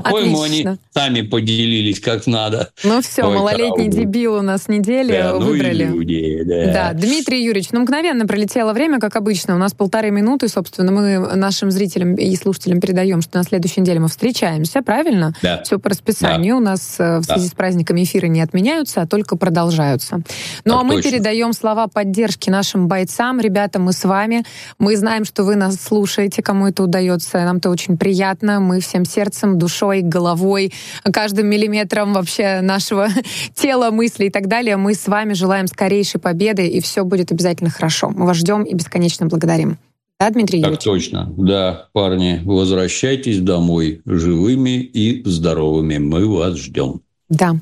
По-моему, 0.02 0.42
они 0.42 0.66
сами 0.92 1.22
поделились 1.22 2.00
как 2.00 2.26
надо. 2.26 2.70
Ну 2.84 3.00
все, 3.02 3.24
Ой, 3.24 3.36
малолетний 3.36 3.90
караул. 3.90 3.90
дебил 3.90 4.34
у 4.34 4.42
нас 4.42 4.68
недели 4.68 5.12
да, 5.12 5.32
ну 5.34 5.46
выбрали. 5.46 5.84
Ну 5.84 5.96
люди, 5.98 6.42
да. 6.44 6.72
да, 6.72 6.92
Дмитрий 6.92 7.44
Юрьевич, 7.44 7.70
ну 7.72 7.80
мгновенно 7.80 8.26
пролетело 8.26 8.72
время, 8.72 9.00
как 9.00 9.16
обычно. 9.16 9.54
У 9.54 9.58
нас 9.58 9.72
полторы 9.72 10.10
минуты, 10.10 10.48
собственно, 10.48 10.92
мы 10.92 11.18
нашим 11.36 11.70
зрителям 11.70 12.14
и 12.14 12.34
слушателям 12.36 12.80
передаем, 12.80 13.22
что 13.22 13.38
на 13.38 13.44
следующей 13.44 13.80
неделе 13.80 14.00
мы 14.00 14.08
встречаемся, 14.08 14.82
правильно? 14.82 15.34
Да. 15.42 15.62
Все 15.62 15.78
по 15.78 15.90
расписанию. 15.90 16.54
Да. 16.54 16.58
У 16.58 16.60
нас 16.60 16.96
э, 16.98 17.18
в 17.18 17.24
связи 17.24 17.44
да. 17.44 17.50
с 17.50 17.52
праздниками 17.52 18.02
эфиры 18.02 18.28
не 18.28 18.40
отменяются, 18.40 19.02
а 19.02 19.06
только 19.06 19.36
продолжаются. 19.36 20.16
Ну 20.64 20.72
так 20.72 20.80
а 20.80 20.84
мы 20.84 20.96
точно. 20.96 21.10
передаем 21.10 21.52
слова 21.52 21.86
поддержки 21.86 22.50
нашим 22.50 22.88
бойцам. 22.88 23.40
Ребята, 23.40 23.78
мы 23.78 23.92
с 23.92 24.04
вами. 24.04 24.44
Мы 24.78 24.96
знаем, 24.96 25.24
что 25.24 25.44
вы 25.44 25.56
нас 25.56 25.76
слушаете, 25.76 26.42
кому 26.42 26.68
это 26.68 26.82
удается. 26.82 27.38
Нам 27.38 27.58
это 27.58 27.70
очень 27.70 27.96
приятно. 27.96 28.60
Мы 28.60 28.80
всем 28.80 29.04
сердцем 29.04 29.58
душой, 29.60 30.00
головой, 30.02 30.72
каждым 31.12 31.46
миллиметром 31.46 32.12
вообще 32.14 32.60
нашего 32.60 33.08
тела, 33.54 33.92
мысли 33.92 34.24
и 34.24 34.30
так 34.30 34.48
далее. 34.48 34.76
Мы 34.76 34.94
с 34.94 35.06
вами 35.06 35.34
желаем 35.34 35.68
скорейшей 35.68 36.20
победы, 36.20 36.66
и 36.66 36.80
все 36.80 37.04
будет 37.04 37.30
обязательно 37.30 37.70
хорошо. 37.70 38.10
Мы 38.10 38.26
вас 38.26 38.36
ждем 38.36 38.64
и 38.64 38.74
бесконечно 38.74 39.26
благодарим. 39.26 39.78
Да, 40.18 40.28
Дмитрий 40.28 40.60
Так 40.60 40.78
точно. 40.82 41.32
Да, 41.38 41.88
парни, 41.92 42.42
возвращайтесь 42.44 43.40
домой 43.40 44.02
живыми 44.04 44.80
и 44.82 45.22
здоровыми. 45.24 45.96
Мы 45.96 46.26
вас 46.28 46.58
ждем. 46.58 47.00
Да. 47.30 47.56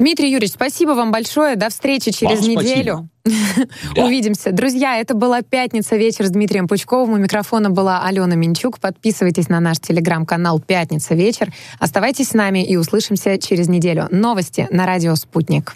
Дмитрий 0.00 0.32
Юрьевич, 0.32 0.54
спасибо 0.54 0.92
вам 0.92 1.12
большое. 1.12 1.56
До 1.56 1.68
встречи 1.68 2.10
через 2.10 2.40
вам 2.40 2.48
неделю. 2.48 3.08
Да. 3.94 4.06
Увидимся. 4.06 4.50
Друзья, 4.50 4.96
это 4.98 5.12
была 5.14 5.42
«Пятница 5.42 5.96
вечер» 5.96 6.24
с 6.24 6.30
Дмитрием 6.30 6.66
Пучковым. 6.66 7.12
У 7.12 7.16
микрофона 7.18 7.68
была 7.68 8.02
Алена 8.02 8.34
Минчук. 8.34 8.80
Подписывайтесь 8.80 9.50
на 9.50 9.60
наш 9.60 9.78
телеграм-канал 9.78 10.58
«Пятница 10.58 11.14
вечер». 11.14 11.52
Оставайтесь 11.78 12.28
с 12.28 12.34
нами 12.34 12.64
и 12.64 12.76
услышимся 12.76 13.36
через 13.36 13.68
неделю. 13.68 14.08
Новости 14.10 14.66
на 14.70 14.86
радио 14.86 15.14
«Спутник». 15.16 15.74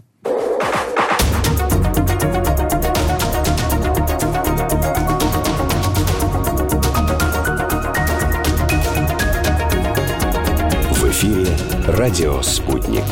В 10.93 11.11
эфире 11.11 11.47
«Радио 11.87 12.41
Спутник». 12.41 13.05